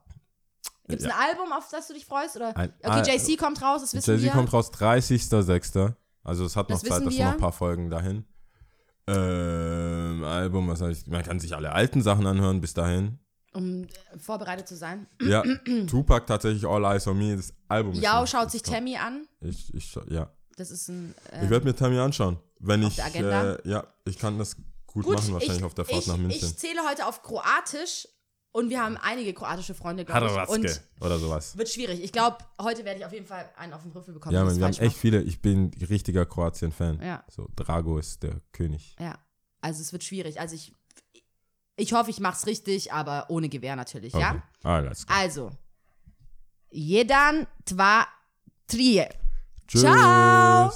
Gibt 0.88 1.00
es 1.02 1.06
Ja. 1.08 1.14
ein 1.16 1.28
Album, 1.30 1.52
auf 1.52 1.68
das 1.70 1.86
du 1.88 1.94
dich 1.94 2.04
freust? 2.06 2.36
Oder? 2.36 2.56
Ein- 2.56 2.72
okay, 2.82 3.16
JC 3.16 3.36
kommt 3.38 3.62
raus, 3.62 3.82
das 3.82 3.94
wissen 3.94 4.10
Jay-Z 4.10 4.24
wir. 4.24 4.32
kommt 4.32 4.52
raus 4.52 4.70
30.06. 4.72 5.94
Also 6.24 6.44
es 6.44 6.56
hat 6.56 6.68
noch 6.70 6.80
Das 6.80 6.88
Zeit, 6.88 7.04
das 7.06 7.14
sind 7.14 7.24
noch 7.24 7.32
ein 7.32 7.38
paar 7.38 7.52
Folgen 7.52 7.88
dahin. 7.90 8.24
Ähm, 9.08 10.22
Album, 10.24 10.68
was 10.68 10.80
heißt, 10.80 11.08
man 11.08 11.22
kann 11.22 11.40
sich 11.40 11.54
alle 11.56 11.72
alten 11.72 12.02
Sachen 12.02 12.26
anhören 12.26 12.60
bis 12.60 12.72
dahin. 12.74 13.18
um 13.54 13.82
äh, 13.84 13.88
vorbereitet 14.18 14.66
zu 14.68 14.76
sein. 14.76 15.06
Ja, 15.20 15.42
Tupac 15.86 16.26
tatsächlich 16.26 16.66
All 16.66 16.84
Eyes 16.84 17.06
on 17.06 17.18
Me, 17.18 17.36
das 17.36 17.52
Album. 17.68 17.94
schon- 17.94 18.26
schaut 18.26 18.50
sich 18.50 18.62
top. 18.62 18.74
Tammy 18.74 18.96
an. 18.96 19.26
Ich, 19.40 19.74
ich, 19.74 19.94
ja. 20.08 20.30
Das 20.56 20.70
ist 20.70 20.88
ein. 20.88 21.14
Äh, 21.32 21.44
Ich 21.44 21.50
werde 21.50 21.66
mir 21.66 21.74
Tammy 21.74 21.98
anschauen. 21.98 22.38
Wenn 22.60 22.82
ich, 22.82 22.98
äh, 22.98 23.58
ja, 23.68 23.84
ich 24.04 24.18
kann 24.18 24.38
das 24.38 24.56
gut, 24.86 25.04
gut, 25.04 25.14
machen, 25.16 25.32
wahrscheinlich 25.34 25.58
ich, 25.58 25.64
auf 25.64 25.74
der 25.74 25.84
Fahrt 25.84 26.00
ich, 26.02 26.06
nach 26.06 26.16
München. 26.16 26.48
Ich 26.48 26.56
zähle 26.56 26.80
heute 26.88 27.06
auf 27.06 27.22
Kroatisch 27.22 28.06
und 28.52 28.68
wir 28.70 28.82
haben 28.82 28.96
einige 28.98 29.32
kroatische 29.32 29.74
Freunde, 29.74 30.04
glaube 30.04 30.26
ich. 30.26 30.48
Und 30.48 30.82
oder 31.00 31.18
sowas. 31.18 31.56
wird 31.56 31.68
schwierig. 31.70 32.02
Ich 32.02 32.12
glaube, 32.12 32.38
heute 32.60 32.84
werde 32.84 33.00
ich 33.00 33.06
auf 33.06 33.12
jeden 33.12 33.26
Fall 33.26 33.50
einen 33.56 33.72
auf 33.72 33.82
den 33.82 33.92
Rüffel 33.92 34.12
bekommen. 34.14 34.34
Ja, 34.34 34.44
man, 34.44 34.56
wir 34.56 34.64
haben 34.64 34.76
echt 34.78 34.96
viele. 34.96 35.22
Ich 35.22 35.40
bin 35.40 35.70
richtiger 35.88 36.26
Kroatien-Fan. 36.26 37.00
Ja. 37.02 37.24
So, 37.30 37.48
Drago 37.56 37.98
ist 37.98 38.22
der 38.22 38.40
König. 38.52 38.94
Ja, 39.00 39.18
also 39.62 39.80
es 39.80 39.92
wird 39.92 40.04
schwierig. 40.04 40.38
Also 40.38 40.54
ich, 40.54 40.72
ich 41.76 41.92
hoffe, 41.94 42.10
ich 42.10 42.20
mache 42.20 42.36
es 42.36 42.46
richtig, 42.46 42.92
aber 42.92 43.26
ohne 43.30 43.48
Gewehr 43.48 43.74
natürlich, 43.74 44.14
Okay. 44.14 44.22
ja? 44.22 44.42
Alles 44.62 45.06
klar. 45.06 45.18
Also, 45.18 45.50
jedan, 46.70 47.46
dva, 47.64 48.06
tri. 48.66 49.06
Tschüss. 49.66 49.80
Ciao. 49.80 50.72